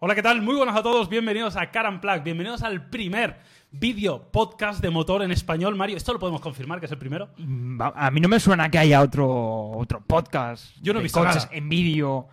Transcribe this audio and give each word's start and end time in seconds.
Hola, 0.00 0.14
¿qué 0.14 0.22
tal? 0.22 0.42
Muy 0.42 0.54
buenas 0.54 0.76
a 0.76 0.82
todos, 0.82 1.08
bienvenidos 1.08 1.56
a 1.56 1.70
Car 1.72 2.00
Plug, 2.00 2.22
bienvenidos 2.22 2.62
al 2.62 2.88
primer 2.88 3.40
vídeo 3.72 4.30
podcast 4.30 4.80
de 4.80 4.90
motor 4.90 5.22
en 5.22 5.32
español. 5.32 5.74
Mario, 5.74 5.96
¿esto 5.96 6.12
lo 6.12 6.20
podemos 6.20 6.40
confirmar 6.40 6.78
que 6.78 6.86
es 6.86 6.92
el 6.92 6.98
primero? 6.98 7.30
Mm, 7.36 7.80
A 7.82 8.10
mí 8.12 8.20
no 8.20 8.28
me 8.28 8.38
suena 8.38 8.70
que 8.70 8.78
haya 8.78 9.00
otro, 9.02 9.70
otro 9.72 10.00
podcast 10.06 10.76
Yo 10.80 10.92
no 10.92 11.00
he 11.00 11.02
de 11.02 11.04
visto 11.04 11.18
coches 11.18 11.44
nada. 11.46 11.56
en 11.56 11.68
vídeo. 11.68 12.28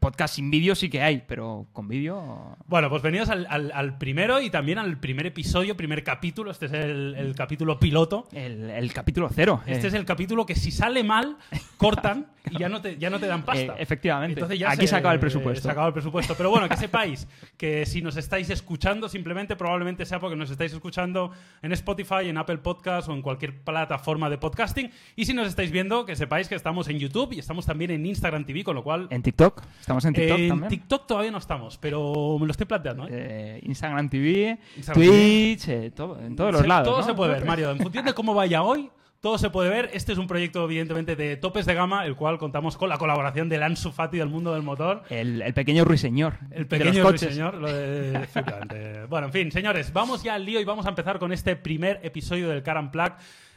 Podcast 0.00 0.34
sin 0.34 0.50
vídeo 0.50 0.74
sí 0.74 0.88
que 0.88 1.02
hay, 1.02 1.22
pero 1.28 1.66
con 1.72 1.86
vídeo... 1.86 2.56
Bueno, 2.66 2.88
pues 2.90 3.02
venidos 3.02 3.28
al, 3.28 3.46
al- 3.48 3.70
al 3.72 3.98
primero 3.98 4.40
y 4.40 4.50
también 4.50 4.78
al 4.78 4.98
primer 4.98 5.26
episodio, 5.26 5.76
primer 5.76 6.02
capítulo. 6.02 6.50
Este 6.50 6.66
es 6.66 6.72
el, 6.72 7.14
el 7.16 7.34
capítulo 7.36 7.78
piloto. 7.78 8.26
El, 8.32 8.70
el 8.70 8.92
capítulo 8.92 9.28
cero. 9.32 9.60
Este 9.66 9.86
eh. 9.86 9.88
es 9.88 9.94
el 9.94 10.04
capítulo 10.04 10.44
que 10.46 10.56
si 10.56 10.72
sale 10.72 11.04
mal, 11.04 11.36
cortan 11.76 12.26
y 12.50 12.58
ya 12.58 12.68
no 12.68 12.80
te, 12.80 12.96
ya 12.96 13.10
no 13.10 13.20
te 13.20 13.26
dan 13.26 13.44
pasta. 13.44 13.74
Eh, 13.74 13.76
efectivamente. 13.78 14.40
Entonces 14.40 14.58
ya 14.58 14.70
Aquí 14.70 14.86
se 14.88 14.96
acaba 14.96 15.14
el 15.14 15.20
presupuesto. 15.20 15.62
Se 15.62 15.70
acaba 15.70 15.86
el 15.88 15.92
presupuesto. 15.92 16.34
Pero 16.36 16.50
bueno, 16.50 16.68
que 16.68 16.76
sepáis 16.76 17.28
que 17.56 17.86
si 17.86 18.02
nos 18.02 18.16
estáis 18.16 18.50
escuchando, 18.50 19.08
simplemente 19.08 19.54
probablemente 19.56 20.04
sea 20.04 20.18
porque 20.18 20.36
nos 20.36 20.50
estáis 20.50 20.72
escuchando 20.72 21.30
en 21.62 21.72
Spotify, 21.72 22.28
en 22.28 22.38
Apple 22.38 22.58
Podcast 22.58 23.08
o 23.08 23.12
en 23.12 23.22
cualquier 23.22 23.60
plataforma 23.62 24.30
de 24.30 24.38
podcasting. 24.38 24.90
Y 25.14 25.26
si 25.26 25.34
nos 25.34 25.46
estáis 25.46 25.70
viendo, 25.70 26.06
que 26.06 26.16
sepáis 26.16 26.48
que 26.48 26.54
estamos 26.56 26.88
en 26.88 26.98
YouTube 26.98 27.34
y 27.34 27.38
estamos 27.38 27.66
también 27.66 27.90
en 27.92 28.04
Instagram 28.06 28.44
TV, 28.46 28.64
con 28.64 28.74
lo 28.74 28.82
cual... 28.82 29.06
En 29.10 29.22
TikTok. 29.22 29.62
Estamos 29.80 30.04
en 30.04 30.14
TikTok 30.14 30.38
en 30.38 30.48
también. 30.48 30.68
TikTok 30.68 31.06
todavía 31.06 31.30
no 31.30 31.38
estamos, 31.38 31.78
pero 31.78 32.36
me 32.38 32.46
lo 32.46 32.50
estoy 32.50 32.66
planteando. 32.66 33.06
¿eh? 33.06 33.10
Eh, 33.10 33.60
Instagram 33.62 34.08
TV, 34.08 34.58
Instagram 34.76 35.06
Twitch, 35.06 35.68
eh, 35.68 35.90
todo, 35.94 36.20
en 36.20 36.36
todos 36.36 36.52
los 36.52 36.66
lados. 36.66 36.88
Todo 36.88 37.00
¿no? 37.00 37.06
se 37.06 37.14
puede 37.14 37.32
ver, 37.34 37.44
Mario. 37.44 37.70
En 37.70 37.78
función 37.78 38.04
de 38.04 38.14
cómo 38.14 38.34
vaya 38.34 38.62
hoy, 38.62 38.90
todo 39.20 39.38
se 39.38 39.50
puede 39.50 39.70
ver. 39.70 39.90
Este 39.92 40.12
es 40.12 40.18
un 40.18 40.26
proyecto, 40.26 40.64
evidentemente, 40.64 41.16
de 41.16 41.36
topes 41.36 41.66
de 41.66 41.74
gama, 41.74 42.06
el 42.06 42.14
cual 42.16 42.38
contamos 42.38 42.76
con 42.76 42.88
la 42.88 42.98
colaboración 42.98 43.48
del 43.48 43.62
Ansu 43.62 43.90
Fati 43.90 44.18
del 44.18 44.28
mundo 44.28 44.52
del 44.54 44.62
motor. 44.62 45.02
El, 45.10 45.42
el 45.42 45.54
pequeño 45.54 45.84
ruiseñor. 45.84 46.38
El 46.50 46.64
de 46.64 46.66
pequeño 46.66 47.02
los 47.02 47.12
coches. 47.12 47.34
señor, 47.34 47.54
lo 47.54 47.72
de. 47.72 49.06
Bueno, 49.08 49.28
en 49.28 49.32
fin, 49.32 49.52
señores, 49.52 49.92
vamos 49.92 50.22
ya 50.22 50.34
al 50.34 50.44
lío 50.44 50.60
y 50.60 50.64
vamos 50.64 50.86
a 50.86 50.90
empezar 50.90 51.18
con 51.18 51.32
este 51.32 51.56
primer 51.56 52.00
episodio 52.02 52.48
del 52.48 52.62
Car 52.62 52.76
and 52.76 52.90
Plug. 52.90 53.12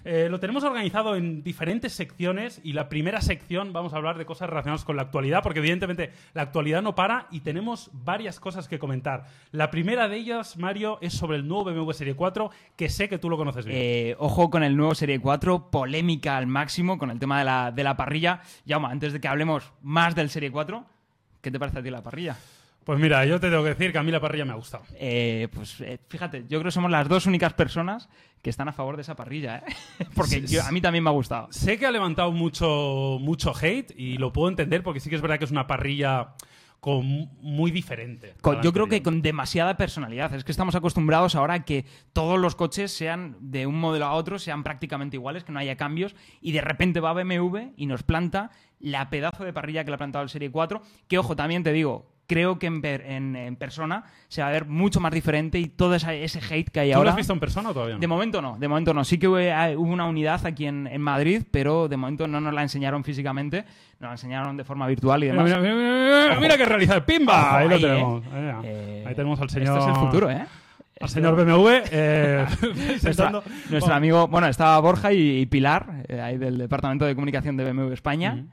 Eh, 0.05 0.27
lo 0.29 0.39
tenemos 0.39 0.63
organizado 0.63 1.15
en 1.15 1.43
diferentes 1.43 1.93
secciones 1.93 2.61
y 2.63 2.73
la 2.73 2.89
primera 2.89 3.21
sección 3.21 3.73
vamos 3.73 3.93
a 3.93 3.97
hablar 3.97 4.17
de 4.17 4.25
cosas 4.25 4.49
relacionadas 4.49 4.85
con 4.85 4.95
la 4.95 5.03
actualidad, 5.03 5.43
porque 5.43 5.59
evidentemente 5.59 6.11
la 6.33 6.43
actualidad 6.43 6.81
no 6.81 6.95
para 6.95 7.27
y 7.31 7.41
tenemos 7.41 7.89
varias 7.93 8.39
cosas 8.39 8.67
que 8.67 8.79
comentar. 8.79 9.25
La 9.51 9.71
primera 9.71 10.07
de 10.07 10.17
ellas, 10.17 10.57
Mario, 10.57 10.97
es 11.01 11.13
sobre 11.13 11.37
el 11.37 11.47
nuevo 11.47 11.65
BMW 11.65 11.91
Serie 11.91 12.15
4, 12.15 12.51
que 12.75 12.89
sé 12.89 13.09
que 13.09 13.17
tú 13.17 13.29
lo 13.29 13.37
conoces 13.37 13.65
bien. 13.65 13.77
Eh, 13.79 14.15
ojo 14.19 14.49
con 14.49 14.63
el 14.63 14.75
nuevo 14.75 14.95
Serie 14.95 15.19
4, 15.19 15.69
polémica 15.69 16.37
al 16.37 16.47
máximo 16.47 16.97
con 16.97 17.11
el 17.11 17.19
tema 17.19 17.39
de 17.39 17.45
la, 17.45 17.71
de 17.71 17.83
la 17.83 17.97
parrilla. 17.97 18.41
Yauma, 18.65 18.91
antes 18.91 19.13
de 19.13 19.19
que 19.19 19.27
hablemos 19.27 19.71
más 19.81 20.15
del 20.15 20.29
Serie 20.29 20.51
4, 20.51 20.85
¿qué 21.41 21.51
te 21.51 21.59
parece 21.59 21.79
a 21.79 21.83
ti 21.83 21.89
la 21.89 22.01
parrilla? 22.01 22.37
Pues 22.83 22.99
mira, 22.99 23.23
yo 23.25 23.39
te 23.39 23.49
tengo 23.49 23.61
que 23.63 23.69
decir 23.69 23.91
que 23.91 23.97
a 23.99 24.03
mí 24.03 24.11
la 24.11 24.19
parrilla 24.19 24.45
me 24.45 24.51
ha 24.53 24.55
gustado. 24.55 24.83
Eh, 24.95 25.47
pues 25.53 25.79
eh, 25.81 25.99
fíjate, 26.07 26.41
yo 26.43 26.59
creo 26.59 26.63
que 26.63 26.71
somos 26.71 26.89
las 26.89 27.07
dos 27.07 27.25
únicas 27.27 27.53
personas 27.53 28.09
que 28.41 28.49
están 28.49 28.67
a 28.67 28.73
favor 28.73 28.95
de 28.95 29.03
esa 29.03 29.15
parrilla, 29.15 29.57
¿eh? 29.57 30.05
Porque 30.15 30.41
yo- 30.47 30.63
a 30.63 30.71
mí 30.71 30.81
también 30.81 31.03
me 31.03 31.09
ha 31.09 31.13
gustado. 31.13 31.47
Sé 31.51 31.77
que 31.77 31.85
ha 31.85 31.91
levantado 31.91 32.31
mucho, 32.31 33.17
mucho 33.21 33.53
hate 33.59 33.91
y 33.95 34.17
lo 34.17 34.31
puedo 34.33 34.49
entender 34.49 34.81
porque 34.81 34.99
sí 34.99 35.09
que 35.09 35.15
es 35.17 35.21
verdad 35.21 35.37
que 35.37 35.45
es 35.45 35.51
una 35.51 35.67
parrilla 35.67 36.29
con 36.79 37.05
muy 37.41 37.69
diferente. 37.71 38.35
Con- 38.41 38.61
yo 38.63 38.71
creo 38.71 38.87
que 38.87 39.03
con 39.03 39.21
demasiada 39.21 39.75
personalidad. 39.75 40.33
Es 40.33 40.45
que 40.45 40.51
estamos 40.53 40.73
acostumbrados 40.75 41.35
ahora 41.35 41.55
a 41.55 41.65
que 41.65 41.85
todos 42.13 42.39
los 42.39 42.55
coches 42.55 42.91
sean 42.91 43.35
de 43.41 43.67
un 43.67 43.77
modelo 43.79 44.05
a 44.05 44.13
otro, 44.13 44.39
sean 44.39 44.63
prácticamente 44.63 45.17
iguales, 45.17 45.43
que 45.43 45.51
no 45.51 45.59
haya 45.59 45.75
cambios, 45.75 46.15
y 46.41 46.53
de 46.53 46.61
repente 46.61 47.01
va 47.01 47.11
BMW 47.13 47.73
y 47.75 47.85
nos 47.85 48.03
planta 48.03 48.51
la 48.79 49.09
pedazo 49.09 49.43
de 49.43 49.51
parrilla 49.51 49.83
que 49.83 49.91
le 49.91 49.95
ha 49.95 49.97
plantado 49.97 50.23
el 50.23 50.29
Serie 50.29 50.49
4, 50.49 50.81
que 51.09 51.17
ojo, 51.17 51.35
también 51.35 51.63
te 51.63 51.73
digo, 51.73 52.09
creo 52.29 52.57
que 52.59 52.67
en, 52.67 52.81
per- 52.81 53.01
en- 53.05 53.35
en 53.35 53.55
persona 53.57 54.03
se 54.29 54.41
va 54.41 54.47
a 54.47 54.51
ver 54.51 54.65
mucho 54.65 54.99
más 55.01 55.11
diferente 55.11 55.59
y 55.59 55.65
todo 55.67 55.95
esa- 55.95 56.13
ese 56.13 56.39
hate 56.39 56.69
que 56.69 56.79
hay 56.79 56.89
¿Tú 56.89 56.93
lo 56.93 56.97
ahora... 56.99 57.09
has 57.09 57.15
visto 57.17 57.33
en 57.33 57.39
persona 57.41 57.73
todavía 57.73 57.95
no? 57.95 57.99
De 57.99 58.07
momento 58.07 58.41
no, 58.41 58.57
de 58.57 58.67
momento 58.67 58.93
no. 58.93 59.03
Sí 59.03 59.17
que 59.17 59.27
hubo, 59.27 59.39
eh, 59.39 59.75
hubo 59.75 59.91
una 59.91 60.05
unidad 60.05 60.45
aquí 60.45 60.65
en, 60.67 60.87
en 60.87 61.01
Madrid, 61.01 61.43
pero 61.51 61.87
de 61.89 61.97
momento 61.97 62.27
no 62.27 62.39
nos 62.39 62.53
la 62.53 62.61
enseñaron 62.61 63.03
físicamente, 63.03 63.65
nos 63.99 64.07
la 64.07 64.11
enseñañando 64.11 64.53
de 64.53 64.63
forma 64.63 64.87
virtual 64.87 65.23
y 65.23 65.31
Mira, 65.31 65.43
demás. 65.43 65.59
mira, 65.59 65.73
mira, 65.75 66.25
mira, 66.29 66.39
mira, 66.39 66.57
que 66.57 66.65
realizar 66.65 67.05
¡Pimba! 67.05 67.47
Ojo, 67.47 67.55
ahí 67.57 67.67
lo 67.69 67.75
ahí, 67.75 67.81
tenemos. 67.81 68.23
eh. 68.33 68.53
Eh, 68.63 69.03
ahí 69.07 69.15
tenemos 69.15 69.41
al 69.41 69.49
señor. 69.49 69.77
Esto 69.79 69.89
es 69.91 69.97
el 69.97 70.05
futuro, 70.05 70.29
¿eh? 70.29 70.45
Al 71.01 71.09
señor 71.09 71.35
BMW. 71.35 71.67
eh, 71.91 72.45
Nuestra- 73.03 73.41
nuestro 73.69 73.93
amigo, 73.93 74.27
bueno, 74.27 74.47
estaba 74.47 74.77
Borja 74.79 75.13
y, 75.13 75.39
y 75.39 75.45
Pilar, 75.45 76.03
eh, 76.09 76.19
ahí 76.21 76.37
del 76.37 76.57
Departamento 76.57 77.05
de 77.05 77.15
Comunicación 77.15 77.55
de 77.57 77.71
BMW 77.71 77.93
España. 77.93 78.33
Ujú. 78.37 78.47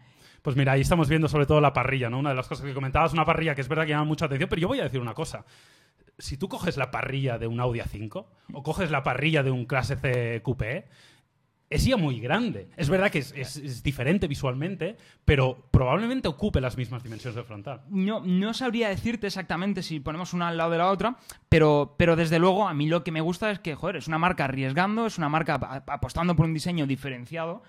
Pues 0.47 0.55
mira, 0.55 0.71
ahí 0.71 0.83
estamos 0.83 1.09
viendo 1.09 1.27
sobre 1.27 1.45
todo 1.45 1.61
la 1.61 1.73
parrilla, 1.73 2.09
¿no? 2.09 2.21
Una 2.21 2.31
de 2.31 2.37
las 2.37 2.47
cosas 2.47 2.65
que 2.65 2.73
comentabas, 2.73 3.12
una 3.12 3.25
parrilla 3.25 3.57
que 3.57 3.62
es 3.62 3.69
verdad 3.69 3.83
que 3.83 3.91
llama 3.91 4.05
mucha 4.05 4.27
atención, 4.27 4.49
pero 4.49 4.62
yo 4.62 4.69
voy 4.69 4.79
a 4.79 4.84
decir 4.84 5.01
una 5.01 5.12
cosa. 5.12 5.45
Si 6.19 6.37
tú 6.37 6.49
coges 6.49 6.77
la 6.77 6.93
parrilla 6.93 7.37
de 7.37 7.49
un 7.49 7.59
Audi 7.59 7.81
A5 7.81 8.27
o 8.53 8.62
coges 8.62 8.93
la 8.93 9.03
parrilla 9.03 9.43
de 9.43 9.51
un 9.51 9.65
Clase 9.67 9.97
C 9.97 10.43
Coupé, 10.45 10.87
es 11.69 11.84
ya 11.84 11.97
muy 11.97 12.21
grande. 12.21 12.69
Es 12.77 12.88
verdad 12.88 13.10
que 13.10 13.19
es, 13.19 13.32
es- 13.37 13.56
es 13.56 13.82
diferente 13.82 14.28
visualmente, 14.28 14.97
pero 15.25 15.66
probablemente 15.72 16.28
ocupe 16.28 16.60
las 16.60 16.77
mismas 16.77 17.03
dimensiones 17.03 17.34
de 17.34 17.43
frontal. 17.43 17.81
No, 17.91 18.21
no 18.25 18.54
sabría 18.54 18.88
decirte 18.88 19.27
exactamente 19.27 19.82
si 19.82 19.99
ponemos 19.99 20.32
una 20.32 20.49
al 20.49 20.56
lado 20.56 20.71
de 20.71 20.78
la 20.78 20.91
otra, 20.91 21.16
pero, 21.49 21.94
pero 21.99 22.15
desde 22.15 22.38
luego 22.38 22.69
a 22.69 22.75
mí 22.75 22.87
lo 22.88 23.03
que 23.03 23.10
me 23.10 23.21
gusta 23.21 23.50
es 23.50 23.59
que, 23.59 23.75
joder, 23.75 23.97
es 23.97 24.06
una 24.06 24.19
marca 24.19 24.44
arriesgando, 24.44 25.06
es 25.06 25.19
una 25.19 25.28
marca 25.28 25.54
ap- 25.54 25.91
apostando 25.91 26.37
por 26.37 26.47
un 26.47 26.54
diseño 26.54 26.87
diferenciado, 26.87 27.62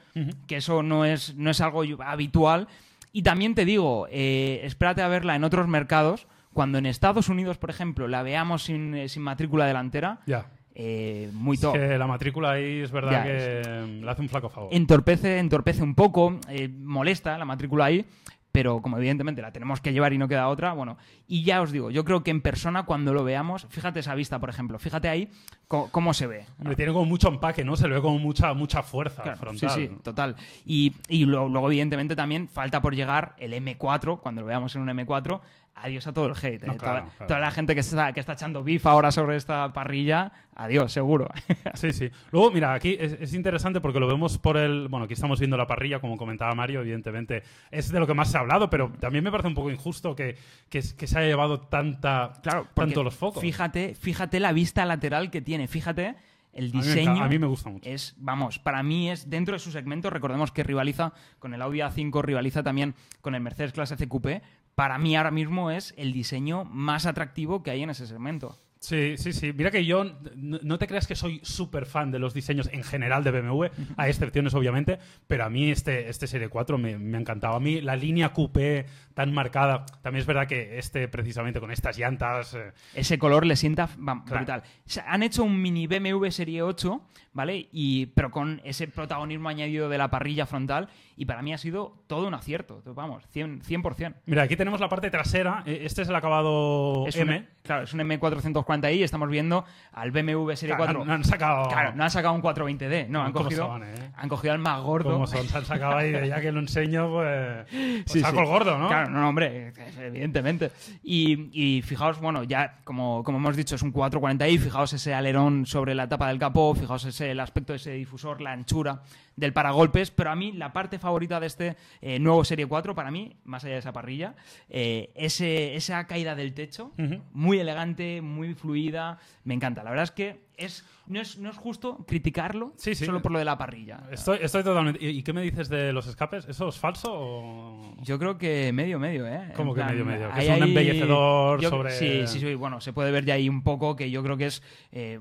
que 0.47 0.57
eso 0.57 0.83
no 0.83 1.03
es, 1.05 1.35
no 1.35 1.49
es 1.49 1.59
algo 1.61 1.83
habitual. 2.03 2.67
Y 3.13 3.23
también 3.23 3.55
te 3.55 3.65
digo, 3.65 4.07
eh, 4.11 4.61
espérate 4.63 5.01
a 5.01 5.07
verla 5.07 5.35
en 5.35 5.43
otros 5.43 5.67
mercados, 5.67 6.27
cuando 6.53 6.77
en 6.77 6.85
Estados 6.85 7.29
Unidos, 7.29 7.57
por 7.57 7.69
ejemplo, 7.69 8.07
la 8.07 8.21
veamos 8.23 8.63
sin, 8.63 8.93
eh, 8.95 9.09
sin 9.09 9.23
matrícula 9.23 9.65
delantera, 9.65 10.19
Ya. 10.27 10.47
Eh, 10.79 11.31
muy 11.33 11.55
Es 11.55 11.61
top. 11.61 11.73
que 11.73 11.97
la 11.97 12.05
matrícula 12.05 12.51
ahí 12.51 12.81
es 12.81 12.91
verdad 12.91 13.11
Ya, 13.11 13.23
que 13.23 13.99
le 14.03 14.09
hace 14.11 14.21
un 14.21 14.29
flaco 14.29 14.47
favor. 14.49 14.69
entorpece, 14.71 15.39
entorpece 15.39 15.81
un 15.81 15.95
poco, 15.95 16.39
eh, 16.49 16.69
molesta 16.69 17.35
la 17.37 17.45
matrícula 17.45 17.85
ahí, 17.85 18.05
pero 18.51 18.79
como 18.81 18.97
evidentemente 18.97 19.41
la 19.41 19.51
tenemos 19.51 19.81
que 19.81 19.91
llevar 19.91 20.13
y 20.13 20.17
no 20.19 20.27
queda 20.27 20.47
otra, 20.49 20.73
bueno, 20.73 20.97
y 21.27 21.43
ya 21.43 21.61
os 21.61 21.71
digo, 21.71 21.91
yo 21.91 22.05
creo 22.05 22.23
que 22.23 22.31
en 22.31 22.41
persona 22.41 22.83
cuando 22.83 23.13
lo 23.13 23.23
veamos, 23.23 23.67
fíjate 23.69 23.99
esa 23.99 24.15
vista, 24.15 24.39
por 24.39 24.49
ejemplo, 24.49 24.79
fíjate 24.79 25.09
ahí 25.09 25.29
cómo, 25.67 26.13
se 26.13 26.27
ve. 26.27 26.45
Tiene 26.75 26.93
como 26.93 27.05
mucho 27.05 27.27
empaque, 27.27 27.65
¿no? 27.65 27.75
Se 27.75 27.87
le 27.87 27.95
ve 27.95 28.01
como 28.01 28.19
mucha, 28.19 28.53
mucha 28.53 28.81
fuerza 28.81 29.23
Claro, 29.23 29.37
frontal. 29.37 29.69
Sí, 29.71 29.87
sí, 29.87 29.97
total. 30.03 30.35
Y, 30.65 30.95
y 31.09 31.25
luego, 31.25 31.67
evidentemente, 31.67 32.15
también 32.15 32.47
falta 32.47 32.81
por 32.81 32.95
llegar 32.95 33.35
el 33.37 33.53
M4, 33.53 34.19
cuando 34.21 34.41
lo 34.41 34.47
veamos 34.47 34.75
en 34.75 34.83
un 34.83 34.89
M4. 34.89 35.41
Adiós 35.79 36.07
a 36.07 36.13
todo 36.13 36.25
el 36.25 36.33
hate. 36.33 36.63
No, 36.63 36.73
eh. 36.73 36.77
claro, 36.77 37.01
toda, 37.01 37.11
claro. 37.11 37.27
toda 37.27 37.39
la 37.39 37.51
gente 37.51 37.75
que 37.75 37.81
está, 37.81 38.11
que 38.11 38.19
está 38.19 38.33
echando 38.33 38.63
beef 38.63 38.83
ahora 38.87 39.11
sobre 39.11 39.35
esta 39.35 39.71
parrilla, 39.73 40.31
adiós, 40.55 40.91
seguro. 40.91 41.29
Sí, 41.75 41.91
sí. 41.91 42.09
Luego, 42.31 42.49
mira, 42.49 42.73
aquí 42.73 42.97
es, 42.99 43.13
es 43.19 43.33
interesante 43.35 43.79
porque 43.79 43.99
lo 43.99 44.07
vemos 44.07 44.39
por 44.39 44.57
el. 44.57 44.87
Bueno, 44.87 45.03
aquí 45.05 45.13
estamos 45.13 45.39
viendo 45.39 45.55
la 45.55 45.67
parrilla, 45.67 45.99
como 45.99 46.17
comentaba 46.17 46.55
Mario, 46.55 46.81
evidentemente. 46.81 47.43
Es 47.69 47.91
de 47.91 47.99
lo 47.99 48.07
que 48.07 48.15
más 48.15 48.31
se 48.31 48.37
ha 48.37 48.39
hablado, 48.39 48.71
pero 48.71 48.91
también 48.99 49.23
me 49.23 49.29
parece 49.29 49.49
un 49.49 49.53
poco 49.53 49.69
injusto 49.69 50.15
que, 50.15 50.35
que, 50.69 50.81
que 50.97 51.05
se 51.05 51.16
haya 51.17 51.27
llevado 51.27 51.59
tanta, 51.61 52.33
Claro, 52.41 52.67
tanto 52.73 53.03
los 53.03 53.15
focos. 53.15 53.41
Fíjate, 53.41 53.95
fíjate 53.95 54.39
la 54.39 54.51
vista 54.53 54.85
lateral 54.85 55.29
que 55.31 55.41
tiene, 55.41 55.67
fíjate 55.67 56.15
el 56.53 56.71
A 56.73 56.73
mí 56.73 56.73
me 56.73 56.79
enca- 56.79 56.83
diseño. 56.95 57.23
a 57.23 57.27
mí 57.27 57.37
me 57.39 57.47
gusta 57.47 57.69
mucho. 57.69 57.87
Es, 57.89 58.15
vamos, 58.17 58.57
para 58.59 58.81
mí 58.83 59.09
es 59.11 59.29
dentro 59.29 59.53
de 59.53 59.59
su 59.59 59.71
segmento, 59.71 60.09
recordemos 60.09 60.51
que 60.51 60.63
rivaliza 60.63 61.13
con 61.39 61.53
el 61.53 61.61
Audi 61.61 61.79
A5, 61.79 62.21
rivaliza 62.23 62.63
también 62.63 62.95
con 63.21 63.35
el 63.35 63.41
Mercedes 63.41 63.73
Clase 63.73 63.95
C 63.97 64.07
Coupé. 64.07 64.41
Para 64.73 64.97
mí 64.97 65.15
ahora 65.15 65.31
mismo 65.31 65.71
es 65.71 65.93
el 65.97 66.13
diseño 66.13 66.63
más 66.65 67.05
atractivo 67.05 67.61
que 67.63 67.71
hay 67.71 67.83
en 67.83 67.89
ese 67.91 68.07
segmento. 68.07 68.57
Sí, 68.79 69.15
sí, 69.17 69.33
sí. 69.33 69.53
Mira 69.53 69.71
que 69.71 69.83
yo 69.85 70.03
no, 70.35 70.59
no 70.61 70.77
te 70.77 70.87
creas 70.87 71.07
que 71.07 71.15
soy 71.15 71.39
súper 71.43 71.85
fan 71.85 72.11
de 72.11 72.19
los 72.19 72.33
diseños 72.33 72.69
en 72.71 72.83
general 72.83 73.23
de 73.23 73.31
BMW, 73.31 73.65
a 73.97 74.07
excepciones 74.07 74.53
obviamente, 74.53 74.99
pero 75.27 75.45
a 75.45 75.49
mí 75.49 75.71
este, 75.71 76.09
este 76.09 76.27
Serie 76.27 76.47
4 76.49 76.77
me, 76.77 76.97
me 76.97 77.17
ha 77.17 77.19
encantado. 77.21 77.55
A 77.55 77.59
mí 77.59 77.81
la 77.81 77.95
línea 77.95 78.33
coupé 78.33 78.85
tan 79.13 79.33
marcada, 79.33 79.85
también 80.03 80.21
es 80.21 80.27
verdad 80.27 80.47
que 80.47 80.77
este 80.77 81.07
precisamente 81.07 81.59
con 81.59 81.71
estas 81.71 81.97
llantas... 81.97 82.53
eh, 82.53 82.71
Ese 82.93 83.17
color 83.17 83.45
le 83.45 83.55
sienta 83.55 83.87
Claro. 83.87 84.21
brutal. 84.25 84.63
O 84.85 84.89
sea, 84.89 85.05
han 85.11 85.23
hecho 85.23 85.43
un 85.43 85.59
mini 85.61 85.87
BMW 85.87 86.27
Serie 86.29 86.61
8, 86.61 87.01
¿vale? 87.37 87.69
Y, 87.71 88.07
pero 88.07 88.31
con 88.31 88.59
ese 88.65 88.87
protagonismo 88.87 89.47
añadido 89.47 89.87
de 89.87 89.97
la 89.99 90.09
parrilla 90.09 90.45
frontal. 90.47 90.89
Y 91.15 91.25
para 91.25 91.41
mí 91.41 91.53
ha 91.53 91.57
sido 91.57 91.95
todo 92.07 92.27
un 92.27 92.33
acierto. 92.33 92.81
Vamos, 92.93 93.23
100%. 93.33 93.61
100%. 93.63 94.13
Mira, 94.25 94.43
aquí 94.43 94.55
tenemos 94.55 94.79
la 94.79 94.89
parte 94.89 95.09
trasera. 95.09 95.63
Eh, 95.65 95.81
Este 95.83 96.01
es 96.01 96.09
el 96.09 96.15
acabado 96.15 97.05
Es 97.07 97.15
M, 97.15 97.47
claro, 97.63 97.83
es 97.83 97.93
un 97.93 98.01
M440i 98.01 98.95
y 98.97 99.03
estamos 99.03 99.29
viendo 99.29 99.65
al 99.93 100.11
BMW 100.11 100.51
Serie 100.53 100.75
Claro, 100.75 100.93
4. 100.99 101.05
no 101.05 101.13
han 101.13 101.23
sacado... 101.23 101.69
Claro, 101.69 101.93
no 101.95 102.03
han 102.03 102.11
sacado 102.11 102.33
un 102.35 102.41
420D, 102.43 103.07
no, 103.07 103.23
han 103.23 103.31
¿Cómo 103.31 103.45
cogido, 103.45 103.77
eh? 103.83 104.11
han 104.15 104.29
cogido 104.29 104.53
al 104.53 104.59
más 104.59 104.81
gordo. 104.81 105.11
Como 105.13 105.25
son, 105.27 105.47
se 105.47 105.57
han 105.57 105.65
sacado 105.65 105.97
ahí, 105.97 106.11
ya 106.27 106.39
que 106.41 106.51
lo 106.51 106.59
enseño, 106.59 107.09
pues, 107.11 107.65
pues 107.69 108.03
Sí, 108.11 108.19
saco 108.19 108.35
sí. 108.37 108.41
el 108.43 108.47
gordo, 108.47 108.77
¿no? 108.77 108.87
Claro, 108.87 109.09
no, 109.09 109.21
no, 109.21 109.29
hombre, 109.29 109.73
evidentemente. 109.99 110.71
Y, 111.03 111.49
y 111.77 111.81
fijaos, 111.81 112.19
bueno, 112.19 112.43
ya 112.43 112.77
como, 112.83 113.23
como 113.23 113.37
hemos 113.39 113.55
dicho, 113.55 113.75
es 113.75 113.81
un 113.81 113.91
440i, 113.93 114.59
fijaos 114.59 114.93
ese 114.93 115.13
alerón 115.13 115.65
sobre 115.65 115.95
la 115.95 116.07
tapa 116.07 116.27
del 116.29 116.39
capó, 116.39 116.73
fijaos 116.75 117.05
ese, 117.05 117.26
el 117.31 117.39
aspecto 117.39 117.73
de 117.73 117.77
ese 117.77 117.91
difusor, 117.93 118.41
la 118.41 118.51
anchura 118.51 119.01
del 119.35 119.53
paragolpes, 119.53 120.09
pero 120.11 120.31
a 120.31 120.35
mí 120.35 120.51
la 120.53 120.73
parte 120.73 120.97
favorita 120.99 121.39
de 121.39 121.47
este 121.47 121.75
eh, 122.01 122.17
nuevo 122.19 122.43
Serie 122.43 122.65
4, 122.65 122.95
para 122.95 123.11
mí, 123.11 123.35
más 123.45 123.63
allá 123.63 123.73
de 123.73 123.79
esa 123.79 123.93
parrilla, 123.93 124.35
eh, 124.69 125.11
ese, 125.15 125.75
esa 125.75 126.05
caída 126.07 126.35
del 126.35 126.53
techo, 126.53 126.91
muy 127.33 127.59
elegante, 127.59 128.21
muy 128.21 128.55
fluida, 128.55 129.19
me 129.43 129.53
encanta. 129.53 129.83
La 129.83 129.91
verdad 129.91 130.05
es 130.05 130.11
que 130.11 130.47
es, 130.57 130.83
no, 131.05 131.21
es, 131.21 131.37
no 131.37 131.51
es 131.51 131.57
justo 131.57 132.03
criticarlo 132.07 132.73
Sí, 132.77 132.95
sí. 132.95 133.05
solo 133.05 133.21
por 133.21 133.31
lo 133.31 133.37
de 133.37 133.45
la 133.45 133.59
parrilla. 133.59 133.99
Estoy, 134.11 134.39
estoy 134.41 134.63
totalmente... 134.63 135.03
¿Y 135.05 135.19
y 135.19 135.21
qué 135.23 135.31
me 135.33 135.43
dices 135.43 135.69
de 135.69 135.93
los 135.93 136.07
escapes? 136.07 136.45
¿Eso 136.49 136.69
es 136.69 136.77
falso 136.79 137.11
o...? 137.13 137.95
Yo 138.01 138.17
creo 138.17 138.39
que 138.39 138.71
medio, 138.73 138.97
medio, 138.97 139.27
¿eh? 139.27 139.51
¿Cómo 139.55 139.71
En 139.71 139.75
que 139.75 139.81
plan, 139.81 139.91
medio, 139.91 140.05
medio? 140.05 140.27
¿Que 140.33 140.39
hay 140.39 140.47
es 140.49 140.57
un 140.57 140.63
embellecedor 140.63 141.61
yo- 141.61 141.69
sobre- 141.69 141.91
Sí, 141.91 142.25
sí, 142.25 142.39
sí. 142.39 142.55
Bueno, 142.55 142.81
se 142.81 142.91
puede 142.91 143.11
ver 143.11 143.23
ya 143.25 143.35
ahí 143.35 143.49
un 143.49 143.61
poco 143.61 143.95
que 143.95 144.09
yo 144.09 144.23
creo 144.23 144.35
que 144.37 144.47
es... 144.47 144.63
eh, 144.91 145.19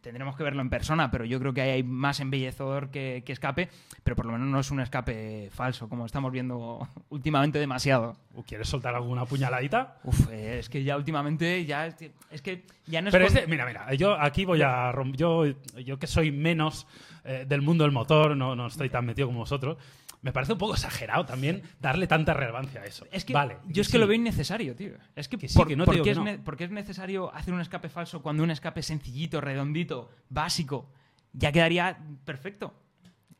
tendremos 0.00 0.36
que 0.36 0.42
verlo 0.42 0.62
en 0.62 0.70
persona, 0.70 1.10
pero 1.10 1.24
yo 1.24 1.38
creo 1.38 1.52
que 1.52 1.60
ahí 1.60 1.70
hay 1.70 1.82
más 1.82 2.20
embellecedor 2.20 2.90
que, 2.90 3.22
que 3.24 3.32
escape, 3.32 3.68
pero 4.02 4.16
por 4.16 4.26
lo 4.26 4.32
menos 4.32 4.48
no 4.48 4.60
es 4.60 4.70
un 4.70 4.80
escape 4.80 5.48
falso, 5.52 5.88
como 5.88 6.06
estamos 6.06 6.32
viendo 6.32 6.86
últimamente 7.10 7.58
demasiado. 7.58 8.16
¿O 8.34 8.42
¿Quieres 8.42 8.68
soltar 8.68 8.94
alguna 8.94 9.24
puñaladita? 9.26 9.98
Uf, 10.04 10.28
eh, 10.30 10.58
es 10.58 10.68
que 10.68 10.82
ya 10.84 10.96
últimamente 10.96 11.64
ya... 11.64 11.86
Es 11.86 11.94
que, 11.94 12.12
es 12.30 12.42
que 12.42 12.64
ya 12.86 13.02
no 13.02 13.08
es... 13.08 13.12
Pero 13.12 13.26
con- 13.26 13.36
este, 13.36 13.48
mira, 13.48 13.66
mira, 13.66 13.92
yo 13.94 14.18
aquí 14.20 14.44
voy 14.44 14.62
a 14.62 14.92
yo 15.12 15.44
yo 15.84 15.98
que 15.98 16.06
soy 16.06 16.30
menos 16.32 16.86
eh, 17.24 17.44
del 17.48 17.62
mundo 17.62 17.84
del 17.84 17.92
motor, 17.92 18.36
no, 18.36 18.56
no 18.56 18.66
estoy 18.66 18.88
tan 18.88 19.04
metido 19.04 19.28
como 19.28 19.40
vosotros, 19.40 19.76
me 20.22 20.32
parece 20.32 20.52
un 20.52 20.58
poco 20.58 20.74
exagerado 20.74 21.24
también 21.24 21.62
darle 21.80 22.06
tanta 22.06 22.34
relevancia 22.34 22.82
a 22.82 22.84
eso. 22.84 23.06
Es 23.10 23.24
que 23.24 23.32
vale, 23.32 23.56
yo 23.68 23.80
es 23.80 23.86
sí. 23.86 23.92
que 23.92 23.98
lo 23.98 24.06
veo 24.06 24.16
innecesario, 24.16 24.74
tío. 24.76 24.92
Es 25.16 25.28
que, 25.28 25.38
Que 25.38 25.48
sí, 25.48 25.56
por, 25.56 25.66
que 25.68 25.76
no 25.76 25.84
te 25.84 25.86
¿por 25.86 25.94
digo 25.94 26.04
qué 26.04 26.10
que 26.56 26.64
es 26.64 26.70
no. 26.70 26.74
necesario 26.76 27.34
hacer 27.34 27.54
un 27.54 27.60
escape 27.60 27.88
falso 27.88 28.22
cuando 28.22 28.42
un 28.42 28.50
escape 28.50 28.82
sencillito, 28.82 29.40
redondito, 29.40 30.10
básico, 30.28 30.90
ya 31.32 31.52
quedaría 31.52 31.98
perfecto? 32.24 32.74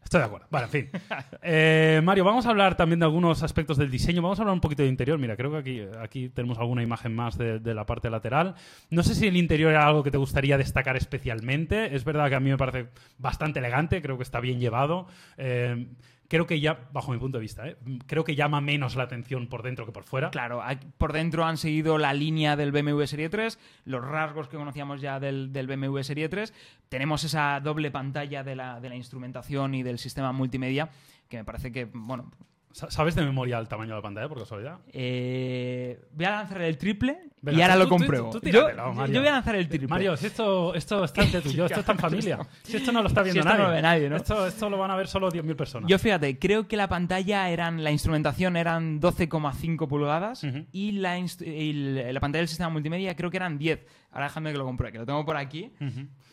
Estoy 0.02 0.20
de 0.20 0.26
acuerdo. 0.26 0.46
Vale, 0.50 0.64
en 0.64 0.70
fin. 0.70 0.90
Eh, 1.42 2.00
Mario, 2.02 2.24
vamos 2.24 2.46
a 2.46 2.50
hablar 2.50 2.76
también 2.76 2.98
de 3.00 3.04
algunos 3.04 3.42
aspectos 3.42 3.76
del 3.76 3.90
diseño. 3.90 4.22
Vamos 4.22 4.38
a 4.38 4.42
hablar 4.42 4.54
un 4.54 4.60
poquito 4.60 4.82
de 4.82 4.88
interior. 4.88 5.18
Mira, 5.18 5.36
creo 5.36 5.50
que 5.50 5.58
aquí, 5.58 5.82
aquí 6.00 6.28
tenemos 6.30 6.58
alguna 6.58 6.82
imagen 6.82 7.14
más 7.14 7.36
de, 7.36 7.58
de 7.60 7.74
la 7.74 7.84
parte 7.86 8.08
lateral. 8.10 8.54
No 8.90 9.02
sé 9.02 9.14
si 9.14 9.26
el 9.26 9.36
interior 9.36 9.70
era 9.70 9.86
algo 9.86 10.02
que 10.02 10.10
te 10.10 10.16
gustaría 10.18 10.56
destacar 10.58 10.96
especialmente. 10.96 11.94
Es 11.94 12.04
verdad 12.04 12.28
que 12.28 12.34
a 12.34 12.40
mí 12.40 12.50
me 12.50 12.56
parece 12.56 12.88
bastante 13.18 13.58
elegante. 13.58 14.00
Creo 14.02 14.16
que 14.16 14.22
está 14.22 14.40
bien 14.40 14.58
llevado. 14.58 15.06
Eh, 15.36 15.86
creo 16.30 16.46
que 16.46 16.60
ya, 16.60 16.88
bajo 16.92 17.10
mi 17.10 17.18
punto 17.18 17.38
de 17.38 17.42
vista, 17.42 17.66
¿eh? 17.66 17.76
creo 18.06 18.22
que 18.22 18.36
llama 18.36 18.60
menos 18.60 18.94
la 18.94 19.02
atención 19.02 19.48
por 19.48 19.64
dentro 19.64 19.84
que 19.84 19.90
por 19.90 20.04
fuera. 20.04 20.30
Claro, 20.30 20.62
por 20.96 21.12
dentro 21.12 21.44
han 21.44 21.56
seguido 21.56 21.98
la 21.98 22.14
línea 22.14 22.54
del 22.54 22.70
BMW 22.70 23.02
Serie 23.02 23.28
3, 23.28 23.58
los 23.84 24.04
rasgos 24.04 24.46
que 24.48 24.56
conocíamos 24.56 25.00
ya 25.00 25.18
del, 25.18 25.52
del 25.52 25.66
BMW 25.66 25.98
Serie 26.02 26.28
3. 26.28 26.54
Tenemos 26.88 27.24
esa 27.24 27.58
doble 27.58 27.90
pantalla 27.90 28.44
de 28.44 28.54
la, 28.54 28.80
de 28.80 28.88
la 28.88 28.94
instrumentación 28.94 29.74
y 29.74 29.82
del 29.82 29.98
sistema 29.98 30.30
multimedia, 30.30 30.88
que 31.28 31.38
me 31.38 31.44
parece 31.44 31.72
que, 31.72 31.86
bueno, 31.92 32.30
¿Sabes 32.72 33.14
de 33.16 33.22
memoria 33.24 33.58
el 33.58 33.66
tamaño 33.68 33.90
de 33.90 33.96
la 33.96 34.02
pantalla, 34.02 34.28
por 34.28 34.38
casualidad? 34.38 34.78
eh, 34.92 36.00
voy 36.12 36.24
a 36.24 36.30
lanzar 36.30 36.62
el 36.62 36.78
triple 36.78 37.18
Venga, 37.42 37.58
y 37.58 37.62
ahora 37.62 37.74
tú- 37.74 37.78
lo 37.80 37.84
tú- 37.86 37.90
compruebo. 37.90 38.30
tú 38.30 38.40
yo, 38.48 38.62
voy 38.62 39.26
a 39.26 39.32
lanzar 39.32 39.56
el 39.56 39.68
triple. 39.68 39.88
Mario, 39.88 40.16
si 40.16 40.26
esto, 40.26 40.74
esto 40.74 41.02
está 41.04 41.22
entre 41.22 41.40
tú 41.42 41.48
y 41.48 41.54
yo, 41.54 41.66
esto 41.66 41.80
está 41.80 41.92
en 41.92 41.98
familia. 41.98 42.38
Si 42.62 42.76
esto 42.76 42.92
no 42.92 43.02
lo 43.02 43.08
está 43.08 43.22
viendo 43.22 43.42
Si 43.42 43.48
esto 43.48 43.48
nadie. 43.50 43.62
no 43.62 43.68
lo 43.70 43.74
ve 43.74 43.82
nadie, 43.82 44.08
¿no? 44.10 44.16
Esto, 44.16 44.46
esto 44.46 44.70
lo 44.70 44.78
van 44.78 44.90
a 44.90 44.96
ver 44.96 45.08
solo 45.08 45.30
10.000 45.30 45.56
personas. 45.56 45.88
Yo 45.90 45.98
fíjate, 45.98 46.38
creo 46.38 46.68
que 46.68 46.76
la 46.76 46.88
pantalla 46.88 47.48
eran, 47.50 47.82
la 47.82 47.90
instrumentación 47.90 48.56
eran 48.56 49.00
12,5 49.00 49.88
pulgadas 49.88 50.46
y, 50.72 50.92
la, 50.92 51.18
inst- 51.18 51.44
y 51.46 51.72
la 51.72 52.12
la 52.12 52.20
pantalla 52.20 52.40
del 52.40 52.48
sistema 52.48 52.68
multimedia 52.70 53.16
creo 53.16 53.30
que 53.30 53.36
eran 53.38 53.58
10. 53.58 53.84
Ahora 54.12 54.26
déjame 54.26 54.52
que 54.52 54.58
lo 54.58 54.64
compruebe, 54.64 54.92
que 54.92 54.98
lo 54.98 55.06
tengo 55.06 55.24
por 55.24 55.36
aquí. 55.36 55.70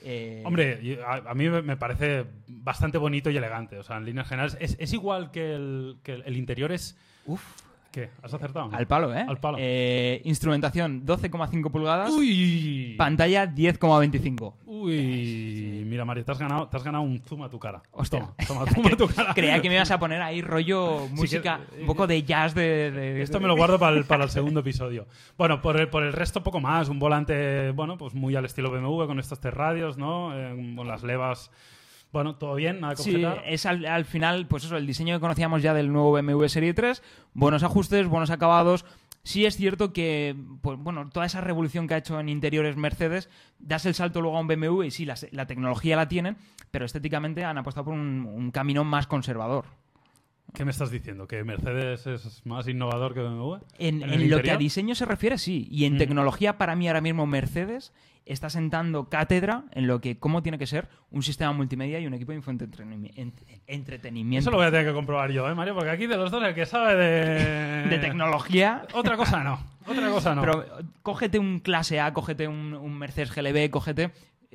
Eh, 0.10 0.42
Hombre, 0.46 1.00
a, 1.06 1.32
a 1.32 1.34
mí 1.34 1.50
me- 1.50 1.62
me 1.62 1.76
parece 1.76 2.26
bastante 2.48 2.98
bonito 2.98 3.30
y 3.30 3.36
elegante. 3.36 3.78
O 3.78 3.84
sea, 3.84 3.98
en 3.98 4.06
líneas 4.06 4.28
generales. 4.30 4.56
Es, 4.62 4.78
es 4.80 4.94
igual 4.94 5.32
que 5.32 5.54
el, 5.54 5.98
que 6.02 6.14
el 6.14 6.38
interior 6.38 6.72
es. 6.72 6.98
uf, 7.26 7.44
¿Qué? 7.98 8.10
¿Has 8.22 8.32
acertado? 8.32 8.70
al 8.72 8.86
palo, 8.86 9.12
¿eh? 9.12 9.26
Al 9.28 9.40
palo. 9.40 9.58
Eh, 9.60 10.22
instrumentación 10.24 11.04
12,5 11.04 11.72
pulgadas, 11.72 12.12
¡Uy! 12.12 12.94
pantalla 12.96 13.48
10,25. 13.52 14.54
Uy, 14.68 15.84
mira 15.88 16.06
Mario, 16.06 16.24
te 16.24 16.32
has 16.32 16.38
ganado, 16.38 16.68
te 16.68 16.78
has 16.78 16.84
ganado 16.84 17.04
un 17.04 17.20
zoom 17.22 17.42
a 17.42 17.50
tu 17.50 17.58
cara. 17.58 17.82
Hostia. 17.92 18.20
Toma, 18.48 18.66
toma 18.66 18.66
zoom 18.74 18.86
a 18.86 18.90
tu 18.98 19.08
cara. 19.08 19.34
Creía 19.34 19.60
que 19.62 19.70
me 19.70 19.76
ibas 19.76 19.90
a 19.90 19.98
poner 19.98 20.22
ahí 20.22 20.42
rollo 20.44 21.08
música, 21.12 21.62
que- 21.74 21.82
un 21.82 21.88
poco 21.88 22.06
de 22.06 22.22
jazz 22.22 22.54
de... 22.54 22.92
de- 22.92 23.22
Esto 23.24 23.40
me 23.40 23.48
lo 23.48 23.56
guardo 23.56 23.80
para 23.80 23.98
el, 23.98 24.06
para 24.06 24.26
el 24.26 24.30
segundo 24.30 24.60
episodio. 24.60 25.08
Bueno, 25.36 25.60
por 25.62 25.80
el, 25.80 25.90
por 25.90 26.04
el 26.04 26.14
resto 26.14 26.44
poco 26.44 26.60
más. 26.60 26.90
Un 26.90 27.00
volante, 27.00 27.72
bueno, 27.72 27.98
pues 27.98 28.14
muy 28.14 28.36
al 28.36 28.46
estilo 28.46 28.70
BMW 28.70 29.06
con 29.08 29.20
estos 29.20 29.40
tres 29.40 29.56
radios, 29.56 29.98
¿no? 29.98 30.38
Eh, 30.38 30.74
con 30.76 30.88
las 30.88 31.02
levas. 31.02 31.50
Bueno, 32.12 32.36
todo 32.36 32.56
bien, 32.56 32.80
nada 32.80 32.96
que 32.96 33.04
Sí, 33.04 33.16
objetar. 33.24 33.44
es 33.46 33.66
al, 33.66 33.86
al 33.86 34.06
final, 34.06 34.48
pues 34.48 34.64
eso, 34.64 34.78
el 34.78 34.88
diseño 34.88 35.16
que 35.16 35.22
conocíamos 35.22 35.62
ya 35.62 35.74
del 35.74 35.92
nuevo 35.92 36.12
BMW 36.14 36.46
Serie 36.48 36.74
3, 36.74 37.04
buenos 37.34 37.64
ajustes, 37.64 38.08
buenos 38.08 38.30
acabados. 38.30 38.86
Sí 39.24 39.46
es 39.46 39.58
cierto 39.58 39.92
que, 39.92 40.36
pues 40.62 40.80
bueno, 40.80 41.10
toda 41.10 41.26
esa 41.26 41.42
revolución 41.42 41.86
que 41.88 41.96
ha 41.96 41.98
hecho 41.98 42.18
en 42.20 42.30
interiores 42.30 42.78
Mercedes, 42.78 43.30
das 43.60 43.86
el 43.86 43.94
salto 43.94 44.22
luego 44.22 44.38
a 44.38 44.40
un 44.40 44.48
BMW 44.48 44.84
y 44.84 44.92
sí, 44.92 45.06
la, 45.06 45.16
la 45.32 45.46
tecnología 45.48 45.98
la 45.98 46.08
tienen, 46.08 46.38
pero 46.72 46.86
estéticamente 46.86 47.44
han 47.44 47.58
apostado 47.58 47.86
por 47.86 47.94
un, 47.94 48.26
un 48.26 48.52
camino 48.52 48.86
más 48.86 49.06
conservador. 49.06 49.66
¿Qué 50.54 50.66
me 50.66 50.72
estás 50.72 50.90
diciendo? 50.92 51.28
¿Que 51.28 51.44
Mercedes 51.44 52.08
es 52.08 52.46
más 52.46 52.68
innovador 52.68 53.14
que 53.14 53.20
BMW? 53.22 53.56
En, 53.78 54.02
¿En 54.02 54.30
lo 54.30 54.42
que 54.42 54.52
a 54.52 54.58
diseño 54.58 54.96
se 54.96 55.06
refiere, 55.06 55.38
sí. 55.38 55.68
Y 55.70 55.86
en 55.86 55.96
Mm. 55.96 55.98
tecnología, 55.98 56.58
para 56.58 56.76
mí 56.76 56.88
ahora 56.88 57.02
mismo 57.02 57.28
Mercedes 57.28 57.94
está 58.26 58.50
sentando 58.50 59.08
cátedra 59.08 59.66
en 59.72 59.88
lo 59.88 60.02
que 60.02 60.18
cómo 60.20 60.42
tiene 60.44 60.58
que 60.58 60.68
ser 60.68 60.90
un 61.12 61.24
sistema 61.24 61.54
multimedia 61.54 62.00
y 62.00 62.08
un 62.08 62.14
equipo 62.14 62.32
de 62.34 62.42
entretenimiento. 63.68 64.42
Eso 64.42 64.52
lo 64.52 64.58
voy 64.58 64.66
a 64.68 64.72
tener 64.72 64.86
que 64.88 64.94
comprobar 64.94 65.32
yo, 65.32 65.50
¿eh, 65.50 65.56
Mario? 65.56 65.76
Porque 65.76 65.90
aquí 65.92 66.08
de 66.08 66.18
los 66.18 66.32
dos 66.32 66.44
el 66.44 66.54
que 66.54 66.66
sabe 66.66 66.96
de... 66.96 67.88
de 67.90 68.00
tecnología. 68.00 68.86
Otra 68.94 69.16
cosa 69.18 69.44
no. 69.44 69.60
Otra 69.86 70.10
cosa 70.10 70.36
no. 70.36 70.42
Pero 70.42 70.66
cógete 71.04 71.40
un 71.40 71.60
clase 71.60 72.00
A, 72.00 72.14
cógete 72.14 72.48
un, 72.48 72.74
un 72.74 72.98
Mercedes 72.98 73.34
GLB, 73.34 73.70
cógete 73.70 74.12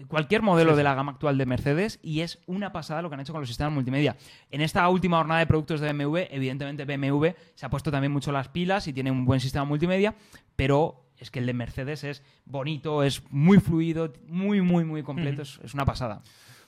cualquier 0.09 0.43
modelo 0.43 0.71
Sí, 0.71 0.75
sí. 0.75 0.79
de 0.79 0.83
la 0.85 0.95
gama 0.95 1.13
actual 1.13 1.39
de 1.39 1.47
Mercedes 1.47 1.99
y 2.03 2.21
es 2.21 2.39
una 2.47 2.73
pasada 2.73 3.03
lo 3.03 3.09
que 3.09 3.15
han 3.15 3.21
hecho 3.21 3.33
con 3.33 3.41
los 3.43 3.49
sistemas 3.49 3.73
multimedia. 3.73 4.17
En 4.51 4.61
esta 4.61 4.89
última 4.89 5.19
jornada 5.19 5.41
de 5.41 5.47
productos 5.47 5.81
de 5.81 5.93
BMW, 5.93 6.19
evidentemente 6.31 6.85
BMW 6.85 7.29
se 7.55 7.67
ha 7.67 7.71
puesto 7.71 7.91
también 7.91 8.13
mucho 8.13 8.33
las 8.33 8.49
pilas 8.49 8.87
y 8.89 8.93
tiene 8.93 9.11
un 9.11 9.25
buen 9.25 9.41
sistema 9.41 9.65
multimedia, 9.65 10.15
pero 10.57 11.07
es 11.19 11.31
que 11.31 11.39
el 11.39 11.47
de 11.47 11.53
Mercedes 11.55 12.03
es 12.05 12.23
bonito, 12.45 13.03
es 13.03 13.23
muy 13.31 13.59
fluido, 13.61 14.13
muy, 14.27 14.61
muy, 14.61 14.85
muy 14.85 15.03
completo, 15.03 15.43
es, 15.43 15.61
es 15.63 15.73
una 15.75 15.85
pasada. 15.85 16.21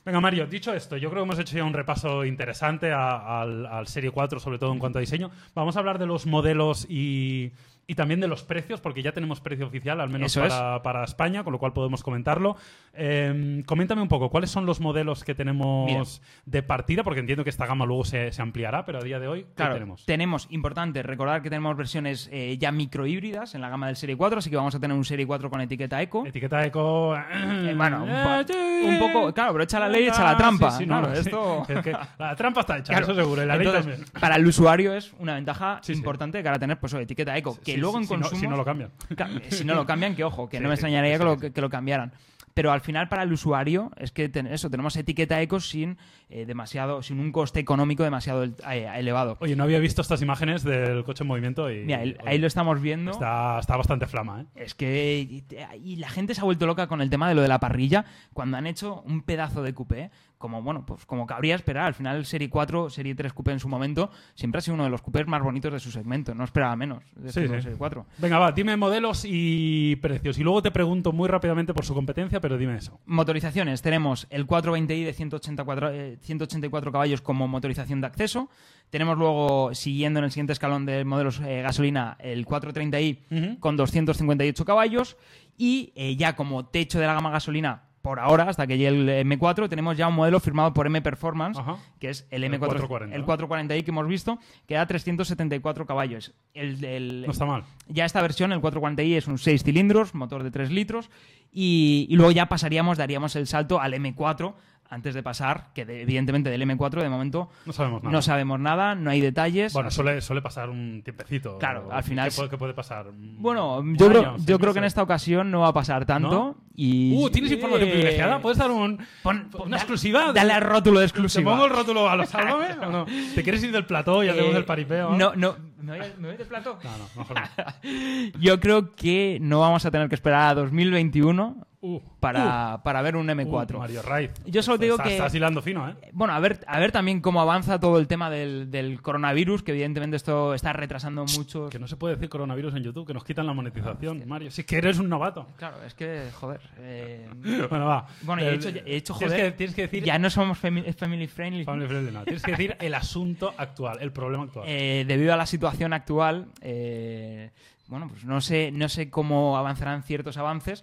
Venga, 0.04 0.20
Mario, 0.20 0.46
dicho 0.46 0.72
esto, 0.74 0.98
yo 0.98 1.08
creo 1.08 1.22
que 1.22 1.26
hemos 1.28 1.38
hecho 1.38 1.56
ya 1.56 1.64
un 1.64 1.72
repaso 1.72 2.26
interesante 2.26 2.92
a- 2.92 3.40
al, 3.40 3.64
al 3.64 3.86
Serie 3.88 4.10
4, 4.10 4.38
sobre 4.38 4.58
todo 4.58 4.70
en 4.72 4.78
cuanto 4.78 4.98
a 4.98 5.00
diseño. 5.00 5.30
Vamos 5.54 5.76
a 5.76 5.80
hablar 5.80 5.98
de 5.98 6.04
los 6.06 6.26
modelos 6.26 6.86
y, 6.90 7.52
y 7.86 7.94
también 7.94 8.20
de 8.20 8.28
los 8.28 8.42
precios, 8.42 8.80
porque 8.80 9.02
ya 9.02 9.12
tenemos 9.12 9.40
precio 9.40 9.66
oficial, 9.66 10.00
al 10.00 10.08
menos 10.10 10.34
para, 10.36 10.82
para 10.82 11.04
España, 11.04 11.44
con 11.44 11.52
lo 11.52 11.58
cual 11.58 11.72
podemos 11.72 12.02
comentarlo. 12.02 12.56
Eh, 12.94 13.62
coméntame 13.66 14.00
un 14.02 14.08
poco, 14.08 14.30
¿cuáles 14.30 14.50
son 14.50 14.66
los 14.66 14.80
modelos 14.80 15.24
que 15.24 15.34
tenemos 15.34 16.22
de 16.46 16.62
partida? 16.62 17.02
Porque 17.02 17.20
entiendo 17.20 17.44
que 17.44 17.50
esta 17.50 17.66
gama 17.66 17.84
luego 17.86 18.04
se, 18.04 18.32
se 18.32 18.40
ampliará, 18.42 18.84
pero 18.84 18.98
a 18.98 19.02
día 19.02 19.18
de 19.18 19.28
hoy, 19.28 19.42
¿qué 19.42 19.48
Claro, 19.54 19.74
tenemos? 20.06 20.46
importante, 20.50 21.02
recordar 21.02 21.42
que 21.42 21.50
tenemos 21.50 21.76
versiones 21.76 22.28
eh, 22.32 22.56
ya 22.58 22.70
microhíbridas 22.72 23.54
en 23.54 23.60
la 23.60 23.68
gama 23.68 23.86
del 23.88 23.96
Serie 23.96 24.16
4, 24.16 24.38
así 24.38 24.50
que 24.50 24.56
vamos 24.56 24.74
a 24.74 24.80
tener 24.80 24.96
un 24.96 25.04
Serie 25.04 25.26
4 25.26 25.50
con 25.50 25.60
etiqueta 25.60 26.00
Eco. 26.00 26.24
Etiqueta 26.26 26.64
eco. 26.64 27.14
Eh, 27.16 27.74
bueno, 27.76 28.04
un, 28.04 28.10
Eh, 28.10 28.44
po- 28.46 28.88
un 28.88 28.98
poco, 28.98 29.34
claro, 29.34 29.52
pero 29.52 29.64
echa 29.64 29.78
la 29.80 29.88
ley, 29.88 30.04
echa 30.06 30.26
Ah, 30.28 30.32
la 30.32 30.38
trampa. 30.38 30.70
sí, 30.70 30.78
sí, 30.78 30.86
claro, 30.86 31.08
no, 31.08 31.14
sí. 31.14 31.20
esto... 31.20 31.66
Es 31.74 31.80
que 31.82 31.92
la 32.18 32.36
trampa 32.36 32.60
está 32.60 32.78
hecha, 32.78 32.92
Claro, 32.92 33.06
eso 33.06 33.14
seguro, 33.14 33.42
y 33.42 33.46
la 33.46 33.56
ley 33.56 33.66
entonces, 33.66 33.96
también. 33.96 34.20
Para 34.20 34.36
el 34.36 34.46
usuario 34.46 34.94
es 34.94 35.12
una 35.18 35.34
ventaja 35.34 35.80
importante 35.88 36.40
que 36.42 36.48
ahora 36.48 36.58
tener 36.58 36.78
pues, 36.78 36.94
etiqueta 36.94 37.36
eco. 37.36 37.58
Que 37.64 37.73
Sí, 37.74 37.80
luego 37.80 37.98
en 37.98 38.04
si 38.06 38.14
no- 38.14 38.20
consumo. 38.20 38.40
si 38.40 38.46
no 38.48 38.56
lo 38.56 38.64
cambian. 38.64 38.90
si 39.50 39.64
no 39.64 39.74
lo 39.76 39.86
cambian, 39.86 40.14
que 40.14 40.24
ojo, 40.24 40.48
que 40.48 40.60
no 40.60 40.68
me 40.68 40.74
extrañaría 40.74 41.18
que, 41.18 41.24
lo, 41.24 41.38
que, 41.38 41.52
que 41.52 41.68
cambiaran. 41.68 42.12
Pero 42.54 42.70
al 42.70 42.80
final, 42.82 43.08
para 43.08 43.24
el 43.24 43.32
usuario, 43.32 43.90
es 43.96 44.12
que 44.12 44.28
ten- 44.28 44.46
eso, 44.46 44.70
tenemos 44.70 44.94
etiqueta 44.94 45.42
eco 45.42 45.58
sin 45.58 45.98
eh, 46.28 46.46
demasiado, 46.46 47.02
sin 47.02 47.18
un 47.18 47.32
coste 47.32 47.58
económico 47.58 48.04
demasiado 48.04 48.44
eh, 48.44 48.88
elevado. 48.94 49.36
Oye, 49.40 49.56
no 49.56 49.64
había 49.64 49.80
visto 49.80 50.02
estas 50.02 50.22
imágenes 50.22 50.62
del 50.62 51.02
coche 51.02 51.24
en 51.24 51.28
movimiento 51.28 51.68
y. 51.68 51.80
Mira, 51.84 51.98
ahí, 51.98 52.10
oye, 52.20 52.30
ahí 52.30 52.38
lo 52.38 52.46
estamos 52.46 52.80
viendo. 52.80 53.10
Está, 53.10 53.58
está 53.58 53.76
bastante 53.76 54.06
flama, 54.06 54.42
¿eh? 54.42 54.46
Es 54.54 54.74
que. 54.76 55.18
Y, 55.28 55.44
y 55.82 55.96
la 55.96 56.08
gente 56.08 56.32
se 56.36 56.42
ha 56.42 56.44
vuelto 56.44 56.64
loca 56.68 56.86
con 56.86 57.00
el 57.00 57.10
tema 57.10 57.28
de 57.28 57.34
lo 57.34 57.42
de 57.42 57.48
la 57.48 57.58
parrilla 57.58 58.04
cuando 58.32 58.56
han 58.56 58.68
hecho 58.68 59.02
un 59.04 59.22
pedazo 59.22 59.64
de 59.64 59.74
coupé 59.74 60.12
como 60.44 60.60
bueno, 60.60 60.84
pues 60.84 61.06
como 61.06 61.26
cabría 61.26 61.54
esperar. 61.54 61.86
Al 61.86 61.94
final, 61.94 62.26
Serie 62.26 62.50
4, 62.50 62.90
Serie 62.90 63.14
3 63.14 63.32
Coupé 63.32 63.52
en 63.52 63.60
su 63.60 63.66
momento, 63.66 64.10
siempre 64.34 64.58
ha 64.58 64.60
sido 64.60 64.74
uno 64.74 64.84
de 64.84 64.90
los 64.90 65.00
coupés 65.00 65.26
más 65.26 65.42
bonitos 65.42 65.72
de 65.72 65.80
su 65.80 65.90
segmento. 65.90 66.34
No 66.34 66.44
esperaba 66.44 66.76
menos 66.76 67.02
de 67.16 67.32
Sí, 67.32 67.40
este 67.40 67.56
sí. 67.56 67.62
Serie 67.62 67.78
4. 67.78 68.04
Venga, 68.18 68.38
va, 68.38 68.52
dime 68.52 68.76
modelos 68.76 69.22
y 69.26 69.96
precios. 70.02 70.36
Y 70.38 70.42
luego 70.42 70.60
te 70.60 70.70
pregunto 70.70 71.12
muy 71.12 71.30
rápidamente 71.30 71.72
por 71.72 71.86
su 71.86 71.94
competencia, 71.94 72.42
pero 72.42 72.58
dime 72.58 72.76
eso. 72.76 73.00
Motorizaciones, 73.06 73.80
tenemos 73.80 74.26
el 74.28 74.46
420i 74.46 75.04
de 75.06 75.14
184, 75.14 75.90
eh, 75.92 76.18
184 76.20 76.92
caballos 76.92 77.22
como 77.22 77.48
motorización 77.48 78.02
de 78.02 78.06
acceso. 78.08 78.50
Tenemos 78.90 79.16
luego, 79.16 79.74
siguiendo 79.74 80.18
en 80.18 80.26
el 80.26 80.30
siguiente 80.30 80.52
escalón 80.52 80.84
de 80.84 81.06
modelos 81.06 81.40
eh, 81.40 81.62
gasolina, 81.62 82.18
el 82.20 82.44
430i 82.44 83.18
Ujú. 83.30 83.60
con 83.60 83.78
258 83.78 84.62
caballos. 84.66 85.16
Y 85.56 85.94
eh, 85.96 86.16
ya 86.16 86.36
como 86.36 86.66
techo 86.66 87.00
de 87.00 87.06
la 87.06 87.14
gama 87.14 87.30
gasolina, 87.30 87.84
por 88.04 88.20
ahora, 88.20 88.44
hasta 88.50 88.66
que 88.66 88.76
llegue 88.76 88.88
el 89.22 89.26
M4, 89.26 89.66
tenemos 89.70 89.96
ya 89.96 90.08
un 90.08 90.14
modelo 90.14 90.38
firmado 90.38 90.74
por 90.74 90.86
M 90.86 91.00
Performance, 91.00 91.58
Ajá. 91.58 91.78
que 91.98 92.10
es 92.10 92.28
el 92.30 92.44
El 92.44 92.52
M4, 92.52 92.58
440, 92.58 93.16
el 93.16 93.22
¿no? 93.22 93.26
440i 93.26 93.82
que 93.82 93.90
hemos 93.90 94.06
visto, 94.06 94.38
que 94.68 94.74
da 94.74 94.84
374 94.86 95.86
caballos. 95.86 96.34
El, 96.52 96.84
el- 96.84 97.22
No 97.24 97.32
está 97.32 97.46
mal. 97.46 97.64
ya 97.88 98.04
esta 98.04 98.20
versión, 98.20 98.52
el 98.52 98.60
440i, 98.60 99.16
es 99.16 99.26
un 99.26 99.38
6 99.38 99.64
cilindros, 99.64 100.14
motor 100.14 100.42
de 100.42 100.50
3 100.50 100.70
litros, 100.70 101.08
y, 101.50 102.06
y 102.10 102.16
luego 102.16 102.30
ya 102.30 102.46
pasaríamos, 102.46 102.98
daríamos 102.98 103.36
el 103.36 103.46
salto 103.46 103.80
al 103.80 103.94
M4 103.94 104.52
antes 104.94 105.14
de 105.14 105.22
pasar, 105.22 105.68
que 105.74 105.84
de- 105.84 106.02
evidentemente 106.02 106.50
del 106.50 106.62
M4 106.62 107.02
de 107.02 107.08
momento 107.08 107.50
No 107.66 107.72
sabemos 107.72 108.02
nada. 108.02 108.12
no 108.12 108.22
sabemos 108.22 108.60
nada, 108.60 108.94
no 108.94 109.10
hay 109.10 109.20
detalles. 109.20 109.72
Bueno, 109.72 109.90
suele, 109.90 110.20
suele 110.20 110.40
pasar 110.42 110.70
un 110.70 111.02
tiempecito. 111.04 111.58
Claro, 111.58 111.88
al 111.92 112.02
final 112.02 112.30
¿Qué 112.30 112.36
puede, 112.36 112.50
qué 112.50 112.58
puede 112.58 112.74
pasar? 112.74 113.06
Bueno, 113.12 113.78
¿Un 113.78 113.96
yo, 113.96 114.08
creo, 114.08 114.36
yo 114.38 114.58
creo 114.58 114.72
que 114.72 114.78
en 114.78 114.84
esta 114.86 115.02
ocasión 115.02 115.50
no 115.50 115.60
va 115.60 115.68
a 115.68 115.72
pasar 115.74 116.06
tanto. 116.06 116.30
¿No? 116.30 116.56
Y... 116.76 117.14
Uh, 117.16 117.30
¿tienes 117.30 117.52
información 117.52 117.88
privilegiada? 117.88 118.40
¿Puedes 118.40 118.58
dar 118.58 118.70
un, 118.70 118.98
pon- 119.22 119.48
una 119.60 119.70
da- 119.70 119.76
exclusiva? 119.76 120.32
Dale 120.32 120.52
al 120.52 120.62
rótulo 120.62 120.98
de 121.00 121.06
¿Te 121.06 121.10
exclusiva. 121.10 121.52
pongo 121.52 121.66
el 121.66 121.70
rótulo 121.72 122.08
a 122.08 122.16
los 122.16 122.28
sálvame 122.28 122.72
o 122.84 122.90
no? 122.90 123.06
¿Te 123.34 123.42
quieres 123.44 123.62
ir 123.62 123.70
del 123.72 123.84
plató 123.86 124.24
y 124.24 124.28
hacemos 124.28 124.54
Eh, 124.54 124.58
el 124.58 124.64
paripeo? 124.64 125.10
No, 125.10 125.34
no. 125.36 125.56
¿Me 125.80 125.98
voy, 125.98 126.06
me 126.18 126.28
voy 126.28 126.36
de 126.38 126.44
plato? 126.46 126.78
No, 126.82 126.90
no, 126.98 127.08
mejor 127.20 127.36
no. 127.36 128.40
Yo 128.40 128.58
creo 128.58 128.92
que 128.94 129.38
no 129.40 129.60
vamos 129.60 129.84
a 129.84 129.90
tener 129.90 130.08
que 130.08 130.14
esperar 130.14 130.48
a 130.48 130.54
2021 130.54 131.66
Uh, 131.86 132.00
para, 132.18 132.80
para 132.82 133.02
ver 133.02 133.14
un 133.14 133.28
uh, 133.28 133.32
M4. 133.34 133.74
uh, 133.74 133.78
Mario 133.78 134.00
Raiz. 134.00 134.30
Yo 134.46 134.62
solo 134.62 134.78
digo 134.78 134.96
que- 134.96 135.12
Estás 135.12 135.34
hilando 135.34 135.60
fino, 135.60 135.86
¿eh? 135.86 135.94
Bueno, 136.12 136.32
a 136.32 136.40
ver, 136.40 136.60
a 136.66 136.80
ver 136.80 136.92
también 136.92 137.20
cómo 137.20 137.42
avanza 137.42 137.78
todo 137.78 137.98
el 137.98 138.06
tema 138.06 138.30
del, 138.30 138.70
del 138.70 139.02
coronavirus, 139.02 139.62
que 139.62 139.72
evidentemente 139.72 140.16
esto 140.16 140.54
está 140.54 140.72
retrasando 140.72 141.26
mucho. 141.36 141.68
Que 141.68 141.78
no 141.78 141.86
se 141.86 141.96
puede 141.96 142.14
decir 142.14 142.30
coronavirus 142.30 142.74
en 142.76 142.84
YouTube, 142.84 143.06
que 143.06 143.12
nos 143.12 143.22
quitan 143.24 143.46
la 143.46 143.52
monetización, 143.52 144.22
Mario. 144.26 144.50
Si 144.50 144.62
es 144.62 144.66
que 144.66 144.78
eres 144.78 144.98
un 144.98 145.10
novato. 145.10 145.46
Claro, 145.58 145.76
es 145.86 145.92
que, 145.92 146.30
joder. 146.32 146.60
eh, 146.78 147.28
Bueno, 147.68 147.84
va. 147.84 148.06
Bueno, 148.22 148.40
y 148.42 148.46
he 148.46 148.54
hecho, 148.54 148.70
he 148.70 148.96
hecho, 148.96 149.14
tienes 149.18 149.36
joder. 149.36 149.52
que, 149.52 149.56
tienes 149.58 149.76
que 149.76 149.82
decir... 149.82 150.04
Ya 150.04 150.18
no 150.18 150.30
somos 150.30 150.58
fami- 150.62 150.90
family 150.94 151.26
friendly. 151.26 151.64
Family 151.64 151.86
friendly, 151.86 152.12
no. 152.12 152.24
Tienes 152.24 152.42
que 152.42 152.52
decir 152.52 152.76
el 152.80 152.94
asunto 152.94 153.52
actual, 153.58 153.98
el 154.00 154.10
problema 154.10 154.44
actual. 154.44 154.64
Eh, 154.68 155.04
debido 155.06 155.34
a 155.34 155.36
la 155.36 155.44
situación 155.44 155.92
actual, 155.92 156.46
eh, 156.62 157.50
bueno, 157.88 158.08
pues 158.08 158.24
no 158.24 158.40
sé, 158.40 158.70
no 158.72 158.88
sé 158.88 159.10
cómo 159.10 159.58
avanzarán 159.58 160.02
ciertos 160.02 160.38
avances, 160.38 160.82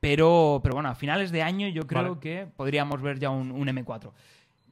pero, 0.00 0.60
pero 0.62 0.74
bueno, 0.74 0.88
a 0.88 0.94
finales 0.94 1.30
de 1.30 1.42
año 1.42 1.68
yo 1.68 1.86
creo 1.86 2.02
Vale. 2.02 2.20
que 2.20 2.46
podríamos 2.56 3.00
ver 3.02 3.18
ya 3.18 3.30
un, 3.30 3.52
un 3.52 3.68
M4. 3.68 4.10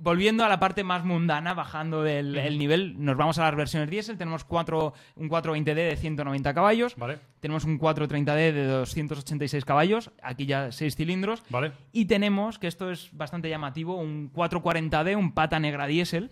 Volviendo 0.00 0.44
a 0.44 0.48
la 0.48 0.60
parte 0.60 0.84
más 0.84 1.04
mundana, 1.04 1.54
bajando 1.54 2.04
del 2.04 2.36
el 2.38 2.56
nivel, 2.56 3.04
nos 3.04 3.16
vamos 3.16 3.36
a 3.40 3.42
las 3.42 3.56
versiones 3.56 3.90
diésel. 3.90 4.16
Tenemos 4.16 4.44
cuatro, 4.44 4.94
un 5.16 5.28
420D 5.28 5.74
de 5.74 5.96
190 5.96 6.54
caballos, 6.54 6.94
¿Vale? 6.94 7.18
tenemos 7.40 7.64
un 7.64 7.80
430D 7.80 8.52
de 8.52 8.64
286 8.66 9.64
caballos, 9.64 10.12
aquí 10.22 10.46
ya 10.46 10.70
6 10.70 10.94
cilindros, 10.94 11.42
¿Vale? 11.50 11.72
y 11.90 12.04
tenemos, 12.04 12.60
que 12.60 12.68
esto 12.68 12.92
es 12.92 13.08
bastante 13.12 13.48
llamativo, 13.48 13.96
un 13.96 14.32
440D, 14.32 15.16
un 15.16 15.32
pata 15.32 15.58
negra 15.58 15.88
diésel. 15.88 16.28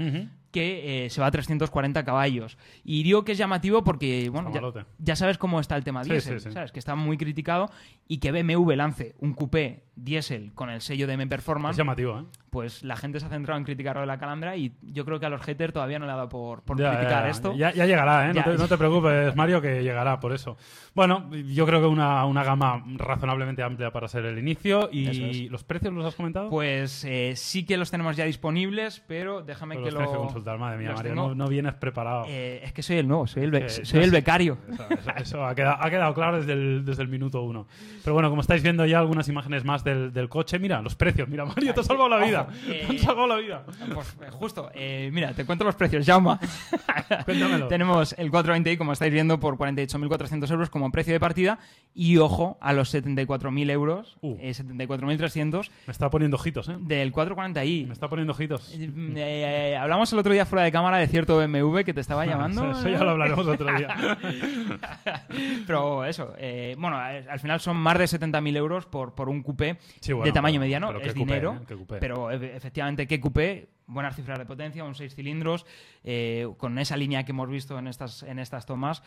Que 0.56 1.04
eh, 1.04 1.10
se 1.10 1.20
va 1.20 1.26
a 1.26 1.30
340 1.30 2.02
caballos. 2.02 2.56
Y 2.82 3.02
digo 3.02 3.26
que 3.26 3.32
es 3.32 3.38
llamativo 3.38 3.84
porque, 3.84 4.30
bueno, 4.30 4.50
ya, 4.98 5.14
sabes 5.14 5.36
cómo 5.36 5.60
está 5.60 5.76
el 5.76 5.84
tema 5.84 6.02
Sí, 6.02 6.12
diésel, 6.12 6.40
sí, 6.40 6.48
sí. 6.48 6.54
¿sabes? 6.54 6.72
Que 6.72 6.78
está 6.78 6.94
muy 6.94 7.18
criticado 7.18 7.68
y 8.08 8.20
que 8.20 8.32
BMW 8.32 8.72
lance 8.72 9.14
un 9.18 9.34
coupé 9.34 9.84
diésel 9.96 10.54
con 10.54 10.70
el 10.70 10.80
sello 10.80 11.06
de 11.06 11.14
M 11.14 11.24
Es 11.24 11.28
Performance, 11.28 11.76
llamativo, 11.76 12.20
¿eh? 12.20 12.24
pues 12.50 12.82
la 12.84 12.96
gente 12.96 13.18
se 13.20 13.26
ha 13.26 13.28
centrado 13.28 13.58
en 13.58 13.64
criticarlo 13.64 14.00
de 14.00 14.06
la 14.06 14.18
calandra 14.18 14.56
y 14.56 14.74
yo 14.82 15.04
creo 15.04 15.20
que 15.20 15.26
a 15.26 15.28
los 15.30 15.42
haters 15.42 15.72
todavía 15.74 15.98
no 15.98 16.06
le 16.06 16.12
ha 16.12 16.16
dado 16.16 16.28
por, 16.28 16.62
por 16.62 16.78
Ya, 16.78 16.92
criticar 16.92 17.24
ya, 17.24 17.30
esto. 17.30 17.54
Ya, 17.54 17.72
llegará, 17.72 18.30
¿eh? 18.30 18.34
No, 18.34 18.42
te, 18.42 18.56
no 18.56 18.68
te 18.68 18.78
preocupes, 18.78 19.36
Mario, 19.36 19.60
que 19.60 19.82
llegará 19.82 20.20
por 20.20 20.32
eso. 20.32 20.56
Bueno, 20.94 21.30
yo 21.30 21.66
creo 21.66 21.80
que 21.80 21.86
una, 21.86 22.24
una 22.24 22.44
gama 22.44 22.82
razonablemente 22.96 23.62
amplia 23.62 23.90
para 23.90 24.08
ser 24.08 24.24
el 24.24 24.38
inicio. 24.38 24.88
¿Y 24.90 25.44
es. 25.44 25.50
los 25.50 25.64
precios 25.64 25.92
los 25.92 26.06
has 26.06 26.14
comentado? 26.14 26.48
Pues 26.48 27.04
eh, 27.04 27.34
sí 27.36 27.66
que 27.66 27.76
los 27.76 27.90
tenemos 27.90 28.16
ya 28.16 28.24
disponibles, 28.24 29.02
pero 29.06 29.42
déjame 29.42 29.74
Pero 29.74 29.84
que 29.86 29.90
los 29.92 30.02
lo... 30.02 30.10
consultar, 30.46 30.58
madre 30.58 30.78
mía, 30.78 30.92
Mario. 30.94 31.14
No, 31.14 31.34
no 31.34 31.48
vienes 31.48 31.74
preparado. 31.74 32.24
Eh, 32.28 32.60
es 32.64 32.72
que 32.72 32.82
soy 32.82 32.98
el 32.98 33.08
nuevo, 33.08 33.26
soy 33.26 33.44
el, 33.44 33.50
Que- 33.50 33.68
soy 33.68 34.02
el 34.02 34.10
becario. 34.10 34.58
Eso, 34.72 34.86
eso- 34.90 35.10
eso 35.16 35.44
ha, 35.44 35.54
quedado, 35.54 35.76
ha 35.80 35.90
quedado 35.90 36.14
claro 36.14 36.38
desde 36.38 36.52
el, 36.52 36.84
desde 36.84 37.02
el 37.02 37.08
minuto 37.08 37.42
uno. 37.42 37.66
Pero 38.04 38.14
bueno, 38.14 38.28
como 38.30 38.40
estáis 38.40 38.62
viendo 38.62 38.86
ya 38.86 38.98
algunas 38.98 39.28
imágenes 39.28 39.64
más 39.64 39.82
del, 39.84 40.12
del 40.12 40.28
coche, 40.28 40.58
mira, 40.58 40.80
los 40.82 40.94
precios. 40.94 41.28
Mira, 41.28 41.44
Mario, 41.44 41.74
te 41.74 41.80
ha 41.80 41.82
salvado 41.82 42.08
la 42.08 42.24
vida. 42.24 42.42
Ojo, 42.48 42.52
Te 42.66 42.80
eh, 42.82 42.86
han 42.88 42.98
salvado 42.98 43.26
la 43.28 43.36
vida. 43.36 43.64
Pues 43.94 44.16
eh, 44.22 44.30
justo, 44.30 44.70
eh, 44.74 45.10
mira, 45.12 45.32
te 45.32 45.44
cuento 45.44 45.64
los 45.64 45.74
precios, 45.74 46.06
Jauma. 46.06 46.38
Cuéntamelo. 47.24 47.68
Tenemos 47.68 48.14
el 48.18 48.30
420i, 48.30 48.76
como 48.78 48.92
estáis 48.92 49.12
viendo, 49.12 49.40
por 49.40 49.56
48.400 49.56 50.50
euros 50.50 50.70
como 50.70 50.90
precio 50.92 51.12
de 51.12 51.20
partida. 51.20 51.58
Y 51.94 52.18
ojo, 52.18 52.58
a 52.60 52.72
los 52.72 52.94
74.000 52.94 53.70
euros, 53.70 54.16
Uh. 54.20 54.36
eh, 54.40 54.50
74.300 54.52 55.70
Me 55.86 55.92
está 55.92 56.10
poniendo 56.10 56.36
ojitos, 56.36 56.68
¿eh? 56.68 56.76
del 56.80 57.12
440i. 57.12 57.86
Me 57.86 57.92
está 57.92 58.08
poniendo 58.08 58.32
ojitos. 58.32 58.72
Eh, 58.74 58.90
eh, 59.16 59.76
hablamos 59.76 60.12
el 60.12 60.18
otro 60.18 60.32
día 60.32 60.35
fuera 60.44 60.64
de 60.64 60.72
cámara 60.72 60.98
de 60.98 61.06
cierto 61.06 61.38
BMW 61.38 61.78
que 61.84 61.94
te 61.94 62.00
estaba 62.00 62.26
llamando. 62.26 62.70
Eso, 62.72 62.88
ya 62.88 63.02
lo 63.02 63.10
hablaremos 63.12 63.46
otro 63.46 63.74
día. 63.76 63.96
Pero 65.66 66.04
eso, 66.04 66.34
eh, 66.38 66.74
bueno, 66.78 66.98
eh, 67.10 67.24
al 67.28 67.40
final 67.40 67.60
son 67.60 67.76
más 67.76 67.98
de 67.98 68.04
70.000 68.04 68.56
euros 68.56 68.86
por, 68.86 69.14
por 69.14 69.28
un 69.28 69.42
coupé 69.42 69.78
Sí, 70.00 70.12
bueno, 70.12 70.26
de 70.26 70.32
tamaño 70.32 70.60
mediano. 70.60 70.88
pero 70.88 71.00
Es 71.00 71.14
coupé, 71.14 71.18
dinero, 71.34 71.60
¿eh? 71.68 71.96
Pero 72.00 72.30
e- 72.30 72.56
efectivamente, 72.56 73.06
¿qué 73.06 73.20
coupé? 73.20 73.68
Buenas 73.88 74.16
cifras 74.16 74.38
de 74.38 74.44
potencia, 74.46 74.82
un 74.82 74.96
6 74.96 75.14
cilindros, 75.14 75.64
eh, 76.02 76.48
con 76.58 76.76
esa 76.78 76.96
línea 76.96 77.24
que 77.24 77.30
hemos 77.30 77.48
visto 77.48 77.78
en 77.78 77.86
estas, 77.86 78.24
en 78.24 78.40
estas 78.40 78.66
tomas. 78.66 79.02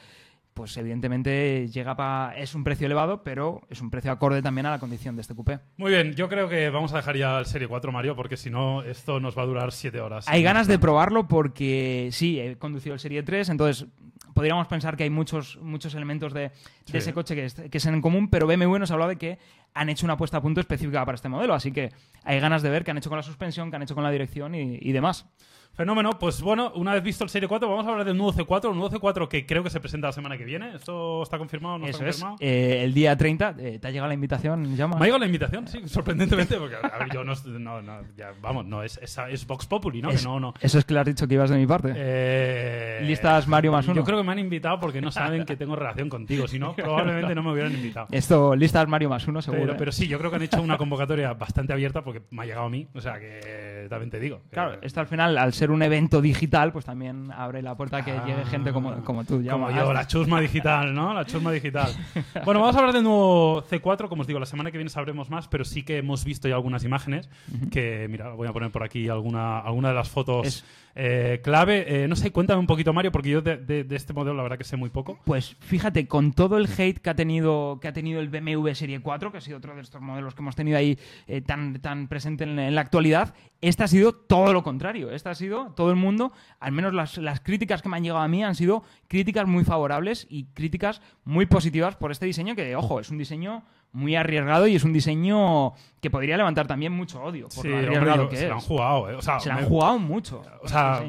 Pues 0.54 0.76
evidentemente 0.76 1.68
llega 1.70 1.96
pa- 1.96 2.34
es 2.36 2.54
un 2.54 2.64
precio 2.66 2.86
elevado, 2.86 3.24
pero 3.24 3.62
es 3.70 3.80
un 3.82 3.90
precio 3.90 4.12
acorde 4.12 4.42
también 4.42 4.66
a 4.66 4.72
la 4.72 4.80
condición 4.80 5.16
de 5.16 5.22
este 5.22 5.34
coupé. 5.34 5.60
Muy 5.78 5.92
bien, 5.92 6.14
yo 6.16 6.28
creo 6.28 6.50
que 6.50 6.70
vamos 6.70 6.92
a 6.94 6.98
dejar 6.98 7.16
ya 7.16 7.40
el 7.40 7.46
Serie 7.46 7.68
4, 7.70 7.92
Mario, 7.94 8.16
porque 8.16 8.36
si 8.36 8.50
no, 8.50 8.82
esto 8.84 9.20
nos 9.22 9.38
va 9.38 9.44
a 9.44 9.46
durar 9.46 9.72
7 9.72 10.02
horas. 10.02 10.28
Hay 10.28 10.44
ganas 10.44 10.68
de 10.68 10.78
probarlo 10.78 11.28
porque 11.30 12.10
sí, 12.12 12.40
he 12.42 12.58
conducido 12.58 12.94
el 12.94 13.00
Serie 13.00 13.24
3, 13.24 13.48
entonces 13.50 13.88
podríamos 14.34 14.68
pensar 14.68 14.98
que 14.98 15.04
hay 15.04 15.10
muchos, 15.10 15.58
muchos 15.62 15.96
elementos 15.96 16.34
de, 16.34 16.42
de 16.42 16.52
Sí. 16.86 16.98
ese 16.98 17.14
coche 17.14 17.36
que, 17.36 17.46
es, 17.46 17.54
que 17.54 17.78
es 17.78 17.86
en 17.86 18.02
común, 18.02 18.30
pero 18.30 18.46
BMW 18.46 18.80
nos 18.80 18.92
ha 18.92 18.96
hablado 18.96 19.10
de 19.10 19.18
que 19.18 19.38
han 19.74 19.88
hecho 19.90 20.06
una 20.06 20.18
puesta 20.18 20.38
a 20.38 20.42
punto 20.42 20.60
específica 20.60 21.06
para 21.06 21.16
este 21.16 21.30
modelo, 21.30 21.54
así 21.54 21.72
que 21.72 21.92
hay 22.24 22.40
ganas 22.42 22.62
de 22.64 22.70
ver 22.70 22.84
qué 22.84 22.92
han 22.92 22.98
hecho 22.98 23.10
con 23.10 23.18
la 23.18 23.24
suspensión, 23.24 23.70
qué 23.70 23.78
han 23.78 23.84
hecho 23.84 23.96
con 23.96 24.04
la 24.04 24.12
dirección 24.12 24.56
y, 24.56 24.78
y 24.82 24.92
demás. 24.92 25.26
Fenómeno, 25.74 26.20
pues 26.20 26.42
bueno, 26.42 26.74
una 26.76 26.94
vez 26.94 27.02
visto 27.02 27.24
el 27.24 27.30
Serie 27.30 27.48
4, 27.48 27.70
vamos 27.70 27.86
a 27.88 27.92
hablar 27.92 28.06
del 28.06 28.18
nuevo 28.18 28.34
C4, 28.34 28.70
un 28.70 28.78
nuevo 28.78 28.94
C4 28.94 29.30
que 29.30 29.46
creo 29.46 29.64
que 29.64 29.70
se 29.70 29.80
presenta 29.80 30.08
la 30.08 30.12
semana 30.12 30.38
que 30.38 30.44
viene. 30.44 30.76
¿Esto 30.76 31.24
está 31.24 31.38
confirmado 31.38 31.76
o 31.76 31.78
no 31.78 31.86
Eso 31.88 32.00
está 32.00 32.10
es. 32.10 32.16
confirmado? 32.18 32.38
Eh, 32.42 32.84
el 32.84 32.94
día 32.94 33.16
30, 33.16 33.56
eh, 33.58 33.80
¿te 33.80 33.88
ha 33.88 33.90
llegado 33.92 34.10
la 34.10 34.14
invitación, 34.14 34.76
Llama? 34.76 34.96
Me 34.98 35.04
ha 35.04 35.06
llegado 35.06 35.20
la 35.20 35.26
invitación, 35.28 35.70
sí, 35.70 35.80
sorprendentemente, 35.88 36.58
porque 36.58 36.76
a 36.76 36.98
ver, 36.98 37.08
yo 37.14 37.24
no, 37.24 37.34
no, 37.60 37.82
no, 37.82 38.02
ya, 38.18 38.32
vamos, 38.42 38.66
no, 38.66 38.84
es, 38.84 38.98
es, 39.02 39.18
es 39.30 39.48
Vox 39.48 39.68
Populi, 39.68 40.02
¿no? 40.02 40.10
Que 40.10 40.16
Es- 40.16 40.26
no, 40.26 40.38
no. 40.38 40.54
Eso 40.60 40.80
es 40.80 40.84
que 40.84 40.94
le 40.94 41.00
has 41.00 41.06
dicho 41.06 41.26
que 41.30 41.36
ibas 41.36 41.50
de 41.50 41.58
mi 41.58 41.66
parte. 41.66 41.94
Eh, 41.96 43.00
Listas 43.04 43.48
Mario 43.48 43.72
más 43.72 43.86
uno. 43.86 43.96
Yo 43.96 44.04
creo 44.04 44.18
que 44.18 44.24
me 44.26 44.34
han 44.34 44.40
invitado 44.40 44.82
porque 44.82 45.00
no 45.00 45.12
saben 45.12 45.46
que 45.46 45.56
tengo 45.56 45.78
relación 45.78 46.10
contigo, 46.10 46.46
si 46.50 46.60
no, 46.60 46.74
probablemente 46.76 47.34
no 47.34 47.42
me 47.42 47.54
hubieran 47.54 47.72
invitado. 47.72 48.08
Esto, 48.12 48.54
listas 48.54 48.86
Mario 48.90 49.08
más 49.08 49.26
uno, 49.30 49.42
seguro. 49.42 49.62
Pero, 49.62 49.74
¿eh? 49.74 49.78
pero 49.80 49.92
sí, 49.94 50.10
yo 50.10 50.18
creo 50.20 50.30
que 50.30 50.36
han 50.36 50.42
hecho 50.44 50.62
una 50.62 50.78
convocatoria 50.78 51.34
bastante 51.36 51.72
abierta 51.72 52.04
porque 52.04 52.22
me 52.32 52.42
ha 52.44 52.46
llegado 52.46 52.66
a 52.66 52.70
mí, 52.70 52.86
o 52.94 53.00
sea 53.00 53.18
que 53.18 53.88
también 53.90 54.10
te 54.10 54.20
digo. 54.20 54.42
Claro, 54.52 54.78
esto 54.82 55.00
al 55.00 55.08
final, 55.08 55.38
al 55.38 55.54
ser 55.60 55.72
un 55.72 55.82
evento 55.84 56.22
digital, 56.22 56.72
pues 56.72 56.86
también 56.86 57.32
abre 57.32 57.62
la 57.62 57.76
puerta 57.76 57.98
a 57.98 58.06
que 58.06 58.12
Ah, 58.12 58.24
llegue 58.26 58.44
gente 58.46 58.72
como, 58.74 59.04
como 59.04 59.24
tú. 59.26 59.42
Llama. 59.42 59.68
Como 59.68 59.80
yo, 59.80 59.94
la 59.94 60.08
chusma 60.08 60.42
digital, 60.42 60.94
¿no? 60.94 61.14
La 61.14 61.26
chusma 61.26 61.52
digital. 61.52 61.92
Bueno, 62.46 62.62
vamos 62.62 62.76
a 62.76 62.80
hablar 62.80 62.94
del 62.94 63.04
nuevo 63.04 63.62
C4. 63.64 64.08
Como 64.10 64.22
os 64.22 64.28
digo, 64.28 64.40
la 64.40 64.46
semana 64.46 64.72
que 64.72 64.78
viene 64.78 64.90
sabremos 64.90 65.30
más, 65.30 65.48
pero 65.48 65.66
sí 65.66 65.84
que 65.84 65.98
hemos 65.98 66.24
visto 66.26 66.48
ya 66.48 66.56
algunas 66.56 66.84
imágenes. 66.84 67.30
Que, 67.72 68.08
mira, 68.10 68.30
voy 68.30 68.48
a 68.48 68.54
poner 68.54 68.72
por 68.72 68.84
aquí 68.84 69.10
alguna, 69.10 69.60
alguna 69.60 69.90
de 69.90 69.96
las 69.96 70.10
fotos 70.10 70.48
Es- 70.48 70.66
eh, 70.96 71.40
clave. 71.44 72.04
Eh, 72.04 72.08
no 72.08 72.16
sé, 72.16 72.32
cuéntame 72.32 72.60
un 72.60 72.68
poquito, 72.68 72.92
Mario, 72.94 73.12
porque 73.12 73.30
yo 73.30 73.42
de, 73.42 73.58
de- 73.58 73.84
de 73.84 73.96
este 73.96 74.14
modelo 74.14 74.36
la 74.38 74.44
verdad 74.44 74.58
que 74.58 74.64
sé 74.64 74.76
muy 74.78 74.90
poco. 74.90 75.20
Pues 75.26 75.56
fíjate, 75.60 76.08
con 76.08 76.34
todo 76.34 76.58
el 76.58 76.68
hate 76.78 77.00
que 77.00 77.10
ha 77.10 77.16
tenido, 77.16 77.80
que 77.82 77.88
ha 77.88 77.94
tenido 77.94 78.20
el 78.22 78.30
BMW 78.30 78.74
Serie 78.74 79.00
4, 79.02 79.32
que 79.32 79.38
ha 79.38 79.42
sido 79.42 79.58
otro 79.58 79.76
de 79.76 79.82
estos 79.82 80.02
modelos 80.02 80.34
que 80.36 80.42
hemos 80.42 80.56
tenido 80.56 80.78
ahí 80.78 80.98
eh, 81.28 81.42
tan, 81.42 81.80
tan 81.82 82.08
presente 82.08 82.44
en, 82.46 82.58
en 82.60 82.76
la 82.76 82.82
actualidad, 82.82 83.34
este 83.62 83.80
este 83.80 83.84
ha 83.86 83.88
sido 83.88 84.12
todo 84.14 84.52
lo 84.52 84.62
contrario. 84.62 85.10
Este 85.10 85.30
ha 85.30 85.36
sido 85.50 85.72
todo 85.76 85.90
el 85.90 85.96
mundo, 85.96 86.32
al 86.60 86.72
menos 86.72 86.94
las, 86.94 87.18
las, 87.18 87.40
críticas 87.40 87.82
que 87.82 87.90
me 87.90 87.98
han 87.98 88.04
llegado 88.04 88.22
a 88.22 88.28
mí 88.28 88.44
han 88.44 88.56
sido 88.56 88.84
críticas 89.08 89.48
muy 89.48 89.64
favorables 89.64 90.28
y 90.30 90.46
críticas 90.46 91.02
muy 91.24 91.46
positivas 91.46 91.96
por 91.96 92.12
este 92.12 92.26
diseño 92.26 92.56
que, 92.56 92.76
ojo, 92.76 93.00
es 93.00 93.10
un 93.10 93.18
diseño 93.18 93.64
muy 93.92 94.16
arriesgado 94.16 94.68
y 94.68 94.76
es 94.76 94.84
un 94.84 94.94
diseño 94.94 95.74
que 96.02 96.12
podría 96.12 96.38
levantar 96.38 96.68
también 96.68 96.94
mucho 96.94 97.22
odio 97.22 97.48
por 97.50 97.66
lo 97.66 97.78
arriesgado 97.78 98.30
que 98.30 98.38
se 98.38 98.44
es. 98.44 98.50
Lo 98.50 98.56
han 98.56 98.62
jugado, 98.62 99.10
¿eh? 99.10 99.16
o 99.16 99.22
sea, 99.22 99.40
se 99.40 99.50
lo 99.50 99.56
han 99.56 99.66
jugado 99.66 100.00
mucho. 100.00 100.44
O 100.62 100.68
sea, 100.68 101.04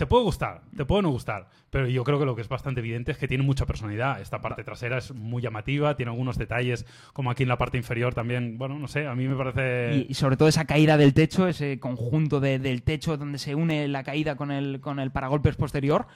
te 0.00 0.06
puede 0.06 0.24
gustar, 0.24 0.62
te 0.74 0.86
puede 0.86 1.02
no 1.02 1.10
gustar, 1.10 1.50
pero 1.68 1.86
yo 1.86 2.04
creo 2.04 2.18
que 2.18 2.24
lo 2.24 2.34
que 2.34 2.40
es 2.40 2.48
bastante 2.48 2.80
evidente 2.80 3.12
es 3.12 3.18
que 3.18 3.28
tiene 3.28 3.44
mucha 3.44 3.66
personalidad. 3.66 4.18
Esta 4.18 4.40
parte 4.40 4.64
trasera 4.64 4.96
es 4.96 5.12
muy 5.12 5.42
llamativa, 5.42 5.94
tiene 5.94 6.10
algunos 6.10 6.38
detalles, 6.38 6.86
como 7.12 7.30
aquí 7.30 7.42
en 7.42 7.50
la 7.50 7.58
parte 7.58 7.76
inferior 7.76 8.14
también, 8.14 8.56
bueno, 8.56 8.78
no 8.78 8.88
sé, 8.88 9.06
a 9.06 9.14
mí 9.14 9.28
me 9.28 9.36
parece... 9.36 10.06
Y, 10.08 10.14
sobre 10.14 10.38
todo 10.38 10.48
esa 10.48 10.64
caída 10.64 10.96
del 10.96 11.12
techo, 11.12 11.46
ese 11.46 11.78
conjunto 11.78 12.40
del 12.40 12.82
techo 12.82 13.18
donde 13.18 13.36
se 13.36 13.54
une 13.54 13.88
la 13.88 14.02
caída 14.02 14.36
con 14.36 14.50
el, 14.50 14.80
con 14.80 15.00
el 15.00 15.10
paragolpes 15.10 15.56
posterior, 15.56 16.06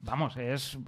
Vamos, 0.00 0.36
es 0.36 0.78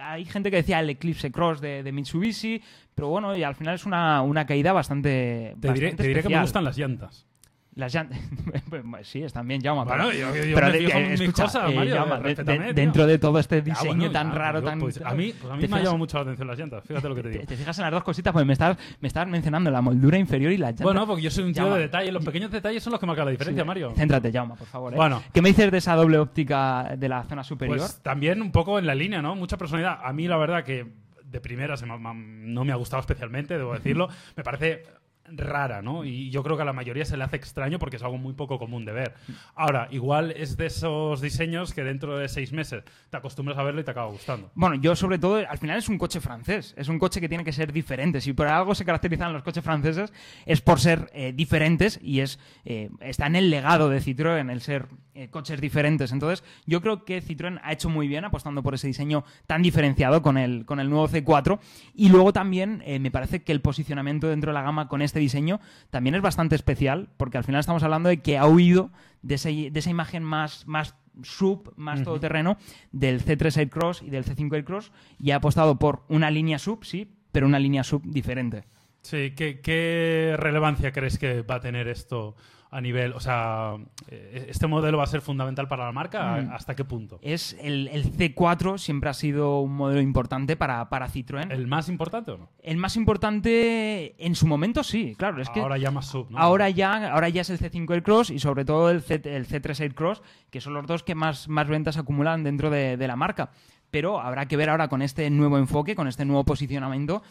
hay 0.00 0.24
gente 0.24 0.50
que 0.50 0.56
decía 0.56 0.80
el 0.80 0.88
Eclipse 0.88 1.30
Cross 1.30 1.60
de, 1.60 1.90
Mitsubishi, 1.92 2.62
pero 2.94 3.08
bueno, 3.08 3.36
y 3.36 3.42
al 3.42 3.54
final 3.54 3.74
es 3.74 3.84
una, 3.84 4.22
una 4.22 4.46
caída 4.46 4.72
bastante. 4.72 5.54
Te 5.60 5.72
diré, 5.72 5.92
te 5.92 6.06
diré 6.06 6.22
que 6.22 6.28
me 6.28 6.40
gustan 6.40 6.64
las 6.64 6.78
llantas. 6.78 7.26
Las 7.76 7.92
llantas. 7.92 8.20
sí, 9.02 9.22
están 9.22 9.48
bien, 9.48 9.60
Jaume. 9.60 9.84
Bueno, 9.84 10.12
yo, 10.12 10.34
yo 10.34 10.54
pero 10.54 10.68
me 10.68 11.16
fijo 11.16 11.32
cosas, 11.32 11.70
eh, 11.70 11.74
Mario, 11.74 12.06
de, 12.44 12.72
dentro 12.72 13.06
de 13.06 13.18
todo 13.18 13.38
este 13.40 13.62
diseño 13.62 14.12
tan 14.12 14.32
raro, 14.32 14.62
tan. 14.62 14.78
Pues 14.78 15.00
a 15.02 15.12
mí, 15.12 15.32
pues 15.32 15.52
a 15.52 15.56
mí 15.56 15.66
me 15.66 15.76
ha 15.76 15.78
llamado 15.78 15.98
mucho 15.98 16.18
la 16.18 16.22
atención 16.22 16.46
las 16.46 16.58
llantas. 16.58 16.84
Fíjate 16.86 17.08
lo 17.08 17.14
que 17.16 17.22
te 17.22 17.28
digo. 17.30 17.44
Te, 17.44 17.56
fijas 17.56 17.76
en 17.78 17.82
las 17.82 17.92
dos 17.92 18.04
cositas, 18.04 18.32
porque 18.32 18.44
me 18.44 18.52
estás, 18.52 18.76
me 19.00 19.08
estás 19.08 19.26
mencionando 19.26 19.72
la 19.72 19.80
moldura 19.80 20.16
inferior 20.18 20.52
y 20.52 20.56
las 20.56 20.70
llantas. 20.70 20.84
Bueno, 20.84 21.04
porque 21.04 21.22
yo 21.22 21.30
soy 21.30 21.44
un 21.44 21.52
tío 21.52 21.74
de 21.74 21.80
detalle. 21.80 22.12
Los 22.12 22.24
pequeños 22.24 22.50
detalles 22.52 22.82
son 22.82 22.92
los 22.92 23.00
que 23.00 23.06
marcan 23.06 23.24
la 23.24 23.32
diferencia, 23.32 23.64
Mario. 23.64 23.92
Céntrate, 23.96 24.30
Jaume, 24.30 24.54
por 24.54 24.68
favor. 24.68 24.92
¿eh? 24.92 24.96
Bueno. 24.96 25.22
¿Qué 25.32 25.42
me 25.42 25.48
dices 25.48 25.70
de 25.70 25.78
esa 25.78 25.96
doble 25.96 26.18
óptica 26.18 26.94
de 26.96 27.08
la 27.08 27.24
zona 27.24 27.42
superior? 27.42 27.78
Pues 27.78 28.00
también 28.02 28.40
un 28.40 28.52
poco 28.52 28.78
en 28.78 28.86
la 28.86 28.94
línea, 28.94 29.20
¿no? 29.20 29.34
Mucha 29.34 29.56
personalidad. 29.56 29.98
A 30.02 30.12
mí, 30.12 30.28
la 30.28 30.36
verdad, 30.36 30.62
que 30.62 30.86
de 31.24 31.40
primera 31.40 31.74
no 31.84 32.64
me 32.64 32.72
ha 32.72 32.76
gustado 32.76 33.00
especialmente, 33.00 33.58
debo 33.58 33.74
decirlo. 33.74 34.08
Me 34.36 34.44
parece 34.44 34.84
rara, 35.28 35.82
¿no? 35.82 36.04
Y 36.04 36.30
yo 36.30 36.42
creo 36.42 36.56
que 36.56 36.62
a 36.62 36.66
la 36.66 36.72
mayoría 36.72 37.04
se 37.04 37.16
le 37.16 37.24
hace 37.24 37.36
extraño 37.36 37.78
porque 37.78 37.96
es 37.96 38.02
algo 38.02 38.18
muy 38.18 38.34
poco 38.34 38.58
común 38.58 38.84
de 38.84 38.92
ver. 38.92 39.14
Ahora, 39.54 39.88
igual 39.90 40.32
es 40.32 40.56
de 40.56 40.66
esos 40.66 41.20
diseños 41.20 41.72
que 41.72 41.82
dentro 41.82 42.18
de 42.18 42.28
seis 42.28 42.52
meses 42.52 42.84
te 43.10 43.16
acostumbras 43.16 43.58
a 43.58 43.62
verlo 43.62 43.80
y 43.80 43.84
te 43.84 43.90
acaba 43.90 44.10
gustando. 44.10 44.50
Bueno, 44.54 44.76
yo 44.76 44.94
sobre 44.96 45.18
todo, 45.18 45.36
al 45.48 45.58
final 45.58 45.78
es 45.78 45.88
un 45.88 45.98
coche 45.98 46.20
francés, 46.20 46.74
es 46.76 46.88
un 46.88 46.98
coche 46.98 47.20
que 47.20 47.28
tiene 47.28 47.44
que 47.44 47.52
ser 47.52 47.72
diferente. 47.72 48.20
Si 48.20 48.32
por 48.32 48.46
algo 48.46 48.74
se 48.74 48.84
caracterizan 48.84 49.32
los 49.32 49.42
coches 49.42 49.64
franceses 49.64 50.12
es 50.46 50.60
por 50.60 50.80
ser 50.80 51.10
eh, 51.12 51.32
diferentes 51.34 51.98
y 52.02 52.20
es 52.20 52.38
eh, 52.64 52.90
está 53.00 53.26
en 53.26 53.36
el 53.36 53.50
legado 53.50 53.88
de 53.88 54.00
Citroën 54.00 54.50
el 54.50 54.60
ser 54.60 54.86
eh, 55.14 55.28
coches 55.28 55.60
diferentes. 55.60 56.12
Entonces, 56.12 56.44
yo 56.66 56.80
creo 56.80 57.04
que 57.04 57.22
Citroën 57.22 57.60
ha 57.62 57.72
hecho 57.72 57.88
muy 57.88 58.08
bien 58.08 58.24
apostando 58.24 58.62
por 58.62 58.74
ese 58.74 58.86
diseño 58.86 59.24
tan 59.46 59.62
diferenciado 59.62 60.22
con 60.22 60.36
el, 60.38 60.66
con 60.66 60.80
el 60.80 60.90
nuevo 60.90 61.08
C4 61.08 61.58
y 61.94 62.08
luego 62.08 62.32
también 62.32 62.82
me 63.00 63.10
parece 63.10 63.42
que 63.42 63.52
el 63.52 63.60
posicionamiento 63.60 64.28
dentro 64.28 64.50
de 64.50 64.54
la 64.54 64.62
gama 64.62 64.88
con 64.88 65.02
este 65.02 65.13
este 65.14 65.20
diseño 65.20 65.60
también 65.90 66.16
es 66.16 66.22
bastante 66.22 66.56
especial, 66.56 67.08
porque 67.16 67.38
al 67.38 67.44
final 67.44 67.60
estamos 67.60 67.84
hablando 67.84 68.08
de 68.08 68.20
que 68.20 68.36
ha 68.36 68.48
huido 68.48 68.90
de, 69.22 69.36
esa 69.36 69.90
imagen 69.90 70.24
más, 70.24 70.66
más 70.66 70.96
sub, 71.22 71.72
más 71.76 72.02
todoterreno 72.02 72.56
del 72.90 73.24
C3 73.24 73.58
Aircross 73.58 74.02
y 74.02 74.10
del 74.10 74.24
C5 74.24 74.52
Aircross 74.52 74.90
y 75.20 75.30
ha 75.30 75.36
apostado 75.36 75.78
por 75.78 76.02
una 76.08 76.32
línea 76.32 76.58
sub, 76.58 76.84
sí, 76.84 77.14
pero 77.30 77.46
una 77.46 77.60
línea 77.60 77.84
sub 77.84 78.02
diferente. 78.04 78.64
Sí, 79.02 79.34
qué 79.36 80.34
relevancia 80.36 80.90
crees 80.90 81.16
que 81.16 81.42
va 81.42 81.56
a 81.56 81.60
tener 81.60 81.86
esto 81.86 82.34
a 82.74 82.80
nivel, 82.80 83.12
o 83.12 83.20
sea, 83.20 83.76
eh, 84.08 84.46
este 84.48 84.66
modelo 84.66 84.98
va 84.98 85.04
a 85.04 85.06
ser 85.06 85.20
fundamental 85.20 85.68
para 85.68 85.84
la 85.84 85.92
marca, 85.92 86.42
mm. 86.42 86.50
¿hasta 86.50 86.74
qué 86.74 86.84
punto? 86.84 87.20
Es 87.22 87.56
el, 87.60 87.88
C4 87.88 88.78
siempre 88.78 89.10
ha 89.10 89.14
sido 89.14 89.60
un 89.60 89.76
modelo 89.76 90.00
importante 90.00 90.56
para, 90.56 90.88
para 90.88 91.08
Citroën. 91.08 91.52
¿El 91.52 91.68
más 91.68 91.88
importante 91.88 92.32
o 92.32 92.38
no? 92.38 92.48
El 92.64 92.76
más 92.76 92.96
importante 92.96 94.16
en 94.18 94.34
su 94.34 94.48
momento 94.48 94.82
sí, 94.82 95.14
claro. 95.16 95.40
Es 95.40 95.48
ahora 95.54 95.78
ya 95.78 95.92
más 95.92 96.06
sub, 96.06 96.28
¿no? 96.32 96.38
Ahora 96.38 96.68
ya, 96.68 97.12
ahora 97.12 97.28
ya 97.28 97.42
es 97.42 97.50
el 97.50 97.60
C5 97.60 97.88
Aircross 97.92 98.30
y 98.30 98.40
sobre 98.40 98.64
todo 98.64 98.90
el, 98.90 99.02
C, 99.02 99.22
el 99.24 99.46
C3 99.46 99.78
Aircross, 99.78 100.22
que 100.50 100.60
son 100.60 100.74
los 100.74 100.84
dos 100.84 101.04
que 101.04 101.14
más, 101.14 101.48
más 101.48 101.68
ventas 101.68 101.96
acumulan 101.96 102.42
dentro 102.42 102.70
de, 102.70 102.96
de 102.96 103.06
la 103.06 103.14
marca. 103.14 103.50
Pero 103.92 104.20
habrá 104.20 104.46
que 104.46 104.56
ver 104.56 104.70
ahora 104.70 104.88
con 104.88 105.00
este 105.00 105.30
nuevo 105.30 105.58
enfoque, 105.58 105.94
con 105.94 106.08
este 106.08 106.24
nuevo 106.24 106.42
posicionamiento, 106.42 107.22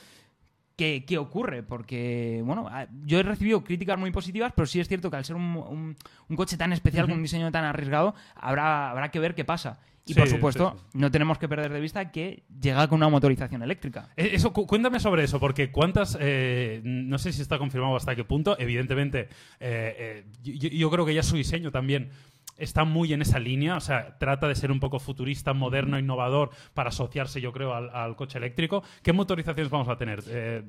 ¿Qué, 0.76 1.18
ocurre? 1.20 1.62
Porque, 1.62 2.42
bueno, 2.44 2.70
yo 3.06 3.20
he 3.20 3.24
recibido 3.24 3.64
críticas 3.64 4.00
muy 4.00 4.12
positivas, 4.12 4.54
pero 4.56 4.66
sí 4.66 4.80
es 4.80 4.88
cierto 4.88 5.12
que 5.12 5.18
al 5.18 5.26
ser 5.26 5.36
un, 5.36 5.96
coche 6.36 6.58
tan 6.58 6.74
especial, 6.74 7.06
con 7.06 7.16
un 7.16 7.22
diseño 7.22 7.52
tan 7.52 7.64
arriesgado, 7.64 8.16
habrá, 8.36 8.90
habrá 8.90 9.12
que 9.12 9.20
ver 9.20 9.36
qué 9.36 9.46
pasa. 9.46 9.80
Y 10.06 10.14
por 10.14 10.28
supuesto, 10.28 10.76
no 10.94 11.12
tenemos 11.12 11.38
que 11.38 11.48
perder 11.48 11.72
de 11.72 11.80
vista 11.80 12.12
que 12.12 12.44
llega 12.62 12.88
con 12.88 12.98
una 12.98 13.08
motorización 13.08 13.64
eléctrica. 13.64 14.10
Eh, 14.18 14.32
eso, 14.34 14.52
cuéntame 14.52 15.00
sobre 15.00 15.24
eso, 15.24 15.40
porque 15.40 15.72
cuántas, 15.72 16.18
eh, 16.20 16.82
no 16.84 17.18
sé 17.18 17.32
si 17.32 17.42
está 17.42 17.58
confirmado 17.58 17.96
hasta 17.96 18.16
qué 18.16 18.26
punto, 18.26 18.58
evidentemente, 18.60 19.30
eh, 19.60 20.26
yo, 20.42 20.92
creo 20.92 21.06
que 21.06 21.14
ya 21.14 21.24
su 21.24 21.38
diseño 21.38 21.72
también 21.72 22.10
está 22.58 22.84
muy 22.86 23.14
en 23.14 23.22
esa 23.22 23.40
línea, 23.40 23.76
o 23.76 23.80
sea, 23.80 24.18
trata 24.18 24.48
de 24.48 24.56
ser 24.56 24.72
un 24.72 24.80
poco 24.80 25.00
futurista, 25.00 25.54
moderno, 25.54 26.00
innovador 26.00 26.52
para 26.74 26.90
asociarse, 26.90 27.42
yo 27.42 27.52
creo, 27.52 27.74
al, 27.74 28.16
coche 28.16 28.38
eléctrico. 28.38 28.84
¿Qué 29.02 29.14
motorizaciones 29.14 29.72
vamos 29.72 29.90
a 29.90 29.98
tener? 29.98 30.24
Eh, 30.28 30.62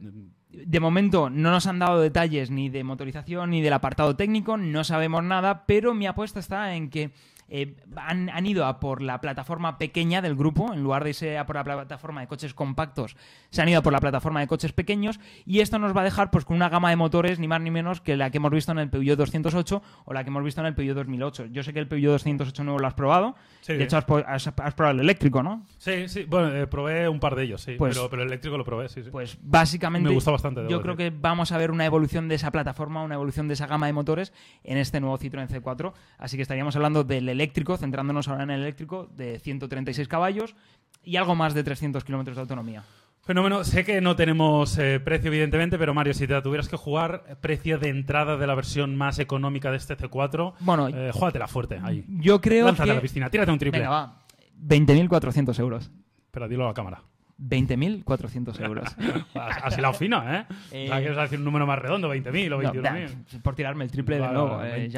de 0.50 0.81
momento 0.81 1.31
no 1.31 1.50
nos 1.50 1.67
han 1.67 1.79
dado 1.79 2.00
detalles 2.00 2.50
ni 2.50 2.69
de 2.69 2.85
motorización 2.85 3.50
ni 3.50 3.61
del 3.61 3.73
apartado 3.73 4.17
técnico, 4.17 4.57
no 4.57 4.85
sabemos 4.85 5.23
nada, 5.23 5.66
pero 5.66 5.94
mi 5.94 6.07
apuesta 6.07 6.40
está 6.40 6.75
en 6.75 6.90
que 6.90 7.11
eh, 7.48 7.76
han, 7.96 8.46
ido 8.46 8.66
a 8.66 8.80
por 8.80 9.02
la 9.02 9.20
plataforma 9.20 9.78
pequeña 9.78 10.22
del 10.22 10.35
grupo, 10.35 10.72
en 10.72 10.83
lugar 10.83 11.04
de 11.04 11.11
irse 11.11 11.38
a 11.38 11.46
por 11.46 11.57
la 11.57 11.64
plataforma 11.64 12.20
de 12.20 12.26
coches 12.26 12.54
compactos, 12.54 13.16
se 13.50 13.62
han 13.62 13.68
ido 13.68 13.80
a 13.80 13.83
por 13.83 13.92
la 13.92 14.00
plataforma 14.00 14.40
de 14.40 14.46
coches 14.46 14.72
pequeños 14.72 15.20
y 15.44 15.61
esto 15.61 15.78
nos 15.78 15.94
va 15.94 16.00
a 16.00 16.04
dejar 16.04 16.30
pues 16.30 16.44
con 16.44 16.57
una 16.57 16.68
gama 16.68 16.90
de 16.90 16.96
motores 16.96 17.38
ni 17.38 17.48
más 17.48 17.61
ni 17.61 17.70
menos 17.70 18.00
que 18.00 18.16
la 18.16 18.30
que 18.30 18.38
hemos 18.38 18.50
visto 18.50 18.72
en 18.72 18.78
el 18.78 18.88
Peugeot 18.88 19.18
208 19.18 19.83
o 20.04 20.12
la 20.12 20.24
que 20.24 20.30
hemos 20.30 20.42
visto 20.42 20.61
en 20.61 20.68
el 20.68 20.74
Peugeot 20.74 20.96
2008. 20.96 21.46
Yo 21.46 21.62
sé 21.62 21.72
que 21.72 21.80
el 21.80 21.88
Peugeot 21.88 22.12
208 22.12 22.64
nuevo 22.64 22.78
lo 22.78 22.87
has 22.87 22.94
probado, 22.94 23.35
de 23.66 23.83
hecho 23.83 23.96
has, 23.98 24.04
probado 24.04 24.90
el 24.90 25.00
eléctrico, 25.00 25.42
¿no? 25.42 25.66
Sí, 25.76 26.09
sí, 26.09 26.24
bueno, 26.24 26.54
eh, 26.54 26.66
probé 26.66 27.09
un 27.09 27.20
par 27.20 27.35
de 27.35 27.44
ellos, 27.44 27.61
sí, 27.61 27.74
pues 27.76 27.98
pero, 27.98 28.22
el 28.22 28.28
eléctrico 28.28 28.57
lo 28.57 28.64
probé, 28.64 28.88
sí, 28.88 29.02
sí. 29.02 29.11
Pues 29.11 29.38
básicamente 29.42 30.09
me 30.09 30.14
gusta 30.14 30.30
bastante. 30.30 30.66
Yo 30.68 30.80
creo 30.80 30.96
que 30.96 31.11
vamos 31.11 31.52
a 31.52 31.59
ver 31.59 31.70
una 31.70 31.85
evolución 31.85 32.28
de 32.28 32.37
esa 32.37 32.50
plataforma, 32.50 33.02
una 33.02 33.14
evolución 33.14 33.48
de 33.48 33.54
esa 33.54 33.66
gama 33.66 33.87
de 33.87 33.92
motores 33.92 34.33
en 34.62 34.78
este 34.78 35.00
nuevo 35.00 35.18
Citroën 35.18 35.48
C4, 35.48 35.92
así 36.18 36.37
que 36.37 36.42
estaríamos 36.42 36.76
hablando 36.76 37.04
del 37.04 37.34
eléctrico, 37.35 37.77
centrándonos 37.77 38.29
ahora 38.29 38.44
en 38.44 38.51
el 38.51 38.62
eléctrico, 38.62 39.09
de 39.16 39.38
136 39.38 40.09
caballos 40.09 40.55
y 41.03 41.16
algo 41.16 41.35
más 41.35 41.55
de 41.55 41.62
300 41.62 42.05
kilómetros 42.05 42.37
de 42.37 42.40
autonomía. 42.40 42.85
Fenómeno. 43.23 43.64
Sé 43.64 43.85
que 43.85 44.01
no 44.03 44.16
tenemos 44.16 44.77
eh, 44.77 45.01
precio, 45.01 45.29
evidentemente, 45.29 45.79
pero 45.79 45.94
Mario, 45.94 46.12
si 46.12 46.27
te 46.27 46.35
la 46.35 46.42
tuvieras 46.42 46.68
que 46.68 46.77
jugar, 46.77 47.38
precio 47.40 47.79
de 47.79 47.88
entrada 47.88 48.37
de 48.37 48.47
la 48.47 48.55
versión 48.55 48.97
más 48.97 49.18
económica 49.18 49.70
de 49.70 49.79
este 49.79 49.97
C4, 49.97 50.55
bueno, 50.61 50.88
eh, 50.88 51.11
júgatela 51.12 51.49
fuerte 51.49 51.81
ahí. 51.83 52.05
Yo 52.07 52.40
creo 52.40 52.66
Lánzate 52.66 52.90
a 52.90 52.94
la 52.94 53.01
piscina, 53.01 53.31
tírate 53.31 53.51
un 53.51 53.59
triple. 53.59 53.81
Venga, 53.81 53.90
va. 53.90 54.18
20.400 54.61 55.59
euros. 55.59 55.90
Pero 56.31 56.49
dilo 56.49 56.64
a 56.64 56.68
la 56.68 56.75
cámara. 56.75 57.03
20.400 57.40 58.61
euros. 58.61 58.97
Así 59.35 59.81
la 59.81 59.92
fino, 59.92 60.23
¿eh? 60.33 60.47
eh... 60.70 60.85
O 60.85 60.88
sea, 60.88 60.99
quieres 60.99 61.16
decir 61.16 61.38
un 61.38 61.44
número 61.44 61.66
más 61.66 61.79
redondo, 61.79 62.12
20.000 62.14 62.53
o 62.53 62.62
21.000. 62.62 63.42
por 63.42 63.55
tirarme 63.55 63.85
el 63.85 63.90
triple 63.90 64.16
de 64.16 64.29
nuevo, 64.29 64.61
eh, 64.62 64.88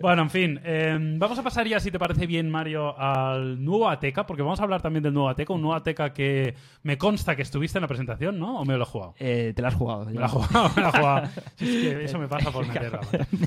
Bueno, 0.00 0.22
en 0.22 0.30
fin. 0.30 0.60
Em, 0.64 1.18
vamos 1.18 1.38
a 1.38 1.42
pasar 1.42 1.66
ya, 1.66 1.78
si 1.78 1.90
te 1.90 1.98
parece 1.98 2.26
bien, 2.26 2.50
Mario, 2.50 2.98
al 2.98 3.64
nuevo 3.64 3.88
Ateca, 3.88 4.26
porque 4.26 4.42
vamos 4.42 4.60
a 4.60 4.64
hablar 4.64 4.82
también 4.82 5.02
del 5.02 5.14
nuevo 5.14 5.28
Ateca, 5.28 5.52
un 5.52 5.62
nuevo 5.62 5.76
Ateca 5.76 6.12
que 6.12 6.54
me 6.82 6.98
consta 6.98 7.36
que 7.36 7.42
estuviste 7.42 7.78
en 7.78 7.82
la 7.82 7.88
presentación, 7.88 8.38
¿no? 8.38 8.60
¿O 8.60 8.64
me 8.64 8.76
lo 8.76 8.82
he 8.82 8.86
jugado? 8.86 9.14
Eh, 9.18 9.52
te 9.54 9.62
lo 9.62 9.68
has 9.68 9.74
jugado. 9.74 10.04
Me 10.06 10.14
lo 10.14 10.24
he 10.24 10.28
jugado, 10.28 10.70
me 10.74 10.82
lo 10.82 10.88
he 10.88 10.92
jugado. 10.92 11.28
eso 12.00 12.18
me 12.18 12.28
pasa 12.28 12.50
por 12.50 12.66
meterla. 12.66 13.00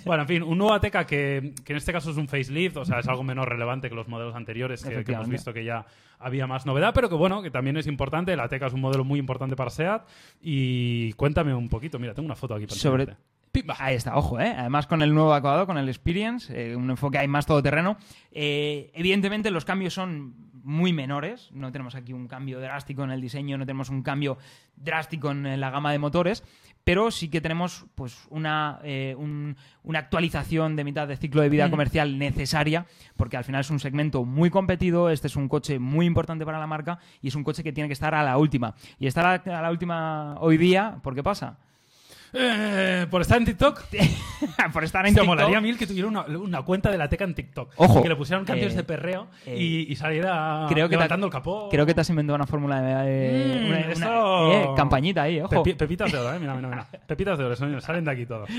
Bueno, 0.05 0.23
en 0.23 0.27
fin, 0.27 0.43
un 0.43 0.57
nuevo 0.57 0.73
Ateca 0.73 1.05
que, 1.05 1.53
que, 1.65 1.73
en 1.73 1.77
este 1.77 1.91
caso 1.91 2.11
es 2.11 2.17
un 2.17 2.27
facelift, 2.27 2.77
o 2.77 2.85
sea, 2.85 2.99
es 2.99 3.07
algo 3.07 3.23
menos 3.23 3.45
relevante 3.45 3.89
que 3.89 3.95
los 3.95 4.07
modelos 4.07 4.35
anteriores 4.35 4.83
que, 4.83 5.03
que 5.03 5.11
hemos 5.11 5.27
visto 5.27 5.53
que 5.53 5.63
ya 5.63 5.85
había 6.19 6.47
más 6.47 6.65
novedad, 6.65 6.93
pero 6.93 7.09
que 7.09 7.15
bueno, 7.15 7.41
que 7.41 7.49
también 7.49 7.77
es 7.77 7.87
importante. 7.87 8.35
La 8.35 8.43
Ateca 8.43 8.67
es 8.67 8.73
un 8.73 8.81
modelo 8.81 9.03
muy 9.03 9.19
importante 9.19 9.55
para 9.55 9.69
SEAT. 9.69 10.05
Y 10.41 11.13
cuéntame 11.13 11.53
un 11.53 11.69
poquito, 11.69 11.97
mira, 11.97 12.13
tengo 12.13 12.25
una 12.25 12.35
foto 12.35 12.53
aquí 12.55 12.65
para 12.65 12.79
Sobre... 12.79 13.17
Ahí 13.79 13.95
está, 13.95 14.15
ojo, 14.15 14.39
¿eh? 14.39 14.53
Además 14.55 14.85
con 14.85 15.01
el 15.01 15.13
nuevo 15.13 15.33
acabado, 15.33 15.65
con 15.65 15.77
el 15.79 15.89
Experience, 15.89 16.53
eh, 16.53 16.75
un 16.75 16.89
enfoque 16.91 17.17
ahí 17.17 17.27
más 17.27 17.47
todoterreno. 17.47 17.97
Eh, 18.31 18.91
evidentemente 18.93 19.49
los 19.49 19.65
cambios 19.65 19.95
son 19.95 20.35
muy 20.63 20.93
menores, 20.93 21.49
no 21.51 21.71
tenemos 21.71 21.95
aquí 21.95 22.13
un 22.13 22.27
cambio 22.27 22.59
drástico 22.59 23.03
en 23.03 23.09
el 23.09 23.21
diseño, 23.21 23.57
no 23.57 23.65
tenemos 23.65 23.89
un 23.89 24.03
cambio 24.03 24.37
drástico 24.75 25.31
en 25.31 25.59
la 25.59 25.71
gama 25.71 25.91
de 25.91 25.97
motores, 25.97 26.43
pero 26.89 27.11
sí 27.11 27.29
que 27.29 27.39
tenemos 27.39 27.85
pues 27.93 28.17
una, 28.31 28.79
eh, 28.83 29.15
una 29.15 29.99
actualización 29.99 30.75
de 30.75 30.83
mitad 30.83 31.07
de 31.07 31.17
ciclo 31.17 31.43
de 31.43 31.49
vida 31.49 31.67
mm. 31.67 31.69
comercial 31.69 32.17
necesaria, 32.17 32.87
porque 33.15 33.37
al 33.37 33.43
final 33.43 33.61
es 33.61 33.69
un 33.69 33.79
segmento 33.79 34.25
muy 34.25 34.49
competido, 34.49 35.11
este 35.11 35.27
es 35.27 35.35
un 35.35 35.49
coche 35.49 35.77
muy 35.77 36.07
importante 36.07 36.45
para 36.45 36.57
la 36.57 36.65
marca 36.65 36.97
y 37.21 37.27
es 37.27 37.35
un 37.35 37.43
coche 37.43 37.61
que 37.61 37.71
tiene 37.71 37.89
que 37.89 37.93
estar 37.93 38.15
a 38.15 38.23
la 38.23 38.39
última. 38.39 38.73
Y 38.97 39.05
estar 39.05 39.23
a 39.23 39.61
la 39.61 39.69
última 39.69 40.33
hoy 40.39 40.57
día, 40.57 40.97
¿por 41.03 41.13
qué 41.13 41.21
pasa? 41.21 41.59
Eh, 42.33 43.07
¿Por 43.09 43.21
estar 43.21 43.37
en 43.37 43.45
TikTok? 43.45 43.81
por 44.73 44.83
estar 44.83 45.05
en 45.05 45.13
Te 45.13 45.21
TikTok. 45.21 45.35
molaría 45.37 45.59
mil 45.61 45.77
que 45.77 45.87
tuviera 45.87 46.07
una, 46.07 46.21
una 46.25 46.61
cuenta 46.61 46.91
de 46.91 46.97
la 46.97 47.09
teca 47.09 47.23
en 47.23 47.33
TikTok. 47.33 47.73
Ojo, 47.77 48.01
Que 48.03 48.09
le 48.09 48.15
pusieran 48.15 48.45
cambios 48.45 48.73
eh, 48.73 48.77
de 48.77 48.83
perreo 48.83 49.27
eh, 49.45 49.55
y, 49.57 49.91
y 49.91 49.95
saliera 49.95 50.65
creo 50.69 50.87
que 50.87 50.95
levantando 50.95 51.25
el 51.27 51.31
capó. 51.31 51.69
Creo 51.69 51.85
que 51.85 51.93
te 51.93 52.01
has 52.01 52.09
inventado 52.09 52.35
una 52.35 52.45
fórmula 52.47 52.81
de 52.81 53.05
eh, 53.07 53.93
Mm, 53.95 53.97
una, 53.97 54.75
campañita 54.75 55.23
ahí, 55.23 55.39
ojo. 55.41 55.63
Pepi- 55.63 55.75
pepitas 55.75 56.11
de 56.11 56.17
oro, 56.17 56.33
eh. 56.35 56.39
Mira, 56.39 56.53
mira, 56.55 56.67
mira. 56.67 56.87
Pepitas 57.07 57.37
de 57.37 57.43
oro, 57.45 57.55
salen 57.81 58.05
de 58.05 58.11
aquí 58.11 58.25
todos. 58.25 58.49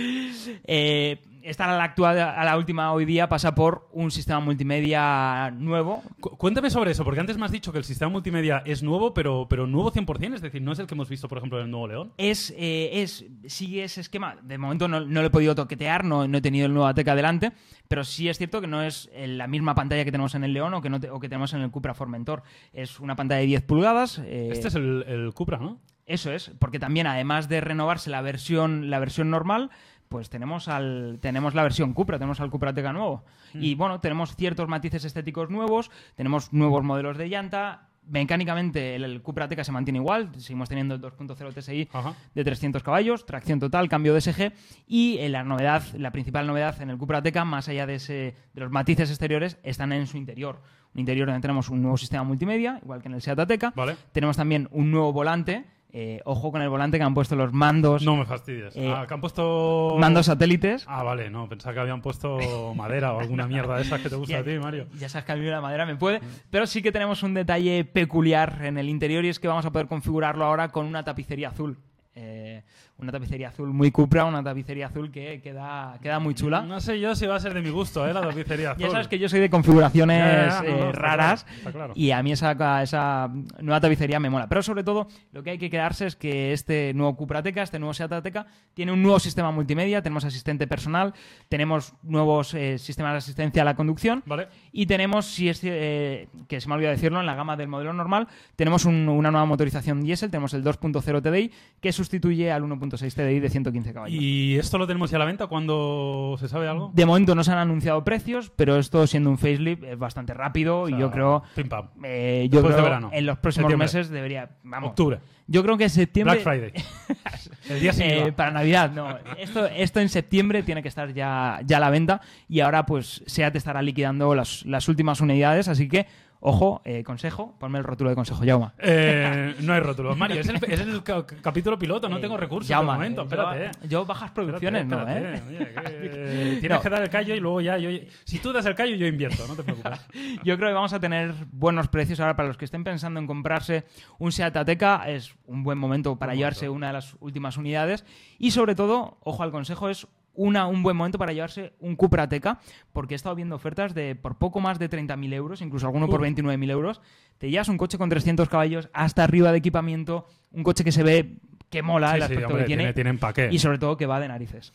Eh, 0.65 1.19
esta 1.43 1.65
a 1.73 1.77
la 1.77 1.85
actual, 1.85 2.19
a 2.19 2.45
la 2.45 2.57
última 2.57 2.93
hoy 2.93 3.05
día 3.05 3.29
pasa 3.29 3.55
por 3.55 3.89
un 3.93 4.11
sistema 4.11 4.41
multimedia 4.41 5.51
nuevo. 5.57 6.03
Cu- 6.21 6.37
Cuéntame 6.37 6.71
sobre 6.71 6.91
eso, 6.93 7.05
porque 7.05 7.21
antes 7.21 7.37
me 7.39 7.45
has 7.45 7.51
dicho 7.53 7.73
que 7.73 7.79
el 7.79 7.85
sistema 7.85 8.11
multimedia 8.11 8.63
es 8.65 8.83
nuevo, 8.83 9.13
pero, 9.15 9.47
pero 9.49 9.67
nuevo 9.67 9.93
100%, 9.93 10.35
es 10.35 10.41
decir, 10.43 10.63
no 10.63 10.73
es 10.73 10.79
el 10.79 10.87
que 10.87 10.95
hemos 10.95 11.09
visto, 11.09 11.29
por 11.29 11.39
ejemplo, 11.39 11.59
en 11.59 11.65
el 11.67 11.71
Nuevo 11.71 11.89
León. 11.89 12.13
Es, 12.19 12.53
eh, 12.57 13.03
es, 13.03 13.25
sigue 13.47 13.85
ese 13.85 14.01
esquema. 14.01 14.37
De 14.43 14.59
momento 14.59 14.89
no, 14.89 15.01
no 15.01 15.21
lo 15.21 15.27
he 15.27 15.31
podido 15.31 15.55
toquetear, 15.55 16.05
no, 16.05 16.27
no 16.29 16.39
he 16.39 16.41
tenido 16.43 16.67
el 16.67 16.73
nuevo 16.73 16.87
Ateca 16.87 17.15
delante, 17.15 17.53
pero 17.89 18.05
sí 18.05 18.29
es 18.29 18.39
cierto 18.39 18.61
que 18.61 18.67
no 18.67 18.83
es 18.83 19.11
eh, 19.13 19.27
la 19.27 19.47
misma 19.47 19.75
pantalla 19.75 20.05
que 20.05 20.13
tenemos 20.13 20.35
en 20.35 20.45
el 20.45 20.53
León 20.53 20.75
o 20.75 20.81
que, 20.83 20.91
no 20.91 21.01
te- 21.01 21.11
o 21.11 21.21
que 21.21 21.29
tenemos 21.29 21.53
en 21.55 21.61
el 21.63 21.71
Cupra 21.71 21.95
Formentor. 21.95 22.43
Es 22.73 23.01
una 23.01 23.17
pantalla 23.17 23.41
de 23.41 23.47
10 23.47 23.63
pulgadas. 23.63 24.19
eh, 24.25 24.49
Este 24.53 24.69
es 24.69 24.75
el, 24.75 25.05
el 25.09 25.33
Cupra, 25.35 25.59
¿no? 25.59 25.79
Eso 26.07 26.33
es, 26.33 26.51
porque 26.59 26.81
también 26.81 27.07
además 27.07 27.49
de 27.49 27.61
renovarse 27.61 28.11
la 28.11 28.21
versión, 28.21 28.91
la 28.91 28.99
versión 28.99 29.31
normal, 29.31 29.71
pues 30.11 30.29
tenemos 30.29 30.67
al 30.67 31.19
tenemos 31.23 31.55
la 31.55 31.63
versión 31.63 31.95
Cupra, 31.95 32.19
tenemos 32.19 32.41
al 32.41 32.51
Cupra 32.51 32.75
Teca 32.75 32.93
nuevo. 32.93 33.25
Y 33.55 33.77
bueno, 33.77 34.01
tenemos 34.01 34.35
ciertos 34.35 34.69
matices 34.69 35.05
estéticos 35.05 35.51
nuevos, 35.51 35.91
tenemos 36.17 36.53
nuevos 36.53 36.83
modelos 36.83 37.17
de 37.17 37.29
llanta. 37.29 37.87
Mecánicamente 38.09 38.97
el, 38.97 39.05
el 39.05 39.23
Cupra 39.23 39.47
Teca 39.47 39.63
se 39.63 39.71
mantiene 39.71 40.01
igual, 40.01 40.31
seguimos 40.37 40.69
teniendo 40.69 40.97
el 40.97 41.01
2.0 41.01 41.55
TSI 41.55 41.89
Ajá. 41.93 42.15
de 42.35 42.43
300 42.45 42.83
caballos, 42.83 43.25
tracción 43.25 43.61
total, 43.61 43.89
cambio 43.89 44.13
de 44.13 44.21
SG 44.21 44.53
y 44.89 45.19
eh, 45.19 45.29
la 45.29 45.45
novedad, 45.45 45.85
la 45.97 46.11
principal 46.11 46.45
novedad 46.45 46.83
en 46.83 46.91
el 46.91 46.99
Cupra 46.99 47.23
Teca, 47.23 47.45
más 47.45 47.69
allá 47.69 47.87
de, 47.87 47.95
ese, 47.95 48.35
de 48.53 48.61
los 48.61 48.73
matices 48.73 49.11
exteriores, 49.11 49.59
están 49.63 49.93
en 49.93 50.09
su 50.09 50.17
interior. 50.17 50.61
Un 50.93 51.01
interior 51.01 51.29
donde 51.29 51.41
tenemos 51.41 51.69
un 51.69 51.83
nuevo 51.83 51.97
sistema 51.97 52.25
multimedia, 52.25 52.81
igual 52.83 53.01
que 53.01 53.07
en 53.07 53.15
el 53.15 53.23
Seat 53.23 53.39
Ateca. 53.39 53.73
Vale. 53.77 53.95
Tenemos 54.11 54.37
también 54.37 54.69
un 54.73 54.91
nuevo 54.91 55.13
volante. 55.13 55.67
Eh, 55.93 56.21
ojo 56.25 56.53
con 56.53 56.63
el 56.63 56.69
volante 56.69 56.99
que 56.99 57.05
han 57.05 57.15
puesto 57.15 57.35
los 57.37 57.53
mandos, 57.53 58.03
No 58.03 58.17
me 58.17 58.25
fastidies. 58.25 58.77
Eh, 58.77 58.93
ah, 58.95 59.07
que 59.07 59.15
han 59.15 59.21
puesto... 59.21 59.97
mandos 59.99 60.27
satélites. 60.27 60.85
Ah, 60.87 61.03
vale, 61.03 61.31
no, 61.31 61.49
pensaba 61.49 61.75
que 61.75 61.81
habían 61.81 62.01
puesto 62.01 62.39
madera 62.77 63.13
o 63.13 63.21
alguna 63.21 63.47
mierda 63.47 63.77
de 63.77 63.83
esas 63.83 64.01
que 64.01 64.09
te 64.09 64.17
gusta 64.17 64.39
a 64.39 64.45
ti, 64.45 64.59
Mario. 64.59 64.87
Ya 64.99 65.09
sabes 65.09 65.25
que 65.25 65.33
a 65.33 65.37
mí 65.37 65.45
la 65.45 65.61
madera 65.61 65.87
me 65.87 65.97
puede, 65.97 66.21
pero 66.51 66.67
sí 66.67 66.83
que 66.83 66.93
tenemos 66.93 67.23
un 67.23 67.35
detalle 67.35 67.85
peculiar 67.85 68.65
en 68.65 68.79
el 68.79 68.89
interior 68.89 69.25
y 69.25 69.29
es 69.29 69.41
que 69.41 69.49
vamos 69.49 69.67
a 69.67 69.73
poder 69.73 69.89
configurarlo 69.89 70.45
ahora 70.45 70.69
con 70.69 70.87
una 70.87 71.05
tapicería 71.05 71.49
azul. 71.49 71.79
Eh, 72.15 72.65
una 73.01 73.13
tapicería 73.13 73.49
azul 73.49 73.73
muy 73.73 73.91
Cupra, 73.91 74.25
una 74.25 74.43
tapicería 74.43 74.87
azul 74.87 75.11
que 75.11 75.41
queda, 75.43 75.99
queda 76.03 76.19
muy 76.19 76.35
chula. 76.35 76.63
No 76.63 76.81
sé 76.81 77.01
yo 77.01 77.15
si 77.15 77.27
va 77.27 77.37
a 77.37 77.41
ser 77.41 77.55
de 77.55 77.63
mi 77.63 77.71
gusto, 77.71 78.07
¿eh? 78.07 78.13
La 78.13 78.21
tapicería 78.21 78.71
azul. 78.73 78.83
Ya 78.85 78.91
sabes 78.91 79.09
que 79.09 79.19
yo 79.19 79.29
soy 79.29 79.41
de 79.41 79.49
configuraciones 79.51 80.19
Ya, 80.19 80.63
ya, 80.63 80.63
ya, 80.63 80.63
no, 80.63 80.69
eh, 80.87 80.89
está 80.91 80.93
raras 81.01 81.45
claro, 81.45 81.59
está 81.59 81.73
claro. 81.73 81.93
y 81.97 82.11
a 82.11 82.23
mí 82.23 82.33
esa, 82.33 82.83
esa 82.83 83.31
nueva 83.61 83.81
tapicería 83.81 84.21
me 84.21 84.29
mola. 84.31 84.49
Pero 84.49 84.63
sobre 84.63 84.85
todo 84.85 85.09
lo 85.33 85.43
que 85.43 85.51
hay 85.51 85.59
que 85.59 85.71
quedarse 85.71 86.07
es 86.07 86.17
que 86.17 86.53
este 86.53 86.93
nuevo 86.95 87.17
Cupra 87.17 87.43
Teca, 87.43 87.63
este 87.63 87.79
nuevo 87.79 87.95
Seat 87.95 88.13
Ateca, 88.13 88.47
tiene 88.75 88.93
un 88.93 89.03
nuevo 89.03 89.19
sistema 89.19 89.51
multimedia, 89.51 90.03
tenemos 90.03 90.25
asistente 90.25 90.67
personal, 90.67 91.15
tenemos 91.49 91.95
nuevos 92.03 92.55
eh, 92.55 92.79
sistemas 92.79 93.13
de 93.13 93.19
asistencia 93.19 93.63
a 93.63 93.65
la 93.65 93.75
conducción 93.77 94.23
Vale. 94.27 94.49
y 94.73 94.87
tenemos, 94.87 95.27
si 95.27 95.49
es, 95.49 95.61
eh, 95.65 96.29
que 96.49 96.61
se 96.61 96.69
me 96.69 96.75
ha 96.75 96.77
olvidado 96.77 96.95
decirlo, 96.95 97.21
en 97.21 97.27
la 97.27 97.35
gama 97.35 97.57
del 97.57 97.69
modelo 97.69 97.93
normal, 97.93 98.29
tenemos 98.57 98.85
un- 98.85 99.09
una 99.09 99.31
nueva 99.31 99.47
motorización 99.47 100.03
diésel, 100.03 100.31
tenemos 100.31 100.55
el 100.55 100.63
2.0 100.63 101.23
TDI 101.23 101.51
que 101.81 101.93
sustituye 101.93 102.51
al 102.53 102.63
1.6 102.91 103.15
TDI 103.15 103.41
de 103.41 103.49
115 103.51 103.93
caballos. 103.93 104.21
¿Y 104.23 104.57
esto 104.59 104.79
lo 104.79 104.87
tenemos 104.87 105.11
ya 105.11 105.17
a 105.17 105.21
la 105.21 105.25
venta 105.25 105.47
cuando 105.47 106.37
se 106.39 106.49
sabe 106.49 106.69
algo? 106.69 106.91
De 106.95 107.07
momento 107.07 107.35
no 107.35 107.45
se 107.45 107.53
han 107.53 107.59
anunciado 107.59 108.03
precios, 108.05 108.51
pero 108.57 108.77
esto 108.79 109.07
siendo 109.07 109.31
un 109.31 109.39
facelift 109.39 109.83
es 109.85 109.99
bastante 109.99 110.35
rápido 110.35 110.83
O 110.83 110.87
sea, 110.89 110.97
y 110.97 111.01
yo 111.01 111.11
creo, 111.11 111.43
Pim 111.55 111.69
pam. 111.69 111.89
eh, 112.05 112.49
yo 112.51 112.63
de 112.63 112.69
verano. 112.83 113.11
en 113.13 113.27
los 113.27 113.39
próximos 113.39 113.71
Septiembre. 113.71 113.85
meses 113.87 114.09
debería, 114.11 114.51
vamos, 114.63 114.91
Octubre. 114.91 115.21
yo 115.47 115.63
creo 115.63 115.77
que 115.77 115.85
en 115.85 115.91
septiembre 115.91 116.41
Black 116.43 116.45
Friday. 116.45 116.73
El 117.69 117.81
día 117.81 117.93
eh, 117.99 118.33
para 118.33 118.51
Navidad, 118.51 118.91
no. 118.93 119.17
Esto, 119.39 119.67
esto 119.67 120.01
en 120.01 120.09
septiembre 120.09 120.63
tiene 120.63 120.83
que 120.83 120.89
estar 120.89 121.13
ya, 121.13 121.61
ya 121.65 121.77
a 121.77 121.81
la 121.81 121.91
venta 121.91 122.21
y 122.49 122.61
ahora 122.61 122.87
pues 122.87 123.23
SEAT 123.27 123.55
estará 123.57 123.83
liquidando 123.83 124.35
las, 124.35 124.65
las 124.67 124.89
últimas 124.89 125.21
unidades, 125.21 125.69
así 125.69 125.89
que 125.89 126.07
ojo, 126.41 126.81
eh, 126.85 127.05
consejo, 127.05 127.55
ponme 127.59 127.79
el 127.79 127.85
rótulo 127.85 128.11
de 128.11 128.17
consejo, 128.17 128.43
Jauma. 128.45 128.73
Eh, 128.79 129.55
no 129.61 129.73
hay 129.75 129.81
rótulos. 129.81 130.17
Mario, 130.17 130.41
es 130.41 130.49
el, 130.49 130.57
es 130.57 130.81
el 130.81 131.03
ca- 131.03 131.25
capítulo 131.27 131.79
piloto, 131.79 132.09
no 132.09 132.17
Eh, 132.19 132.21
tengo 132.21 132.37
recursos 132.37 132.69
Jauma, 132.71 132.93
de 132.95 132.99
momento. 132.99 133.23
eh, 133.23 133.25
Espérate, 133.25 133.71
yo, 133.83 133.89
yo 133.89 134.07
bajas 134.07 134.31
producciones, 134.31 134.83
Espérate, 134.83 135.21
no, 135.21 135.27
¿eh? 135.29 135.35
espérate, 135.35 135.89
oye, 135.89 136.01
que 136.11 136.57
tienes 136.61 136.71
No. 136.71 136.81
que 136.81 136.89
dar 136.91 137.03
el 137.03 137.11
callo 137.11 137.35
y 137.35 137.41
luego 137.41 137.61
ya 137.61 137.79
yo... 137.79 137.91
Si 138.25 138.39
tú 138.39 138.53
das 138.53 138.65
el 138.67 138.75
callo, 138.75 138.97
yo 138.97 139.07
invierto, 139.07 139.47
no 139.47 139.55
te 139.55 139.63
preocupes. 139.63 140.01
Yo 140.45 140.57
creo 140.57 140.69
que 140.71 140.75
vamos 140.75 140.93
a 140.93 141.01
tener 141.01 141.35
buenos 141.53 141.89
precios 141.89 142.19
ahora 142.21 142.35
para 142.37 142.49
los 142.49 142.57
que 142.57 142.65
estén 142.65 142.83
pensando 142.85 143.21
en 143.21 143.27
comprarse 143.27 143.85
un 144.19 144.33
Seat 144.33 144.57
Ateca. 144.57 145.05
Es 145.09 145.35
un 145.47 145.63
buen 145.63 145.79
momento 145.79 146.17
para 146.19 146.35
llevarse 146.35 146.67
momento. 146.67 146.77
una 146.77 146.87
de 146.89 146.93
las 146.95 147.17
últimas 147.21 147.57
unidades. 147.57 148.05
Y 148.39 148.51
sobre 148.53 148.75
todo, 148.75 149.19
ojo 149.23 149.43
al 149.43 149.51
consejo, 149.51 149.89
es 149.91 150.07
una, 150.35 150.67
un 150.67 150.83
buen 150.83 150.97
momento 150.97 151.19
para 151.19 151.33
llevarse 151.33 151.73
un 151.81 151.97
Cupra 151.97 152.25
Ateca, 152.25 152.61
porque 152.93 153.15
he 153.15 153.17
estado 153.17 153.35
viendo 153.35 153.57
ofertas 153.57 153.95
de 153.95 154.15
por 154.15 154.37
poco 154.39 154.61
más 154.61 154.79
de 154.79 154.89
30.000 154.89 155.33
euros, 155.35 155.61
incluso 155.61 155.87
alguno 155.87 156.09
por 156.09 156.21
Uf. 156.21 156.27
29.000 156.29 156.71
euros. 156.71 157.01
Te 157.39 157.51
llevas 157.51 157.69
un 157.69 157.79
coche 157.79 157.99
con 157.99 158.09
300 158.09 158.49
caballos 158.49 158.89
hasta 158.93 159.25
arriba 159.25 159.53
de 159.53 159.59
equipamiento, 159.59 160.27
un 160.53 160.63
coche 160.63 160.85
que 160.85 160.93
se 160.93 161.03
ve 161.03 161.37
que 161.71 161.83
mola 161.83 162.09
Sí, 162.11 162.15
el 162.15 162.21
sí, 162.21 162.25
aspecto 162.25 162.47
hombre, 162.49 162.63
que 162.63 162.67
tiene, 162.67 162.83
tiene, 162.83 162.95
tiene 162.95 163.11
empaque. 163.11 163.49
y 163.51 163.59
sobre 163.61 163.79
todo 163.79 163.97
que 163.97 164.07
va 164.07 164.19
de 164.19 164.27
narices. 164.29 164.73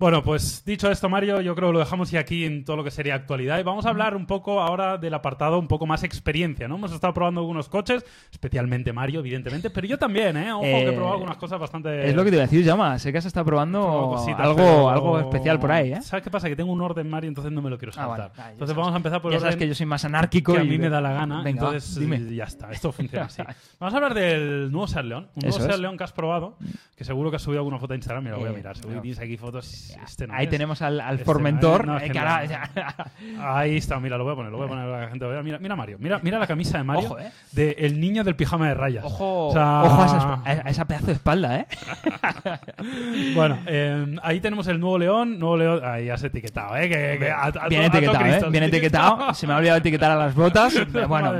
Bueno, 0.00 0.22
pues 0.22 0.64
dicho 0.64 0.88
esto, 0.92 1.08
Mario, 1.08 1.40
yo 1.40 1.56
creo 1.56 1.70
que 1.70 1.72
lo 1.72 1.78
dejamos 1.80 2.12
ya 2.12 2.20
aquí 2.20 2.44
en 2.44 2.64
todo 2.64 2.76
lo 2.76 2.84
que 2.84 2.90
sería 2.92 3.16
actualidad. 3.16 3.58
Y 3.58 3.64
vamos 3.64 3.84
a 3.84 3.88
hablar 3.88 4.14
un 4.14 4.26
poco 4.26 4.60
ahora 4.60 4.96
del 4.96 5.12
apartado 5.12 5.58
un 5.58 5.66
poco 5.66 5.86
más 5.86 6.04
experiencia, 6.04 6.68
¿no? 6.68 6.76
Hemos 6.76 6.92
estado 6.92 7.12
probando 7.12 7.40
algunos 7.40 7.68
coches, 7.68 8.04
especialmente 8.30 8.92
Mario, 8.92 9.18
evidentemente, 9.18 9.70
pero 9.70 9.88
yo 9.88 9.98
también, 9.98 10.36
¿eh? 10.36 10.52
Ojo, 10.52 10.62
que 10.62 10.70
he 10.84 10.88
Eh, 10.90 10.92
probado 10.92 11.14
algunas 11.14 11.36
cosas 11.36 11.58
bastante... 11.58 12.08
Es 12.08 12.14
lo 12.14 12.22
que 12.22 12.30
te 12.30 12.36
iba 12.36 12.44
a 12.44 12.46
decir, 12.46 12.64
Llama. 12.64 12.96
Sé 13.00 13.10
que 13.10 13.18
has 13.18 13.26
estado 13.26 13.44
probando 13.46 13.80
cositas, 14.14 14.38
algo, 14.40 14.54
pero- 14.56 14.88
algo 14.88 15.18
especial 15.18 15.58
por 15.58 15.72
ahí, 15.72 15.92
¿eh? 15.92 16.00
¿Sabes 16.00 16.22
qué 16.22 16.30
pasa? 16.30 16.48
Que 16.48 16.54
tengo 16.54 16.70
un 16.72 16.80
orden, 16.80 17.10
Mario, 17.10 17.26
entonces 17.26 17.52
no 17.52 17.60
me 17.60 17.68
lo 17.68 17.76
quiero 17.76 17.90
Ah, 17.96 18.06
saltar. 18.06 18.30
Ah, 18.34 18.36
ya 18.36 18.50
entonces 18.52 18.68
sabes. 18.68 18.76
vamos 18.76 18.92
a 18.94 18.96
empezar 18.98 19.20
por 19.20 19.32
ya 19.32 19.38
el 19.38 19.40
sabes 19.40 19.54
orden 19.56 19.66
que 19.66 19.68
yo 19.68 19.74
soy 19.74 19.86
más 19.86 20.04
anárquico 20.04 20.52
que 20.52 20.60
a 20.60 20.62
y 20.62 20.66
mí 20.68 20.76
de- 20.76 20.78
me 20.84 20.90
da 20.90 21.00
la 21.00 21.12
gana. 21.12 21.42
Venga, 21.42 21.60
va, 21.64 21.68
entonces, 21.70 21.98
dime. 21.98 22.22
ya 22.36 22.44
está. 22.44 22.70
Esto 22.70 22.92
funciona 22.92 23.24
así. 23.24 23.42
Vamos 23.80 23.94
a 23.94 23.96
hablar 23.96 24.14
del 24.14 24.70
nuevo 24.70 24.86
Seat 24.86 25.04
León. 25.06 25.26
Un 25.34 25.42
nuevo 25.42 25.58
Seat. 25.58 25.76
León 25.80 25.96
que 25.98 26.04
has 26.04 26.12
probado, 26.12 26.56
que 26.96 27.02
seguro 27.02 27.30
que 27.30 27.36
has 27.36 27.42
subido 27.42 27.58
alguna 27.58 27.80
foto 27.80 27.94
a 27.94 27.96
Instagram. 27.96 28.22
Mira, 28.22 28.36
voy 28.36 28.46
a 28.46 28.52
Eh, 28.52 28.54
mirar. 28.54 28.76
Seguro 28.76 28.94
que 28.96 29.00
tienes 29.02 29.18
aquí 29.18 29.36
fotos. 29.36 29.87
Este 30.04 30.26
no 30.26 30.34
Ahí 30.34 30.44
es. 30.44 30.50
tenemos 30.50 30.82
al, 30.82 31.00
al 31.00 31.14
Este 31.14 31.24
Formentor, 31.24 31.86
no, 31.86 31.98
eh, 31.98 32.10
Ahí 33.40 33.76
está, 33.76 33.98
mira, 34.00 34.16
lo 34.18 34.24
voy 34.24 34.32
a 34.32 34.36
poner, 34.36 34.52
lo 34.52 34.58
voy 34.58 34.66
a 34.66 34.68
poner 34.68 34.86
la 34.86 35.08
gente. 35.08 35.26
Mira, 35.42 35.58
mira 35.58 35.76
Mario, 35.76 35.96
mira, 36.00 36.20
mira 36.22 36.38
la 36.38 36.46
camisa 36.46 36.78
de 36.78 36.84
Mario, 36.84 37.06
Ojo, 37.06 37.18
eh. 37.18 37.30
de 37.52 37.76
el 37.78 38.00
niño 38.00 38.24
del 38.24 38.36
pijama 38.36 38.68
de 38.68 38.74
rayas. 38.74 39.04
Ojo, 39.04 39.48
O 39.48 39.52
sea- 39.52 39.82
ojo 39.84 40.02
a, 40.02 40.06
esa, 40.06 40.18
esp- 40.18 40.62
a 40.66 40.70
esa 40.70 40.84
pedazo 40.86 41.06
de 41.06 41.12
espalda, 41.12 41.56
¿eh? 41.60 41.66
Bueno, 43.34 43.58
eh, 43.66 44.16
ahí 44.22 44.40
tenemos 44.40 44.66
el 44.68 44.80
nuevo 44.80 44.98
León, 44.98 45.38
nuevo 45.38 45.56
León, 45.56 45.80
ahí 45.84 46.08
has 46.10 46.22
etiquetado, 46.22 46.76
¿eh? 46.76 46.88
Que, 46.88 47.16
que 47.18 47.30
a- 47.30 47.44
a 47.44 47.68
Bien 47.68 47.90
to- 47.90 47.98
etiquetado, 47.98 48.26
¿eh? 48.26 48.50
Bien 48.50 48.64
etiquetado. 48.64 49.34
Se 49.38 49.46
me 49.46 49.52
ha 49.52 49.56
olvidado 49.56 49.78
etiquetar 49.78 50.10
a 50.12 50.16
las 50.16 50.34
botas. 50.34 50.74
Bueno. 51.08 51.32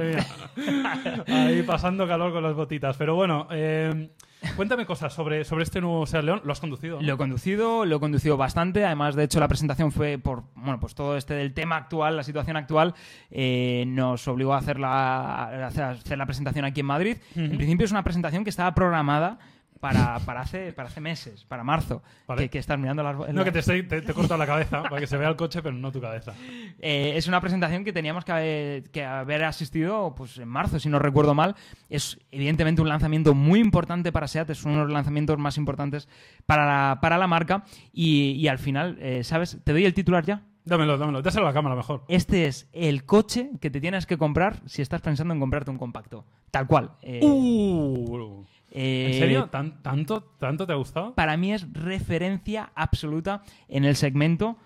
Ahí 1.26 1.62
pasando 1.62 2.06
calor 2.06 2.32
con 2.32 2.42
las 2.42 2.54
botitas. 2.54 2.96
Pero 2.96 3.14
bueno, 3.14 3.46
eh, 3.50 4.10
cuéntame 4.56 4.86
cosas 4.86 5.12
sobre, 5.12 5.44
sobre 5.44 5.64
este 5.64 5.80
nuevo 5.80 6.06
Seat 6.06 6.24
León. 6.24 6.40
¿Lo 6.44 6.52
has 6.52 6.60
conducido? 6.60 7.00
lo 7.00 7.14
he 7.14 7.16
conducido, 7.16 7.84
lo 7.84 7.96
he 7.96 8.00
conducido 8.00 8.36
bastante. 8.36 8.84
Además, 8.84 9.14
de 9.14 9.24
hecho, 9.24 9.40
la 9.40 9.48
presentación 9.48 9.92
fue 9.92 10.18
por, 10.18 10.44
bueno, 10.54 10.78
pues 10.80 10.94
todo 10.94 11.16
este 11.16 11.34
del 11.34 11.54
tema 11.54 11.76
actual, 11.76 12.16
la 12.16 12.22
situación 12.22 12.56
actual, 12.56 12.94
eh, 13.30 13.84
nos 13.86 14.26
obligó 14.28 14.54
a 14.54 14.58
hacer 14.58 14.78
la, 14.78 15.44
a 15.44 15.66
hacer, 15.66 15.84
a 15.84 15.90
hacer 15.90 16.18
la 16.18 16.26
presentación 16.26 16.64
aquí 16.64 16.80
en 16.80 16.86
Madrid. 16.86 17.16
En 17.36 17.56
principio 17.56 17.84
es 17.84 17.90
una 17.90 18.04
presentación 18.04 18.44
que 18.44 18.50
estaba 18.50 18.74
programada 18.74 19.38
para, 19.80 20.18
para, 20.20 20.40
hace, 20.40 20.72
para 20.72 20.88
hace 20.88 21.00
meses, 21.00 21.44
para 21.44 21.64
marzo. 21.64 22.02
Vale. 22.26 22.42
Que, 22.42 22.48
que 22.50 22.58
estás 22.58 22.78
mirando 22.78 23.02
las... 23.02 23.16
No, 23.32 23.44
que 23.44 23.52
te, 23.52 23.60
estoy, 23.60 23.82
te, 23.82 24.02
te 24.02 24.12
he 24.12 24.14
cortado 24.14 24.38
la 24.38 24.46
cabeza 24.46 24.82
para 24.82 24.98
que 25.00 25.06
se 25.06 25.16
vea 25.16 25.28
el 25.28 25.36
coche, 25.36 25.62
pero 25.62 25.74
no 25.74 25.92
tu 25.92 26.00
cabeza. 26.00 26.34
Eh, 26.80 27.14
es 27.16 27.26
una 27.26 27.40
presentación 27.40 27.82
que 27.82 27.92
teníamos 27.92 28.24
que 28.24 28.30
haber, 28.30 28.90
que 28.90 29.04
haber 29.04 29.44
asistido 29.44 30.14
pues, 30.16 30.38
en 30.38 30.46
marzo, 30.46 30.78
si 30.78 30.88
no 30.88 31.00
recuerdo 31.00 31.34
mal. 31.34 31.56
Es 31.88 32.20
evidentemente 32.30 32.80
un 32.80 32.88
lanzamiento 32.88 33.34
muy 33.34 33.58
importante 33.58 34.12
para 34.12 34.28
SEAT, 34.28 34.50
es 34.50 34.64
uno 34.64 34.76
de 34.76 34.84
los 34.84 34.92
lanzamientos 34.92 35.38
más 35.38 35.56
importantes 35.56 36.08
para 36.46 36.66
la, 36.66 37.00
para 37.00 37.18
la 37.18 37.26
marca. 37.26 37.64
Y, 37.92 38.32
y 38.32 38.46
al 38.46 38.58
final, 38.58 38.96
eh, 39.00 39.24
¿sabes? 39.24 39.58
Te 39.64 39.72
doy 39.72 39.86
el 39.86 39.94
titular 39.94 40.24
ya. 40.24 40.42
Dámelo, 40.64 40.98
dámelo. 40.98 41.22
Dáselo 41.22 41.46
a 41.46 41.50
la 41.50 41.54
cámara 41.54 41.74
mejor. 41.74 42.04
Este 42.08 42.46
es 42.46 42.68
el 42.72 43.04
coche 43.04 43.50
que 43.60 43.70
te 43.70 43.80
tienes 43.80 44.06
que 44.06 44.18
comprar 44.18 44.60
si 44.66 44.82
estás 44.82 45.00
pensando 45.00 45.32
en 45.34 45.40
comprarte 45.40 45.70
un 45.70 45.78
compacto. 45.78 46.26
Tal 46.50 46.66
cual. 46.66 46.92
Eh, 47.02 47.20
Uh, 47.22 48.44
eh, 48.70 49.06
¿En 49.06 49.14
serio? 49.18 49.46
¿Tan- 49.50 49.82
tanto, 49.82 50.22
¿Tanto 50.38 50.66
te 50.66 50.72
ha 50.72 50.76
gustado? 50.76 51.14
para 51.14 51.36
mí 51.36 51.52
es 51.52 51.72
referencia 51.72 52.70
absoluta 52.74 53.42
en 53.68 53.84
el 53.84 53.96
segmento. 53.96 54.56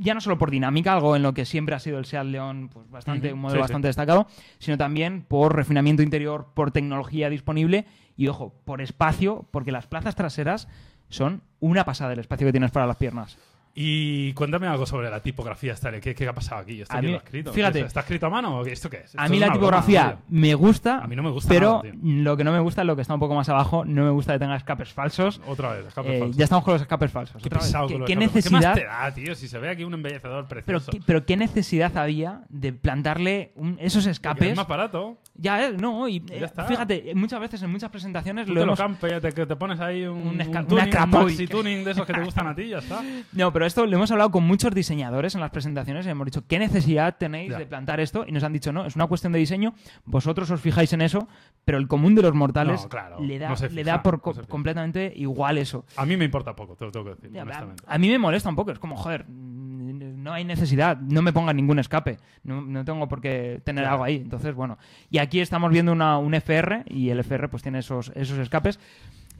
Ya 0.00 0.14
no 0.14 0.20
solo 0.20 0.38
por 0.38 0.52
dinámica, 0.52 0.92
algo 0.94 1.16
en 1.16 1.22
lo 1.24 1.34
que 1.34 1.44
siempre 1.44 1.74
ha 1.74 1.80
sido 1.80 1.98
el 1.98 2.04
Seat 2.04 2.26
León, 2.26 2.70
pues 2.72 2.88
bastante, 2.88 3.32
un 3.32 3.40
modelo 3.40 3.58
sí, 3.58 3.62
bastante 3.62 3.88
destacado, 3.88 4.28
sino 4.60 4.78
también 4.78 5.22
por 5.24 5.56
refinamiento 5.56 6.04
interior, 6.04 6.52
por 6.54 6.70
tecnología 6.70 7.28
disponible 7.28 7.84
y, 8.16 8.28
ojo, 8.28 8.54
por 8.64 8.80
espacio, 8.80 9.48
porque 9.50 9.72
las 9.72 9.88
plazas 9.88 10.14
traseras 10.14 10.68
son 11.08 11.42
una 11.58 11.84
pasada 11.84 12.12
el 12.12 12.20
espacio 12.20 12.46
que 12.46 12.52
tienes 12.52 12.70
para 12.70 12.86
las 12.86 12.96
piernas. 12.96 13.38
Y 13.74 14.32
cuéntame 14.32 14.66
algo 14.66 14.86
sobre 14.86 15.08
la 15.10 15.20
tipografía 15.20 15.72
esta. 15.72 15.92
¿Qué, 16.00 16.14
qué 16.14 16.26
ha 16.26 16.32
pasado 16.32 16.62
aquí? 16.62 16.80
¿Esto 16.80 16.94
A 16.96 16.98
quién 17.00 17.06
mí- 17.06 17.12
lo 17.12 17.18
ha 17.20 17.22
escrito? 17.24 17.52
fíjate. 17.52 17.80
¿Está 17.80 18.00
escrito 18.00 18.26
a 18.26 18.30
mano 18.30 18.58
o 18.58 18.66
esto 18.66 18.90
qué 18.90 18.98
es? 19.04 19.14
A 19.16 19.22
Esto 19.24 19.30
mí 19.30 19.36
es 19.36 19.40
la 19.40 19.46
una 19.46 19.54
broma, 19.54 19.58
tipografía 19.60 20.10
tío. 20.16 20.24
me 20.40 20.54
gusta, 20.54 20.98
A 20.98 21.06
mí 21.06 21.14
no 21.14 21.22
me 21.22 21.30
gusta 21.30 21.48
pero 21.48 21.82
nada, 21.84 21.94
lo 22.02 22.36
que 22.36 22.44
no 22.44 22.52
me 22.52 22.58
gusta 22.58 22.80
es 22.82 22.86
lo 22.86 22.96
que 22.96 23.02
está 23.02 23.14
un 23.14 23.20
poco 23.20 23.34
más 23.34 23.48
abajo. 23.48 23.84
No 23.84 24.04
me 24.04 24.10
gusta 24.10 24.32
que 24.32 24.40
tenga 24.40 24.56
escapes 24.56 24.92
falsos. 24.92 25.40
Otra 25.46 25.74
vez, 25.74 25.86
escape 25.86 26.16
Eh, 26.16 26.20
falso. 26.20 26.38
ya 26.38 26.44
estamos 26.44 26.64
con 26.64 26.72
los 26.74 26.82
escapes 26.82 27.10
falsos. 27.12 27.42
Qué 27.42 27.50
pesado 27.50 27.86
¿Qué, 27.86 27.94
con 27.94 28.00
los 28.00 28.06
qué 28.08 28.12
escapes. 28.14 28.34
necesidad? 28.34 28.60
¿Qué 28.60 28.66
más 28.66 28.74
te 28.74 28.84
da, 28.84 29.14
tío? 29.14 29.34
Si 29.36 29.46
se 29.48 29.58
ve 29.58 29.70
aquí 29.70 29.84
un 29.84 29.94
embellecedor 29.94 30.46
pero, 30.48 30.62
precioso. 30.64 30.90
qué, 30.90 31.00
pero 31.06 31.24
qué 31.24 31.36
necesidad 31.36 31.96
había 31.96 32.42
de 32.48 32.72
plantarle 32.72 33.52
un- 33.54 33.76
esos 33.80 34.06
escapes. 34.06 34.50
Es 34.50 34.56
más 34.56 34.66
barato. 34.66 35.18
Ya, 35.36 35.66
eh, 35.66 35.72
no, 35.78 36.08
y 36.08 36.16
eh, 36.30 36.38
Ya 36.40 36.46
está. 36.46 36.64
fíjate, 36.64 37.12
muchas 37.14 37.38
veces 37.38 37.62
en 37.62 37.70
muchas 37.70 37.90
presentaciones 37.90 38.46
Tú 38.46 38.54
lo 38.54 38.60
te 38.62 38.66
lo 38.66 38.72
hemos... 38.72 38.78
campas, 38.80 39.20
te, 39.22 39.30
te 39.46 39.56
pones 39.56 39.78
ahí 39.78 40.02
un, 40.04 40.18
Un 40.18 40.28
un 40.28 40.34
una 40.48 40.64
tuning, 40.66 40.84
un 40.84 40.90
crapoy. 40.90 41.24
maxi 41.26 41.46
tuning 41.46 41.84
de 41.84 41.90
esos 41.92 42.04
que 42.04 42.12
te 42.12 42.22
gustan 42.24 42.48
a 42.48 42.54
ti, 42.56 42.68
ya 42.68 42.78
está. 42.78 43.00
No, 43.32 43.52
pero 43.58 43.66
esto 43.66 43.84
lo 43.86 43.96
hemos 43.96 44.08
hablado 44.12 44.30
con 44.30 44.44
muchos 44.44 44.72
diseñadores 44.72 45.34
en 45.34 45.40
las 45.40 45.50
presentaciones 45.50 46.06
y 46.06 46.10
hemos 46.10 46.26
dicho, 46.26 46.44
¿qué 46.46 46.60
necesidad 46.60 47.16
tenéis 47.18 47.50
Ya. 47.50 47.58
de 47.58 47.66
plantar 47.66 47.98
esto? 47.98 48.24
Y 48.24 48.30
nos 48.30 48.44
han 48.44 48.52
dicho, 48.52 48.72
no, 48.72 48.86
es 48.86 48.94
una 48.94 49.08
cuestión 49.08 49.32
de 49.32 49.40
diseño, 49.40 49.74
vosotros 50.04 50.48
os 50.52 50.60
fijáis 50.60 50.92
en 50.92 51.00
eso, 51.00 51.26
pero 51.64 51.76
el 51.78 51.88
común 51.88 52.14
de 52.14 52.22
los 52.22 52.34
mortales 52.34 52.84
No, 52.84 52.88
claro, 52.88 53.20
le 53.20 53.36
da, 53.36 53.48
no 53.48 53.56
se 53.56 53.64
le 53.68 53.82
fija, 53.82 53.96
da 53.96 54.02
por 54.04 54.24
no 54.24 54.46
completamente 54.46 55.12
igual 55.16 55.58
eso. 55.58 55.84
A 55.96 56.06
mí 56.06 56.16
me 56.16 56.24
importa 56.24 56.54
poco, 56.54 56.76
te 56.76 56.84
lo 56.84 56.92
tengo 56.92 57.06
que 57.06 57.14
decir, 57.16 57.32
Ya, 57.32 57.42
honestamente. 57.42 57.82
a 57.84 57.98
mí 57.98 58.08
me 58.08 58.18
molesta 58.18 58.48
un 58.48 58.54
poco, 58.54 58.70
es 58.70 58.78
como, 58.78 58.94
joder, 58.94 59.24
no 59.28 60.32
hay 60.32 60.44
necesidad, 60.44 60.96
no 60.98 61.20
me 61.20 61.32
pongan 61.32 61.56
ningún 61.56 61.80
escape, 61.80 62.18
no, 62.44 62.60
no 62.62 62.84
tengo 62.84 63.08
por 63.08 63.20
qué 63.20 63.60
tener 63.64 63.82
Claro. 63.82 63.94
algo 63.94 64.04
ahí. 64.04 64.18
Entonces, 64.18 64.54
bueno, 64.54 64.78
y 65.10 65.18
aquí 65.18 65.40
estamos 65.40 65.72
viendo 65.72 65.90
una, 65.90 66.16
un 66.18 66.32
FR 66.34 66.84
y 66.86 67.10
el 67.10 67.18
FR 67.18 67.48
pues 67.48 67.64
tiene 67.64 67.80
esos, 67.80 68.12
esos 68.14 68.38
escapes. 68.38 68.78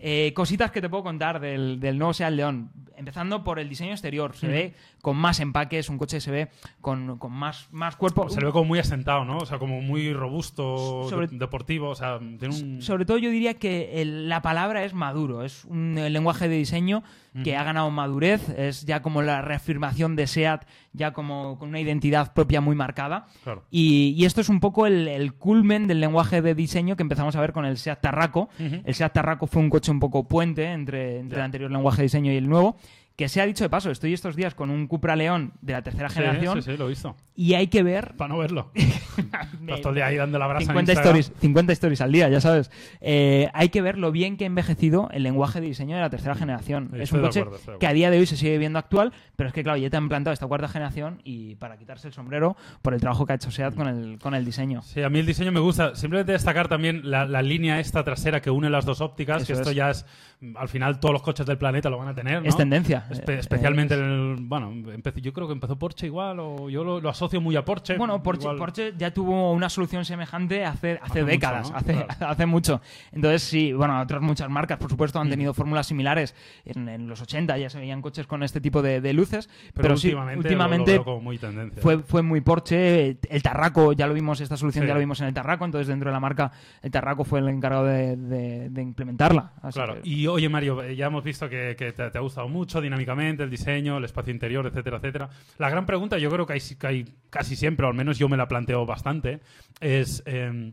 Eh, 0.01 0.33
cositas 0.35 0.71
que 0.71 0.81
te 0.81 0.89
puedo 0.89 1.03
contar 1.03 1.41
del, 1.41 1.81
del 1.81 1.99
nuevo 1.99 2.13
Seat 2.15 2.33
León. 2.33 2.71
Empezando 2.97 3.45
por 3.45 3.59
el 3.61 3.69
diseño 3.69 3.93
exterior. 3.93 4.35
Se 4.35 4.47
Ujú. 4.47 4.53
ve 4.55 4.75
con 5.03 5.17
más 5.17 5.39
empaques, 5.39 5.89
un 5.89 5.99
coche 5.99 6.21
se 6.21 6.33
ve 6.33 6.49
con, 6.81 7.17
con 7.19 7.31
más, 7.33 7.69
más 7.71 7.95
cuerpo. 7.95 8.29
Se 8.29 8.45
ve 8.45 8.51
como 8.51 8.65
muy 8.65 8.81
asentado, 8.81 9.25
¿no? 9.25 9.39
O 9.39 9.47
sea, 9.47 9.59
como 9.59 9.81
muy 9.81 10.13
robusto, 10.13 11.09
Sobre- 11.09 11.29
de- 11.29 11.39
deportivo, 11.39 11.91
o 11.91 11.95
sea, 11.95 12.19
tiene 12.19 12.55
un... 12.55 12.83
Sobre 12.83 13.05
todo 13.05 13.19
yo 13.19 13.31
diría 13.31 13.55
que 13.55 14.03
el- 14.03 14.29
la 14.29 14.43
palabra 14.43 14.85
es 14.85 14.95
maduro, 14.95 15.45
es 15.45 15.65
un 15.65 15.95
lenguaje 15.95 16.49
de 16.49 16.57
diseño 16.57 17.05
que 17.45 17.57
ha 17.57 17.63
ganado 17.63 17.91
madurez, 17.91 18.49
es 18.51 18.85
ya 18.85 19.01
como 19.03 19.23
la 19.23 19.43
reafirmación 19.43 20.17
de 20.17 20.27
SEAT, 20.27 20.65
ya 20.93 21.13
como 21.13 21.59
con 21.59 21.69
una 21.69 21.81
identidad 21.81 22.33
propia 22.33 22.61
muy 22.61 22.75
marcada. 22.75 23.27
Claro. 23.45 23.65
Y, 23.71 24.15
y 24.17 24.25
esto 24.25 24.41
es 24.41 24.49
un 24.49 24.61
poco 24.61 24.87
el, 24.87 25.07
el 25.07 25.35
culmen 25.35 25.87
del 25.87 26.01
lenguaje 26.01 26.43
de 26.43 26.55
diseño 26.55 26.97
que 26.97 27.03
empezamos 27.03 27.37
a 27.37 27.41
ver 27.41 27.53
con 27.53 27.65
el 27.65 27.79
SEAT 27.79 28.01
Tarraco. 28.01 28.49
El 28.59 28.95
SEAT 28.95 29.13
Tarraco 29.13 29.47
fue 29.47 29.63
un 29.63 29.71
coche 29.71 29.91
un 29.91 30.01
poco 30.01 30.27
puente 30.27 30.73
entre, 30.73 31.19
entre 31.19 31.39
el 31.39 31.45
anterior 31.45 31.71
lenguaje 31.71 31.99
de 31.99 32.05
diseño 32.05 32.33
y 32.33 32.37
el 32.37 32.49
nuevo. 32.49 32.77
Que 33.19 33.29
se 33.29 33.41
ha 33.41 33.47
dicho 33.47 33.65
de 33.65 33.69
paso, 33.69 33.91
estoy 33.91 34.15
estos 34.15 34.37
días 34.37 34.55
con 34.55 34.71
un 34.71 34.87
Cupra 34.87 35.17
León 35.17 35.53
de 35.61 35.73
la 35.73 35.83
tercera 35.83 36.09
Sí, 36.09 36.15
generación 36.21 36.63
Sí, 36.63 36.71
sí, 36.71 36.77
lo 36.77 36.87
he 36.87 36.91
visto. 36.91 37.17
y 37.35 37.55
hay 37.55 37.67
que 37.67 37.83
ver 37.83 38.15
Para 38.17 38.29
no 38.29 38.39
verlo. 38.39 38.71
Estás 38.75 39.81
todo 39.81 39.89
el 39.89 39.97
día 39.97 40.07
ahí 40.07 40.17
dando 40.17 40.39
la 40.39 40.47
brasa 40.47 40.67
50 40.67 40.93
en 40.93 40.99
stories, 40.99 41.33
50 41.41 41.73
stories 41.73 42.01
al 42.01 42.13
día, 42.13 42.29
ya 42.29 42.41
sabes. 42.41 42.71
Eh, 43.01 43.49
hay 43.55 43.71
que 43.71 43.83
ver 43.83 43.99
lo 43.99 44.13
bien 44.13 44.37
que 44.37 44.45
ha 44.45 44.47
envejecido 44.47 45.09
el 45.13 45.25
lenguaje 45.25 45.61
de 45.61 45.67
diseño 45.67 45.97
de 45.97 46.03
la 46.03 46.11
tercera 46.11 46.37
generación. 46.37 46.93
Es 46.95 47.11
un 47.11 47.21
coche 47.23 47.41
acuerdo, 47.41 47.79
que 47.81 47.87
a 47.89 47.93
día 47.93 48.11
de 48.13 48.21
hoy 48.21 48.27
se 48.27 48.37
sigue 48.37 48.57
viendo 48.57 48.79
actual, 48.79 49.13
pero 49.35 49.49
es 49.49 49.53
que, 49.53 49.65
claro, 49.65 49.79
ya 49.79 49.91
te 49.91 49.97
han 49.97 50.09
plantado 50.09 50.33
esta 50.33 50.47
cuarta 50.47 50.69
generación 50.69 51.21
y 51.25 51.57
para 51.57 51.77
quitarse 51.77 52.07
el 52.07 52.15
sombrero 52.15 52.57
por 52.83 52.95
el 52.95 53.01
trabajo 53.01 53.27
que 53.27 53.33
ha 53.33 53.37
hecho 53.37 53.51
SEAT 53.51 53.75
con 53.75 53.89
el, 53.89 54.21
con 54.21 54.35
el 54.35 54.45
diseño. 54.45 54.83
Sí, 54.83 55.03
a 55.03 55.11
mí 55.11 55.19
el 55.19 55.27
diseño 55.27 55.51
me 55.51 55.59
gusta. 55.61 55.97
Simplemente 55.97 56.31
destacar 56.31 56.69
también 56.69 57.01
la, 57.11 57.27
la 57.27 57.43
línea 57.43 57.81
esta 57.81 58.05
trasera 58.05 58.41
que 58.41 58.51
une 58.51 58.71
las 58.71 58.85
dos 58.85 59.01
ópticas, 59.01 59.43
Eso 59.43 59.47
que 59.49 59.53
esto 59.55 59.71
es. 59.71 59.77
ya 59.77 59.91
es, 59.91 60.07
al 60.55 60.69
final 60.69 61.01
todos 61.01 61.13
los 61.13 61.23
coches 61.23 61.45
del 61.47 61.59
planeta 61.59 61.91
lo 61.91 61.99
van 61.99 62.09
a 62.09 62.15
tener, 62.15 62.43
¿no? 62.43 62.49
Es 62.49 62.57
tendencia. 62.57 63.07
Espe- 63.11 63.35
Eh, 63.35 63.39
especialmente 63.39 63.95
en 63.95 64.01
el, 64.03 64.37
bueno, 64.41 64.71
empecé- 64.93 65.21
yo 65.21 65.33
creo 65.33 65.47
que 65.47 65.53
empezó 65.53 65.79
Porsche 65.79 66.07
igual, 66.07 66.39
o 66.41 66.69
yo 66.71 66.85
lo, 66.85 67.01
lo 67.01 67.09
asocio 67.09 67.41
muy 67.41 67.57
a 67.57 67.65
Porsche. 67.65 67.97
Bueno, 67.97 68.23
Porsche, 68.23 68.45
igual. 68.45 68.57
Porsche 68.59 68.95
ya 68.97 69.13
tuvo 69.13 69.53
una 69.53 69.69
solución 69.69 70.05
semejante 70.05 70.65
hace, 70.65 70.93
hace, 70.93 71.01
Hace 71.03 71.21
mucho, 71.23 71.27
décadas, 71.33 71.71
¿no? 71.71 71.77
hace, 71.77 71.93
Claro. 71.93 72.09
hace 72.29 72.47
mucho. 72.47 72.81
Entonces, 73.13 73.43
sí, 73.43 73.73
bueno, 73.73 74.01
otras 74.01 74.21
muchas 74.23 74.49
marcas, 74.51 74.79
por 74.79 74.91
supuesto, 74.91 75.19
han 75.21 75.29
Mm. 75.29 75.31
tenido 75.31 75.55
fórmulas 75.55 75.87
similares. 75.87 76.35
En, 76.65 76.89
en 76.89 77.09
los 77.09 77.21
80 77.23 77.57
ya 77.59 77.71
se 77.71 77.79
veían 77.79 78.03
coches 78.03 78.27
con 78.27 78.43
este 78.43 78.61
tipo 78.61 78.83
de, 78.83 79.01
de 79.01 79.13
luces, 79.13 79.49
pero, 79.75 79.83
pero, 79.89 79.97
sí, 79.97 80.09
últimamente, 80.09 80.35
lo- 80.37 80.41
últimamente 80.49 80.91
lo 80.93 80.97
veo 80.99 81.05
como 81.05 81.21
muy 81.21 81.39
tendencia. 81.39 81.83
fue, 81.83 81.99
fue 81.99 82.23
muy 82.23 82.41
Porsche. 82.41 83.19
El 83.29 83.43
Tarraco, 83.43 83.93
ya 83.93 84.07
lo 84.07 84.15
vimos, 84.15 84.41
esta 84.41 84.57
solución 84.57 84.85
Sí. 84.85 84.89
ya 84.89 84.95
lo 84.95 85.01
vimos 85.01 85.21
en 85.21 85.29
el 85.29 85.35
Tarraco, 85.35 85.65
entonces 85.65 85.87
dentro 85.89 86.11
de 86.11 86.13
la 86.15 86.21
marca, 86.21 86.51
el 86.83 86.91
Tarraco 86.91 87.25
fue 87.25 87.41
el 87.41 87.49
encargado 87.49 87.85
de, 87.87 88.17
de- 88.17 88.71
de 88.71 88.83
implementarla. 88.83 89.53
Así 89.63 89.79
Claro, 89.79 90.03
que- 90.03 90.09
y 90.09 90.27
oye 90.27 90.49
Mario, 90.49 90.83
eh, 90.83 90.97
ya 90.97 91.07
hemos 91.07 91.25
visto 91.25 91.49
que, 91.49 91.75
que 91.79 91.93
te, 91.93 92.11
te 92.11 92.19
ha 92.19 92.21
gustado 92.21 92.49
mucho 92.49 92.81
el 92.99 93.51
diseño, 93.51 93.99
el 93.99 94.05
espacio 94.05 94.33
interior, 94.33 94.67
etcétera, 94.67 94.99
etcétera. 94.99 95.31
La 95.59 95.71
gran 95.71 95.87
pregunta, 95.87 96.19
yo 96.19 96.31
creo 96.31 96.47
que 96.47 96.55
hay, 96.55 97.05
casi 97.31 97.57
siempre, 97.57 97.87
o 97.87 97.89
al 97.89 97.95
menos 97.95 98.19
yo 98.19 98.29
me 98.29 98.37
la 98.37 98.49
planteo 98.49 98.85
bastante, 98.87 99.41
es 99.81 100.23
eh, 100.27 100.73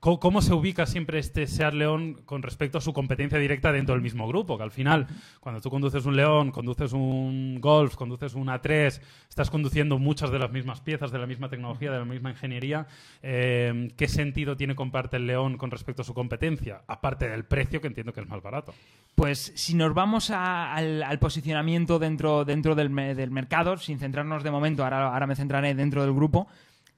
¿cómo, 0.00 0.42
se 0.42 0.54
ubica 0.54 0.86
siempre 0.86 1.18
este 1.18 1.46
Seat 1.46 1.74
León 1.74 2.14
con 2.24 2.42
respecto 2.42 2.78
a 2.78 2.80
su 2.80 2.92
competencia 2.92 3.38
directa 3.38 3.72
dentro 3.72 3.94
del 3.94 4.02
mismo 4.02 4.26
grupo. 4.28 4.56
Que 4.56 4.62
al 4.62 4.70
final, 4.70 5.06
cuando 5.40 5.60
tú 5.60 5.70
conduces 5.70 6.06
un 6.06 6.16
León, 6.16 6.50
conduces 6.50 6.92
un 6.92 7.60
Golf, 7.60 7.96
conduces 7.96 8.34
un 8.34 8.48
A3, 8.48 9.00
estás 9.28 9.50
conduciendo 9.50 9.98
muchas 9.98 10.30
de 10.30 10.38
las 10.38 10.50
mismas 10.50 10.80
piezas, 10.80 11.10
de 11.10 11.18
la 11.18 11.26
misma 11.26 11.48
tecnología, 11.48 11.90
de 11.90 11.98
la 11.98 12.04
misma 12.04 12.30
ingeniería. 12.30 12.86
Eh, 13.22 13.88
¿Qué 13.96 14.08
sentido 14.08 14.56
tiene 14.56 14.74
comparte 14.74 15.16
el 15.16 15.26
León 15.26 15.56
con 15.56 15.70
respecto 15.70 16.02
a 16.02 16.04
su 16.04 16.14
competencia? 16.14 16.82
Aparte 16.86 17.28
del 17.28 17.44
precio, 17.44 17.80
que 17.80 17.88
entiendo 17.88 18.12
que 18.12 18.20
es 18.20 18.28
más 18.28 18.42
barato. 18.42 18.74
Pues 19.18 19.52
si 19.56 19.74
nos 19.74 19.92
vamos 19.94 20.30
a- 20.30 20.72
al, 20.74 21.02
al 21.02 21.18
posicionamiento 21.18 21.98
dentro, 21.98 22.44
dentro 22.44 22.74
del, 22.74 22.94
del 22.94 23.30
mercado, 23.30 23.76
sin 23.76 23.98
centrarnos 23.98 24.42
de 24.44 24.50
momento, 24.50 24.84
ahora, 24.84 25.12
ahora 25.12 25.26
me 25.26 25.34
centraré 25.34 25.74
dentro 25.74 26.02
del 26.02 26.12
grupo, 26.14 26.46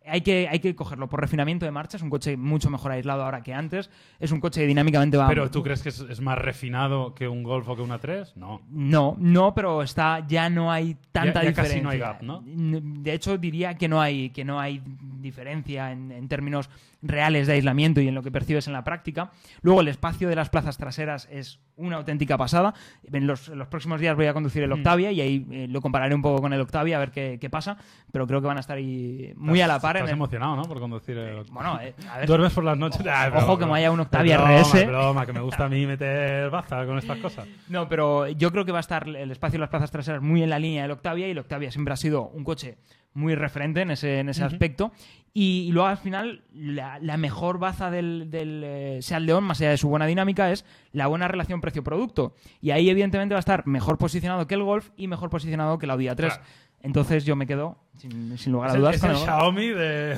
hay 0.06 0.20
que, 0.22 0.48
hay 0.48 0.58
que 0.60 0.74
cogerlo 0.74 1.08
por 1.08 1.20
refinamiento 1.20 1.64
de 1.66 1.70
marcha. 1.72 1.96
Es 1.96 2.02
un 2.02 2.10
coche 2.10 2.36
mucho 2.36 2.68
mejor 2.70 2.92
aislado 2.92 3.22
ahora 3.22 3.42
que 3.42 3.54
antes. 3.54 3.90
Es 4.18 4.32
un 4.32 4.40
coche 4.40 4.60
que 4.62 4.66
dinámicamente 4.66 5.16
va. 5.16 5.28
Pero 5.28 5.50
¿tú 5.50 5.62
crees 5.62 5.82
que 5.82 5.90
es, 5.90 6.00
es 6.00 6.20
más 6.20 6.36
refinado 6.38 7.14
que 7.14 7.28
un 7.28 7.42
Golf 7.42 7.68
o 7.68 7.76
que 7.76 7.82
un 7.82 7.90
A3? 7.90 8.32
No. 8.34 8.60
No, 8.70 9.16
no, 9.18 9.54
pero 9.54 9.82
está, 9.82 10.26
ya 10.26 10.48
no 10.50 10.72
hay 10.72 10.96
tanta 11.12 11.40
Ya- 11.40 11.42
ya 11.44 11.48
diferencia. 11.50 11.62
casi 11.74 11.80
no 11.82 11.90
hay 11.90 11.98
gap, 11.98 12.22
¿no? 12.22 12.42
De 12.44 13.12
hecho, 13.14 13.36
diría 13.38 13.74
que 13.78 13.88
no 13.88 14.00
hay, 14.00 14.30
que 14.30 14.44
no 14.44 14.58
hay 14.60 14.82
diferencia 15.20 15.92
en, 15.92 16.10
en 16.12 16.28
términos 16.28 16.68
reales 17.02 17.46
de 17.46 17.54
aislamiento 17.54 18.00
y 18.00 18.08
en 18.08 18.14
lo 18.14 18.22
que 18.22 18.30
percibes 18.30 18.66
en 18.66 18.72
la 18.74 18.84
práctica. 18.84 19.30
Luego, 19.62 19.80
el 19.80 19.88
espacio 19.88 20.28
de 20.28 20.36
las 20.36 20.50
plazas 20.50 20.76
traseras 20.76 21.28
es 21.30 21.60
una 21.76 21.96
auténtica 21.96 22.36
pasada. 22.36 22.74
En 23.10 23.26
los, 23.26 23.48
en 23.48 23.58
los 23.58 23.68
próximos 23.68 24.00
días 24.00 24.14
voy 24.14 24.26
a 24.26 24.34
conducir 24.34 24.62
el 24.62 24.68
Mm. 24.70 24.74
Octavia 24.74 25.12
y 25.12 25.20
ahí 25.22 25.46
eh, 25.50 25.66
lo 25.68 25.80
compararé 25.80 26.14
un 26.14 26.20
poco 26.20 26.42
con 26.42 26.52
el 26.52 26.60
Octavia 26.60 26.96
a 26.96 27.00
ver 27.00 27.10
qué, 27.10 27.38
qué 27.40 27.48
pasa, 27.48 27.78
pero 28.12 28.26
creo 28.26 28.40
que 28.42 28.46
van 28.48 28.58
a 28.58 28.60
estar 28.60 28.76
ahí 28.76 29.32
muy 29.36 29.60
a 29.62 29.66
la 29.66 29.80
par. 29.80 29.96
en 29.96 30.00
Estás 30.02 30.10
el- 30.10 30.16
emocionado, 30.18 30.56
¿no? 30.56 30.62
Por 30.64 30.78
conducir 30.78 31.16
el... 31.16 31.44
Bueno, 31.50 31.80
eh, 31.80 31.94
a 32.10 32.18
ver, 32.18 32.26
¿Duermes 32.26 32.52
por 32.52 32.64
las 32.64 32.76
noches? 32.76 33.00
Ah, 33.10 33.28
Ojo 33.28 33.30
broma, 33.30 33.46
que 33.46 33.56
broma. 33.56 33.72
me 33.72 33.78
haya 33.78 33.90
un 33.90 34.00
Octavia 34.00 34.36
broma, 34.36 34.60
RS. 34.60 34.86
broma, 34.86 35.26
que 35.26 35.32
me 35.32 35.40
gusta 35.40 35.64
a 35.64 35.68
mí 35.70 35.86
meter 35.86 36.50
baza 36.50 36.84
con 36.84 36.98
estas 36.98 37.18
cosas. 37.18 37.46
No, 37.70 37.88
pero 37.88 38.26
yo 38.28 38.50
creo 38.52 38.64
que 38.66 38.72
va 38.72 38.78
a 38.78 38.80
estar 38.80 39.08
el 39.08 39.30
espacio 39.30 39.54
de 39.56 39.60
las 39.60 39.70
plazas 39.70 39.90
traseras 39.90 40.20
muy 40.20 40.42
en 40.42 40.50
la 40.50 40.58
línea 40.58 40.82
del 40.82 40.90
Octavia 40.90 41.26
y 41.28 41.30
el 41.30 41.38
Octavia 41.38 41.70
siempre 41.70 41.94
ha 41.94 41.96
sido 41.96 42.28
un 42.28 42.44
coche 42.44 42.76
muy 43.14 43.34
referente 43.34 43.80
en 43.82 43.90
ese, 43.90 44.20
en 44.20 44.28
ese 44.28 44.44
aspecto. 44.44 44.92
Y, 45.32 45.66
y 45.68 45.72
luego 45.72 45.88
al 45.88 45.96
final, 45.96 46.42
la, 46.52 46.98
la 46.98 47.16
mejor 47.16 47.58
baza 47.58 47.90
del, 47.90 48.30
del 48.30 48.62
eh, 48.64 48.98
Seat 49.00 49.22
León, 49.22 49.44
más 49.44 49.60
allá 49.60 49.70
de 49.70 49.76
su 49.76 49.88
buena 49.88 50.06
dinámica, 50.06 50.50
es 50.50 50.64
la 50.92 51.06
buena 51.06 51.28
relación 51.28 51.60
precio-producto. 51.60 52.34
Y 52.60 52.72
ahí, 52.72 52.90
evidentemente, 52.90 53.34
va 53.34 53.38
a 53.38 53.40
estar 53.40 53.64
mejor 53.66 53.96
posicionado 53.96 54.46
que 54.48 54.54
el 54.54 54.64
Golf 54.64 54.90
y 54.96 55.06
mejor 55.06 55.30
posicionado 55.30 55.78
que 55.78 55.86
el 55.86 55.90
Audi 55.90 56.06
A3. 56.06 56.16
Claro. 56.16 56.42
Entonces 56.82 57.24
yo 57.26 57.36
me 57.36 57.46
quedo, 57.46 57.78
sin, 57.98 58.38
sin 58.38 58.52
lugar 58.52 58.70
Es 58.70 58.72
a 58.72 58.76
el, 58.76 58.80
dudas, 58.80 58.96
es 58.96 59.02
el 59.04 59.10
el 59.10 59.16
Golf. 59.16 59.24
Xiaomi 59.28 59.66
de, 59.68 60.16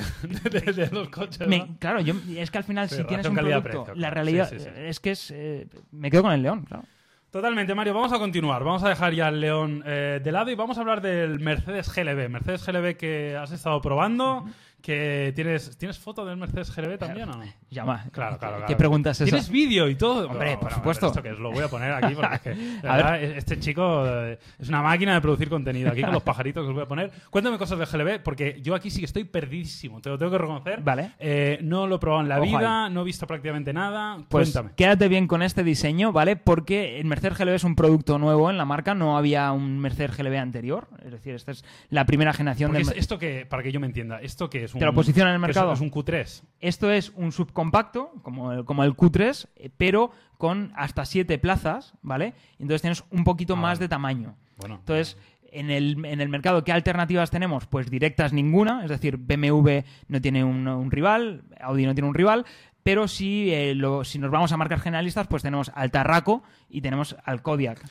de- 0.49 0.73
de 0.73 0.89
los 0.91 1.09
coches, 1.09 1.45
Me- 1.47 1.59
¿no? 1.59 1.77
claro, 1.77 1.99
yo, 1.99 2.13
es 2.37 2.49
que 2.51 2.57
al 2.57 2.63
final, 2.63 2.87
Sí, 2.89 2.95
si 2.95 3.03
tienes 3.03 3.27
un 3.27 3.35
producto, 3.35 3.61
calidad-precio, 3.61 3.95
la 3.95 4.09
realidad 4.09 4.49
Sí, 4.49 4.59
sí, 4.59 4.65
sí. 4.65 4.69
es 4.77 4.99
que 5.01 5.11
es. 5.11 5.31
eh, 5.35 5.67
me 5.91 6.09
quedo 6.09 6.23
con 6.23 6.31
el 6.31 6.41
León, 6.41 6.63
claro. 6.63 6.85
Totalmente, 7.33 7.73
Mario. 7.73 7.95
Vamos 7.95 8.13
a 8.13 8.19
continuar. 8.19 8.63
Vamos 8.63 8.83
a 8.83 8.89
dejar 8.89 9.11
ya 9.15 9.29
el 9.29 9.41
León 9.41 9.81
eh, 9.87 10.21
de 10.23 10.31
lado 10.31 10.51
y 10.51 10.55
vamos 10.55 10.77
a 10.77 10.81
hablar 10.81 11.01
del 11.01 11.39
Mercedes 11.39 11.91
GLB. 11.91 12.29
Mercedes 12.29 12.63
GLB 12.63 12.95
que 12.95 13.35
has 13.35 13.51
estado 13.51 13.81
probando, 13.81 14.45
que 14.83 15.31
tienes... 15.33 15.77
¿Tienes 15.77 15.97
foto 15.97 16.25
del 16.25 16.35
Mercedes 16.37 16.75
GLB 16.75 16.97
también 16.99 17.29
o 17.29 17.37
no? 17.37 17.43
Llama. 17.71 18.05
Claro, 18.11 18.37
claro, 18.37 18.57
¿Qué 18.57 18.63
claro. 18.65 18.77
pregunta 18.77 19.11
es? 19.11 19.17
¿Tienes 19.17 19.49
vídeo 19.49 19.87
y 19.89 19.95
todo? 19.95 20.29
Hombre, 20.29 20.51
por 20.57 20.63
bueno, 20.63 20.75
supuesto. 20.75 21.07
¿Esto 21.07 21.23
que 21.23 21.29
es? 21.29 21.39
Lo 21.39 21.51
voy 21.51 21.63
a 21.63 21.69
poner 21.69 21.91
aquí 21.93 22.13
porque 22.13 22.35
es 22.35 22.41
que, 22.41 22.49
A 22.87 22.95
ver. 22.97 23.03
verdad, 23.05 23.23
este 23.23 23.59
chico 23.59 24.03
eh, 24.05 24.37
es 24.59 24.67
una 24.69 24.81
máquina 24.81 25.13
de 25.15 25.21
producir 25.21 25.49
contenido. 25.49 25.89
Aquí 25.89 26.01
con 26.01 26.11
los 26.11 26.21
pajaritos 26.21 26.63
que 26.63 26.67
os 26.69 26.73
voy 26.75 26.83
a 26.83 26.87
poner. 26.87 27.11
Cuéntame 27.29 27.57
cosas 27.57 27.79
de 27.79 27.85
GLB 27.85 28.21
porque 28.21 28.59
yo 28.61 28.75
aquí 28.75 28.89
sí 28.91 28.99
que 28.99 29.05
estoy 29.05 29.23
perdidísimo. 29.23 30.01
Te 30.01 30.09
lo 30.09 30.17
tengo 30.17 30.31
que 30.33 30.37
reconocer. 30.37 30.81
Vale. 30.81 31.11
Eh, 31.17 31.59
no 31.63 31.87
lo 31.87 31.95
he 31.95 31.99
probado 31.99 32.21
en 32.23 32.29
la 32.29 32.37
Ojo 32.41 32.45
vida, 32.57 32.89
no 32.89 33.01
he 33.01 33.05
visto 33.05 33.25
prácticamente 33.25 33.71
nada. 33.71 34.17
Pues 34.27 34.51
Cuéntame. 34.51 34.75
quédate 34.75 35.07
bien 35.07 35.27
con 35.27 35.41
este 35.41 35.63
diseño, 35.63 36.11
¿vale? 36.11 36.35
Porque 36.35 36.99
el 36.99 37.05
Mercedes 37.05 37.37
GLB 37.39 37.53
es 37.55 37.63
un 37.63 37.75
producto 37.75 38.19
nuevo 38.19 38.49
en 38.49 38.57
la 38.57 38.65
marca, 38.65 38.93
no 38.93 39.17
había 39.17 39.49
un 39.53 39.79
Mercedes 39.79 40.17
GLB 40.17 40.35
anterior. 40.37 40.87
Es 41.05 41.11
decir, 41.11 41.35
esta 41.35 41.51
es 41.51 41.63
la 41.89 42.05
primera 42.05 42.33
generación 42.33 42.73
de... 42.73 42.81
es- 42.81 42.89
esto 42.97 43.17
que, 43.17 43.45
para 43.45 43.63
que 43.63 43.71
yo 43.71 43.79
me 43.79 43.87
entienda, 43.87 44.19
esto 44.21 44.49
que 44.49 44.65
es 44.65 44.72
un. 44.73 44.79
¿Te 44.79 44.85
lo 44.85 44.93
posiciona 44.93 45.29
en 45.29 45.35
el 45.35 45.41
es- 45.41 45.47
mercado? 45.47 45.73
Es, 45.73 45.81
un 45.81 45.91
Q3. 45.91 46.43
Esto 46.59 46.91
es 46.91 47.11
un 47.15 47.31
subcompacto, 47.31 48.11
como 48.21 48.51
el, 48.51 48.65
como 48.65 48.83
el 48.83 48.95
Q3, 48.95 49.47
eh, 49.55 49.69
pero 49.75 50.11
con 50.37 50.71
hasta 50.75 51.05
7 51.05 51.37
plazas, 51.37 51.93
¿vale? 52.01 52.33
Entonces 52.59 52.81
tienes 52.81 53.03
un 53.11 53.23
poquito 53.23 53.53
Ah, 53.53 53.57
más 53.57 53.79
de 53.79 53.87
tamaño. 53.87 54.35
Bueno. 54.57 54.75
Entonces, 54.75 55.17
en 55.51 55.69
el, 55.69 56.03
en 56.05 56.19
el 56.21 56.29
mercado, 56.29 56.63
¿qué 56.63 56.71
alternativas 56.71 57.29
tenemos? 57.31 57.67
Pues 57.67 57.89
directas 57.89 58.33
ninguna, 58.33 58.83
es 58.83 58.89
decir, 58.89 59.17
BMW 59.17 59.83
no 60.07 60.21
tiene 60.21 60.43
un, 60.43 60.67
un 60.67 60.89
rival, 60.91 61.43
Audi 61.61 61.85
no 61.85 61.93
tiene 61.93 62.07
un 62.09 62.15
rival, 62.15 62.45
pero 62.81 63.07
si, 63.07 63.51
eh, 63.53 63.75
lo- 63.75 64.03
si 64.03 64.19
nos 64.19 64.31
vamos 64.31 64.51
a 64.51 64.57
marcas 64.57 64.81
generalistas, 64.81 65.27
pues 65.27 65.43
tenemos 65.43 65.71
al 65.75 65.91
Tarraco 65.91 66.43
y 66.69 66.81
tenemos 66.81 67.15
al 67.23 67.41
Kodiak. 67.41 67.83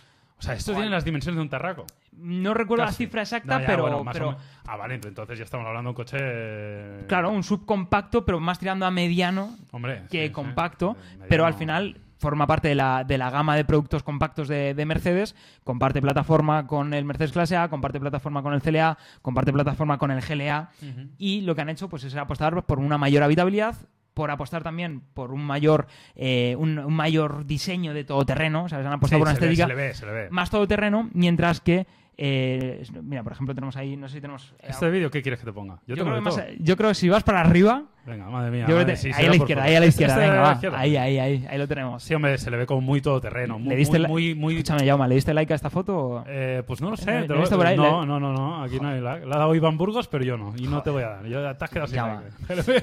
O 0.43 0.45
sea, 0.45 0.55
esto 0.55 0.73
tiene 0.73 0.89
las 0.91 1.05
dimensiones 1.05 1.37
de 1.37 1.43
un 1.43 1.49
tarraco. 1.49 1.87
No 2.17 2.53
recuerdo 2.53 2.85
la 2.85 2.91
cifra 2.93 3.23
exacta, 3.23 3.55
No, 3.55 3.61
ya, 3.61 3.67
pero, 3.67 3.83
bueno, 3.83 4.03
más 4.03 4.13
o 4.17 4.19
pero 4.19 4.27
menos. 4.33 4.43
Ah, 4.67 4.77
vale, 4.77 4.95
entonces 5.05 5.39
ya 5.39 5.45
estamos 5.45 5.65
hablando 5.67 5.89
de 5.89 5.91
un 5.93 5.95
coche. 5.95 6.17
eh, 6.21 7.05
claro, 7.07 7.31
un 7.31 7.43
subcompacto, 7.45 8.25
pero 8.25 8.41
más 8.41 8.59
tirando 8.59 8.85
a 8.85 8.91
mediano 8.91 9.57
Hombre. 9.71 10.03
que 10.11 10.27
sí, 10.27 10.33
compacto, 10.33 10.91
Eh, 10.99 11.05
mediano. 11.05 11.27
pero 11.29 11.47
al 11.47 11.55
final 11.55 11.97
forma 12.19 12.47
parte 12.47 12.69
de 12.69 12.75
la, 12.75 13.05
de 13.05 13.19
la 13.19 13.31
gama 13.31 13.55
de 13.57 13.65
productos 13.65 14.03
compactos 14.03 14.47
de, 14.49 14.75
de 14.75 14.85
Mercedes, 14.87 15.35
comparte 15.65 16.01
plataforma 16.03 16.67
con 16.67 16.93
el 16.95 17.05
Mercedes 17.05 17.33
Clase 17.33 17.57
A, 17.57 17.69
comparte 17.69 17.99
plataforma 18.01 18.43
con 18.43 18.53
el 18.55 18.63
CLA, 18.63 18.97
comparte 19.23 19.53
plataforma 19.53 19.97
con 19.99 20.11
el 20.11 20.21
GLA, 20.21 20.71
y 21.19 21.41
lo 21.43 21.55
que 21.55 21.61
han 21.63 21.69
hecho 21.69 21.89
pues 21.89 22.05
es 22.05 22.15
apostar 22.17 22.63
por 22.65 22.79
una 22.79 22.99
mayor 22.99 23.23
habitabilidad, 23.25 23.75
por 24.15 24.31
apostar 24.31 24.63
también 24.63 25.01
por 25.15 25.33
un 25.33 25.45
mayor, 25.45 25.87
eh, 26.15 26.55
un, 26.59 26.79
un 26.79 26.95
mayor 26.95 27.47
diseño 27.47 27.95
de 27.95 28.05
todoterreno, 28.05 28.65
o 28.65 28.69
sea, 28.69 28.81
se 28.81 28.87
han 28.87 28.93
apostado 28.93 29.19
Sí, 29.19 29.21
por 29.21 29.29
una 29.29 29.33
estética 29.35 29.65
se 29.65 29.69
le 29.69 29.75
ve, 29.75 29.95
se 29.95 30.07
le 30.07 30.13
ve. 30.13 30.29
más 30.31 30.51
todoterreno, 30.51 31.09
mientras 31.15 31.61
que, 31.61 31.87
eh, 32.19 32.83
mira, 33.03 33.23
por 33.23 33.33
ejemplo, 33.33 33.55
tenemos 33.55 33.77
ahí, 33.77 33.97
no 33.97 34.09
sé 34.09 34.17
si 34.17 34.21
tenemos... 34.21 34.55
eh, 34.61 34.67
¿Este 34.69 34.91
vídeo 34.91 35.11
qué 35.11 35.23
quieres 35.23 35.41
que 35.41 35.47
te 35.47 35.53
ponga? 35.53 35.77
yo, 35.87 35.95
Yo, 35.95 36.05
tengo 36.05 36.11
creo 36.11 36.23
que 36.23 36.31
más- 36.31 36.47
yo 36.61 36.77
creo 36.77 36.91
que 36.91 36.95
si 36.95 37.09
vas 37.09 37.23
para 37.23 37.41
arriba, 37.41 37.85
Venga, 38.05 38.29
madre 38.29 38.51
mía. 38.51 38.61
yo 38.63 38.67
creo 38.67 38.79
madre, 38.79 38.93
que 38.95 38.97
sí, 38.97 39.11
ahí 39.15 39.27
a 39.27 39.29
la 39.31 39.37
izquierda, 39.37 39.63
ahí 39.63 39.75
a 39.77 39.81
la 39.81 39.87
izquierda, 39.87 40.17
venga, 40.17 40.35
la 40.35 40.41
va, 40.43 40.79
ahí, 40.81 40.97
ahí, 40.97 41.19
ahí, 41.21 41.47
ahí 41.49 41.57
lo 41.59 41.69
tenemos. 41.69 42.03
Sí, 42.03 42.13
hombre, 42.15 42.37
se 42.37 42.51
le 42.51 42.57
ve 42.57 42.67
como 42.67 42.81
muy 42.81 43.01
todoterreno. 43.01 43.61
Muy, 43.61 43.69
¿Le 43.69 43.77
diste 43.77 43.93
muy, 43.99 44.03
la- 44.03 44.09
muy, 44.09 44.35
muy- 44.35 44.55
Escúchame, 44.57 44.85
Yauma, 44.85 45.07
¿le 45.07 45.15
diste 45.15 45.33
like 45.33 45.53
a 45.53 45.57
esta 45.57 45.71
foto? 45.71 46.25
Eh, 46.27 46.65
pues 46.67 46.81
no 46.81 46.89
lo 46.89 46.91
¿Lo 46.93 46.97
sé. 46.97 47.17
he 47.17 47.23
te 47.23 47.29
lo- 47.29 47.39
visto 47.41 47.57
por 47.57 47.65
ahí? 47.65 47.77
No, 47.77 48.01
Le- 48.01 48.07
no, 48.09 48.19
no, 48.19 48.33
no. 48.33 48.65
Aquí 48.65 48.81
no 48.81 48.89
hay 48.89 49.01
like. 49.01 49.25
Le 49.25 49.33
ha 49.33 49.39
dado 49.39 49.55
Iván 49.55 49.79
Burgos, 49.79 50.09
pero 50.09 50.25
yo 50.25 50.37
no. 50.37 50.53
Y 50.57 50.67
no 50.67 50.83
te 50.83 50.91
voy 50.91 51.05
a 51.05 51.09
dar. 51.11 51.27
Yo 51.27 51.55
te 51.57 51.65
has 51.65 51.71
quedado 51.71 51.87
sin 51.87 51.99
like. 51.99 52.83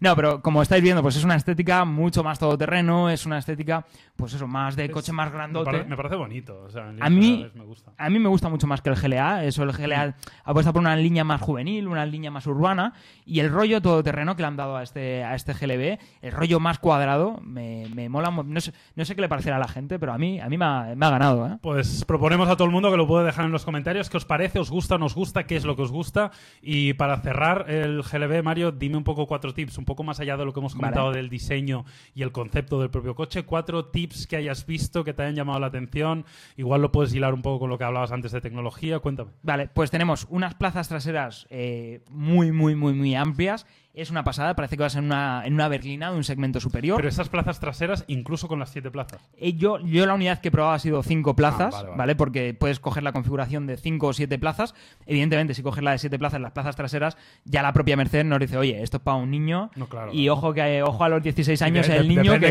No, 0.00 0.16
pero 0.16 0.40
como 0.42 0.62
estáis 0.62 0.82
viendo, 0.82 1.02
pues 1.02 1.16
es 1.16 1.24
una 1.24 1.36
estética 1.36 1.84
mucho 1.84 2.24
más 2.24 2.38
todoterreno, 2.38 3.10
es 3.10 3.26
una 3.26 3.38
estética, 3.38 3.84
pues 4.16 4.32
eso, 4.34 4.46
más 4.46 4.74
de 4.76 4.90
coche 4.90 5.12
más 5.12 5.28
me, 5.30 5.36
grandote. 5.36 5.64
parece, 5.66 5.88
me 5.88 5.96
parece 5.96 6.16
bonito. 6.16 6.62
O 6.62 6.70
sea, 6.70 6.88
en 6.90 7.02
A 7.02 7.10
mí- 7.10 7.46
me 7.54 7.64
gusta. 7.64 7.92
A 7.96 8.10
mí 8.10 8.18
me 8.18 8.28
gusta 8.28 8.48
mucho 8.48 8.66
más 8.66 8.80
que 8.80 8.90
el 8.90 8.96
GLA, 8.96 9.44
eso 9.44 9.62
el 9.62 9.72
GLA 9.72 10.14
apuesta 10.44 10.72
por 10.72 10.80
una 10.80 10.96
línea 10.96 11.24
más 11.24 11.40
juvenil, 11.40 11.86
una 11.86 12.04
línea 12.06 12.30
más 12.30 12.46
urbana 12.46 12.94
y 13.24 13.40
el 13.40 13.50
rollo 13.60 13.82
todoterreno 13.82 14.36
que 14.36 14.42
le 14.42 14.48
han 14.48 14.56
dado 14.56 14.76
a 14.76 14.82
este, 14.82 15.22
a 15.22 15.34
este 15.34 15.52
GLB, 15.52 15.98
el 16.22 16.32
rollo 16.32 16.60
más 16.60 16.78
cuadrado, 16.78 17.38
me, 17.42 17.86
me 17.94 18.08
mola, 18.08 18.30
no 18.30 18.60
sé, 18.60 18.72
no 18.96 19.04
sé 19.04 19.14
qué 19.14 19.20
le 19.20 19.28
parecerá 19.28 19.56
a 19.56 19.58
la 19.58 19.68
gente, 19.68 19.98
pero 19.98 20.14
a 20.14 20.18
mí, 20.18 20.40
a 20.40 20.48
mí 20.48 20.56
me, 20.56 20.64
ha, 20.64 20.94
me 20.96 21.04
ha 21.04 21.10
ganado, 21.10 21.46
¿eh? 21.46 21.58
Pues 21.60 22.04
proponemos 22.06 22.48
a 22.48 22.56
todo 22.56 22.64
el 22.64 22.70
mundo 22.70 22.90
que 22.90 22.96
lo 22.96 23.06
puede 23.06 23.26
dejar 23.26 23.44
en 23.44 23.52
los 23.52 23.66
comentarios 23.66 24.08
qué 24.08 24.16
os 24.16 24.24
parece, 24.24 24.58
os 24.58 24.70
gusta, 24.70 24.96
no 24.96 25.06
os 25.06 25.14
gusta, 25.14 25.44
qué 25.44 25.56
es 25.56 25.64
lo 25.64 25.76
que 25.76 25.82
os 25.82 25.92
gusta. 25.92 26.30
Y 26.62 26.94
para 26.94 27.18
cerrar 27.18 27.66
el 27.68 28.02
GLB, 28.02 28.42
Mario, 28.42 28.72
dime 28.72 28.96
un 28.96 29.04
poco 29.04 29.26
cuatro 29.26 29.52
tips, 29.52 29.76
un 29.76 29.84
poco 29.84 30.04
más 30.04 30.20
allá 30.20 30.38
de 30.38 30.46
lo 30.46 30.54
que 30.54 30.60
hemos 30.60 30.72
Vale. 30.72 30.80
comentado 30.80 31.12
del 31.12 31.28
diseño 31.28 31.84
y 32.14 32.22
el 32.22 32.32
concepto 32.32 32.80
del 32.80 32.88
propio 32.88 33.14
coche. 33.14 33.44
Cuatro 33.44 33.86
tips 33.86 34.26
que 34.26 34.36
hayas 34.36 34.64
visto, 34.64 35.04
que 35.04 35.12
te 35.12 35.22
hayan 35.22 35.34
llamado 35.34 35.60
la 35.60 35.66
atención. 35.66 36.24
Igual 36.56 36.80
lo 36.80 36.92
puedes 36.92 37.14
hilar 37.14 37.34
un 37.34 37.42
poco 37.42 37.60
con 37.60 37.68
lo 37.68 37.76
que 37.76 37.84
hablabas 37.84 38.10
antes 38.10 38.32
de 38.32 38.40
tecnología. 38.40 39.00
Cuéntame. 39.00 39.32
Vale, 39.42 39.68
pues 39.68 39.90
tenemos 39.90 40.26
unas 40.30 40.54
plazas 40.54 40.88
traseras 40.88 41.46
eh, 41.50 42.02
muy, 42.08 42.52
muy, 42.52 42.74
muy, 42.74 42.94
muy 42.94 43.14
amplias. 43.14 43.49
Es 43.92 44.08
una 44.10 44.22
pasada, 44.22 44.54
parece 44.54 44.76
que 44.76 44.84
vas 44.84 44.94
en 44.94 45.04
una, 45.04 45.42
en 45.44 45.54
una 45.54 45.66
berlina 45.66 46.10
de 46.12 46.16
un 46.16 46.22
segmento 46.22 46.60
superior. 46.60 46.96
Pero 46.98 47.08
esas 47.08 47.28
plazas 47.28 47.58
traseras, 47.58 48.04
incluso 48.06 48.46
con 48.46 48.60
las 48.60 48.70
siete 48.70 48.88
plazas. 48.90 49.28
Eh, 49.36 49.54
yo, 49.54 49.80
yo 49.80 50.06
la 50.06 50.14
unidad 50.14 50.40
que 50.40 50.48
he 50.48 50.50
probado 50.52 50.74
ha 50.74 50.78
sido 50.78 51.02
cinco 51.02 51.34
plazas, 51.34 51.74
Ah, 51.74 51.78
vale, 51.78 51.84
vale, 51.88 51.98
vale. 51.98 52.14
Porque 52.16 52.54
puedes 52.54 52.78
coger 52.78 53.02
la 53.02 53.12
configuración 53.12 53.66
de 53.66 53.76
cinco 53.76 54.06
o 54.08 54.12
siete 54.12 54.38
plazas. 54.38 54.74
Evidentemente, 55.06 55.54
si 55.54 55.62
coges 55.64 55.82
la 55.82 55.90
de 55.90 55.98
siete 55.98 56.18
plazas, 56.20 56.40
las 56.40 56.52
plazas 56.52 56.76
traseras, 56.76 57.16
ya 57.44 57.62
la 57.62 57.72
propia 57.72 57.96
Mercedes 57.96 58.26
nos 58.26 58.38
dice, 58.38 58.56
oye, 58.56 58.80
esto 58.80 58.98
es 58.98 59.02
para 59.02 59.16
un 59.16 59.28
niño. 59.30 59.70
No, 59.74 59.88
claro, 59.88 60.12
y 60.12 60.18
claro. 60.26 60.32
ojo 60.34 60.54
que 60.54 60.82
ojo 60.84 61.02
a 61.04 61.08
los 61.08 61.22
16 61.22 61.60
años 61.62 61.88
de- 61.88 61.96
el 61.96 62.08
niño 62.08 62.38
que... 62.38 62.46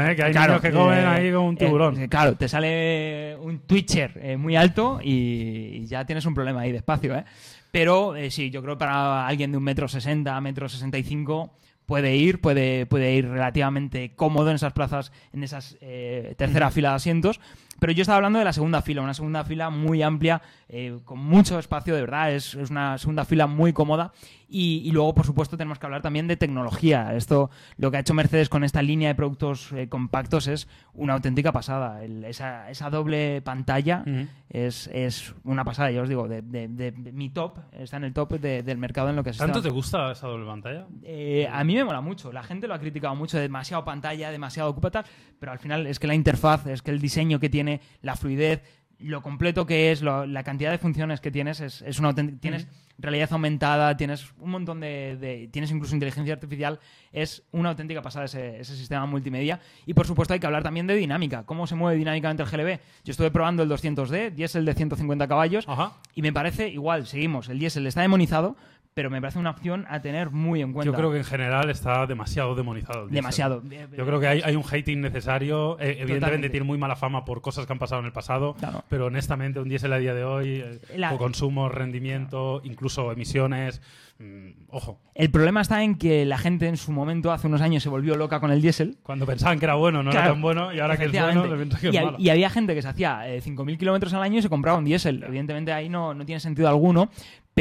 ¿eh? 0.00 0.16
Que 0.16 0.22
hay 0.24 0.32
niños 0.48 0.60
que 0.60 0.72
comen 0.72 1.06
ahí 1.06 1.32
como 1.32 1.48
un 1.48 1.56
tiburón. 1.56 2.00
eh, 2.00 2.08
claro, 2.08 2.34
te 2.34 2.48
sale 2.48 3.36
un 3.40 3.60
Twitcher 3.60 4.18
eh, 4.20 4.36
muy 4.36 4.56
alto 4.56 4.98
y, 5.02 5.82
y 5.82 5.86
ya 5.86 6.04
tienes 6.04 6.26
un 6.26 6.34
problema 6.34 6.62
ahí 6.62 6.72
despacio, 6.72 7.14
¿eh? 7.14 7.24
Pero 7.70 8.16
eh, 8.16 8.30
sí, 8.30 8.50
yo 8.50 8.62
creo 8.62 8.74
que 8.74 8.80
para 8.80 9.26
alguien 9.26 9.52
de 9.52 9.58
un 9.58 9.64
metro 9.64 9.88
sesenta, 9.88 10.40
metro 10.40 10.68
sesenta 10.68 10.98
y 10.98 11.02
cinco 11.02 11.54
puede 11.86 12.16
ir, 12.16 12.40
puede, 12.40 12.86
puede 12.86 13.14
ir 13.14 13.28
relativamente 13.28 14.14
cómodo 14.14 14.50
en 14.50 14.56
esas 14.56 14.72
plazas, 14.72 15.12
en 15.32 15.42
esas 15.42 15.76
eh, 15.80 16.34
tercera 16.38 16.70
fila 16.70 16.90
de 16.90 16.96
asientos. 16.96 17.40
Pero 17.80 17.92
yo 17.92 18.02
estaba 18.02 18.16
hablando 18.16 18.38
de 18.38 18.44
la 18.44 18.52
segunda 18.52 18.82
fila, 18.82 19.02
una 19.02 19.14
segunda 19.14 19.42
fila 19.44 19.70
muy 19.70 20.02
amplia, 20.02 20.42
eh, 20.72 21.00
con 21.04 21.18
mucho 21.18 21.58
espacio, 21.58 21.94
de 21.96 22.00
verdad, 22.02 22.32
es, 22.32 22.54
es 22.54 22.70
una 22.70 22.96
segunda 22.96 23.24
fila 23.24 23.46
muy 23.48 23.72
cómoda. 23.72 24.12
Y, 24.52 24.82
y 24.84 24.90
luego, 24.90 25.14
por 25.14 25.26
supuesto, 25.26 25.56
tenemos 25.56 25.78
que 25.78 25.86
hablar 25.86 26.02
también 26.02 26.26
de 26.26 26.36
tecnología. 26.36 27.14
Esto, 27.14 27.50
lo 27.76 27.90
que 27.90 27.96
ha 27.96 28.00
hecho 28.00 28.14
Mercedes 28.14 28.48
con 28.48 28.64
esta 28.64 28.82
línea 28.82 29.08
de 29.08 29.14
productos 29.14 29.70
eh, 29.72 29.88
compactos 29.88 30.48
es 30.48 30.66
una 30.92 31.14
auténtica 31.14 31.52
pasada. 31.52 32.02
El- 32.04 32.24
esa, 32.24 32.68
esa 32.70 32.90
doble 32.90 33.42
pantalla 33.42 34.02
Ujú. 34.06 34.26
es, 34.48 34.88
es 34.92 35.34
una 35.44 35.64
pasada, 35.64 35.90
ya 35.92 36.02
os 36.02 36.08
digo, 36.08 36.26
de, 36.26 36.42
de- 36.42 36.66
de- 36.66 36.90
de 36.90 37.12
mi 37.12 37.30
top, 37.30 37.58
está 37.72 37.96
en 37.98 38.04
el 38.04 38.12
top 38.12 38.32
de- 38.40 38.62
del 38.64 38.78
mercado 38.78 39.08
en 39.10 39.16
lo 39.16 39.22
que 39.22 39.32
se 39.32 39.38
¿Tanto 39.38 39.58
está- 39.58 39.68
te 39.68 39.74
gusta 39.74 40.10
esa 40.12 40.26
doble 40.26 40.46
pantalla? 40.46 40.86
eh, 41.04 41.48
a 41.52 41.62
mí 41.62 41.74
me 41.76 41.84
mola 41.84 42.00
mucho. 42.00 42.32
La 42.32 42.42
gente 42.42 42.66
lo 42.66 42.74
ha 42.74 42.80
criticado 42.80 43.14
mucho, 43.14 43.38
demasiado 43.38 43.84
pantalla, 43.84 44.30
demasiado 44.32 44.68
ocupa 44.70 44.90
pero 45.38 45.52
al 45.52 45.58
final 45.60 45.86
es 45.86 45.98
que 46.00 46.06
la 46.08 46.14
interfaz, 46.16 46.66
es 46.66 46.82
que 46.82 46.90
el 46.90 47.00
diseño 47.00 47.38
que 47.38 47.48
tiene, 47.48 47.80
la 48.02 48.16
fluidez, 48.16 48.62
lo 49.02 49.22
completo 49.22 49.66
que 49.66 49.92
es, 49.92 50.02
lo- 50.02 50.26
la 50.26 50.42
cantidad 50.42 50.70
de 50.70 50.78
funciones 50.78 51.20
que 51.20 51.30
tienes, 51.30 51.60
es, 51.60 51.82
es 51.82 51.98
una 51.98 52.14
tienes 52.14 52.66
realidad 52.98 53.32
aumentada, 53.32 53.96
tienes 53.96 54.32
un 54.38 54.50
montón 54.50 54.80
de, 54.80 55.16
de- 55.18 55.48
tienes 55.50 55.70
incluso 55.70 55.94
inteligencia 55.94 56.34
artificial, 56.34 56.78
es 57.12 57.42
una 57.52 57.70
auténtica 57.70 58.02
pasada 58.02 58.26
ese, 58.26 58.60
ese 58.60 58.76
sistema 58.76 59.06
multimedia. 59.06 59.58
Y 59.86 59.94
por 59.94 60.06
supuesto 60.06 60.34
hay 60.34 60.40
que 60.40 60.46
hablar 60.46 60.62
también 60.62 60.86
de 60.86 60.94
dinámica, 60.96 61.44
cómo 61.44 61.66
se 61.66 61.74
mueve 61.76 61.96
dinámicamente 61.98 62.42
el 62.42 62.48
GLB. 62.50 62.78
Yo 63.04 63.10
estuve 63.12 63.30
probando 63.30 63.62
el 63.62 63.70
200D, 63.70 64.32
diésel 64.32 64.64
de 64.66 64.74
150 64.74 65.26
caballos, 65.28 65.64
Ajá. 65.66 65.94
y 66.14 66.20
me 66.22 66.32
parece 66.32 66.68
igual, 66.68 67.06
seguimos, 67.06 67.48
el 67.48 67.58
diésel 67.58 67.86
está 67.86 68.02
demonizado, 68.02 68.56
pero 69.00 69.08
me 69.08 69.18
parece 69.18 69.38
una 69.38 69.48
opción 69.48 69.86
a 69.88 70.02
tener 70.02 70.28
muy 70.30 70.60
en 70.60 70.74
cuenta. 70.74 70.92
Yo 70.92 70.94
creo 70.94 71.10
que 71.10 71.16
en 71.16 71.24
general 71.24 71.70
está 71.70 72.06
demasiado 72.06 72.54
demonizado. 72.54 73.04
el 73.04 73.08
diésel. 73.08 73.14
Demasiado. 73.14 73.62
Yo 73.96 74.04
creo 74.04 74.20
que 74.20 74.26
hay, 74.26 74.42
hay 74.44 74.54
un 74.56 74.62
hate 74.70 74.88
innecesario. 74.88 75.80
Eh, 75.80 75.96
evidentemente 76.00 76.50
tiene 76.50 76.66
muy 76.66 76.76
mala 76.76 76.96
fama 76.96 77.24
por 77.24 77.40
cosas 77.40 77.64
que 77.64 77.72
han 77.72 77.78
pasado 77.78 78.00
en 78.02 78.06
el 78.08 78.12
pasado, 78.12 78.52
Claro. 78.58 78.84
pero 78.90 79.06
honestamente 79.06 79.58
un 79.58 79.70
diésel 79.70 79.94
a 79.94 79.96
día 79.98 80.12
de 80.12 80.24
hoy, 80.24 80.62
eh, 80.62 80.80
La- 80.98 81.16
consumo, 81.16 81.70
rendimiento, 81.70 82.60
incluso 82.62 83.10
emisiones, 83.10 83.80
mm, 84.18 84.48
ojo. 84.68 85.00
El 85.14 85.30
problema 85.30 85.62
está 85.62 85.82
en 85.82 85.94
que 85.96 86.26
la 86.26 86.36
gente 86.36 86.68
en 86.68 86.76
su 86.76 86.92
momento, 86.92 87.32
hace 87.32 87.46
unos 87.46 87.62
años, 87.62 87.82
se 87.82 87.88
volvió 87.88 88.16
loca 88.16 88.38
con 88.38 88.50
el 88.50 88.60
diésel. 88.60 88.98
Cuando 89.02 89.24
pensaban 89.24 89.58
que 89.58 89.64
era 89.64 89.76
bueno, 89.76 90.02
no 90.02 90.10
era 90.10 90.24
tan 90.24 90.42
bueno, 90.42 90.74
y 90.74 90.80
ahora 90.80 90.98
que 90.98 91.04
es 91.06 91.12
bueno, 91.12 91.46
le 91.46 91.68
que 91.68 91.88
es 91.88 91.94
y, 91.94 91.98
malo. 92.04 92.16
y 92.18 92.28
había 92.28 92.50
gente 92.50 92.74
que 92.74 92.82
se 92.82 92.88
hacía 92.88 93.26
eh, 93.30 93.40
5.000 93.40 93.78
kilómetros 93.78 94.12
al 94.12 94.22
año 94.22 94.40
y 94.40 94.42
se 94.42 94.50
compraba 94.50 94.76
un 94.76 94.84
diésel. 94.84 95.22
Evidentemente 95.26 95.72
ahí 95.72 95.88
no, 95.88 96.12
no 96.12 96.26
tiene 96.26 96.40
sentido 96.40 96.68
alguno, 96.68 97.10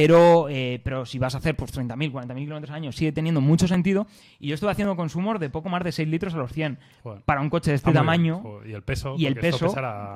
pero, 0.02 0.48
eh, 0.50 0.80
pero 0.82 1.06
si 1.06 1.20
vas 1.20 1.36
a 1.36 1.40
hacer 1.40 1.58
pues, 1.58 1.74
30.000, 1.78 2.10
40.000 2.14 2.36
kilómetros 2.38 2.70
al 2.70 2.78
año, 2.78 2.92
sigue 2.94 3.12
teniendo 3.12 3.42
mucho 3.42 3.68
sentido. 3.68 4.08
Y 4.40 4.48
yo 4.48 4.54
estuve 4.56 4.72
haciendo 4.72 4.96
consumos 4.96 5.42
de 5.42 5.50
poco 5.50 5.68
más 5.68 5.84
de 5.84 5.92
6 5.92 6.08
litros 6.08 6.34
a 6.36 6.38
los 6.38 6.54
100 6.54 6.80
Joder. 7.04 7.22
para 7.24 7.42
un 7.42 7.50
coche 7.50 7.72
de 7.72 7.76
este 7.76 7.90
Ah, 7.90 7.94
tamaño. 7.94 8.40
Joder, 8.40 8.70
Y 8.70 8.74
el 8.76 8.82
peso. 8.82 9.16
Y 9.18 9.26
el 9.26 9.36
peso, 9.36 9.74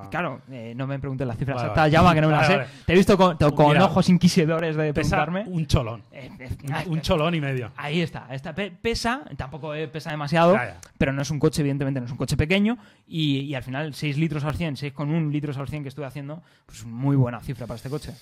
claro, 0.10 0.40
eh, 0.50 0.72
no 0.74 0.88
me 0.88 1.00
preguntes 1.00 1.28
la 1.28 1.36
cifra 1.36 1.56
Vale, 1.56 1.66
exacta, 1.68 1.82
vale. 1.82 1.92
llama 1.92 2.14
que 2.16 2.22
no 2.22 2.28
me 2.28 2.34
la 2.34 2.40
Vale, 2.48 2.66
sé. 2.66 2.72
Te 2.86 2.94
he 2.94 2.96
visto 2.96 3.18
con, 3.18 3.36
con 3.36 3.68
Mira, 3.74 3.84
ojos 3.84 4.08
inquisidores 4.08 4.78
de 4.78 4.94
pesa 4.94 5.26
preguntarme. 5.26 5.54
un 5.54 5.66
cholón. 5.68 6.04
Eh, 6.14 6.30
eh, 6.40 6.50
Un 6.88 7.02
cholón 7.02 7.36
y 7.36 7.42
medio. 7.42 7.72
Ahí 7.76 8.00
está. 8.00 8.28
Esta 8.32 8.56
pe- 8.56 8.72
pesa, 8.72 9.24
tampoco 9.36 9.74
pesa 9.92 10.12
demasiado, 10.12 10.54
Ya, 10.54 10.66
ya. 10.66 10.78
pero 10.98 11.12
no 11.12 11.22
es 11.24 11.30
un 11.30 11.40
coche, 11.40 11.60
evidentemente, 11.62 12.00
no 12.00 12.06
es 12.06 12.12
un 12.14 12.18
coche 12.18 12.38
pequeño. 12.38 12.78
Y, 13.06 13.40
y 13.42 13.56
al 13.56 13.64
final, 13.64 13.94
6 13.94 14.18
litros 14.18 14.46
al 14.46 14.56
100, 14.56 14.76
6,1 14.78 15.30
litros 15.30 15.58
al 15.58 15.68
100 15.68 15.84
que 15.84 15.90
estuve 15.90 16.06
haciendo, 16.06 16.42
pues 16.68 16.86
muy 16.86 17.18
buena 17.18 17.42
cifra 17.42 17.68
para 17.68 17.76
este 17.76 17.90
coche. 17.90 18.14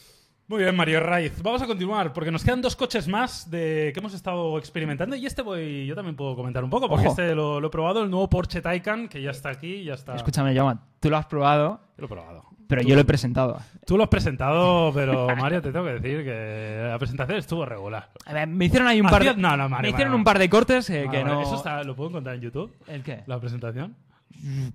Muy 0.51 0.63
bien, 0.63 0.75
Mario 0.75 0.99
Raiz. 0.99 1.41
Vamos 1.41 1.61
a 1.61 1.65
continuar 1.65 2.11
porque 2.11 2.29
nos 2.29 2.43
quedan 2.43 2.61
dos 2.61 2.75
coches 2.75 3.07
más 3.07 3.49
de 3.49 3.91
que 3.93 3.99
hemos 4.01 4.13
estado 4.13 4.57
experimentando 4.57 5.15
y 5.15 5.25
este 5.25 5.41
voy, 5.43 5.85
yo 5.85 5.95
también 5.95 6.17
puedo 6.17 6.35
comentar 6.35 6.61
un 6.61 6.69
poco 6.69 6.89
porque 6.89 7.07
Ojo. 7.07 7.11
este 7.21 7.33
lo, 7.33 7.61
lo 7.61 7.67
he 7.67 7.69
probado, 7.69 8.03
el 8.03 8.09
nuevo 8.11 8.29
Porsche 8.29 8.61
Taycan 8.61 9.07
que 9.07 9.21
ya 9.21 9.31
está 9.31 9.47
aquí, 9.47 9.85
ya 9.85 9.93
está. 9.93 10.13
Escúchame, 10.13 10.53
Jaume, 10.53 10.75
tú 10.99 11.09
lo 11.09 11.15
has 11.15 11.25
probado, 11.25 11.79
Lo 11.95 12.03
he 12.03 12.09
probado. 12.09 12.43
pero 12.67 12.81
Tú- 12.81 12.87
yo 12.89 12.95
lo 12.95 13.01
he 13.01 13.05
presentado. 13.05 13.61
Tú 13.85 13.95
lo 13.95 14.03
has 14.03 14.09
presentado, 14.09 14.91
pero 14.93 15.33
Mario, 15.37 15.61
te 15.61 15.71
tengo 15.71 15.85
que 15.85 15.93
decir 16.01 16.25
que 16.25 16.85
la 16.85 16.99
presentación 16.99 17.37
estuvo 17.39 17.65
regular. 17.65 18.09
A 18.25 18.33
ver, 18.33 18.45
me 18.49 18.65
hicieron 18.65 18.89
ahí 18.89 18.99
un 18.99 19.07
par 19.09 19.23
de, 19.23 19.33
no, 19.37 19.55
no, 19.55 19.69
Mario, 19.69 19.83
me 19.83 19.89
hicieron 19.91 20.11
Mario. 20.11 20.17
un 20.17 20.23
par 20.25 20.37
de 20.37 20.49
cortes 20.49 20.89
eh, 20.89 21.05
Vale, 21.05 21.17
que 21.17 21.23
no... 21.23 21.41
Eso 21.43 21.55
está, 21.55 21.81
lo 21.85 21.95
puedo 21.95 22.09
encontrar 22.09 22.35
en 22.35 22.41
YouTube, 22.41 22.75
¿El 22.89 23.03
qué? 23.03 23.23
la 23.25 23.39
presentación. 23.39 23.95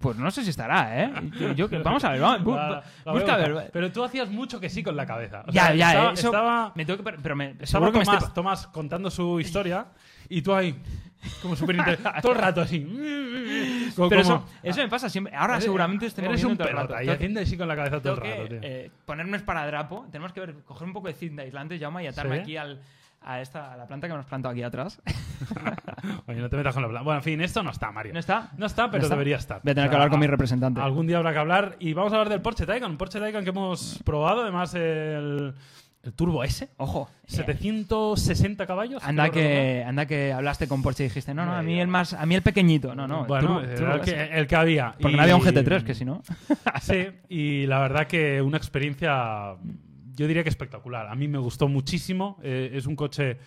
Pues 0.01 0.16
no 0.16 0.31
sé 0.31 0.42
si 0.45 0.51
estará, 0.51 1.03
¿eh? 1.05 1.12
Yo- 1.57 1.69
vamos 1.85 2.05
a 2.05 2.11
ver, 2.12 2.21
vamos, 2.21 2.40
bu- 2.42 2.55
La- 2.57 2.83
la 3.05 3.12
busca 3.12 3.35
a 3.35 3.37
ver. 3.37 3.71
Pero 3.73 3.90
tú 3.92 4.05
hacías 4.05 4.29
mucho 4.29 4.61
que 4.61 4.69
sí 4.69 4.83
con 4.83 4.97
la 4.97 5.07
cabeza. 5.07 5.42
O 5.47 5.51
Ya, 5.53 5.66
sea, 5.66 5.75
ya, 5.75 5.88
estaba, 5.90 6.12
eso 6.12 6.27
estaba- 6.29 6.73
me 6.75 6.85
tengo 6.85 7.03
que, 7.03 7.12
pero 7.23 7.37
me, 7.37 7.51
estaba 7.51 7.66
seguro 7.66 7.92
que 7.92 7.99
me 8.01 8.05
Tomás, 8.05 8.35
Tomás 8.35 8.66
contando 8.69 9.11
su 9.11 9.40
historia 9.40 9.87
y 10.29 10.42
tú 10.42 10.55
ahí, 10.55 10.81
como 11.42 11.57
súper 11.57 11.77
inte- 11.77 11.99
todo 12.23 12.33
el 12.33 12.38
rato 12.38 12.61
así. 12.61 12.81
Como- 13.97 14.09
Pero 14.09 14.23
como- 14.23 14.35
eso, 14.37 14.45
eso 14.62 14.81
me 14.83 14.88
pasa 14.88 15.09
siempre. 15.09 15.35
Ahora 15.35 15.55
Eres- 15.55 15.64
seguramente 15.64 16.07
estoy 16.07 16.25
Eres 16.25 16.45
un 16.45 16.57
todo 16.57 16.69
el 16.69 16.75
pelota 16.75 16.95
rato. 16.95 17.05
y 17.05 17.09
haciendo 17.11 17.40
así 17.40 17.57
con 17.57 17.69
la 17.69 17.77
cabeza 17.77 18.01
todo 18.01 18.14
el 18.14 18.21
rato, 18.21 18.42
que 18.42 18.49
tío. 18.49 18.59
eh, 18.62 18.90
ponerme 19.05 19.37
esparadrapo. 19.37 20.07
Tenemos 20.12 20.33
que 20.33 20.40
ver, 20.40 20.55
coger 20.64 20.87
un 20.87 20.92
poco 20.92 21.09
de 21.09 21.14
cinta 21.14 21.42
aislante, 21.42 21.79
Jaume, 21.79 22.05
y 22.05 22.07
atarme 22.07 22.37
¿Sí? 22.37 22.42
aquí 22.42 22.57
al, 22.57 22.81
a, 23.27 23.41
esta, 23.41 23.73
a 23.73 23.77
la 23.77 23.87
planta 23.87 24.07
que 24.07 24.15
hemos 24.15 24.25
plantado 24.27 24.53
aquí 24.53 24.62
atrás. 24.62 25.01
Oye, 26.27 26.41
no 26.41 26.49
te 26.49 26.57
metas 26.57 26.72
con 26.74 26.83
la 26.83 26.89
planta. 26.89 27.05
Bueno, 27.05 27.18
en 27.18 27.24
fin, 27.24 27.41
esto 27.41 27.62
no 27.62 27.70
está, 27.70 27.91
Mario. 27.93 28.12
¿No 28.12 28.20
está? 28.20 28.51
No 28.57 28.66
está, 28.66 28.87
pero 28.91 29.01
¿No 29.03 29.07
está? 29.07 29.14
debería 29.16 29.37
estar. 29.37 29.61
Voy 29.62 29.72
a 29.72 29.74
tener 29.74 29.89
O 29.89 29.91
que 29.91 29.97
hablar 29.97 30.11
con 30.11 30.20
mi 30.20 30.27
representante. 30.27 30.81
Algún 30.81 31.07
día 31.07 31.18
habrá 31.18 31.33
que 31.33 31.39
hablar. 31.39 31.77
Y 31.81 31.93
vamos 31.93 32.12
a 32.12 32.16
hablar 32.16 32.29
del 32.31 32.41
Porsche 32.41 32.64
Taycan. 32.66 32.93
Un 32.93 32.97
Porsche 32.97 33.18
Taycan 33.20 33.45
que 33.45 33.51
hemos 33.51 34.01
probado. 34.05 34.43
Además, 34.43 34.74
el, 34.74 35.55
el 36.03 36.12
Turbo 36.14 36.45
S. 36.45 36.68
Ojo. 36.77 37.09
eh, 37.24 37.31
760 37.33 38.66
caballos. 38.66 39.03
Anda 39.05 39.31
que, 39.31 39.85
anda 39.87 40.07
que 40.07 40.33
hablaste 40.33 40.68
con 40.68 40.83
Porsche 40.83 41.05
y 41.05 41.09
dijiste, 41.09 41.35
no, 41.35 41.45
no, 41.45 41.55
a 41.55 41.62
mí 41.62 41.81
el 41.81 41.89
más, 41.89 42.12
a 42.14 42.24
mí 42.27 42.35
el 42.35 42.43
pequeñito, 42.43 42.95
no, 42.95 43.07
no. 43.09 43.24
Bueno, 43.24 43.61
turbo- 43.61 43.64
era 43.64 43.74
turbo 43.77 43.95
el, 43.95 44.01
que, 44.03 44.11
S. 44.12 44.39
el 44.39 44.47
que 44.47 44.57
había. 44.57 44.93
Porque 45.01 45.14
Y- 45.14 45.16
no 45.16 45.22
había 45.22 45.37
un 45.37 45.43
GT3, 45.43 45.83
que 45.85 45.95
si 45.95 46.05
no. 46.05 46.22
Sí, 46.81 47.07
y 47.29 47.66
la 47.66 47.81
verdad 47.81 48.07
que 48.07 48.41
una 48.41 48.57
experiencia, 48.57 49.55
yo 50.17 50.27
diría 50.27 50.43
que 50.43 50.49
espectacular. 50.49 51.07
A 51.09 51.14
mí 51.14 51.29
me 51.29 51.39
gustó 51.39 51.69
muchísimo. 51.69 52.39
Eh, 52.43 52.71
es 52.75 52.87
un 52.87 52.97
coche. 52.97 53.39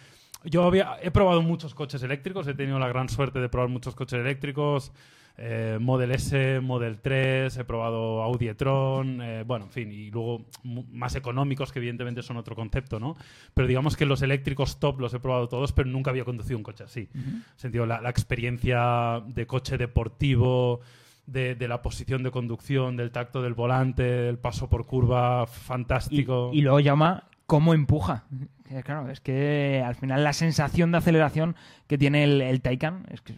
Yo 0.45 0.63
había, 0.63 0.97
he 1.01 1.11
probado 1.11 1.41
muchos 1.41 1.73
coches 1.73 2.01
eléctricos, 2.03 2.47
he 2.47 2.53
tenido 2.53 2.79
la 2.79 2.87
gran 2.87 3.09
suerte 3.09 3.39
de 3.39 3.49
probar 3.49 3.69
muchos 3.69 3.93
coches 3.95 4.19
eléctricos. 4.19 4.93
eh, 5.41 5.77
Model 5.79 6.11
S, 6.11 6.59
Model 6.61 6.99
3, 6.99 7.57
he 7.57 7.63
probado 7.63 8.21
Audi 8.21 8.49
e-tron, 8.49 9.21
eh, 9.21 9.43
bueno, 9.45 9.65
en 9.65 9.71
fin, 9.71 9.91
y 9.91 10.11
luego 10.11 10.45
más 10.91 11.15
económicos 11.15 11.71
que 11.71 11.79
evidentemente 11.79 12.21
son 12.21 12.35
otro 12.37 12.55
concepto, 12.55 12.99
¿no? 12.99 13.15
Pero 13.53 13.67
digamos 13.67 13.95
que 13.95 14.05
los 14.05 14.21
eléctricos 14.21 14.79
top 14.79 14.99
los 14.99 15.13
he 15.13 15.19
probado 15.19 15.47
todos, 15.47 15.71
pero 15.71 15.89
nunca 15.89 16.11
había 16.11 16.25
conducido 16.25 16.57
un 16.57 16.63
coche 16.63 16.83
así. 16.83 17.07
Sentido, 17.55 17.85
la, 17.85 18.01
la 18.01 18.09
experiencia 18.09 19.23
de 19.27 19.47
coche 19.47 19.77
deportivo, 19.77 20.81
de, 21.31 21.55
de 21.55 21.67
la 21.67 21.81
posición 21.81 22.23
de 22.23 22.31
conducción, 22.31 22.97
del 22.97 23.11
tacto 23.11 23.41
del 23.41 23.53
volante, 23.53 24.03
del 24.03 24.37
paso 24.37 24.69
por 24.69 24.85
curva, 24.85 25.45
fantástico. 25.47 26.51
y 26.53 26.61
luego 26.61 26.79
llama 26.79 27.23
cómo 27.45 27.73
empuja. 27.73 28.25
Que, 28.67 28.83
Claro, 28.83 29.09
es 29.09 29.19
que 29.19 29.83
al 29.85 29.95
final 29.95 30.23
la 30.23 30.33
sensación 30.33 30.91
de 30.91 30.99
aceleración 30.99 31.55
que 31.87 31.97
tiene 31.97 32.23
el, 32.23 32.41
el 32.41 32.61
Taycan 32.61 33.05
es 33.11 33.21
que 33.21 33.33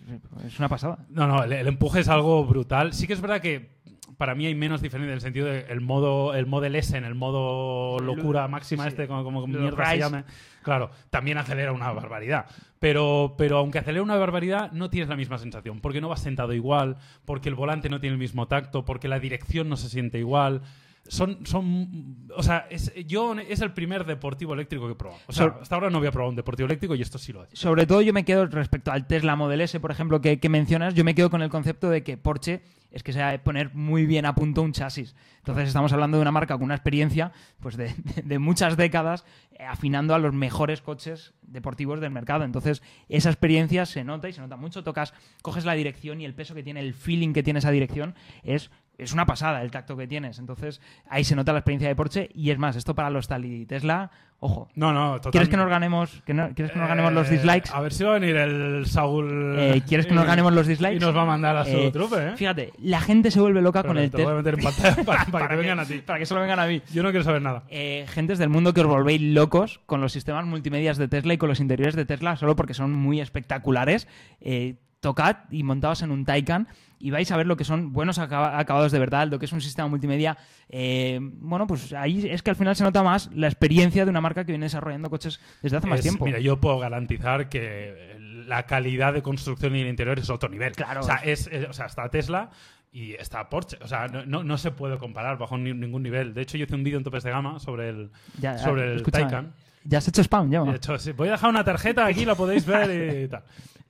es 0.45 0.59
una 0.59 0.67
pasada. 0.67 1.05
No, 1.09 1.25
no, 1.27 1.43
el, 1.43 1.53
el 1.53 1.67
empuje 1.67 2.01
es 2.01 2.09
algo 2.09 2.45
brutal. 2.45 2.93
Sí 2.93 3.07
que 3.07 3.13
es 3.13 3.21
verdad 3.21 3.41
que 3.41 3.69
para 4.17 4.35
mí 4.35 4.45
hay 4.45 4.55
menos 4.55 4.81
diferencia 4.81 5.11
en 5.11 5.15
el 5.15 5.21
sentido 5.21 5.47
de 5.47 5.65
el 5.69 5.81
modo, 5.81 6.33
el 6.33 6.45
Model 6.45 6.75
S 6.75 6.95
en 6.97 7.03
el 7.05 7.15
modo 7.15 7.99
locura 7.99 8.43
lo- 8.43 8.49
máxima 8.49 8.83
sí, 8.83 8.89
este, 8.89 9.07
como, 9.07 9.45
mierda 9.47 9.85
se 9.85 9.97
llame. 9.97 10.23
Claro, 10.63 10.91
también 11.09 11.37
acelera 11.37 11.71
una 11.71 11.91
barbaridad. 11.91 12.45
Pero, 12.79 13.35
pero 13.37 13.57
aunque 13.57 13.79
acelera 13.79 14.03
una 14.03 14.15
barbaridad, 14.15 14.71
no 14.71 14.89
tienes 14.89 15.09
la 15.09 15.15
misma 15.15 15.37
sensación. 15.37 15.81
Porque 15.81 16.01
no 16.01 16.09
vas 16.09 16.21
sentado 16.21 16.53
igual, 16.53 16.97
porque 17.25 17.49
el 17.49 17.55
volante 17.55 17.89
no 17.89 17.99
tiene 17.99 18.13
el 18.13 18.19
mismo 18.19 18.47
tacto, 18.47 18.85
porque 18.85 19.07
la 19.07 19.19
dirección 19.19 19.69
no 19.69 19.77
se 19.77 19.89
siente 19.89 20.19
igual. 20.19 20.61
Son, 21.07 21.45
son, 21.45 22.27
o 22.35 22.43
sea, 22.43 22.67
es, 22.69 22.93
yo 23.05 23.33
es 23.33 23.59
el 23.61 23.73
primer 23.73 24.05
deportivo 24.05 24.53
eléctrico 24.53 24.85
que 24.85 24.93
he 24.93 24.95
probado. 24.95 25.19
O 25.27 25.33
sea, 25.33 25.47
Sobre- 25.47 25.61
hasta 25.61 25.75
ahora 25.75 25.89
no 25.89 25.97
había 25.97 26.11
probado 26.11 26.29
un 26.29 26.35
deportivo 26.35 26.67
eléctrico 26.67 26.95
y 26.95 27.01
esto 27.01 27.17
sí 27.17 27.33
lo 27.33 27.43
es. 27.43 27.49
Sobre 27.53 27.85
todo 27.85 28.01
yo 28.01 28.13
me 28.13 28.23
quedo 28.23 28.45
respecto 28.45 28.91
al 28.91 29.07
Tesla 29.07 29.35
Model 29.35 29.61
S, 29.61 29.79
por 29.79 29.91
ejemplo, 29.91 30.21
que, 30.21 30.39
que 30.39 30.47
mencionas, 30.47 30.93
yo 30.93 31.03
me 31.03 31.15
quedo 31.15 31.29
con 31.29 31.41
el 31.41 31.49
concepto 31.49 31.89
de 31.89 32.03
que 32.03 32.17
Porsche 32.17 32.61
es 32.91 33.03
que 33.03 33.13
se 33.13 33.19
sabe 33.19 33.39
poner 33.39 33.73
muy 33.73 34.05
bien 34.05 34.25
a 34.25 34.35
punto 34.35 34.61
un 34.61 34.73
chasis. 34.73 35.15
Entonces 35.37 35.69
estamos 35.69 35.91
hablando 35.93 36.17
de 36.17 36.21
una 36.21 36.31
marca 36.31 36.55
con 36.55 36.63
una 36.63 36.75
experiencia 36.75 37.31
pues 37.59 37.77
de, 37.77 37.85
de- 38.15 38.21
de 38.23 38.39
muchas 38.39 38.77
décadas 38.77 39.25
eh, 39.53 39.63
afinando 39.63 40.13
a 40.13 40.19
los 40.19 40.33
mejores 40.33 40.81
coches 40.81 41.33
deportivos 41.41 41.99
del 41.99 42.11
mercado. 42.11 42.43
Entonces 42.43 42.81
esa 43.09 43.29
experiencia 43.29 43.85
se 43.85 44.03
nota 44.03 44.29
y 44.29 44.33
se 44.33 44.41
nota 44.41 44.55
mucho. 44.57 44.83
Tocas, 44.83 45.13
coges 45.41 45.65
la 45.65 45.73
dirección 45.73 46.21
y 46.21 46.25
el 46.25 46.35
peso 46.35 46.53
que 46.53 46.63
tiene, 46.63 46.79
el 46.81 46.93
feeling 46.93 47.33
que 47.33 47.43
tiene 47.43 47.59
esa 47.59 47.71
dirección 47.71 48.13
es 48.43 48.71
es 49.03 49.13
una 49.13 49.25
pasada 49.25 49.61
el 49.61 49.71
tacto 49.71 49.95
que 49.97 50.07
tienes. 50.07 50.39
Entonces, 50.39 50.81
ahí 51.09 51.23
se 51.23 51.35
nota 51.35 51.51
la 51.53 51.59
experiencia 51.59 51.87
de 51.89 51.95
Porsche. 51.95 52.29
Y 52.33 52.49
es 52.51 52.57
más, 52.57 52.75
esto 52.75 52.93
para 52.95 53.09
los 53.09 53.27
tal 53.27 53.45
y 53.45 53.65
Tesla, 53.65 54.11
ojo. 54.39 54.69
No, 54.75 54.93
no, 54.93 55.13
totalmente. 55.15 55.31
¿Quieres 55.31 55.49
que 55.49 55.57
nos 55.57 55.69
ganemos, 55.69 56.21
que 56.25 56.33
no- 56.33 56.49
¿quieres 56.53 56.71
que 56.71 56.79
nos 56.79 56.87
ganemos 56.87 57.13
los 57.13 57.27
Eh, 57.27 57.31
dislikes? 57.31 57.69
A 57.73 57.81
ver 57.81 57.93
si 57.93 58.03
va 58.03 58.11
a 58.11 58.19
venir 58.19 58.35
el 58.37 58.85
Saúl. 58.85 59.55
Eh, 59.57 59.81
¿Quieres 59.87 60.05
que 60.07 60.13
nos 60.13 60.25
ganemos 60.25 60.53
los 60.53 60.67
dislikes? 60.67 60.95
Y 60.95 60.99
nos 60.99 61.15
va 61.15 61.23
a 61.23 61.25
mandar 61.25 61.57
a 61.57 61.65
su 61.65 61.71
Eh, 61.77 61.91
trupe, 61.91 62.15
¿eh? 62.27 62.37
Fíjate, 62.37 62.73
la 62.79 63.01
gente 63.01 63.31
se 63.31 63.39
vuelve 63.39 63.61
loca 63.61 63.81
Pero 63.81 63.93
con 63.95 63.97
el 64.03 64.11
te 64.11 64.23
voy 64.23 64.25
a 64.39 64.43
Tesla. 64.43 64.53
meter 64.53 64.53
en 64.55 64.63
pantalla 64.63 65.03
para, 65.03 65.25
para 65.31 65.47
que 65.49 65.55
vengan 65.55 65.79
a 65.79 65.85
ti. 65.85 65.99
Para 66.05 66.19
que 66.19 66.25
solo 66.25 66.41
vengan 66.41 66.59
a 66.59 66.65
mí. 66.67 66.81
Yo 66.93 67.03
no 67.03 67.09
quiero 67.09 67.23
saber 67.23 67.41
nada. 67.41 67.63
Eh, 67.69 68.05
gentes 68.09 68.37
del 68.39 68.49
mundo 68.49 68.73
que 68.73 68.81
os 68.81 68.87
volvéis 68.87 69.21
locos 69.21 69.79
con 69.85 70.01
los 70.01 70.11
sistemas 70.11 70.45
multimedias 70.45 70.97
de 70.97 71.07
Tesla 71.07 71.33
y 71.33 71.37
con 71.37 71.49
los 71.49 71.59
interiores 71.59 71.95
de 71.95 72.05
Tesla 72.05 72.35
solo 72.35 72.55
porque 72.55 72.73
son 72.73 72.93
muy 72.93 73.19
espectaculares. 73.21 74.07
Tocad 74.99 75.37
y 75.49 75.63
montaos 75.63 76.03
en 76.03 76.11
un 76.11 76.25
Taycan 76.25 76.67
y 77.01 77.11
vais 77.11 77.31
a 77.31 77.37
ver 77.37 77.47
lo 77.47 77.57
que 77.57 77.63
son 77.63 77.93
buenos 77.93 78.19
acaba- 78.19 78.57
acabados 78.59 78.91
de 78.91 78.99
verdad, 78.99 79.27
lo 79.27 79.39
que 79.39 79.45
es 79.45 79.51
un 79.53 79.61
sistema 79.61 79.87
multimedia. 79.87 80.37
eh, 80.69 81.19
bueno, 81.21 81.67
pues 81.67 81.91
ahí 81.93 82.27
es 82.29 82.41
que 82.43 82.49
al 82.49 82.55
final 82.55 82.75
se 82.75 82.83
nota 82.83 83.03
más 83.03 83.29
la 83.33 83.47
experiencia 83.47 84.05
de 84.05 84.09
una 84.11 84.21
marca 84.21 84.45
que 84.45 84.51
viene 84.53 84.65
desarrollando 84.65 85.09
coches 85.09 85.39
desde 85.61 85.77
hace 85.77 85.87
más 85.87 86.01
tiempo. 86.01 86.25
Mira, 86.25 86.39
yo 86.39 86.59
puedo 86.61 86.79
garantizar 86.79 87.49
que 87.49 88.15
la 88.47 88.65
calidad 88.65 89.13
de 89.13 89.21
construcción 89.21 89.75
y 89.75 89.81
el 89.81 89.87
interior 89.87 90.17
es 90.19 90.29
otro 90.29 90.49
nivel. 90.49 90.71
Claro. 90.73 91.01
O 91.01 91.03
sea, 91.03 91.15
es, 91.17 91.47
es- 91.51 91.67
o 91.69 91.73
sea, 91.73 91.85
está 91.87 92.09
Tesla 92.09 92.49
y 92.91 93.13
está 93.13 93.49
Porsche. 93.49 93.77
O 93.81 93.87
sea, 93.87 94.07
no, 94.07 94.25
no, 94.25 94.43
no 94.43 94.57
se 94.57 94.71
puede 94.71 94.97
comparar 94.97 95.37
bajo 95.37 95.57
ni- 95.57 95.73
ningún 95.73 96.03
nivel. 96.03 96.33
De 96.33 96.41
hecho, 96.41 96.57
yo 96.57 96.65
hice 96.65 96.75
un 96.75 96.83
vídeo 96.83 96.97
en 96.97 97.03
topes 97.03 97.23
de 97.23 97.31
gama 97.31 97.59
sobre 97.59 97.89
el, 97.89 98.11
Ya, 98.39 98.57
sobre 98.57 98.93
el 98.93 99.03
Taycan. 99.03 99.53
Ya 99.83 99.97
has 99.97 100.07
hecho 100.07 100.21
spam, 100.23 100.49
ya. 100.51 100.63
De 100.63 100.75
hecho, 100.75 100.97
sí, 100.99 101.11
voy 101.11 101.29
a 101.29 101.31
dejar 101.31 101.49
una 101.49 101.63
tarjeta 101.63 102.05
aquí, 102.05 102.23
la 102.25 102.35
podéis 102.35 102.65
ver 102.65 103.23
y 103.25 103.27
tal. 103.29 103.43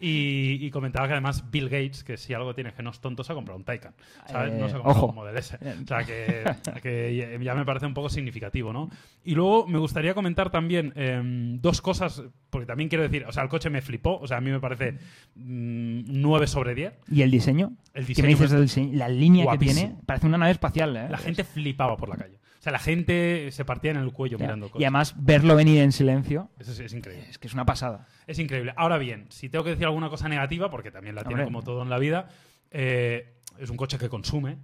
Y, 0.03 0.57
y 0.65 0.71
comentaba 0.71 1.05
que 1.05 1.13
además 1.13 1.51
Bill 1.51 1.69
Gates, 1.69 2.03
que 2.03 2.17
si 2.17 2.33
algo 2.33 2.55
tiene 2.55 2.73
que 2.73 2.81
no 2.81 2.89
es 2.89 2.99
tonto, 2.99 3.23
se 3.23 3.33
ha 3.33 3.35
comprado 3.35 3.59
un 3.59 3.63
Taycan. 3.65 3.93
¿sabes? 4.25 4.51
Eh, 4.51 4.57
no 4.59 4.67
se 4.67 4.73
ha 4.75 4.79
comprado 4.79 4.97
ojo. 4.97 5.05
un 5.09 5.15
Model 5.15 5.37
S. 5.37 5.55
O 5.83 5.87
sea, 5.87 6.03
que, 6.03 6.43
que 6.81 7.39
ya 7.43 7.53
me 7.53 7.65
parece 7.65 7.85
un 7.85 7.93
poco 7.93 8.09
significativo, 8.09 8.73
¿no? 8.73 8.89
Y 9.23 9.35
luego 9.35 9.67
me 9.67 9.77
gustaría 9.77 10.15
comentar 10.15 10.49
también 10.49 10.91
em, 10.95 11.59
dos 11.61 11.81
cosas, 11.83 12.23
porque 12.49 12.65
también 12.65 12.89
quiero 12.89 13.03
decir, 13.03 13.25
o 13.27 13.31
sea, 13.31 13.43
el 13.43 13.49
coche 13.49 13.69
me 13.69 13.83
flipó, 13.83 14.17
o 14.17 14.25
sea, 14.25 14.37
a 14.37 14.41
mí 14.41 14.49
me 14.49 14.59
parece 14.59 14.93
mm, 15.35 16.01
9 16.07 16.47
sobre 16.47 16.73
10. 16.73 16.93
¿Y 17.11 17.21
el 17.21 17.29
diseño? 17.29 17.73
El 17.93 18.03
¿Qué 18.05 18.07
diseño 18.09 18.25
me 18.25 18.29
dices 18.33 18.49
me- 18.51 18.57
del 18.57 18.65
diseño? 18.65 18.97
La 18.97 19.07
línea 19.09 19.43
Guapísimo. 19.43 19.75
que 19.81 19.85
tiene 19.87 20.01
parece 20.07 20.25
una 20.25 20.37
nave 20.39 20.51
espacial, 20.53 20.97
¿eh? 20.97 21.07
La 21.09 21.17
gente 21.19 21.43
flipaba 21.43 21.95
por 21.97 22.09
la 22.09 22.15
calle. 22.17 22.39
O 22.61 22.63
sea, 22.63 22.71
la 22.71 22.77
gente 22.77 23.49
se 23.49 23.65
partía 23.65 23.89
en 23.89 23.97
el 23.97 24.13
cuello 24.13 24.37
mirando 24.37 24.67
el 24.67 24.71
Y 24.79 24.83
además, 24.83 25.15
verlo 25.17 25.55
venir 25.55 25.81
en 25.81 25.91
silencio 25.91 26.51
Eso 26.59 26.75
sí, 26.75 26.83
es 26.83 26.93
increíble. 26.93 27.25
es 27.27 27.39
que 27.39 27.47
es 27.47 27.55
una 27.55 27.65
pasada. 27.65 28.05
Es 28.27 28.37
increíble. 28.37 28.71
Ahora 28.77 28.99
bien, 28.99 29.25
si 29.29 29.49
tengo 29.49 29.63
que 29.63 29.71
decir 29.71 29.87
alguna 29.87 30.09
cosa 30.09 30.29
negativa, 30.29 30.69
porque 30.69 30.91
también 30.91 31.15
la 31.15 31.23
tiene 31.23 31.43
como 31.43 31.63
todo 31.63 31.81
en 31.81 31.89
la 31.89 31.97
vida, 31.97 32.29
eh, 32.69 33.40
es 33.59 33.69
un 33.69 33.77
coche 33.77 33.97
que 33.97 34.09
consume. 34.09 34.57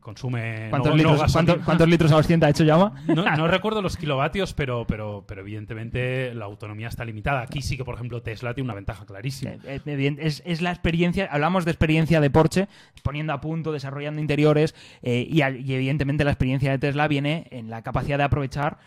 Consume. 0.00 0.66
¿Cuántos, 0.70 0.90
no- 0.90 0.96
litros, 0.96 1.20
gasolina. 1.20 1.52
cuánto- 1.52 1.64
cuántos 1.64 1.88
litros 1.88 2.12
a 2.12 2.16
200 2.16 2.46
ha 2.46 2.50
hecho 2.50 2.64
Llama? 2.64 2.94
No, 3.06 3.24
no 3.36 3.46
recuerdo 3.48 3.82
los 3.82 3.96
kilovatios, 3.96 4.52
pero, 4.54 4.84
pero, 4.86 5.24
pero 5.26 5.42
evidentemente 5.42 6.34
la 6.34 6.44
autonomía 6.46 6.88
está 6.88 7.04
limitada. 7.04 7.42
Aquí 7.42 7.62
sí 7.62 7.76
que, 7.76 7.84
por 7.84 7.94
ejemplo, 7.94 8.22
Tesla 8.22 8.54
tiene 8.54 8.66
una 8.66 8.74
ventaja 8.74 9.04
clarísima. 9.06 9.52
Eh, 9.64 10.16
Es, 10.20 10.42
es 10.44 10.60
la 10.62 10.70
experiencia, 10.70 11.28
hablamos 11.30 11.64
de 11.64 11.70
experiencia 11.70 12.20
de 12.20 12.30
Porsche, 12.30 12.68
poniendo 13.02 13.32
a 13.32 13.40
punto, 13.40 13.72
desarrollando 13.72 14.20
interiores, 14.20 14.74
eh, 15.02 15.26
y 15.30 15.40
evidentemente 15.42 16.24
la 16.24 16.30
experiencia 16.32 16.70
de 16.70 16.78
Tesla 16.78 17.06
viene 17.08 17.46
en 17.50 17.70
la 17.70 17.82
capacidad 17.82 18.18
de 18.18 18.24
aprovechar 18.24 18.78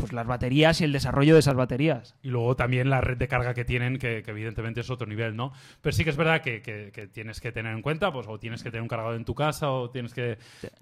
pues, 0.00 0.12
las 0.12 0.26
baterías 0.26 0.80
y 0.80 0.84
el 0.84 0.92
desarrollo 0.92 1.34
de 1.34 1.40
esas 1.40 1.54
baterías. 1.54 2.16
Y 2.22 2.28
luego 2.28 2.56
también 2.56 2.90
la 2.90 3.00
red 3.00 3.16
de 3.18 3.28
carga 3.28 3.54
que 3.54 3.64
tienen, 3.64 3.98
que, 3.98 4.22
que 4.22 4.30
evidentemente 4.30 4.80
es 4.80 4.90
otro 4.90 5.06
nivel, 5.06 5.36
¿no? 5.36 5.52
Pero 5.80 5.92
sí 5.92 6.04
que 6.04 6.10
es 6.10 6.16
verdad 6.16 6.40
que, 6.42 6.62
que- 6.62 6.90
que 6.92 7.06
tienes 7.06 7.40
que 7.40 7.52
tener 7.52 7.72
en 7.74 7.82
cuenta, 7.82 8.12
pues, 8.12 8.26
o 8.28 8.38
tienes 8.38 8.62
que 8.62 8.70
tener 8.70 8.82
un 8.82 8.88
cargador 8.88 9.14
en 9.16 9.24
tu 9.24 9.34
casa, 9.34 9.70
o 9.70 9.90
tienes 9.90 10.12
que, 10.14 10.38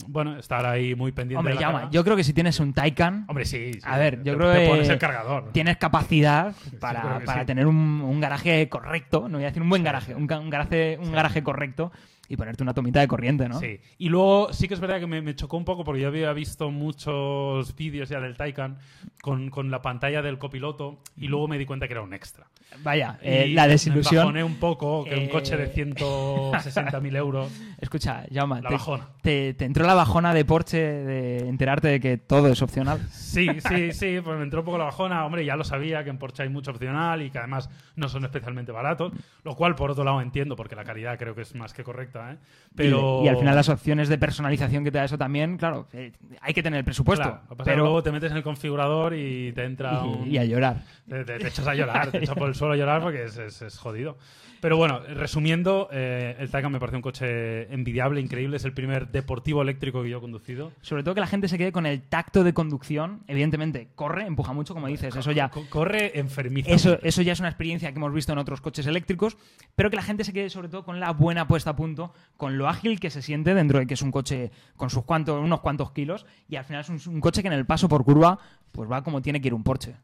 bueno, 0.06 0.38
estar 0.38 0.64
ahí 0.66 0.94
muy 0.94 1.12
pendiente 1.12 1.38
Hombre, 1.38 1.54
de 1.54 1.60
la 1.60 1.66
Llama, 1.66 1.78
carga. 1.80 1.92
yo 1.92 2.04
creo 2.04 2.16
que 2.16 2.24
si 2.24 2.32
tienes 2.32 2.58
un 2.60 2.72
Taycan, 2.72 3.24
Hombre, 3.28 3.44
sí, 3.44 3.72
sí. 3.74 3.80
A 3.84 3.98
ver, 3.98 4.22
yo 4.22 4.32
te- 4.32 4.38
creo 4.38 4.52
te 4.52 4.60
que 4.60 4.68
pones 4.68 4.88
el 4.88 4.98
cargador. 4.98 5.52
tienes 5.52 5.76
capacidad 5.76 6.54
para, 6.80 7.18
que 7.18 7.24
para 7.24 7.44
tener 7.44 7.66
un, 7.66 7.76
un 7.76 8.20
garaje 8.20 8.68
correcto, 8.68 9.28
no 9.28 9.38
voy 9.38 9.44
a 9.44 9.48
decir 9.48 9.62
un 9.62 9.68
buen 9.68 9.82
garaje, 9.84 10.14
un, 10.14 10.28
ga- 10.28 10.40
un 10.40 10.50
garaje, 10.50 10.98
un 11.00 11.12
garaje 11.12 11.42
correcto 11.42 11.90
y 12.28 12.36
ponerte 12.36 12.62
una 12.62 12.74
tomita 12.74 13.00
de 13.00 13.08
corriente, 13.08 13.48
¿no? 13.48 13.58
Sí. 13.58 13.80
Y 13.98 14.08
luego 14.10 14.52
sí 14.52 14.68
que 14.68 14.74
es 14.74 14.80
verdad 14.80 15.00
que 15.00 15.06
me, 15.06 15.22
me 15.22 15.34
chocó 15.34 15.56
un 15.56 15.64
poco 15.64 15.82
porque 15.84 16.02
yo 16.02 16.08
había 16.08 16.32
visto 16.32 16.70
muchos 16.70 17.74
vídeos 17.74 18.08
ya 18.08 18.20
del 18.20 18.36
Taycan 18.36 18.78
con, 19.22 19.50
con 19.50 19.70
la 19.70 19.80
pantalla 19.82 20.20
del 20.22 20.38
copiloto 20.38 20.98
y 21.16 21.28
luego 21.28 21.48
me 21.48 21.58
di 21.58 21.64
cuenta 21.66 21.86
que 21.86 21.94
era 21.94 22.02
un 22.02 22.12
extra. 22.14 22.46
Vaya, 22.82 23.18
eh, 23.22 23.46
Y 23.48 23.54
la 23.54 23.62
Me 23.62 23.68
desilusión. 23.70 24.24
bajoné 24.26 24.44
un 24.44 24.56
poco 24.56 25.04
que 25.04 25.14
un 25.14 25.22
Eh, 25.22 25.28
coche 25.30 25.56
de 25.56 25.72
160.000 25.72 27.16
euros. 27.16 27.50
Escucha, 27.80 28.26
Llama, 28.28 28.60
La 28.60 28.68
te, 28.68 28.74
bajona. 28.74 29.08
te- 29.22 29.54
te 29.54 29.64
entró 29.64 29.86
la 29.86 29.94
bajona 29.94 30.34
de 30.34 30.44
Porsche 30.44 30.78
de 30.78 31.48
enterarte 31.48 31.88
de 31.88 32.00
que 32.00 32.18
todo 32.18 32.48
es 32.48 32.60
opcional. 32.60 33.00
Sí, 33.10 33.48
sí, 33.68 33.92
sí, 33.92 34.18
pues 34.22 34.36
me 34.36 34.42
entró 34.44 34.60
un 34.60 34.64
poco 34.66 34.78
la 34.78 34.84
bajona. 34.84 35.24
Hombre, 35.24 35.44
ya 35.44 35.56
lo 35.56 35.64
sabía 35.64 36.04
que 36.04 36.10
en 36.10 36.18
Porsche 36.18 36.42
hay 36.42 36.48
mucho 36.48 36.70
opcional 36.72 37.22
y 37.22 37.30
que 37.30 37.38
además 37.38 37.70
no 37.96 38.08
son 38.08 38.24
especialmente 38.24 38.72
baratos, 38.72 39.12
lo 39.44 39.54
cual 39.54 39.74
por 39.74 39.90
otro 39.90 40.04
lado 40.04 40.20
entiendo 40.20 40.56
porque 40.56 40.74
la 40.76 40.84
calidad 40.84 41.18
creo 41.18 41.34
que 41.34 41.42
es 41.42 41.54
más 41.54 41.72
que 41.72 41.84
correcta 41.84 42.17
¿eh? 42.32 42.36
Pero... 42.74 43.20
Y, 43.22 43.26
y 43.26 43.28
al 43.28 43.36
final 43.38 43.54
las 43.56 43.68
opciones 43.68 44.08
de 44.08 44.18
personalización 44.18 44.84
que 44.84 44.90
te 44.92 44.98
da 44.98 45.04
eso 45.04 45.18
también, 45.18 45.56
claro, 45.56 45.88
eh, 45.92 46.12
hay 46.40 46.54
que 46.54 46.62
tener 46.62 46.78
el 46.78 46.84
presupuesto. 46.84 47.24
Claro, 47.24 47.40
lo 47.44 47.48
que 47.48 47.56
pasa 47.56 47.62
es 47.62 47.64
que 47.64 47.70
pero 47.72 47.82
luego 47.84 48.02
te 48.02 48.12
metes 48.12 48.30
en 48.30 48.36
el 48.36 48.42
configurador 48.42 49.14
y 49.14 49.52
te 49.52 49.64
entra 49.64 50.00
y, 50.04 50.08
un... 50.08 50.30
y 50.30 50.38
a 50.38 50.44
llorar. 50.44 50.82
Te, 51.08 51.24
te- 51.24 51.38
te 51.38 51.48
echas 51.48 51.66
a 51.66 51.74
llorar, 51.74 52.10
te 52.10 52.18
echas 52.22 52.36
por 52.36 52.48
el 52.48 52.54
suelo 52.54 52.74
a 52.74 52.76
llorar 52.76 53.02
porque 53.02 53.24
es, 53.24 53.36
es- 53.38 53.62
es 53.62 53.78
jodido. 53.78 54.16
Pero 54.60 54.76
bueno, 54.76 55.00
resumiendo, 55.00 55.88
eh, 55.92 56.36
el 56.38 56.50
Taycan 56.50 56.72
me 56.72 56.80
parece 56.80 56.96
un 56.96 57.02
coche 57.02 57.72
envidiable, 57.72 58.20
increíble. 58.20 58.56
Es 58.56 58.64
el 58.64 58.72
primer 58.72 59.08
deportivo 59.08 59.62
eléctrico 59.62 60.02
que 60.02 60.10
yo 60.10 60.18
he 60.18 60.20
conducido. 60.20 60.72
Sobre 60.82 61.02
todo 61.02 61.14
que 61.14 61.20
la 61.20 61.26
gente 61.26 61.48
se 61.48 61.58
quede 61.58 61.70
con 61.72 61.86
el 61.86 62.02
tacto 62.02 62.42
de 62.44 62.52
conducción. 62.52 63.20
Evidentemente, 63.28 63.88
corre, 63.94 64.26
empuja 64.26 64.52
mucho, 64.52 64.74
como 64.74 64.88
dices, 64.88 65.14
eso 65.14 65.32
ya. 65.32 65.48
Co- 65.50 65.64
corre 65.70 66.18
enfermizo. 66.18 66.70
Eso, 66.70 66.98
eso 67.02 67.22
ya 67.22 67.32
es 67.32 67.40
una 67.40 67.48
experiencia 67.48 67.90
que 67.92 67.96
hemos 67.98 68.12
visto 68.12 68.32
en 68.32 68.38
otros 68.38 68.60
coches 68.60 68.86
eléctricos, 68.86 69.36
pero 69.76 69.90
que 69.90 69.96
la 69.96 70.02
gente 70.02 70.24
se 70.24 70.32
quede 70.32 70.50
sobre 70.50 70.68
todo 70.68 70.84
con 70.84 70.98
la 71.00 71.12
buena 71.12 71.46
puesta 71.46 71.70
a 71.70 71.76
punto, 71.76 72.12
con 72.36 72.58
lo 72.58 72.68
ágil 72.68 72.98
que 73.00 73.10
se 73.10 73.22
siente 73.22 73.54
dentro 73.54 73.78
de 73.78 73.86
que 73.86 73.94
es 73.94 74.02
un 74.02 74.10
coche 74.10 74.50
con 74.76 74.90
sus 74.90 75.04
cuantos, 75.04 75.40
unos 75.42 75.60
cuantos 75.60 75.92
kilos, 75.92 76.26
y 76.48 76.56
al 76.56 76.64
final 76.64 76.80
es 76.82 76.88
un, 77.06 77.14
un 77.14 77.20
coche 77.20 77.42
que 77.42 77.48
en 77.48 77.54
el 77.54 77.66
paso 77.66 77.88
por 77.88 78.04
curva 78.04 78.38
pues 78.72 78.90
va 78.90 79.02
como 79.02 79.22
tiene 79.22 79.40
que 79.40 79.48
ir 79.48 79.54
un 79.54 79.62
Porsche. 79.62 79.94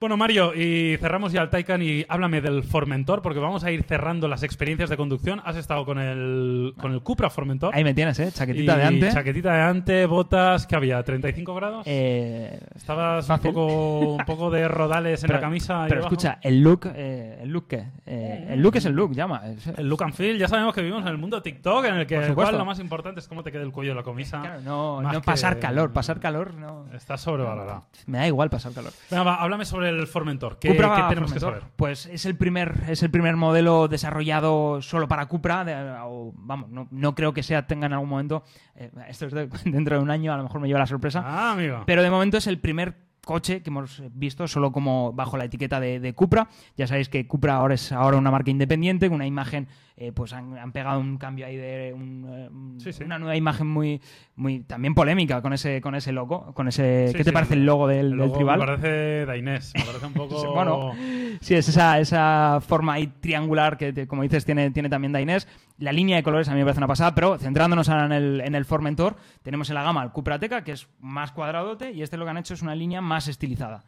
Bueno, 0.00 0.16
Mario, 0.16 0.54
y 0.54 0.96
cerramos 0.98 1.32
ya 1.32 1.42
el 1.42 1.50
Taycan 1.50 1.82
y 1.82 2.06
háblame 2.08 2.40
del 2.40 2.62
Formentor, 2.62 3.20
porque 3.20 3.40
vamos 3.40 3.64
a 3.64 3.72
ir 3.72 3.82
cerrando 3.82 4.28
las 4.28 4.44
experiencias 4.44 4.88
de 4.90 4.96
conducción. 4.96 5.42
Has 5.44 5.56
estado 5.56 5.84
con 5.84 5.98
el, 5.98 6.72
con 6.80 6.92
el 6.92 7.00
Cupra 7.00 7.30
Formentor. 7.30 7.74
Ahí 7.74 7.82
me 7.82 7.94
tienes, 7.94 8.16
¿eh? 8.20 8.30
Chaquetita 8.30 8.74
Y 8.74 8.78
de 8.78 8.84
ante. 8.84 9.12
Chaquetita 9.12 9.52
de 9.54 9.60
ante, 9.60 10.06
botas, 10.06 10.68
¿qué 10.68 10.76
había? 10.76 11.04
¿35 11.04 11.56
grados? 11.56 11.82
Eh, 11.84 12.60
Estabas 12.76 13.28
un 13.28 13.38
poco, 13.40 13.98
un 14.14 14.24
poco 14.24 14.50
de 14.52 14.68
rodales 14.68 15.24
en 15.24 15.32
la 15.32 15.40
camisa. 15.40 15.86
Pero 15.88 16.02
abajo. 16.02 16.14
escucha, 16.14 16.38
el 16.42 16.62
look, 16.62 16.88
eh, 16.94 17.40
¿el 17.42 17.48
look 17.48 17.66
qué? 17.66 17.86
Eh, 18.06 18.50
el 18.50 18.62
look 18.62 18.76
es 18.76 18.84
el 18.84 18.92
look, 18.92 19.12
llama. 19.16 19.42
El 19.76 19.88
look 19.88 20.04
and 20.04 20.14
feel, 20.14 20.38
ya 20.38 20.46
sabemos 20.46 20.76
que 20.76 20.80
vivimos 20.80 21.02
en 21.02 21.08
el 21.08 21.18
mundo 21.18 21.42
TikTok, 21.42 21.84
en 21.86 21.94
el 21.96 22.06
que 22.06 22.14
el 22.14 22.34
cual 22.36 22.56
lo 22.56 22.64
más 22.64 22.78
importante 22.78 23.18
es 23.18 23.26
cómo 23.26 23.42
te 23.42 23.50
quede 23.50 23.64
el 23.64 23.72
cuello 23.72 23.90
de 23.90 23.96
la 23.96 24.04
camisa. 24.04 24.42
Claro, 24.42 24.60
no, 24.60 25.02
no 25.02 25.22
pasar 25.22 25.58
calor, 25.58 25.92
pasar 25.92 26.20
calor 26.20 26.54
no. 26.54 26.86
Está 26.94 27.18
sobrevalorado. 27.18 27.86
Me 28.06 28.18
da 28.18 28.28
igual 28.28 28.48
pasar 28.48 28.72
calor. 28.72 28.92
Venga, 29.10 29.24
va, 29.24 29.34
háblame 29.42 29.64
sobre 29.64 29.87
el 29.88 30.06
Formentor. 30.06 30.58
¿Qué, 30.58 30.68
Cupra 30.68 30.94
qué 30.96 31.02
tenemos 31.08 31.32
que 31.32 31.40
saber? 31.40 31.62
Pues 31.76 32.06
es 32.06 32.24
el 32.26 32.36
primer, 32.36 32.74
es 32.88 33.02
el 33.02 33.10
primer 33.10 33.36
modelo 33.36 33.88
desarrollado 33.88 34.80
solo 34.82 35.08
para 35.08 35.26
Cupra. 35.26 35.64
de- 35.64 35.96
o, 36.04 36.32
vamos, 36.36 36.68
no, 36.70 36.88
no 36.90 37.14
creo 37.14 37.32
que 37.32 37.42
sea 37.42 37.66
tenga 37.66 37.86
en 37.86 37.92
algún 37.94 38.08
momento. 38.08 38.44
eh, 38.76 38.90
esto 39.08 39.26
es 39.26 39.32
de- 39.32 39.48
dentro 39.64 39.96
de 39.96 40.02
un 40.02 40.10
año, 40.10 40.32
a 40.32 40.36
lo 40.36 40.42
mejor 40.44 40.60
me 40.60 40.68
lleva 40.68 40.80
la 40.80 40.86
sorpresa. 40.86 41.22
Ah, 41.26 41.52
amigo. 41.52 41.82
Pero 41.86 42.02
de 42.02 42.10
momento 42.10 42.36
es 42.36 42.46
el 42.46 42.58
primer 42.60 43.07
coche 43.24 43.62
que 43.62 43.70
hemos 43.70 44.02
visto 44.14 44.48
solo 44.48 44.72
como 44.72 45.12
bajo 45.12 45.36
la 45.36 45.44
etiqueta 45.44 45.80
de, 45.80 46.00
de 46.00 46.12
Cupra. 46.14 46.48
Ya 46.76 46.86
sabéis 46.86 47.08
que 47.08 47.26
Cupra 47.26 47.56
ahora 47.56 47.74
es 47.74 47.92
ahora 47.92 48.16
una 48.16 48.30
marca 48.30 48.50
independiente, 48.50 49.08
con 49.08 49.16
una 49.16 49.26
imagen, 49.26 49.68
eh, 49.96 50.12
pues 50.12 50.32
han, 50.32 50.56
han 50.56 50.72
pegado 50.72 50.98
un 51.00 51.18
cambio 51.18 51.44
ahí 51.46 51.56
de 51.56 51.92
un, 51.94 52.26
eh, 52.28 52.48
un- 52.50 52.80
Sí, 52.80 52.92
sí. 52.92 53.04
una 53.04 53.18
nueva 53.18 53.36
imagen 53.36 53.66
muy, 53.66 54.00
muy 54.36 54.60
también 54.60 54.94
polémica 54.94 55.42
con 55.42 55.52
ese, 55.52 55.80
con 55.80 55.94
ese 55.94 56.12
logo, 56.12 56.52
con 56.54 56.68
ese. 56.68 57.08
Sí, 57.08 57.14
¿Qué 57.18 57.24
te 57.24 57.32
parece 57.32 57.54
el 57.54 57.66
logo 57.66 57.86
del, 57.86 58.12
El 58.12 58.18
del 58.18 58.32
tribal? 58.32 58.60
Me 58.60 58.66
parece 58.66 59.26
Dainés. 59.26 59.72
Me 59.76 59.84
parece 59.84 60.06
un 60.06 60.12
poco. 60.14 60.54
Bueno, 60.54 60.92
Sí, 61.40 61.54
es 61.54 61.68
esa, 61.68 62.00
esa 62.00 62.60
forma 62.66 62.94
ahí 62.94 63.06
triangular 63.20 63.76
que, 63.76 63.92
te- 63.92 64.06
como 64.08 64.22
dices, 64.22 64.44
tiene, 64.44 64.70
tiene 64.70 64.88
también 64.88 65.12
Dainés. 65.12 65.46
La 65.78 65.92
línea 65.92 66.16
de 66.16 66.22
colores 66.22 66.48
a 66.48 66.52
mí 66.52 66.58
me 66.58 66.64
parece 66.64 66.80
una 66.80 66.88
pasada, 66.88 67.14
pero 67.14 67.38
centrándonos 67.38 67.88
ahora 67.88 68.06
en 68.06 68.12
el, 68.12 68.40
en 68.40 68.54
el 68.54 68.64
Formentor, 68.64 69.16
tenemos 69.42 69.68
en 69.70 69.76
la 69.76 69.84
gama 69.84 70.02
el 70.02 70.10
Cupra 70.10 70.38
Teca, 70.38 70.64
que 70.64 70.72
es 70.72 70.88
más 71.00 71.32
cuadradote, 71.32 71.92
y 71.92 72.02
este 72.02 72.16
lo 72.16 72.24
que 72.24 72.30
han 72.30 72.38
hecho 72.38 72.54
es 72.54 72.62
una 72.62 72.74
línea 72.74 73.00
más 73.00 73.28
estilizada. 73.28 73.84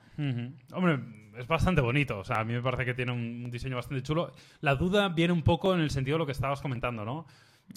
Hombre, 0.73 1.01
es 1.37 1.47
bastante 1.47 1.81
bonito. 1.81 2.19
O 2.19 2.25
sea, 2.25 2.41
a 2.41 2.45
mí 2.45 2.53
me 2.53 2.63
parece 2.63 2.85
que 2.85 2.95
tiene 2.95 3.13
un 3.13 3.51
diseño 3.51 3.77
bastante 3.77 4.03
chulo. 4.03 4.33
La 4.61 4.77
duda 4.77 5.09
viene 5.09 5.33
un 5.33 5.43
poco 5.43 5.75
en 5.75 5.81
el 5.81 5.91
sentido 5.91 6.17
de 6.17 6.19
lo 6.21 6.27
que 6.27 6.33
estabas 6.33 6.61
comentando, 6.61 7.05
¿no? 7.05 7.27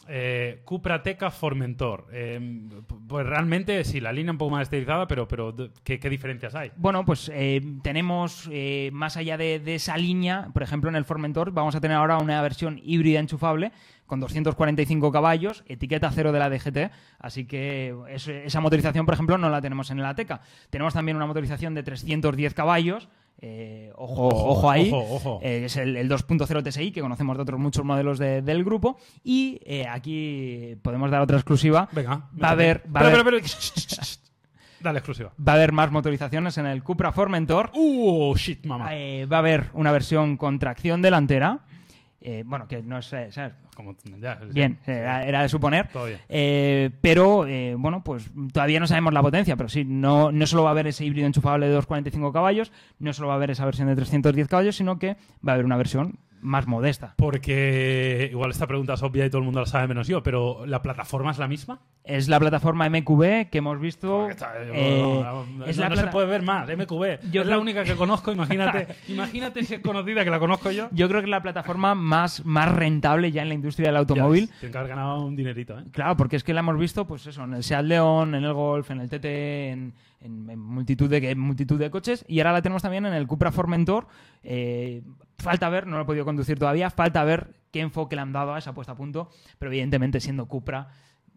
Eh, 0.07 0.61
Cupra 0.65 1.03
Teca 1.03 1.29
Formentor. 1.29 2.07
Eh, 2.11 2.67
pues 3.07 3.25
realmente 3.27 3.83
sí, 3.83 3.99
la 3.99 4.11
línea 4.11 4.31
un 4.31 4.39
poco 4.39 4.51
más 4.51 4.63
estilizada, 4.63 5.07
pero, 5.07 5.27
pero 5.27 5.55
¿qué, 5.83 5.99
qué 5.99 6.09
diferencias 6.09 6.55
hay? 6.55 6.71
Bueno, 6.77 7.05
pues 7.05 7.31
eh, 7.33 7.61
tenemos, 7.83 8.49
eh, 8.51 8.89
más 8.91 9.17
allá 9.17 9.37
de, 9.37 9.59
de 9.59 9.75
esa 9.75 9.95
línea, 9.97 10.49
por 10.51 10.63
ejemplo, 10.63 10.89
en 10.89 10.95
el 10.95 11.05
Formentor 11.05 11.51
vamos 11.51 11.75
a 11.75 11.81
tener 11.81 11.95
ahora 11.95 12.17
una 12.17 12.41
versión 12.41 12.81
híbrida 12.83 13.19
enchufable 13.19 13.71
con 14.13 14.19
245 14.19 15.11
caballos, 15.11 15.63
etiqueta 15.65 16.11
cero 16.11 16.31
de 16.31 16.37
la 16.37 16.47
DGT, 16.51 16.91
así 17.17 17.45
que 17.45 17.95
es- 18.09 18.27
esa 18.27 18.61
motorización, 18.61 19.05
por 19.07 19.15
ejemplo, 19.15 19.39
no 19.39 19.49
la 19.49 19.59
tenemos 19.59 19.89
en 19.89 19.97
el 19.97 20.05
Ateca. 20.05 20.41
Tenemos 20.69 20.93
también 20.93 21.17
una 21.17 21.25
motorización 21.25 21.73
de 21.73 21.81
310 21.81 22.53
caballos, 22.53 23.09
eh, 23.41 23.91
ojo, 23.95 24.27
Ojo, 24.27 24.45
ojo, 24.51 24.69
ahí, 24.69 24.91
ojo, 24.93 25.15
ojo. 25.15 25.39
eh, 25.41 25.63
es 25.65 25.77
el, 25.77 25.97
el 25.97 26.07
2.0 26.07 26.61
TSI, 26.61 26.91
que 26.91 27.01
conocemos 27.01 27.35
de 27.37 27.41
otros 27.41 27.59
muchos 27.59 27.83
modelos 27.83 28.19
de- 28.19 28.43
del 28.43 28.63
grupo, 28.63 28.99
y 29.23 29.59
eh, 29.65 29.87
aquí 29.87 30.75
podemos 30.83 31.09
dar 31.09 31.21
otra 31.21 31.37
exclusiva. 31.37 31.89
Venga. 31.91 32.29
Va 32.41 32.49
a 32.49 32.51
haber- 32.51 32.83
va. 32.95 32.99
Dale, 34.79 34.99
exclusiva. 34.99 35.31
Va 35.39 35.53
a 35.53 35.55
haber 35.55 35.71
más 35.71 35.91
motorizaciones 35.91 36.57
en 36.59 36.65
el 36.67 36.83
Cupra 36.83 37.11
Formentor. 37.13 37.71
Uh, 37.73 38.35
shit, 38.35 38.63
mamá. 38.65 38.89
Eh, 38.95 39.25
va 39.25 39.37
a 39.37 39.39
haber 39.39 39.71
una 39.73 39.91
versión 39.91 40.35
con 40.37 40.59
tracción 40.59 41.01
delantera. 41.01 41.61
Eh, 42.25 42.43
bueno, 42.45 42.67
que 42.69 42.81
no 42.81 43.01
sé, 43.01 43.31
¿sabes? 43.33 43.53
Como, 43.75 43.95
ya, 44.19 44.39
sí, 44.39 44.45
sí. 44.47 44.53
Bien, 44.53 44.79
era, 44.85 45.25
era 45.25 45.41
de 45.41 45.49
suponer. 45.49 45.89
Eh, 46.29 46.89
pero, 47.01 47.45
eh, 47.45 47.75
bueno, 47.77 48.01
pues 48.01 48.31
todavía 48.53 48.79
no 48.79 48.87
sabemos 48.87 49.13
la 49.13 49.21
potencia, 49.21 49.57
pero 49.57 49.67
sí, 49.67 49.83
no, 49.83 50.31
no 50.31 50.47
solo 50.47 50.63
va 50.63 50.69
a 50.69 50.71
haber 50.71 50.87
ese 50.87 51.03
híbrido 51.03 51.27
enchufable 51.27 51.67
de 51.67 51.73
245 51.73 52.31
caballos, 52.31 52.71
no 52.99 53.11
solo 53.11 53.27
va 53.27 53.33
a 53.33 53.37
haber 53.37 53.51
esa 53.51 53.65
versión 53.65 53.89
de 53.89 53.95
310 53.95 54.47
caballos, 54.47 54.77
sino 54.77 54.99
que 54.99 55.17
va 55.45 55.51
a 55.51 55.53
haber 55.53 55.65
una 55.65 55.75
versión 55.75 56.17
más 56.43 56.67
modesta. 56.67 57.15
Porque 57.17 58.29
igual 58.31 58.51
esta 58.51 58.67
pregunta 58.67 58.93
es 58.93 59.03
obvia 59.03 59.25
y 59.25 59.29
todo 59.29 59.39
el 59.39 59.45
mundo 59.45 59.59
la 59.61 59.65
sabe 59.65 59.87
menos 59.87 60.07
yo, 60.07 60.21
pero 60.23 60.65
¿la 60.65 60.81
plataforma 60.81 61.31
es 61.31 61.37
la 61.37 61.47
misma? 61.47 61.79
Es 62.03 62.27
la 62.27 62.39
plataforma 62.39 62.87
MQB 62.89 63.49
que 63.49 63.57
hemos 63.59 63.79
visto. 63.79 64.29
Está- 64.29 64.53
yo- 64.65 64.73
eh, 64.73 64.99
no, 65.01 65.45
no, 65.45 65.65
es 65.65 65.77
no 65.77 65.83
la 65.83 65.89
se 65.89 65.93
plata- 66.01 66.11
puede 66.11 66.27
ver 66.27 66.41
más, 66.41 66.67
MQB. 66.69 67.31
Yo 67.31 67.41
es 67.41 67.47
la 67.47 67.57
única 67.57 67.83
que 67.83 67.95
conozco, 67.95 68.31
imagínate. 68.31 68.87
imagínate 69.07 69.63
si 69.63 69.75
es 69.75 69.79
conocida 69.81 70.23
que 70.23 70.29
la 70.29 70.39
conozco 70.39 70.69
yo. 70.71 70.89
Yo 70.91 71.07
creo 71.07 71.21
que 71.21 71.25
es 71.27 71.31
la 71.31 71.41
plataforma 71.41 71.95
más, 71.95 72.45
más 72.45 72.71
rentable 72.73 73.31
ya 73.31 73.41
en 73.41 73.47
la 73.49 73.53
industria 73.55 73.87
del 73.87 73.97
automóvil. 73.97 74.49
Que 74.59 74.67
haber 74.77 74.89
ganado 74.89 75.25
un 75.25 75.35
dinerito, 75.35 75.79
¿eh? 75.79 75.83
Claro, 75.91 76.17
porque 76.17 76.35
es 76.35 76.43
que 76.43 76.53
la 76.53 76.59
hemos 76.59 76.77
visto, 76.77 77.05
pues 77.07 77.25
eso, 77.25 77.43
en 77.45 77.53
el 77.53 77.63
Seat 77.63 77.85
León, 77.85 78.35
en 78.35 78.43
el 78.43 78.53
Golf, 78.53 78.91
en 78.91 78.99
el 78.99 79.09
TT, 79.09 79.25
en, 79.71 79.93
en- 80.21 80.49
en 80.49 80.59
multitud, 80.59 81.09
de, 81.09 81.29
en 81.31 81.39
multitud 81.39 81.79
de 81.79 81.89
coches. 81.89 82.25
Y 82.27 82.39
ahora 82.39 82.51
la 82.53 82.61
tenemos 82.61 82.81
también 82.81 83.05
en 83.05 83.13
el 83.13 83.27
Cupra 83.27 83.51
Formentor. 83.51 84.07
Eh, 84.43 85.01
falta 85.43 85.69
ver, 85.69 85.85
no 85.87 85.97
lo 85.97 86.03
he 86.03 86.05
podido 86.05 86.25
conducir 86.25 86.57
todavía, 86.57 86.89
falta 86.89 87.23
ver 87.23 87.53
qué 87.71 87.81
enfoque 87.81 88.15
le 88.15 88.21
han 88.21 88.33
dado 88.33 88.53
a 88.53 88.59
esa 88.59 88.73
puesta 88.73 88.93
a 88.93 88.95
punto. 88.95 89.29
Pero 89.59 89.71
evidentemente, 89.71 90.19
siendo 90.19 90.47
Cupra, 90.47 90.89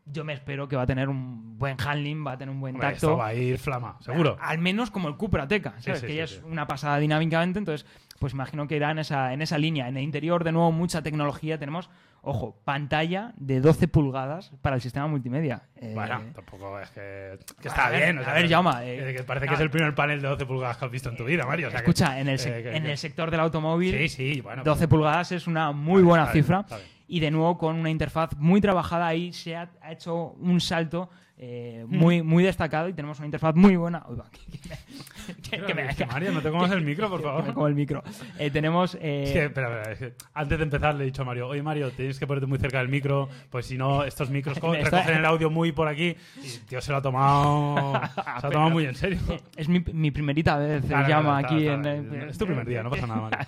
yo 0.06 0.24
me 0.24 0.32
espero 0.32 0.68
que 0.68 0.76
va 0.76 0.82
a 0.82 0.86
tener 0.86 1.08
un 1.08 1.58
buen 1.58 1.76
handling, 1.84 2.26
va 2.26 2.32
a 2.32 2.38
tener 2.38 2.54
un 2.54 2.60
buen 2.60 2.76
Hombre, 2.76 2.90
tacto. 2.90 3.06
esto 3.08 3.16
va 3.18 3.26
a 3.28 3.34
ir 3.34 3.58
flama, 3.58 3.96
seguro. 4.00 4.36
Al 4.40 4.58
menos 4.58 4.90
como 4.90 5.08
el 5.08 5.16
Cupra 5.16 5.48
Teca, 5.48 5.74
¿sabes? 5.80 6.00
sí, 6.00 6.06
que 6.06 6.12
sí, 6.12 6.18
ya 6.18 6.26
sí. 6.26 6.36
es 6.36 6.42
una 6.44 6.66
pasada 6.66 6.98
dinámicamente, 6.98 7.58
entonces 7.58 7.86
pues 8.18 8.32
imagino 8.32 8.66
que 8.66 8.76
irá 8.76 8.90
en 8.90 8.98
esa, 8.98 9.32
en 9.32 9.42
esa 9.42 9.58
línea. 9.58 9.88
En 9.88 9.96
el 9.96 10.02
interior, 10.02 10.44
de 10.44 10.52
nuevo, 10.52 10.72
mucha 10.72 11.02
tecnología. 11.02 11.58
Tenemos, 11.58 11.90
ojo, 12.22 12.56
pantalla 12.64 13.32
de 13.36 13.60
12 13.60 13.88
pulgadas 13.88 14.52
para 14.62 14.76
el 14.76 14.82
sistema 14.82 15.06
multimedia. 15.06 15.62
Eh, 15.76 15.92
Bueno, 15.94 16.20
tampoco 16.34 16.78
es 16.80 16.90
que, 16.90 17.38
que 17.60 17.68
a 17.68 17.70
está 17.70 17.90
ver, 17.90 18.02
bien. 18.02 18.18
o 18.18 18.20
a 18.20 18.24
sea, 18.24 18.34
ver, 18.34 18.42
que- 18.48 18.54
Jaume, 18.54 18.70
que- 18.80 19.10
eh, 19.10 19.14
que 19.14 19.22
parece 19.24 19.46
que 19.48 19.54
es 19.54 19.60
el 19.60 19.70
primer 19.70 19.94
panel 19.94 20.20
de 20.22 20.28
12 20.28 20.46
pulgadas 20.46 20.76
que 20.76 20.84
has 20.84 20.90
visto 20.90 21.08
en 21.10 21.16
tu 21.16 21.24
vida, 21.24 21.44
Mario. 21.46 21.68
o 21.68 21.70
sea 21.70 21.80
que- 21.80 21.90
escucha, 21.90 22.18
en 22.20 22.28
el, 22.28 22.40
eh, 22.40 22.62
que- 22.62 22.76
en 22.76 22.86
el 22.86 22.98
sector 22.98 23.30
del 23.30 23.40
automóvil, 23.40 23.96
Sí, 23.96 24.08
sí, 24.08 24.40
bueno. 24.40 24.62
12 24.64 24.88
pulgadas 24.88 25.32
es 25.32 25.46
una 25.46 25.72
muy 25.72 26.00
Está 26.00 26.08
buena 26.08 26.24
bien, 26.24 26.32
cifra. 26.32 26.60
está 26.60 26.76
bien. 26.76 26.88
Y 27.08 27.20
de 27.20 27.30
nuevo 27.30 27.56
con 27.56 27.76
una 27.76 27.90
interfaz 27.90 28.36
muy 28.36 28.60
trabajada 28.60 29.06
ahí, 29.06 29.32
se 29.32 29.54
ha, 29.54 29.70
ha 29.80 29.92
hecho 29.92 30.32
un 30.40 30.60
salto 30.60 31.08
eh, 31.38 31.84
Mm. 31.86 31.96
muy, 31.98 32.22
muy 32.22 32.42
destacado 32.44 32.88
y 32.88 32.92
tenemos 32.94 33.18
una 33.18 33.26
interfaz 33.26 33.54
muy 33.54 33.76
buena. 33.76 34.02
Uy, 34.08 34.16
va, 34.16 34.24
que- 34.30 35.60
que 35.60 35.74
me- 35.74 35.88
que- 35.94 36.04
me- 36.06 36.12
Mario, 36.12 36.32
no 36.32 36.40
te 36.40 36.50
comas 36.50 36.70
el 36.70 36.80
micro, 36.82 37.08
por 37.10 37.22
favor. 37.22 37.52
como 37.52 37.66
el 37.66 37.74
micro. 37.74 38.02
Eh, 38.38 38.50
tenemos... 38.50 38.94
eh, 39.00 39.24
Es 39.24 39.36
espera, 39.36 39.82
espera, 39.92 40.12
antes 40.34 40.56
de 40.58 40.64
empezar 40.64 40.94
le 40.94 41.02
he 41.04 41.06
dicho 41.06 41.22
a 41.22 41.24
Mario, 41.26 41.48
oye 41.48 41.62
Mario, 41.62 41.90
tienes 41.90 42.18
que 42.18 42.26
ponerte 42.26 42.46
muy 42.46 42.58
cerca 42.58 42.78
del 42.78 42.88
micro, 42.88 43.28
pues 43.50 43.66
si 43.66 43.76
no, 43.76 44.04
estos 44.04 44.30
micros 44.30 44.58
recogen 44.60 45.16
el 45.16 45.24
audio 45.26 45.50
muy 45.50 45.72
por 45.72 45.88
aquí. 45.88 46.16
Y 46.42 46.58
tío 46.68 46.80
se 46.80 46.90
lo 46.92 46.98
ha 46.98 47.02
tomado, 47.02 47.92
se 48.14 48.20
lo 48.20 48.48
ha 48.48 48.50
tomado 48.50 48.70
muy 48.70 48.86
en 48.86 48.94
serio. 48.94 49.18
Es 49.56 49.68
mi, 49.68 49.80
mi 49.92 50.10
primerita 50.10 50.56
vez, 50.56 50.82
se 50.82 50.88
Claro, 50.88 51.08
llama 51.08 51.40
claro, 51.40 51.54
aquí 51.56 51.64
claro, 51.64 51.88
en... 51.90 52.28
Es 52.30 52.38
tu 52.38 52.46
primer 52.46 52.66
día, 52.66 52.82
no 52.82 52.90
pasa 52.90 53.06
nada, 53.06 53.20
Mario. 53.20 53.38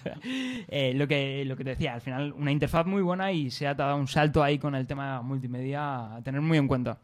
Eh, 0.69 0.93
lo, 0.95 1.09
que, 1.09 1.45
lo 1.47 1.57
que 1.57 1.65
te 1.65 1.71
decía, 1.71 1.95
al 1.95 2.01
final 2.03 2.33
una 2.37 2.53
interfaz 2.53 2.85
muy 2.87 3.01
buena 3.03 3.33
y 3.33 3.51
se 3.51 3.67
ha 3.67 3.75
dado 3.75 3.97
un 3.97 4.09
salto 4.09 4.43
ahí 4.43 4.59
con 4.59 4.75
el 4.75 4.87
tema 4.87 5.23
multimedia 5.23 6.17
a 6.17 6.23
tener 6.23 6.41
muy 6.43 6.59
en 6.59 6.69
cuenta. 6.69 6.99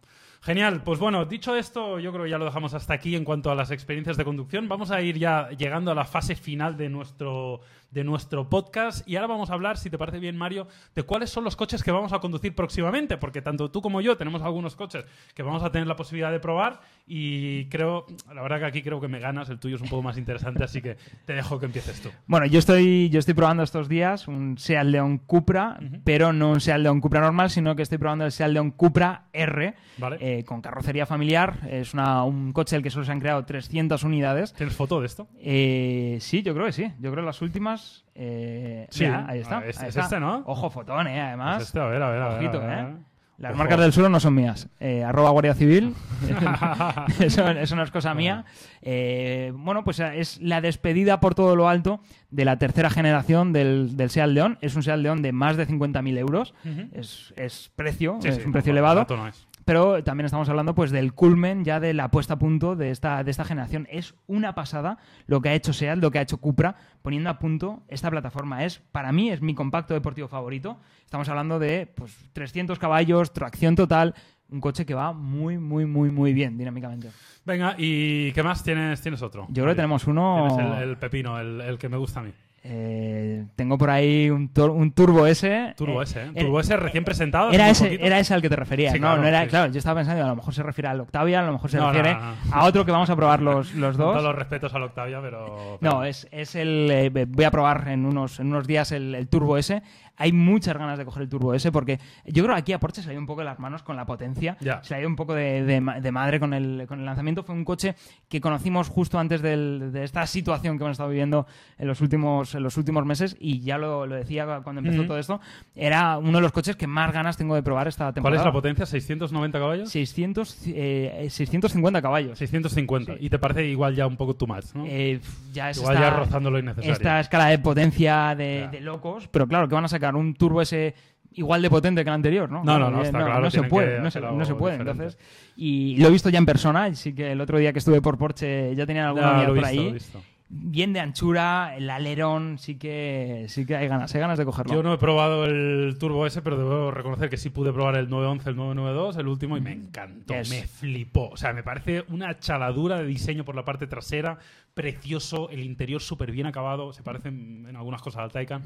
Genial, 0.45 0.83
pues 0.83 0.99
bueno, 0.99 1.25
dicho 1.25 1.57
esto, 1.57 1.99
yo 1.99 2.13
creo 2.13 2.25
que 2.25 2.31
ya 2.31 2.37
lo 2.37 2.45
dejamos 2.45 2.75
hasta 2.75 2.93
aquí 2.93 3.17
en 3.17 3.25
cuanto 3.25 3.51
a 3.51 3.55
las 3.55 3.71
experiencias 3.71 4.19
de 4.19 4.27
conducción. 4.27 4.69
Vamos 4.69 4.91
a 4.91 5.01
ir 5.01 5.17
ya 5.19 5.49
llegando 5.57 5.91
a 5.91 5.95
la 5.95 6.05
fase 6.05 6.35
final 6.35 6.77
de 6.77 6.91
nuestro, 6.91 7.63
de 7.91 8.05
nuestro 8.05 8.49
podcast 8.49 9.07
y 9.09 9.17
ahora 9.17 9.29
vamos 9.29 9.51
a 9.51 9.55
hablar, 9.55 9.77
si 9.79 9.89
te 9.91 9.99
parece 9.99 10.19
bien, 10.19 10.37
Mario, 10.37 10.67
de 10.95 11.03
cuáles 11.05 11.31
son 11.31 11.45
los 11.45 11.55
coches 11.57 11.83
que 11.83 11.91
vamos 11.93 12.13
a 12.13 12.19
conducir 12.19 12.55
próximamente, 12.55 13.17
porque 13.17 13.41
tanto 13.43 13.71
tú 13.71 13.81
como 13.83 14.01
yo 14.01 14.17
tenemos 14.17 14.43
algunos 14.43 14.75
coches 14.77 15.05
que 15.35 15.43
vamos 15.43 15.63
a 15.63 15.71
tener 15.71 15.87
la 15.87 15.95
posibilidad 15.97 16.33
de 16.33 16.41
probar 16.41 16.81
y 17.07 17.67
creo, 17.67 18.07
la 18.35 18.43
verdad 18.43 18.59
que 18.59 18.65
aquí 18.67 18.83
creo 18.83 19.01
que 19.01 19.09
me 19.09 19.21
ganas, 19.21 19.49
el 19.51 19.59
tuyo 19.59 19.77
es 19.77 19.83
un 19.83 19.89
poco 19.89 20.03
más 20.03 20.19
interesante, 20.19 20.65
así 20.65 20.81
que 20.83 20.97
te 21.25 21.35
dejo 21.35 21.59
que 21.61 21.67
empieces 21.67 22.01
tú. 22.01 22.11
Bueno, 22.27 22.47
yo 22.47 22.59
estoy, 22.59 23.09
yo 23.11 23.19
estoy 23.19 23.35
probando 23.35 23.63
estos 23.63 23.89
días 23.89 24.27
un 24.27 24.59
Seat 24.59 24.85
León 24.87 25.19
Cupra, 25.19 25.79
pero 26.05 26.33
no 26.33 26.51
un 26.51 26.61
Seat 26.61 26.81
León 26.81 27.01
Cupra 27.01 27.21
normal, 27.21 27.51
sino 27.51 27.77
que 27.77 27.83
estoy 27.83 27.99
probando 27.99 28.25
el 28.25 28.33
Seat 28.33 28.51
León 28.51 28.71
Cupra 28.73 29.27
R 29.33 29.75
Vale. 29.99 30.17
eh, 30.21 30.45
con 30.45 30.61
carrocería 30.61 31.07
familiar. 31.07 31.59
Es 31.71 31.95
una- 31.95 32.25
un 32.25 32.53
coche 32.53 32.77
del 32.77 32.83
que 32.83 32.91
solo 32.91 33.05
se 33.05 33.13
han 33.13 33.21
creado 33.21 33.45
300 33.45 34.03
unidades. 34.05 34.53
¿Tienes 34.55 34.75
foto 34.75 35.01
de 35.01 35.07
esto? 35.07 35.29
Eh, 35.39 36.19
sí, 36.21 36.43
yo 36.43 36.55
creo 36.55 36.67
que 36.67 36.73
sí. 36.73 36.85
Yo 37.01 37.11
creo 37.11 37.23
que 37.23 37.27
las 37.27 37.43
últimas. 37.43 37.84
Eh, 38.15 38.87
Sí. 38.91 39.05
mira, 39.05 39.27
ahí 39.29 39.41
está. 39.41 39.59
Ah, 39.59 39.65
es- 39.67 39.79
ahí 39.81 39.89
es 39.89 39.97
está. 39.97 40.03
este, 40.03 40.21
¿no? 40.21 40.43
Ojo, 40.47 40.71
fotón, 40.71 41.07
eh, 41.09 41.21
además. 41.21 41.57
Pues 41.57 41.67
este, 41.69 41.81
a 41.81 41.87
ver, 41.87 42.03
a 42.03 42.11
ver, 42.11 42.23
a 42.23 42.29
ver, 42.29 42.39
Ojito, 42.39 42.59
a 42.63 42.67
ver, 42.67 42.71
a 42.71 42.81
¿eh? 42.81 42.85
ver. 42.85 42.95
Las 43.37 43.51
Ojo. 43.51 43.59
marcas 43.59 43.81
del 43.81 43.93
suelo 43.93 44.09
no 44.09 44.21
son 44.21 44.33
mías. 44.35 44.69
Eh, 44.79 45.03
arroba 45.03 45.31
Guardia 45.31 45.55
Civil. 45.55 45.93
eso, 47.21 47.49
eso 47.49 47.75
no 47.77 47.83
es 47.83 47.91
cosa 47.91 48.15
mía. 48.15 48.45
Eh, 48.81 49.53
bueno, 49.57 49.83
pues 49.85 49.99
es 50.01 50.41
la 50.41 50.61
despedida 50.61 51.19
por 51.21 51.35
todo 51.35 51.57
lo 51.57 51.69
alto 51.69 52.01
de 52.31 52.45
la 52.45 52.59
tercera 52.59 52.91
generación 52.91 53.53
del, 53.53 53.97
del 53.97 54.11
Seat 54.11 54.29
León. 54.29 54.59
Es 54.61 54.77
un 54.77 54.83
Seat 54.85 54.99
León 55.01 55.23
de 55.23 55.33
más 55.33 55.57
de 55.57 55.67
50.000 55.67 56.17
euros. 56.19 56.55
Es, 56.93 57.35
es 57.37 57.73
precio, 57.75 58.19
Sí, 58.23 58.29
es 58.29 58.37
sí, 58.37 58.43
un 58.47 58.53
precio 58.53 58.71
elevado. 58.73 59.05
no 59.17 59.27
es. 59.27 59.49
Pero 59.65 60.05
también 60.05 60.27
estamos 60.27 60.49
hablando 60.49 60.75
pues 60.75 60.91
del 60.91 61.15
culmen 61.15 61.65
ya 61.65 61.81
de 61.81 61.95
la 61.95 62.11
puesta 62.11 62.35
a 62.35 62.39
punto 62.39 62.77
de 62.77 62.91
esta, 62.91 63.25
de 63.25 63.31
esta 63.31 63.45
generación. 63.45 63.87
Es 63.91 64.15
una 64.27 64.55
pasada 64.55 64.99
lo 65.27 65.41
que 65.41 65.49
ha 65.49 65.55
hecho 65.55 65.73
SEAT, 65.73 65.99
lo 65.99 66.11
que 66.11 66.19
ha 66.19 66.23
hecho 66.23 66.39
Cupra, 66.39 66.77
poniendo 67.03 67.31
a 67.31 67.39
punto 67.39 67.83
esta 67.89 68.11
plataforma. 68.11 68.65
Es, 68.65 68.81
para 68.93 69.13
mí, 69.13 69.31
es 69.31 69.41
mi 69.41 69.55
compacto 69.55 69.95
deportivo 69.95 70.29
favorito. 70.29 70.79
Estamos 71.05 71.29
hablando 71.29 71.59
de 71.59 71.87
pues, 71.87 72.15
300 72.33 72.79
caballos, 72.79 73.33
tracción 73.33 73.75
total, 73.75 74.15
un 74.51 74.61
coche 74.61 74.85
que 74.85 74.95
va 74.95 75.13
muy, 75.13 75.59
muy, 75.59 75.87
muy, 75.87 76.11
muy 76.11 76.33
bien 76.33 76.59
dinámicamente. 76.59 77.11
Venga, 77.45 77.75
¿y 77.79 78.33
qué 78.33 78.43
más 78.43 78.63
tienes? 78.63 79.01
¿Tienes 79.01 79.23
otro? 79.23 79.47
Yo 79.49 79.63
creo 79.63 79.75
que 79.75 79.77
tenemos 79.77 80.07
uno... 80.07 80.47
Tienes 80.55 80.77
el, 80.77 80.89
el 80.91 80.97
pepino, 80.99 81.39
el, 81.39 81.61
el 81.61 81.79
que 81.79 81.89
me 81.89 81.97
gusta 81.97 82.21
a 82.21 82.23
mí. 82.25 82.33
Eh, 82.67 83.45
tengo 83.57 83.77
por 83.77 83.91
ahí 83.91 84.31
un, 84.31 84.51
un 84.57 84.93
Turbo 84.93 85.27
S. 85.27 85.75
Turbo 85.77 86.01
eh, 86.01 86.05
S, 86.05 86.19
¿eh? 86.19 86.23
era- 86.35 86.41
Turbo 86.41 86.61
S 86.61 86.77
recién 86.79 87.05
presentado. 87.05 87.51
Era 87.53 87.69
ese, 87.69 87.99
era 88.05 88.19
ese 88.19 88.33
al 88.33 88.41
que 88.41 88.49
te 88.49 88.57
referías, 88.57 88.93
Sí, 88.95 88.99
¿no? 88.99 89.09
claro, 89.09 89.21
no 89.23 89.29
era, 89.29 89.43
sí. 89.43 89.49
claro, 89.49 89.71
yo 89.73 89.79
estaba 89.79 90.01
pensando, 90.01 90.25
a 90.25 90.29
lo 90.29 90.37
mejor 90.37 90.55
se 90.55 90.63
refiere 90.63 90.89
al 90.89 91.01
Octavia, 91.01 91.41
a 91.41 91.47
lo 91.47 91.53
mejor 91.53 91.71
se 91.71 91.77
No, 91.77 91.85
no, 91.85 91.93
refiere 91.93 92.15
no, 92.15 92.21
no. 92.21 92.55
a 92.55 92.65
otro 92.65 92.85
que 92.87 92.91
vamos 92.93 93.11
a 93.11 93.17
probar 93.17 93.43
los, 93.43 93.75
los 93.75 93.97
Con 93.97 94.07
dos. 94.07 94.13
todos 94.15 94.25
los 94.25 94.35
respetos 94.35 94.75
al 94.75 94.83
Octavia, 94.85 95.21
pero... 95.21 95.79
No, 95.83 95.91
pero- 95.91 96.05
es, 96.05 96.27
es 96.31 96.55
el. 96.55 96.89
eh, 96.91 97.27
voy 97.29 97.45
a 97.45 97.51
probar 97.51 97.89
en 97.89 98.07
unos, 98.07 98.41
en 98.41 98.47
unos 98.47 98.67
días 98.67 98.93
el, 98.93 99.15
el 99.15 99.29
Turbo 99.29 99.59
S. 99.59 99.83
Hay 100.17 100.33
muchas 100.33 100.77
ganas 100.77 100.97
de 100.99 101.05
coger 101.05 101.23
el 101.25 101.29
Turbo 101.29 101.55
S 101.55 101.73
porque 101.73 101.99
yo 102.27 102.45
creo 102.45 102.55
que 102.55 102.61
aquí 102.61 102.73
a 102.73 102.79
Porsche 102.79 103.03
se 103.03 103.09
le 103.09 103.11
ha 103.11 103.15
ido 103.15 103.21
un 103.21 103.27
poco 103.27 103.41
de 103.41 103.47
las 103.47 103.59
manos 103.59 103.83
con 103.83 103.97
la 103.97 104.07
potencia. 104.07 104.57
Se 104.83 104.95
le 104.95 104.97
ha 104.97 105.01
ido 105.01 105.09
un 105.09 105.17
poco 105.17 105.35
de, 105.35 105.65
de 105.65 105.81
ma- 105.81 106.01
de 106.01 106.13
madre 106.13 106.39
con 106.39 106.55
el, 106.55 106.85
con 106.87 107.01
el 107.01 107.05
lanzamiento. 107.07 107.43
Fue 107.43 107.55
un 107.55 107.65
coche 107.65 107.97
que 108.29 108.41
conocimos 108.41 108.89
justo 108.89 109.19
antes 109.19 109.43
del- 109.43 109.91
de 109.93 110.05
esta 110.05 110.27
situación 110.27 110.79
que 110.79 110.85
hemos 110.85 110.93
estado 110.93 111.09
viviendo 111.11 111.47
en 111.79 111.89
los 111.89 112.01
últimos, 112.01 112.55
en 112.55 112.63
los 112.63 112.77
últimos 112.77 113.05
meses 113.05 113.37
y 113.41 113.61
ya 113.61 113.77
lo, 113.79 114.07
lo 114.07 114.15
decía 114.15 114.61
cuando 114.63 114.81
empezó 114.81 115.05
todo 115.05 115.19
esto. 115.19 115.41
Era 115.75 116.19
uno 116.19 116.39
de 116.39 116.43
los 116.43 116.53
coches 116.53 116.77
que 116.77 116.87
más 116.87 117.13
ganas 117.13 117.37
tengo 117.37 117.55
de 117.57 117.63
probar 117.65 117.89
esta 117.89 118.05
¿Cuál 118.05 118.15
temporada. 118.15 118.41
es 118.43 118.47
la 118.47 118.53
potencia? 118.53 118.85
¿690 118.87 119.53
caballos? 119.53 119.91
600, 119.91 120.59
eh, 120.69 121.27
650 121.29 122.01
caballos. 122.03 122.39
650. 122.39 123.15
Sí. 123.15 123.19
Y 123.27 123.31
te 123.31 123.39
parece 123.39 123.67
igual 123.67 123.95
ya 123.97 124.07
un 124.07 124.17
poco 124.17 124.35
too 124.35 124.47
much, 124.47 124.67
¿no? 124.75 124.85
Eh, 124.87 125.21
ya 125.53 125.71
es 125.71 125.79
igual 125.79 125.95
esta- 125.97 126.11
ya 126.11 126.17
rozando 126.17 126.51
lo 126.51 126.59
innecesario. 126.59 126.93
esta 126.93 127.21
escala 127.21 127.47
de 127.47 127.59
potencia 127.59 128.35
de, 128.37 128.69
de 128.71 128.81
locos, 128.81 129.29
pero 129.29 129.47
claro, 129.49 129.69
que 129.69 129.75
van 129.75 129.85
a 129.85 129.89
sacar 129.89 130.04
un 130.17 130.35
turbo 130.35 130.61
ese 130.63 130.95
igual 131.37 131.63
de 131.63 131.69
potente 131.71 132.05
que 132.05 132.11
el 132.11 132.15
anterior, 132.15 132.51
¿no? 132.51 132.63
No, 132.63 132.79
no, 132.79 132.91
no, 132.91 133.03
claro, 133.03 133.41
No 133.41 133.51
se 133.51 133.63
puede, 133.65 134.01
no 134.01 134.11
se, 134.11 134.21
no 134.21 134.45
se 134.45 134.55
puede. 134.55 134.75
diferente. 134.79 135.03
Entonces, 135.03 135.19
y 135.57 135.97
lo 135.97 136.09
he 136.09 136.11
visto 136.11 136.29
ya 136.29 136.39
en 136.39 136.47
persona, 136.47 136.95
sí 136.95 137.13
que 137.13 137.33
el 137.33 137.41
otro 137.41 137.59
día 137.59 137.73
que 137.73 137.81
estuve 137.81 138.01
por 138.01 138.17
Porsche 138.19 138.75
ya 138.77 138.87
tenían 138.87 139.07
alguna 139.07 139.41
Ya, 139.41 139.47
por 139.47 139.55
visto, 139.55 139.61
lo 139.61 139.67
he 139.67 139.87
ahí. 139.87 139.93
visto. 139.93 140.23
Bien 140.57 140.93
de 140.93 141.01
anchura, 141.01 141.75
el 141.77 141.91
alerón, 141.91 142.59
sí 142.59 142.77
que 142.77 143.47
sí 143.49 143.67
que 143.67 143.75
hay 143.75 143.89
ganas, 143.89 144.15
hay 144.15 144.21
ganas 144.21 144.39
de 144.39 144.45
cogerlo. 144.45 144.73
Yo 144.73 144.83
no 144.85 144.93
he 144.95 144.99
probado 144.99 145.45
el 145.47 145.97
Turbo 145.99 146.27
S, 146.27 146.41
pero 146.43 146.57
debo 146.57 146.91
reconocer 146.93 147.29
que 147.29 147.37
sí 147.37 147.51
pude 147.51 147.73
probar 147.73 147.97
el 147.97 148.09
911, 148.09 148.51
el 148.51 148.57
992, 148.57 149.17
el 149.17 149.27
último, 149.29 149.57
y 149.57 149.61
me 149.61 149.73
encantó, 149.73 150.35
Es- 150.35 150.51
me 150.51 150.67
flipó. 150.69 151.31
O 151.31 151.37
sea, 151.37 151.53
me 151.53 151.63
parece 151.65 152.05
una 152.09 152.39
chaladura 152.39 152.99
de 152.99 153.07
diseño 153.07 153.45
por 153.45 153.57
la 153.57 153.65
parte 153.65 153.87
trasera, 153.89 154.39
precioso, 154.75 155.51
el 155.51 155.61
interior 155.65 156.01
súper 156.01 156.31
bien 156.31 156.47
acabado, 156.47 156.93
se 156.93 157.03
parecen 157.03 157.67
en 157.69 157.75
algunas 157.77 158.01
cosas 158.01 158.23
al 158.23 158.31
Taycan. 158.33 158.63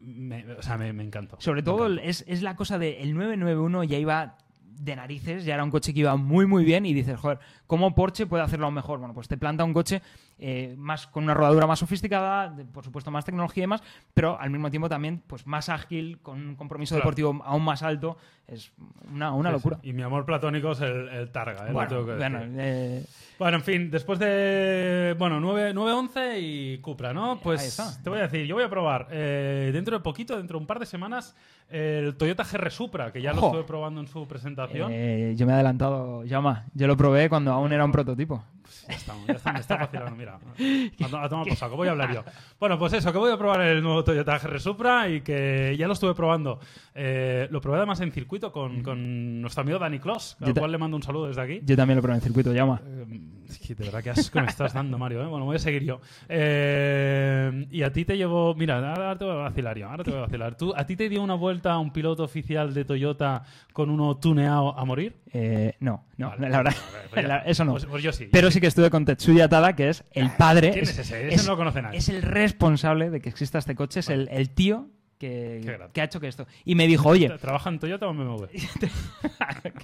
Me- 0.00 0.44
o 0.54 0.62
sea, 0.62 0.76
me, 0.76 0.92
me 0.92 1.04
encantó. 1.04 1.36
Sobre 1.40 1.62
todo 1.62 1.86
encantó. 1.86 2.02
es, 2.08 2.24
es 2.26 2.42
la 2.42 2.56
cosa 2.56 2.78
de 2.78 3.00
el 3.02 3.14
991 3.14 3.84
ya 3.84 3.98
iba 3.98 4.36
de 4.80 4.94
narices, 4.94 5.44
ya 5.44 5.54
era 5.54 5.64
un 5.64 5.70
coche 5.72 5.92
que 5.92 6.00
iba 6.00 6.14
muy 6.16 6.46
muy 6.46 6.64
bien 6.64 6.86
y 6.86 6.94
dices, 6.94 7.18
joder, 7.18 7.38
¿cómo 7.66 7.94
Porsche 7.96 8.26
puede 8.26 8.44
hacerlo 8.44 8.70
mejor? 8.70 9.00
Bueno, 9.00 9.12
pues 9.12 9.26
te 9.26 9.36
planta 9.36 9.64
un 9.64 9.72
coche 9.72 10.00
eh, 10.38 10.74
más 10.78 11.06
con 11.06 11.24
una 11.24 11.34
rodadura 11.34 11.66
más 11.66 11.78
sofisticada, 11.80 12.48
de- 12.50 12.64
por 12.64 12.84
supuesto 12.84 13.10
más 13.10 13.24
tecnología 13.24 13.62
y 13.62 13.64
demás, 13.64 13.82
pero 14.14 14.38
al 14.40 14.50
mismo 14.50 14.70
tiempo 14.70 14.88
también 14.88 15.22
pues 15.26 15.46
más 15.46 15.68
ágil, 15.68 16.18
con 16.22 16.38
un 16.48 16.54
compromiso 16.56 16.94
Claro. 16.94 17.04
deportivo 17.04 17.42
aún 17.44 17.64
más 17.64 17.82
alto, 17.82 18.16
es 18.46 18.72
una, 19.12 19.32
una 19.32 19.50
Sí, 19.50 19.54
locura. 19.56 19.78
sí. 19.82 19.90
Y 19.90 19.92
mi 19.92 20.02
amor 20.02 20.24
platónico 20.24 20.72
es 20.72 20.80
el, 20.80 21.08
el 21.08 21.30
Targa, 21.32 21.68
¿eh? 21.68 21.72
Bueno, 21.72 21.88
tengo 21.88 22.06
que 22.06 22.12
decir. 22.12 22.30
bueno, 22.30 22.52
eh, 22.58 23.04
Bueno, 23.38 23.56
en 23.58 23.62
fin, 23.62 23.90
después 23.90 24.18
de. 24.18 25.14
Bueno, 25.18 25.38
9, 25.40 25.74
911 25.74 26.40
y 26.40 26.78
Cupra, 26.78 27.12
¿no? 27.12 27.38
Pues 27.42 27.76
te 28.02 28.08
voy 28.10 28.20
a 28.20 28.22
decir, 28.22 28.46
yo 28.46 28.54
voy 28.54 28.64
a 28.64 28.70
probar 28.70 29.08
eh, 29.10 29.70
dentro 29.72 29.96
de 29.98 30.02
poquito, 30.02 30.36
dentro 30.36 30.58
de 30.58 30.62
un 30.62 30.66
par 30.66 30.78
de 30.78 30.86
semanas, 30.86 31.36
el 31.68 32.16
Toyota 32.16 32.44
GR 32.44 32.70
Supra, 32.70 33.12
que 33.12 33.20
ya 33.20 33.32
lo 33.32 33.44
estuve 33.44 33.64
probando 33.64 34.00
en 34.00 34.06
su 34.06 34.26
presentación. 34.26 34.90
yo 35.36 35.46
me 35.46 35.52
he 35.52 35.54
adelantado, 35.54 36.24
llama, 36.24 36.64
yo 36.74 36.86
lo 36.86 36.96
probé 36.96 37.28
cuando 37.28 37.52
aún 37.52 37.72
era 37.72 37.84
un 37.84 37.92
prototipo. 37.92 38.42
Ya 38.88 38.94
estamos, 38.94 39.26
ya 39.26 39.34
está, 39.34 39.52
me 39.52 39.60
está 39.60 39.78
facilando, 39.78 40.16
mira. 40.16 40.38
A, 41.04 41.08
to- 41.08 41.18
a 41.18 41.28
tomar 41.28 41.46
por 41.46 41.56
saco, 41.56 41.76
voy 41.76 41.88
a 41.88 41.92
hablar 41.92 42.12
yo. 42.14 42.24
Bueno, 42.58 42.78
pues 42.78 42.92
eso, 42.94 43.12
que 43.12 43.18
voy 43.18 43.30
a 43.32 43.36
probar 43.38 43.60
el 43.62 43.82
nuevo 43.82 44.02
Toyota 44.04 44.38
GR 44.38 44.60
Supra 44.60 45.08
y 45.08 45.20
que 45.22 45.74
ya 45.78 45.86
lo 45.86 45.92
estuve 45.92 46.14
probando. 46.14 46.58
Eh, 46.94 47.46
lo 47.50 47.60
probé 47.60 47.78
además 47.78 48.00
en 48.00 48.10
circuito 48.12 48.50
con, 48.52 48.82
con 48.82 49.40
nuestro 49.40 49.62
amigo 49.62 49.78
Dani 49.78 49.98
Kloss, 49.98 50.36
al 50.40 50.54
cual 50.54 50.72
le 50.72 50.78
mando 50.78 50.96
un 50.96 51.02
saludo 51.02 51.28
desde 51.28 51.40
aquí. 51.42 51.60
Yo 51.64 51.76
también 51.76 51.96
lo 51.96 52.02
probé 52.02 52.16
en 52.16 52.22
circuito, 52.22 52.52
llama. 52.52 52.80
Eh, 52.84 53.20
es 53.48 53.58
que 53.58 53.74
de 53.74 53.84
verdad 53.84 54.02
que 54.02 54.10
asco 54.10 54.40
me 54.40 54.46
estás 54.46 54.74
dando, 54.74 54.98
Mario. 54.98 55.22
¿eh? 55.22 55.26
Bueno, 55.26 55.44
voy 55.46 55.56
a 55.56 55.58
seguir 55.60 55.84
yo. 55.84 56.00
Eh, 56.28 57.66
y 57.70 57.82
a 57.82 57.92
ti 57.92 58.04
te 58.04 58.16
llevo. 58.16 58.54
Mira, 58.54 58.78
ahora 58.78 59.16
te 59.16 59.24
voy 59.24 59.34
a 59.34 59.36
vacilar 59.38 59.76
yo. 59.78 59.88
Ahora 59.88 60.04
te 60.04 60.10
voy 60.10 60.18
a 60.18 60.22
vacilar. 60.22 60.54
¿Tú, 60.56 60.72
¿A 60.76 60.84
ti 60.86 60.96
te 60.96 61.08
dio 61.08 61.22
una 61.22 61.34
vuelta 61.34 61.78
un 61.78 61.92
piloto 61.92 62.24
oficial 62.24 62.74
de 62.74 62.84
Toyota 62.84 63.42
con 63.72 63.90
uno 63.90 64.16
tuneado 64.16 64.78
a 64.78 64.84
morir? 64.84 65.16
Eh, 65.32 65.74
no, 65.80 66.04
no, 66.16 66.30
Vale. 66.30 66.48
la 66.48 66.56
verdad, 66.58 66.74
Vale, 66.92 67.08
pues 67.10 67.22
ya. 67.22 67.28
la- 67.28 67.38
eso 67.40 67.64
no. 67.64 67.72
Pues, 67.72 67.86
pues 67.86 68.02
yo 68.02 68.12
sí. 68.12 68.28
Pero 68.32 68.50
sí 68.50 68.57
que 68.60 68.66
estuve 68.66 68.90
con 68.90 69.04
Tetsuya 69.04 69.48
Tada, 69.48 69.74
que 69.74 69.88
es 69.88 70.04
el 70.12 70.30
padre. 70.30 70.72
¿Quién 70.72 70.84
es 70.84 70.98
ese? 70.98 71.28
Ese 71.28 71.44
no 71.44 71.52
lo 71.52 71.56
conoce 71.56 71.82
nadie. 71.82 71.98
Es 71.98 72.08
el 72.08 72.22
responsable 72.22 73.10
de 73.10 73.20
que 73.20 73.28
exista 73.28 73.58
este 73.58 73.74
coche, 73.74 74.00
es 74.00 74.08
el, 74.08 74.28
el 74.30 74.50
tío 74.50 74.90
que, 75.18 75.78
que 75.92 76.00
ha 76.00 76.04
hecho 76.04 76.20
que 76.20 76.28
esto. 76.28 76.46
Y 76.64 76.74
me 76.74 76.86
dijo, 76.86 77.08
oye, 77.08 77.28
¿Trabaja 77.40 77.68
en 77.70 77.78
Toyota 77.78 78.06
o 78.06 78.10
en 78.12 78.18
BMW? 78.18 78.44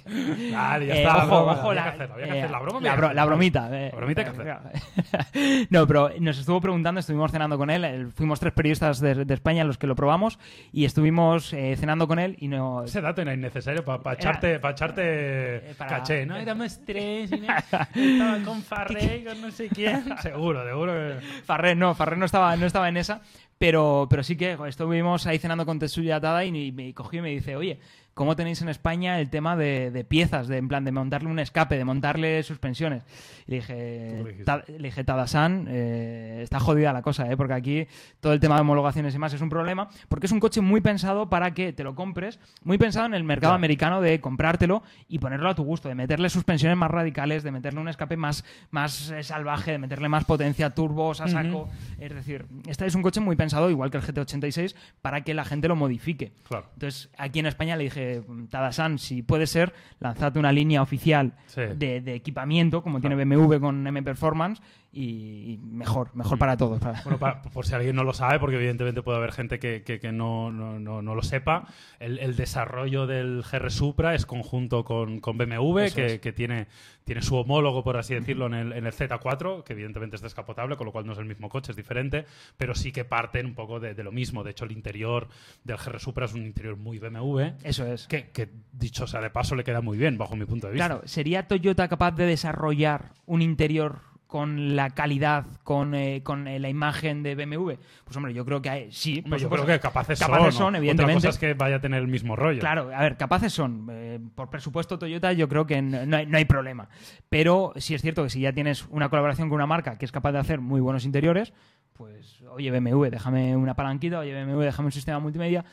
Vale, 0.53 0.85
ya 0.87 0.93
eh, 0.95 0.97
está. 1.03 1.25
ojo, 1.25 1.51
ojo, 1.51 1.73
la, 1.73 1.93
que 1.93 2.03
eh, 2.23 2.47
la 2.49 2.59
broma. 2.59 2.79
la, 2.81 2.95
bro- 2.95 3.13
la 3.13 3.25
bromita. 3.25 3.69
eh, 3.71 3.89
La 3.91 3.97
bromita 3.97 4.23
que 4.25 5.65
no, 5.69 5.87
pero 5.87 6.11
nos 6.19 6.37
estuvo 6.39 6.61
preguntando, 6.61 6.99
estuvimos 6.99 7.31
cenando 7.31 7.57
con 7.57 7.69
él, 7.69 8.11
fuimos 8.15 8.39
tres 8.39 8.53
periodistas 8.53 8.99
de, 8.99 9.25
de 9.25 9.33
España 9.33 9.63
los 9.63 9.77
que 9.77 9.87
lo 9.87 9.95
probamos 9.95 10.39
y 10.71 10.85
estuvimos 10.85 11.53
eh, 11.53 11.75
cenando 11.77 12.07
con 12.07 12.19
él 12.19 12.35
y 12.39 12.47
no... 12.47 12.83
Ese 12.83 13.01
dato 13.01 13.21
era 13.21 13.33
innecesario 13.33 13.83
para 13.83 13.99
Era- 14.01 14.13
echarte, 14.13 14.59
pa 14.59 14.71
echarte 14.71 15.73
para- 15.77 15.89
caché, 15.99 16.25
¿no? 16.25 16.35
Éramos 16.37 16.79
tres, 16.85 17.31
no- 17.31 17.37
estaba 17.37 18.39
con 18.43 18.61
Farrey, 18.61 19.23
con 19.23 19.41
no 19.41 19.51
sé 19.51 19.67
quién. 19.69 20.03
Seguro, 20.21 20.63
seguro 20.65 20.93
que... 20.93 21.25
Farré 21.43 21.75
no, 21.75 21.93
Farré 21.95 22.17
no 22.17 22.25
estaba, 22.25 22.55
no 22.55 22.65
estaba 22.65 22.89
en 22.89 22.97
esa, 22.97 23.21
pero, 23.57 24.07
pero 24.09 24.23
sí 24.23 24.35
que 24.35 24.57
estuvimos 24.67 25.25
ahí 25.27 25.39
cenando 25.39 25.65
con 25.65 25.79
Tetsuya 25.79 26.19
Tada 26.19 26.43
y 26.45 26.71
me 26.71 26.93
cogió 26.93 27.19
y 27.19 27.23
me 27.23 27.29
dice, 27.29 27.55
oye, 27.55 27.79
¿cómo 28.15 28.35
tenéis 28.35 28.61
en 28.63 28.69
España 28.69 29.19
el 29.19 29.29
tema 29.29 29.55
de, 29.55 29.91
de 29.91 30.03
piezas, 30.03 30.47
de 30.47 30.57
en 30.57 30.67
plan 30.67 30.83
de 30.85 30.91
montarle 30.91 31.29
un 31.29 31.37
escape, 31.37 31.77
de 31.77 31.85
montarle 31.85 32.41
suspensiones? 32.41 33.03
Y 33.45 33.51
le 33.51 33.57
dije, 33.57 34.07
¿Cómo 34.09 34.23
le 34.23 34.29
dijiste? 34.31 34.43
"Ta- 34.45 34.63
le 34.67 34.87
dije 34.87 35.03
Tada-san, 35.03 35.67
eh, 35.69 36.39
está 36.41 36.59
jodida 36.59 36.91
la 36.93 37.01
cosa, 37.03 37.29
¿eh? 37.31 37.37
porque 37.37 37.53
aquí 37.53 37.87
todo 38.21 38.33
el 38.33 38.39
tema 38.39 38.55
de 38.55 38.61
homologaciones 38.61 39.13
y 39.13 39.19
más 39.19 39.33
es 39.33 39.41
un 39.41 39.49
problema, 39.49 39.89
porque 40.09 40.25
es 40.25 40.31
un 40.31 40.39
coche 40.39 40.61
muy 40.61 40.81
pensado 40.81 41.29
para 41.29 41.53
que 41.53 41.73
te 41.73 41.83
lo 41.83 41.93
compres, 41.93 42.39
muy 42.63 42.77
pensado 42.77 43.05
en 43.05 43.13
el 43.13 43.23
mercado 43.23 43.53
americano 43.53 44.01
de 44.01 44.19
comprártelo 44.21 44.81
y 45.07 45.19
ponerlo 45.19 45.49
a 45.49 45.55
tu 45.55 45.63
gusto, 45.63 45.89
de 45.89 45.95
meterle 45.95 46.29
suspensiones 46.29 46.77
más 46.77 46.89
radicales, 46.89 47.43
de 47.43 47.51
meterle 47.51 47.81
un 47.81 47.89
escape 47.89 48.17
más, 48.17 48.45
más 48.71 49.11
eh, 49.11 49.21
salvaje, 49.23 49.71
de 49.73 49.77
meterle 49.77 50.07
más 50.09 50.23
potencia, 50.25 50.69
turbos 50.69 51.19
a 51.21 51.27
saco. 51.27 51.69
Es 51.99 52.13
decir, 52.15 52.45
este 52.65 52.85
es 52.85 52.95
un 52.95 53.01
coche 53.01 53.19
muy 53.19 53.35
pensado, 53.35 53.69
igual 53.69 53.91
que 53.91 53.97
el 53.97 54.03
GT86, 54.03 54.73
para 55.01 55.21
que 55.25 55.33
la 55.33 55.43
gente 55.43 55.67
lo 55.67 55.75
modifique. 55.75 56.31
Claro. 56.47 56.69
Entonces, 56.73 57.09
aquí 57.17 57.39
en 57.39 57.45
España 57.47 57.75
le 57.75 57.83
dije, 57.83 58.04
Tadasan, 58.49 58.97
si 58.99 59.21
puede 59.21 59.47
ser, 59.47 59.73
lanzate 59.99 60.39
una 60.39 60.51
línea 60.51 60.81
oficial 60.81 61.33
Sí. 61.47 61.61
de, 61.75 62.01
de 62.01 62.15
equipamiento, 62.15 62.81
como 62.81 62.99
tiene 62.99 63.15
BMW 63.23 63.59
con 63.59 63.85
M 63.87 64.03
Performance, 64.03 64.61
y, 64.97 65.59
mejor, 65.61 66.09
mejor 66.15 66.37
para 66.37 66.55
todos. 66.55 66.79
para- 66.79 67.01
Bueno, 67.03 67.41
por 67.53 67.65
si 67.65 67.73
alguien 67.75 67.95
no 67.97 68.03
lo 68.05 68.13
sabe, 68.13 68.39
porque 68.39 68.55
evidentemente 68.55 69.01
puede 69.01 69.17
haber 69.17 69.33
gente 69.33 69.59
que, 69.59 69.83
que- 69.83 69.99
que 69.99 70.11
no, 70.13 70.51
no- 70.51 70.79
no- 70.79 71.01
no 71.01 71.15
lo 71.15 71.21
sepa, 71.21 71.67
el, 71.99 72.17
el 72.19 72.35
desarrollo 72.37 73.05
del 73.05 73.43
GR 73.43 73.69
Supra 73.71 74.15
es 74.15 74.25
conjunto 74.25 74.85
con, 74.85 75.19
con 75.19 75.37
BMW, 75.37 75.87
que, 75.93 76.05
es. 76.05 76.19
que 76.19 76.31
tiene, 76.31 76.67
tiene 77.03 77.21
su 77.21 77.35
homólogo, 77.35 77.83
por 77.83 77.97
así 77.97 78.13
decirlo, 78.15 78.45
en 78.47 78.53
el, 78.53 78.71
en 78.71 78.85
el 78.85 78.93
Z4, 78.93 79.63
que 79.63 79.73
evidentemente 79.73 80.15
es 80.15 80.21
descapotable, 80.21 80.77
con 80.77 80.85
lo 80.85 80.91
cual 80.91 81.05
no 81.05 81.11
es 81.13 81.19
el 81.19 81.25
mismo 81.25 81.49
coche, 81.49 81.71
es 81.71 81.75
diferente, 81.75 82.25
pero 82.55 82.73
sí 82.73 82.91
que 82.93 83.03
parten 83.03 83.45
un 83.47 83.53
poco 83.53 83.79
de, 83.81 83.93
de 83.95 84.03
lo 84.03 84.11
mismo. 84.13 84.43
De 84.45 84.51
hecho, 84.51 84.63
el 84.65 84.71
interior 84.71 85.27
del 85.65 85.75
GR 85.77 85.99
Supra 85.99 86.25
es 86.25 86.33
un 86.33 86.45
interior 86.45 86.77
muy 86.77 86.99
BMW, 86.99 87.41
Eso 87.63 87.85
es. 87.85 88.07
que, 88.07 88.29
que, 88.29 88.49
dicho 88.71 89.07
sea 89.07 89.19
de 89.19 89.29
paso, 89.29 89.55
le 89.55 89.63
queda 89.65 89.81
muy 89.81 89.97
bien, 89.97 90.17
bajo 90.17 90.35
mi 90.37 90.45
punto 90.45 90.67
de 90.67 90.73
vista. 90.73 90.87
Claro, 90.87 91.01
¿sería 91.05 91.47
Toyota 91.47 91.87
capaz 91.89 92.11
de 92.11 92.25
desarrollar 92.25 93.11
un 93.25 93.41
interior 93.41 93.99
con 94.35 94.75
la 94.75 94.89
calidad, 94.89 95.45
con, 95.63 95.95
eh, 95.95 96.21
con 96.21 96.45
eh, 96.49 96.59
la 96.59 96.67
imagen 96.67 97.23
de 97.23 97.35
BMW? 97.35 97.75
Pues 98.03 98.17
hombre, 98.17 98.33
yo 98.33 98.43
creo 98.43 98.61
que 98.61 98.69
hay- 98.69 98.91
sí. 98.91 99.21
Por 99.21 99.39
yo 99.39 99.49
creo 99.49 99.65
que 99.65 99.79
capaces, 99.79 100.19
Capaces 100.19 100.43
son, 100.43 100.51
son, 100.65 100.71
¿no? 100.73 100.77
evidentemente. 100.79 101.19
Otra 101.19 101.29
cosa 101.29 101.35
es 101.35 101.39
que 101.39 101.53
vaya 101.53 101.77
a 101.77 101.79
tener 101.79 102.01
el 102.01 102.09
mismo 102.09 102.35
rollo. 102.35 102.59
Claro, 102.59 102.91
a 102.93 102.99
ver, 103.01 103.15
capaces 103.15 103.53
son. 103.53 103.87
Eh, 103.89 104.19
por 104.35 104.49
presupuesto 104.49 104.99
Toyota 104.99 105.31
yo 105.31 105.47
creo 105.47 105.65
que 105.65 105.81
no 105.81 106.05
no 106.05 106.17
hay, 106.17 106.25
no 106.25 106.37
hay 106.37 106.43
problema. 106.43 106.89
Pero 107.29 107.71
sí 107.77 107.95
es 107.95 108.01
cierto 108.01 108.23
que 108.23 108.29
si 108.29 108.41
ya 108.41 108.51
tienes 108.51 108.85
una 108.89 109.07
colaboración 109.07 109.47
con 109.47 109.55
una 109.55 109.67
marca 109.67 109.97
que 109.97 110.03
es 110.03 110.11
capaz 110.11 110.33
de 110.33 110.39
hacer 110.39 110.59
muy 110.59 110.81
buenos 110.81 111.05
interiores, 111.05 111.53
pues 111.93 112.41
oye 112.49 112.71
BMW, 112.71 113.05
déjame 113.09 113.55
una 113.55 113.73
palanquita, 113.73 114.19
oye 114.19 114.33
BMW, 114.33 114.63
déjame 114.63 114.87
un 114.87 114.91
sistema 114.91 115.19
multimedia. 115.19 115.63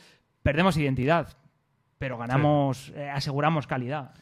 Perdemos 0.41 0.77
identidad, 0.77 1.35
pero 1.97 2.17
ganamos, 2.17 2.93
eh, 2.95 3.09
aseguramos 3.09 3.67
calidad. 3.67 4.13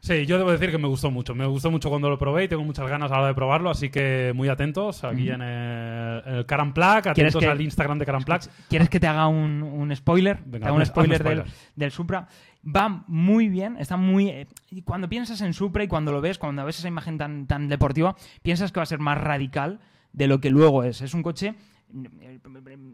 Sí, 0.00 0.26
yo 0.26 0.38
debo 0.38 0.52
decir 0.52 0.70
que 0.70 0.78
me 0.78 0.86
gustó 0.86 1.10
mucho. 1.10 1.34
Me 1.34 1.44
gustó 1.46 1.70
mucho 1.70 1.90
cuando 1.90 2.08
lo 2.08 2.18
probé 2.18 2.44
y 2.44 2.48
tengo 2.48 2.62
muchas 2.64 2.88
ganas 2.88 3.10
a 3.10 3.14
la 3.14 3.20
hora 3.20 3.28
de 3.28 3.34
probarlo, 3.34 3.68
así 3.70 3.90
que 3.90 4.32
muy 4.34 4.48
atentos 4.48 5.02
aquí 5.04 5.28
en 5.30 5.42
el, 5.42 6.22
en 6.24 6.34
el 6.36 6.46
Caran 6.46 6.72
Plac, 6.72 7.02
¿Quieres 7.14 7.34
atentos 7.34 7.40
que- 7.42 7.48
al 7.48 7.60
Instagram 7.60 7.98
de 7.98 8.06
Caran. 8.06 8.24
¿Quieres 8.68 8.88
que 8.88 9.00
te 9.00 9.06
haga 9.08 9.26
un, 9.26 9.62
un 9.62 9.94
spoiler? 9.96 10.38
Venga, 10.46 10.64
Te 10.66 10.68
hago 10.68 10.76
un 10.76 10.86
spoiler 10.86 11.44
del, 11.74 11.90
Supra. 11.90 12.28
Va 12.64 13.04
muy 13.06 13.48
bien, 13.48 13.76
está 13.78 13.96
muy... 13.96 14.28
eh, 14.28 14.46
y 14.70 14.82
cuando 14.82 15.08
piensas 15.08 15.40
en 15.40 15.52
Supra 15.52 15.82
y 15.84 15.88
cuando 15.88 16.12
lo 16.12 16.20
ves, 16.20 16.38
cuando 16.38 16.64
ves 16.64 16.78
esa 16.78 16.88
imagen 16.88 17.18
tan, 17.18 17.46
tan 17.46 17.68
deportiva, 17.68 18.14
piensas 18.42 18.72
que 18.72 18.78
va 18.80 18.84
a 18.84 18.86
ser 18.86 19.00
más 19.00 19.18
radical 19.18 19.80
de 20.12 20.26
lo 20.28 20.40
que 20.40 20.50
luego 20.50 20.84
es. 20.84 21.00
Es 21.02 21.12
un 21.14 21.22
coche... 21.22 21.54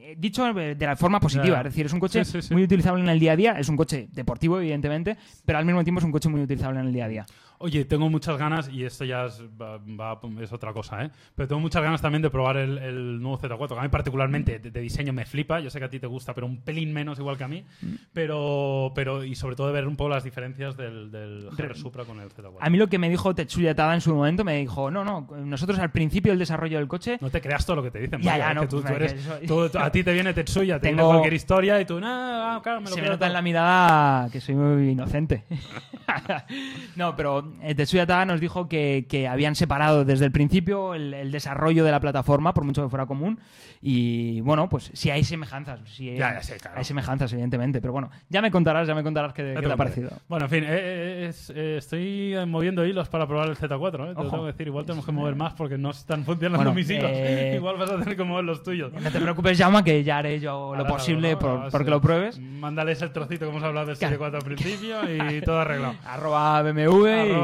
eh, 0.01 0.14
Dicho 0.18 0.53
de 0.53 0.76
la 0.78 0.97
forma 0.97 1.20
positiva, 1.20 1.59
es 1.59 1.64
decir, 1.64 1.86
es 1.86 1.92
un 1.92 2.01
coche 2.01 2.24
Sí, 2.24 2.32
sí, 2.40 2.49
sí. 2.49 2.55
muy 2.55 2.62
utilizable 2.62 3.03
en 3.03 3.09
el 3.09 3.18
día 3.18 3.32
a 3.32 3.36
día, 3.36 3.59
es 3.59 3.68
un 3.68 3.76
coche 3.76 4.09
deportivo, 4.12 4.59
evidentemente, 4.59 5.16
pero 5.45 5.59
al 5.59 5.64
mismo 5.64 5.82
tiempo 5.82 5.99
es 5.99 6.05
un 6.05 6.12
coche 6.12 6.28
muy 6.28 6.42
utilizable 6.42 6.80
en 6.80 6.86
el 6.86 6.92
día 6.92 7.05
a 7.07 7.09
día. 7.09 7.26
Oye, 7.64 7.86
tengo 7.86 8.10
muchas 8.10 8.36
ganas, 8.36 8.68
y 8.68 8.84
esto 8.84 9.06
ya 9.06 9.24
es, 9.24 9.42
va- 9.60 9.78
va- 9.78 10.20
es 10.42 10.52
otra 10.52 10.74
cosa, 10.74 11.02
¿eh? 11.02 11.10
Pero 11.34 11.48
tengo 11.48 11.60
muchas 11.60 11.82
ganas 11.82 12.02
también 12.02 12.20
de 12.20 12.28
probar 12.28 12.58
el, 12.58 12.76
el 12.76 13.22
nuevo 13.22 13.38
Z4, 13.38 13.68
que 13.68 13.78
a 13.78 13.82
mí 13.82 13.88
particularmente 13.88 14.58
de, 14.58 14.70
de 14.70 14.80
diseño 14.80 15.14
me 15.14 15.24
flipa. 15.24 15.60
Yo 15.60 15.70
sé 15.70 15.78
que 15.78 15.86
a 15.86 15.88
ti 15.88 15.98
te 15.98 16.06
gusta, 16.06 16.34
pero 16.34 16.46
un 16.46 16.58
pelín 16.60 16.92
menos 16.92 17.18
igual 17.18 17.38
que 17.38 17.44
a 17.44 17.48
mí. 17.48 17.64
Pero, 18.12 18.92
pero 18.94 19.24
y 19.24 19.34
sobre 19.34 19.56
todo 19.56 19.68
de 19.68 19.72
ver 19.72 19.88
un 19.88 19.96
poco 19.96 20.10
las 20.10 20.24
diferencias 20.24 20.76
del, 20.76 21.10
del 21.10 21.48
GR 21.56 21.74
Supra 21.74 22.04
con 22.04 22.20
el 22.20 22.28
Z4. 22.28 22.58
A 22.60 22.68
mí 22.70 22.76
lo 22.76 22.88
que 22.88 22.98
me 22.98 23.08
dijo 23.08 23.34
Tetsuya 23.34 23.74
Tada 23.74 23.94
en 23.94 24.02
su 24.02 24.14
momento, 24.14 24.44
me 24.44 24.58
dijo, 24.58 24.90
no, 24.90 25.02
no, 25.02 25.26
nosotros 25.44 25.78
al 25.78 25.90
principio 25.90 26.32
del 26.32 26.38
desarrollo 26.40 26.76
del 26.76 26.86
coche 26.88 27.16
No 27.22 27.30
te 27.30 27.40
creas 27.40 27.64
todo 27.64 27.76
lo 27.76 27.82
que 27.82 27.90
te 27.90 27.98
dicen. 28.00 28.20
Ya, 28.20 28.36
ya, 28.36 28.52
no, 28.52 28.68
tú, 28.68 28.82
tú 28.82 28.92
eres, 28.92 29.16
tú- 29.46 29.70
a 29.78 29.90
ti 29.90 30.04
te 30.04 30.12
viene 30.12 30.34
Tetsuya, 30.34 30.78
te 30.78 30.88
Tengo- 30.88 31.02
dice 31.02 31.08
cualquier 31.12 31.32
historia 31.34 31.80
y 31.80 31.86
tú, 31.86 31.98
nada, 31.98 32.60
claro, 32.60 32.80
me 32.82 32.90
lo 32.90 32.94
se 32.94 33.00
me 33.00 33.08
nota 33.08 33.24
en 33.26 33.30
todo". 33.30 33.32
la 33.32 33.42
mirada 33.42 34.28
que 34.30 34.40
soy 34.42 34.54
muy 34.54 34.90
inocente. 34.90 35.44
no, 36.96 37.16
pero 37.16 37.53
Tetsuya 37.76 38.07
Tada 38.07 38.24
nos 38.24 38.40
dijo 38.40 38.68
que, 38.68 39.07
que 39.09 39.26
habían 39.28 39.55
separado 39.55 40.05
desde 40.05 40.24
el 40.24 40.32
principio 40.32 40.94
el, 40.94 41.14
el 41.14 41.30
desarrollo 41.32 41.84
de 41.84 41.90
la 41.90 42.00
plataforma, 42.00 42.55
por 42.55 42.64
mucho 42.64 42.82
que 42.82 42.88
fuera 42.88 43.07
común. 43.07 43.38
Y 43.86 44.40
bueno, 44.40 44.68
pues 44.68 44.90
sí 44.94 45.11
hay 45.11 45.24
semejanzas. 45.24 45.80
Sí 45.86 46.09
hay, 46.11 46.16
Ya, 46.18 46.34
ya 46.34 46.42
sé, 46.42 46.57
claro. 46.57 46.78
hay 46.78 46.84
semejanzas, 46.84 47.32
evidentemente. 47.32 47.80
Pero 47.80 47.92
bueno, 47.92 48.11
ya 48.30 48.40
me 48.40 48.50
contarás, 48.50 48.88
ya 48.88 48.94
me 48.94 49.02
contarás 49.02 49.32
qué, 49.34 49.42
qué 49.55 49.61
te 49.61 49.66
te 49.66 49.72
ha 49.72 49.76
parecido. 49.76 50.11
Bueno, 50.28 50.46
en 50.46 50.50
fin, 50.50 50.64
eh, 50.64 50.68
eh, 50.70 51.26
es- 51.28 51.50
eh, 51.55 51.76
estoy 51.78 52.34
eh, 52.34 52.46
moviendo 52.46 52.84
hilos 52.86 53.09
para 53.09 53.26
probar 53.26 53.48
el 53.48 53.57
Z4. 53.57 54.11
¿eh? 54.11 54.14
Te 54.14 54.22
lo 54.22 54.30
tengo 54.30 54.44
que 54.46 54.52
decir, 54.52 54.66
igual 54.68 54.86
tenemos 54.86 55.05
que 55.05 55.12
mover 55.12 55.34
más 55.36 55.52
porque 55.52 55.76
no 55.76 55.90
están 55.90 56.24
funcionando 56.24 56.59
Bueno, 56.59 56.74
mis 56.74 56.88
hilos. 56.88 57.11
eh, 57.12 57.52
igual 57.57 57.76
vas 57.76 57.90
a 57.90 57.98
tener 57.98 58.16
que 58.16 58.24
mover 58.24 58.44
los 58.44 58.62
tuyos. 58.62 58.92
No 58.92 59.11
te 59.11 59.20
preocupes, 59.20 59.59
Llama, 59.59 59.84
que 59.84 60.02
ya 60.02 60.18
haré 60.18 60.40
yo 60.40 60.50
lo 60.74 60.80
Ahora, 60.80 60.86
posible 60.86 61.32
¿no? 61.32 61.38
por, 61.38 61.70
porque 61.70 61.88
eh, 61.88 61.90
lo 61.90 62.00
pruebes. 62.00 62.38
Mándales 62.40 63.02
el 63.02 63.12
trocito 63.12 63.44
que 63.44 63.50
hemos 63.50 63.62
hablado 63.62 63.86
del 63.88 63.96
Serie 63.96 64.16
Claro. 64.16 64.32
4 64.32 64.38
al 64.38 64.44
principio 64.57 65.36
y 65.36 65.40
todo 65.42 65.61
arreglado. 65.61 65.94
Arroba 66.07 66.62
BMW 66.62 67.07
y 67.07 67.30
Arroba 67.32 67.43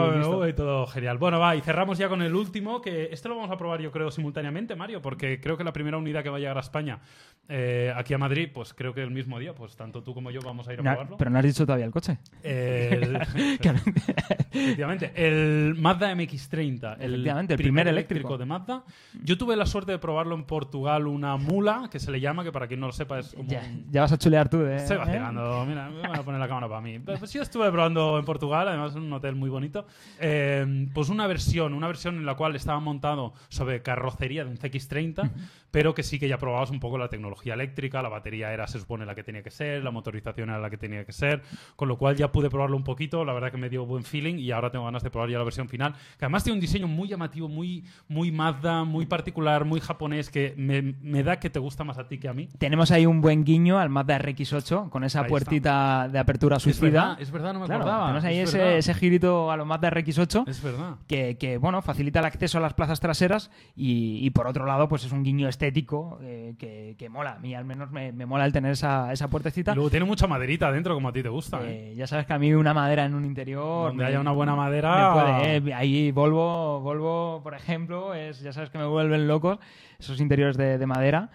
todo 0.56 0.86
genial. 0.86 1.18
Bueno, 1.18 1.38
va, 1.38 1.56
y 1.56 1.60
cerramos 1.60 1.98
ya 1.98 2.08
con 2.08 2.22
el 2.22 2.34
último, 2.34 2.80
que 2.80 3.08
este 3.12 3.28
lo 3.28 3.36
vamos 3.36 3.50
a 3.50 3.56
probar 3.56 3.80
yo 3.80 3.90
creo 3.90 4.10
simultáneamente, 4.10 4.74
Mario, 4.76 5.00
porque 5.02 5.40
creo 5.40 5.56
que 5.56 5.64
la 5.64 5.72
primera 5.72 5.96
unidad 5.98 6.22
que 6.22 6.28
va 6.30 6.36
a 6.36 6.40
llegar 6.40 6.56
a 6.56 6.60
España, 6.60 7.00
eh, 7.48 7.92
aquí 7.96 8.14
a 8.14 8.18
Madrid, 8.18 8.48
pues 8.52 8.72
creo 8.74 8.94
que 8.94 9.02
el 9.02 9.10
mismo 9.10 9.38
día, 9.38 9.54
pues 9.54 9.76
tanto 9.76 10.02
tú 10.02 10.14
como 10.14 10.30
yo 10.30 10.40
vamos 10.44 10.68
a 10.68 10.72
ir 10.72 10.80
a 10.80 10.82
No, 10.82 10.90
probarlo. 10.92 11.16
pero 11.16 11.30
no 11.30 11.38
has 11.38 11.44
dicho 11.44 11.64
todavía 11.66 11.86
el 11.86 11.92
coche. 11.92 12.18
El, 12.42 13.16
efectivamente, 14.52 15.12
el 15.14 15.74
Mazda 15.76 16.12
MX-30, 16.14 16.96
el, 17.00 17.14
Efectivamente, 17.14 17.54
el 17.54 17.58
primer 17.58 17.88
eléctrico. 17.88 18.38
de 18.38 18.44
Mazda. 18.46 18.84
Yo 19.22 19.36
tuve 19.38 19.56
la 19.56 19.66
suerte 19.66 19.92
de 19.92 19.98
probarlo 19.98 20.34
en 20.34 20.44
Portugal, 20.44 21.06
una 21.06 21.36
mula, 21.36 21.88
que 21.90 21.98
se 21.98 22.10
le 22.10 22.20
llama, 22.20 22.44
que 22.44 22.52
para 22.52 22.66
quien 22.68 22.80
no 22.80 22.86
lo 22.86 22.92
sepa 22.92 23.18
es 23.18 23.34
como 23.34 23.48
Ya, 23.48 23.60
un- 23.60 23.86
ya 23.90 24.00
vas 24.02 24.12
a 24.12 24.18
chulear 24.18 24.48
tú, 24.48 24.60
¿eh? 24.62 24.76
Estoy 24.76 24.96
¿Eh? 24.96 25.00
vacilando, 25.00 25.64
mira, 25.66 25.88
me 25.88 26.08
voy 26.08 26.18
a 26.18 26.22
poner 26.22 26.40
la 26.40 26.48
cámara 26.48 26.68
para 26.68 26.80
mí. 26.80 26.98
Pues 26.98 27.32
yo 27.32 27.42
estuve 27.42 27.70
probando 27.70 28.18
en 28.18 28.24
Portugal, 28.24 28.68
además 28.68 28.90
es 28.90 28.96
un 28.96 29.12
hotel 29.12 29.34
muy 29.34 29.50
bonito. 29.50 29.79
Eh, 30.18 30.88
pues 30.92 31.08
una 31.08 31.26
versión, 31.26 31.74
una 31.74 31.86
versión 31.86 32.16
en 32.16 32.26
la 32.26 32.34
cual 32.34 32.56
estaba 32.56 32.80
montado 32.80 33.32
sobre 33.48 33.82
carrocería 33.82 34.44
de 34.44 34.50
un 34.50 34.58
CX30, 34.58 35.30
pero 35.70 35.94
que 35.94 36.02
sí 36.02 36.18
que 36.18 36.28
ya 36.28 36.38
probabas 36.38 36.70
un 36.70 36.80
poco 36.80 36.98
la 36.98 37.08
tecnología 37.08 37.54
eléctrica, 37.54 38.02
la 38.02 38.08
batería 38.08 38.52
era, 38.52 38.66
se 38.66 38.78
supone, 38.78 39.06
la 39.06 39.14
que 39.14 39.22
tenía 39.22 39.42
que 39.42 39.50
ser, 39.50 39.82
la 39.84 39.90
motorización 39.90 40.50
era 40.50 40.58
la 40.58 40.70
que 40.70 40.76
tenía 40.78 41.04
que 41.04 41.12
ser, 41.12 41.42
con 41.76 41.88
lo 41.88 41.96
cual 41.98 42.16
ya 42.16 42.32
pude 42.32 42.50
probarlo 42.50 42.76
un 42.76 42.84
poquito, 42.84 43.24
la 43.24 43.32
verdad 43.32 43.50
que 43.50 43.56
me 43.58 43.68
dio 43.68 43.86
buen 43.86 44.04
feeling 44.04 44.36
y 44.38 44.50
ahora 44.50 44.70
tengo 44.70 44.84
ganas 44.84 45.02
de 45.02 45.10
probar 45.10 45.30
ya 45.30 45.38
la 45.38 45.44
versión 45.44 45.68
final, 45.68 45.92
que 46.18 46.24
además 46.24 46.44
tiene 46.44 46.54
un 46.54 46.60
diseño 46.60 46.88
muy 46.88 47.08
llamativo, 47.08 47.48
muy, 47.48 47.84
muy 48.08 48.30
Mazda, 48.32 48.84
muy 48.84 49.06
particular, 49.06 49.64
muy 49.64 49.80
japonés, 49.80 50.30
que 50.30 50.54
me, 50.56 50.82
me 50.82 51.22
da 51.22 51.38
que 51.38 51.50
te 51.50 51.58
gusta 51.58 51.84
más 51.84 51.98
a 51.98 52.06
ti 52.08 52.18
que 52.18 52.28
a 52.28 52.32
mí. 52.32 52.48
Tenemos 52.58 52.90
ahí 52.90 53.06
un 53.06 53.20
buen 53.20 53.44
guiño 53.44 53.78
al 53.78 53.88
Mazda 53.90 54.18
RX8 54.18 54.88
con 54.90 55.04
esa 55.04 55.20
Ahí 55.20 55.24
está. 55.24 55.28
puerta 55.28 56.08
de 56.08 56.18
apertura 56.18 56.56
Es 56.56 56.62
suicida. 56.62 56.86
verdad, 56.90 57.16
es 57.20 57.30
verdad, 57.30 57.52
no 57.52 57.60
me 57.60 57.66
Claro, 57.66 57.82
acordaba. 57.82 58.06
tenemos 58.06 58.24
ahí 58.24 58.38
es 58.38 58.48
ese, 58.54 58.78
ese 58.78 58.94
girito 58.94 59.50
a 59.50 59.56
los 59.56 59.66
Mazda 59.66 59.90
RX8 59.90 60.48
Es 60.48 60.62
verdad. 60.62 60.96
que, 61.06 61.36
que, 61.38 61.58
bueno, 61.58 61.82
facilita 61.82 62.20
el 62.20 62.24
acceso 62.26 62.58
a 62.58 62.60
las 62.60 62.74
plazas 62.74 63.00
traseras 63.00 63.50
y, 63.76 64.18
y 64.24 64.30
por 64.30 64.46
otro 64.46 64.66
lado, 64.66 64.88
pues 64.88 65.04
es 65.04 65.12
un 65.12 65.22
guiño 65.22 65.48
estético 65.60 66.18
eh, 66.22 66.54
que, 66.58 66.94
que 66.98 67.08
mola. 67.10 67.32
A 67.32 67.38
mí 67.38 67.54
al 67.54 67.66
menos 67.66 67.90
me, 67.90 68.12
me 68.12 68.24
mola 68.24 68.46
el 68.46 68.52
tener 68.52 68.72
esa, 68.72 69.12
esa 69.12 69.28
puertecita. 69.28 69.74
Luego 69.74 69.90
tiene 69.90 70.06
mucha 70.06 70.26
maderita 70.26 70.68
adentro, 70.68 70.94
como 70.94 71.08
a 71.08 71.12
ti 71.12 71.22
te 71.22 71.28
gusta. 71.28 71.60
¿eh? 71.62 71.90
Eh, 71.92 71.94
ya 71.96 72.06
sabes 72.06 72.24
que 72.26 72.32
a 72.32 72.38
mí 72.38 72.54
una 72.54 72.72
madera 72.72 73.04
en 73.04 73.14
un 73.14 73.26
interior... 73.26 73.88
Donde 73.88 74.02
me- 74.04 74.08
haya 74.08 74.20
una 74.20 74.32
buena 74.32 74.52
me 74.52 74.58
madera. 74.58 75.12
puede, 75.12 75.56
eh. 75.56 75.74
Ahí 75.74 76.10
Volvo, 76.12 76.80
Volvo, 76.80 77.40
por 77.42 77.52
ejemplo, 77.54 78.14
es, 78.14 78.40
ya 78.40 78.52
sabes 78.54 78.70
que 78.70 78.78
me 78.78 78.86
vuelven 78.86 79.28
locos 79.28 79.58
esos 79.98 80.18
interiores 80.20 80.56
de, 80.56 80.78
de 80.78 80.86
madera. 80.86 81.30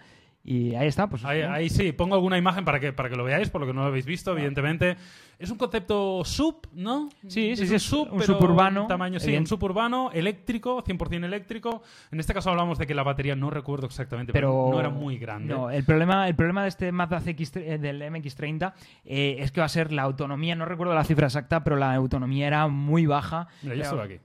Y 0.48 0.76
ahí 0.76 0.86
está, 0.86 1.08
pues 1.08 1.24
Ahí, 1.24 1.42
ahí 1.42 1.68
sí, 1.68 1.90
pongo 1.90 2.14
alguna 2.14 2.38
imagen 2.38 2.64
para 2.64 2.78
que, 2.78 2.92
para 2.92 3.10
que 3.10 3.16
lo 3.16 3.24
veáis, 3.24 3.50
por 3.50 3.60
lo 3.60 3.66
que 3.66 3.72
no 3.72 3.80
lo 3.80 3.88
habéis 3.88 4.06
visto, 4.06 4.30
evidentemente. 4.30 4.96
Es 5.40 5.50
un 5.50 5.58
concepto 5.58 6.24
sub, 6.24 6.68
¿no? 6.72 7.08
Sí, 7.26 7.56
sí, 7.56 7.64
es 7.64 7.68
sí, 7.68 7.74
un 7.74 7.80
sub, 7.80 8.12
un 8.12 8.22
suburbano, 8.22 8.86
Tamaño, 8.86 9.18
sí, 9.18 9.36
un 9.36 9.48
suburbano, 9.48 10.12
eléctrico, 10.12 10.84
100% 10.84 11.24
eléctrico. 11.24 11.82
En 12.12 12.20
este 12.20 12.32
caso 12.32 12.50
hablamos 12.50 12.78
de 12.78 12.86
que 12.86 12.94
la 12.94 13.02
batería, 13.02 13.34
no 13.34 13.50
recuerdo 13.50 13.86
exactamente, 13.86 14.32
pero, 14.32 14.66
pero 14.66 14.74
no 14.74 14.80
era 14.80 14.88
muy 14.88 15.18
grande. 15.18 15.52
No, 15.52 15.68
el 15.68 15.82
problema, 15.84 16.28
el 16.28 16.36
problema 16.36 16.62
de 16.62 16.68
este 16.68 16.92
Mazda 16.92 17.20
CX, 17.20 17.56
eh, 17.56 17.78
del 17.78 18.00
MX30 18.02 18.72
eh, 19.04 19.38
es 19.40 19.50
que 19.50 19.60
va 19.60 19.66
a 19.66 19.68
ser 19.68 19.90
la 19.90 20.02
autonomía, 20.02 20.54
no 20.54 20.64
recuerdo 20.64 20.94
la 20.94 21.02
cifra 21.02 21.26
exacta, 21.26 21.64
pero 21.64 21.74
la 21.74 21.92
autonomía 21.92 22.46
era 22.46 22.68
muy 22.68 23.06
baja. 23.06 23.48
Mira, 23.62 23.74
yo 23.74 24.00
aquí. 24.00 24.20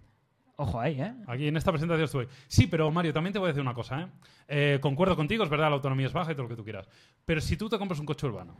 Ojo 0.58 0.80
ahí, 0.80 1.02
¿eh? 1.02 1.14
Aquí 1.28 1.48
en 1.48 1.58
esta 1.58 1.72
presentación 1.72 2.06
estuve. 2.06 2.28
Sí, 2.48 2.68
pero 2.68 2.92
Mario, 2.92 3.14
también 3.14 3.34
te 3.34 3.40
voy 3.40 3.48
a 3.48 3.50
decir 3.50 3.62
una 3.62 3.74
cosa, 3.74 4.02
¿eh? 4.02 4.08
Eh, 4.48 4.80
concuerdo 4.82 5.16
contigo, 5.16 5.44
es 5.44 5.50
verdad, 5.50 5.70
la 5.70 5.76
autonomía 5.76 6.06
es 6.08 6.14
baja 6.14 6.32
y 6.32 6.36
todo 6.36 6.44
lo 6.44 6.50
que 6.50 6.56
tú 6.56 6.64
quieras. 6.64 6.88
Pero 7.26 7.42
si 7.42 7.58
tú 7.58 7.70
te 7.70 7.78
compras 7.78 8.00
un 8.00 8.06
coche 8.06 8.28
urbano, 8.28 8.56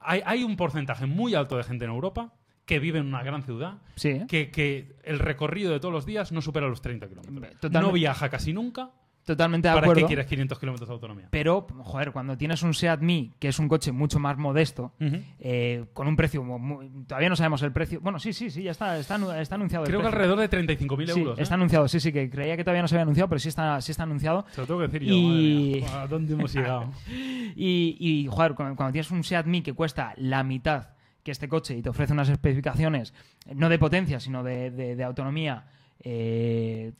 hay, 0.00 0.22
hay 0.24 0.42
un 0.42 0.56
porcentaje 0.56 1.06
muy 1.06 1.34
alto 1.34 1.56
de 1.56 1.62
gente 1.64 1.84
en 1.84 1.90
Europa 1.90 2.32
que 2.64 2.78
vive 2.78 2.98
en 2.98 3.06
una 3.06 3.22
gran 3.22 3.42
ciudad, 3.42 3.74
Sí. 3.94 4.08
¿eh? 4.08 4.26
que, 4.26 4.50
que 4.50 4.96
el 5.04 5.18
recorrido 5.18 5.70
de 5.72 5.80
todos 5.80 5.92
los 5.92 6.06
días 6.06 6.32
no 6.32 6.40
supera 6.40 6.66
los 6.66 6.80
30 6.80 7.08
kilómetros. 7.08 7.70
No 7.70 7.92
viaja 7.92 8.30
casi 8.30 8.52
nunca. 8.52 8.90
Totalmente 9.24 9.68
de 9.68 9.74
¿Para 9.74 9.86
acuerdo. 9.86 10.02
qué 10.02 10.06
quieres 10.06 10.26
500 10.26 10.58
kilómetros 10.58 10.88
de 10.88 10.92
autonomía? 10.92 11.28
Pero, 11.30 11.66
joder, 11.82 12.12
cuando 12.12 12.36
tienes 12.36 12.62
un 12.62 12.74
Seat 12.74 13.00
Mii, 13.00 13.34
que 13.38 13.48
es 13.48 13.58
un 13.58 13.68
coche 13.68 13.90
mucho 13.90 14.18
más 14.18 14.36
modesto, 14.36 14.92
eh, 15.38 15.86
con 15.94 16.06
un 16.08 16.14
precio, 16.16 16.42
mu- 16.44 16.58
mu- 16.58 17.04
todavía 17.06 17.30
no 17.30 17.36
sabemos 17.36 17.62
el 17.62 17.72
precio. 17.72 18.00
Bueno, 18.02 18.18
sí, 18.18 18.32
sí, 18.34 18.50
sí, 18.50 18.62
ya 18.62 18.72
está, 18.72 18.98
está, 18.98 19.16
está 19.40 19.54
anunciado. 19.54 19.84
el 19.84 19.88
Creo 19.90 20.00
que 20.02 20.06
alrededor 20.08 20.38
de 20.40 20.50
35.000 20.50 21.06
Sí, 21.12 21.20
euros. 21.20 21.38
¿eh? 21.38 21.42
está 21.42 21.54
anunciado, 21.54 21.88
sí, 21.88 22.00
sí, 22.00 22.12
que 22.12 22.28
creía 22.28 22.56
que 22.56 22.64
todavía 22.64 22.82
no 22.82 22.88
se 22.88 22.96
había 22.96 23.02
anunciado, 23.04 23.28
pero 23.30 23.38
sí 23.38 23.48
está, 23.48 23.80
sí 23.80 23.92
está 23.92 24.02
anunciado. 24.02 24.44
Se 24.50 24.60
lo 24.60 24.66
tengo 24.66 24.80
que 24.80 24.86
decir 24.88 25.02
yo. 25.04 25.14
Y- 25.14 25.22
madre 25.22 25.80
mía. 25.92 26.02
¿A 26.02 26.06
dónde 26.06 26.32
hemos 26.34 26.52
llegado? 26.54 26.90
Y, 27.08 27.96
y, 27.98 28.26
joder, 28.30 28.54
cuando, 28.54 28.76
cuando 28.76 28.92
tienes 28.92 29.10
un 29.10 29.24
Seat 29.24 29.46
Mii 29.46 29.62
que 29.62 29.72
cuesta 29.72 30.12
la 30.16 30.42
mitad 30.42 30.88
que 31.22 31.30
este 31.30 31.48
coche 31.48 31.74
y 31.76 31.80
te 31.80 31.88
ofrece 31.88 32.12
unas 32.12 32.28
especificaciones, 32.28 33.14
eh, 33.46 33.54
no 33.54 33.70
de 33.70 33.78
potencia, 33.78 34.20
sino 34.20 34.42
de, 34.42 34.70
de- 34.70 34.96
de 34.96 35.04
autonomía, 35.04 35.64
eh, 36.00 36.92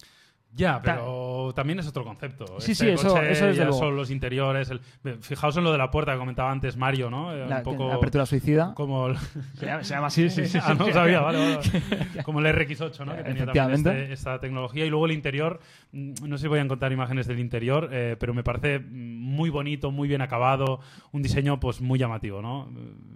Ya, 0.57 0.81
pero 0.81 1.53
también 1.57 1.81
es 1.81 1.89
otro 1.89 2.05
concepto. 2.05 2.47
Sí, 2.61 2.73
Este 2.73 2.85
sí, 2.85 2.91
eso- 2.91 3.09
coche 3.09 3.33
eso 3.33 3.47
desde 3.47 3.59
ya 3.59 3.65
luego. 3.65 3.79
son 3.81 3.97
los 3.97 4.11
interiores. 4.13 4.71
el- 4.71 4.81
Fijaos 5.21 5.57
en 5.57 5.65
lo 5.65 5.73
de 5.73 5.79
la 5.79 5.91
puerta 5.91 6.13
que 6.13 6.19
comentaba 6.19 6.53
antes 6.53 6.77
Mario, 6.77 7.11
¿no? 7.11 7.35
Eh, 7.35 7.45
La, 7.49 7.57
un 7.59 7.63
poco 7.65 7.89
la 7.89 7.97
apertura 7.97 8.25
suicida. 8.25 8.73
como 8.75 9.09
el- 9.09 9.17
Se 9.59 9.67
llama, 9.67 9.83
se 9.83 9.95
llama 9.95 10.07
así, 10.09 10.31
sí, 10.31 10.47
sí. 10.47 10.59
Ah, 10.63 10.75
no 10.75 10.85
sí. 10.85 10.91
lo 10.91 10.95
sabía, 10.95 11.21
vale, 11.21 11.39
vale. 11.39 11.61
Como 12.25 12.39
el 12.39 12.47
RX8, 12.47 13.05
¿no? 13.05 13.17
Que 13.17 13.23
tenía 13.25 13.47
también 13.47 13.65
Efectivamente. 13.71 13.91
este- 14.03 14.13
esta 14.13 14.39
tecnología. 14.39 14.87
Y 14.87 14.91
luego 14.91 15.07
el 15.07 15.13
interior, 15.13 15.59
mm, 15.93 16.13
no 16.27 16.39
sé 16.39 16.43
si 16.43 16.49
voy 16.49 16.61
a 16.61 16.63
encontrar 16.63 16.93
imágenes 16.93 17.27
del 17.27 17.41
interior, 17.41 17.89
eh, 17.93 18.17
pero 18.21 18.33
me 18.33 18.45
parece 18.45 18.79
muy 18.79 19.51
bonito, 19.51 19.91
muy 19.91 20.07
bien 20.07 20.23
acabado, 20.23 20.79
un 21.11 21.23
diseño 21.23 21.59
pues 21.59 21.81
muy 21.81 21.99
llamativo, 21.99 22.41
¿no? 22.43 22.71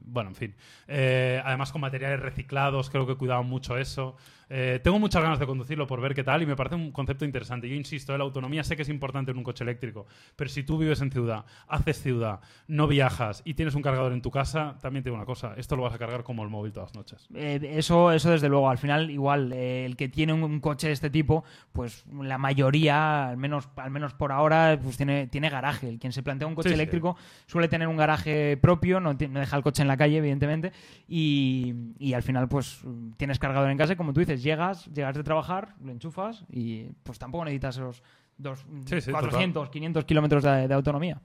Bueno, 0.07 0.31
en 0.31 0.35
fin. 0.37 0.55
Eh, 0.89 1.41
además 1.45 1.71
con 1.71 1.81
materiales 1.83 2.19
reciclados, 2.19 2.91
creo 2.91 3.07
que 3.07 3.15
cuidaban 3.15 3.47
mucho 3.47 3.79
eso. 3.79 4.17
Eh, 4.51 4.81
tengo 4.83 4.99
muchas 4.99 5.23
ganas 5.23 5.39
de 5.39 5.47
conducirlo 5.47 5.87
por 5.87 6.01
ver 6.01 6.15
qué 6.15 6.25
tal 6.25 6.43
y 6.43 6.47
me 6.47 6.57
parece 6.57 6.75
un 6.75 6.91
concepto 6.93 7.25
interesante. 7.25 7.69
Yo 7.69 7.75
insisto, 7.75 8.15
eh, 8.15 8.19
la 8.19 8.25
autonomía 8.25 8.65
sé 8.65 8.77
que 8.77 8.83
es 8.83 8.89
importante 8.89 9.31
en 9.31 9.37
un 9.39 9.45
coche 9.45 9.63
eléctrico, 9.65 10.07
pero 10.37 10.49
si 10.49 10.63
tú 10.63 10.79
vives 10.79 11.01
en 11.03 11.11
ciudad, 11.11 11.45
haces 11.67 12.01
ciudad, 12.01 12.41
no 12.67 12.87
viajas 12.87 13.43
y 13.45 13.55
tienes 13.55 13.75
un 13.75 13.83
cargador 13.83 14.13
en 14.13 14.23
tu 14.23 14.31
casa, 14.31 14.77
también 14.81 15.03
te 15.03 15.11
digo 15.11 15.17
una 15.17 15.27
cosa, 15.27 15.55
esto 15.57 15.77
lo 15.77 15.83
vas 15.83 15.95
a 15.95 15.99
cargar 15.99 16.23
como 16.25 16.43
el 16.45 16.49
móvil 16.49 16.73
todas 16.73 16.91
las 16.91 16.97
noches. 16.97 17.29
Eh, 17.35 17.75
eso, 17.77 18.11
eso 18.13 18.31
desde 18.31 18.49
luego. 18.49 18.71
Al 18.71 18.79
final, 18.79 19.11
igual, 19.11 19.53
eh, 19.53 19.85
el 19.85 19.97
que 19.97 20.09
tiene 20.09 20.33
un, 20.33 20.43
un 20.43 20.61
coche 20.61 20.87
de 20.87 20.93
este 20.95 21.11
tipo, 21.11 21.45
pues 21.73 22.05
la 22.23 22.39
mayoría, 22.39 23.29
al 23.29 23.37
menos, 23.37 23.69
al 23.77 23.91
menos 23.91 24.15
por 24.15 24.33
ahora, 24.33 24.79
pues 24.83 24.97
tiene, 24.97 25.27
tiene 25.27 25.51
garaje. 25.51 25.89
El 25.91 25.99
quien 25.99 26.13
se 26.13 26.23
plantea 26.23 26.49
un 26.49 26.55
coche 26.55 26.71
Sí, 26.71 26.75
sí. 26.75 26.81
eléctrico 26.81 27.17
suele 27.47 27.69
tener 27.69 27.87
un 27.89 27.97
garaje 27.97 28.57
propio, 28.57 28.99
no, 29.01 29.13
no 29.13 29.41
deja 29.41 29.57
el 29.57 29.63
coche 29.63 29.83
en 29.83 29.89
la 29.89 29.97
calle, 29.97 30.17
evidentemente, 30.19 30.73
y, 31.07 31.75
y 31.99 32.13
al 32.15 32.23
final, 32.23 32.49
pues 32.49 32.81
tienes 33.17 33.39
cargador 33.39 33.71
en 33.71 33.77
casa 33.79 33.95
como 33.97 34.13
tú 34.13 34.21
dices, 34.21 34.38
llegas, 34.43 34.87
llegas 34.87 35.17
de 35.17 35.25
trabajar, 35.25 35.75
lo 35.83 35.93
enchufas 35.93 36.45
y 36.51 36.85
pues 37.03 37.19
tampoco 37.19 37.45
necesitas 37.45 37.77
esos 37.77 38.03
dos, 38.37 38.65
Sí, 38.87 39.01
sí, 39.01 39.11
400, 39.11 39.69
500 39.69 40.05
kilómetros 40.05 40.43
de, 40.45 40.69
de 40.69 40.75
autonomía. 40.75 41.21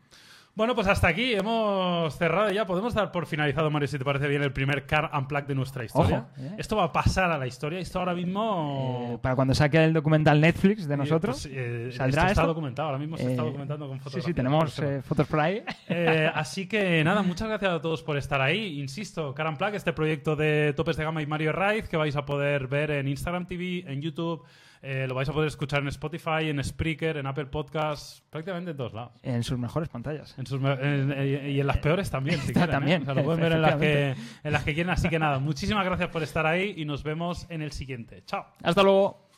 Bueno, 0.56 0.76
pues 0.76 0.86
hasta 0.88 1.08
aquí 1.08 1.34
hemos 1.34 2.16
cerrado 2.16 2.52
ya. 2.52 2.64
Podemos 2.68 2.94
dar 2.94 3.12
por 3.12 3.26
finalizado, 3.26 3.72
Mario, 3.72 3.88
si 3.88 3.98
te 3.98 4.06
parece 4.06 4.28
bien, 4.28 4.44
el 4.44 4.54
primer 4.54 4.86
Car 4.86 5.10
Unplugged 5.12 5.48
de 5.48 5.56
nuestra 5.56 5.84
historia. 5.84 6.28
Ojo, 6.38 6.44
¿eh? 6.46 6.56
Esto 6.60 6.76
va 6.76 6.84
a 6.84 6.92
pasar 6.92 7.32
a 7.32 7.40
la 7.40 7.48
historia. 7.48 7.80
Esto 7.80 7.98
ahora 7.98 8.14
mismo... 8.14 9.14
Eh, 9.16 9.18
para 9.20 9.36
cuando 9.36 9.56
saque 9.56 9.84
el 9.84 9.94
documental 9.94 10.40
Netflix 10.40 10.88
de 10.88 10.96
nosotros. 10.96 11.42
Pues, 11.48 11.54
eh, 11.58 11.90
¿saldrá 11.92 12.22
esto 12.24 12.32
está 12.34 12.42
esto? 12.44 12.48
documentado. 12.48 12.88
Ahora 12.90 13.00
mismo 13.00 13.18
se 13.18 13.32
está 13.32 13.42
Eh, 13.42 13.46
documentando 13.48 13.88
con 13.88 13.98
Sí, 13.98 14.04
fotos. 14.04 14.24
sí, 14.26 14.34
tenemos 14.36 14.78
eh, 14.80 15.02
fotos 15.02 15.26
por 15.28 15.40
ahí. 15.40 15.64
Eh, 15.90 16.30
así 16.36 16.68
que 16.68 17.04
nada, 17.04 17.24
muchas 17.24 17.48
gracias 17.48 17.72
a 17.74 17.82
todos 17.82 18.04
por 18.04 18.16
estar 18.18 18.40
ahí. 18.40 18.80
Insisto, 18.80 19.34
Car 19.34 19.48
Unplugged, 19.48 19.74
este 19.76 19.92
proyecto 19.94 20.36
de 20.36 20.74
Topes 20.78 20.98
de 20.98 21.04
Gama 21.04 21.24
y 21.24 21.26
Mario 21.26 21.52
Raiz 21.52 21.90
que 21.90 21.98
vais 21.98 22.16
a 22.16 22.26
poder 22.26 22.68
ver 22.68 22.92
en 22.92 23.08
Instagram 23.08 23.48
TV, 23.48 23.86
en 23.92 24.04
YouTube, 24.04 24.44
eh, 24.84 25.06
lo 25.08 25.16
vais 25.16 25.28
a 25.30 25.34
poder 25.34 25.48
escuchar 25.48 25.82
en 25.82 25.88
Spotify, 25.88 26.50
en 26.50 26.64
Spreaker, 26.64 27.18
en 27.18 27.26
Apple 27.26 27.46
Podcasts, 27.48 28.22
prácticamente 28.30 28.72
en 28.72 28.78
todos 28.78 28.94
lados. 28.94 29.14
En 29.24 29.42
sus 29.42 29.58
mejores 29.58 29.90
pantallas. 29.90 30.38
En 30.38 30.46
sus 30.46 30.60
me- 30.60 30.74
en- 30.74 31.12
en- 31.12 31.50
y 31.52 31.60
en 31.60 31.66
las 31.68 31.78
peores 31.78 32.12
también, 32.12 32.40
si 32.42 32.54
quieren, 32.54 32.70
¿eh? 32.70 32.74
También, 32.74 33.02
O 33.02 33.06
sea, 33.06 33.14
lo 33.16 33.24
pueden 33.24 33.42
ver 33.42 33.54
en 33.54 33.62
las, 33.62 33.76
que, 33.78 34.16
en 34.44 34.52
las 34.54 34.64
que 34.64 34.74
quieren. 34.74 34.92
Así 34.92 35.10
que 35.10 35.18
nada, 35.20 35.40
muchísimas 35.40 35.86
gracias 35.86 36.10
por 36.10 36.22
estar 36.22 36.46
ahí 36.46 36.74
y 36.78 36.86
nos 36.86 37.02
vemos 37.04 37.48
en 37.50 37.62
el 37.62 37.72
siguiente. 37.72 38.24
Chao. 38.26 38.46
Hasta 38.62 38.84
luego. 38.84 39.30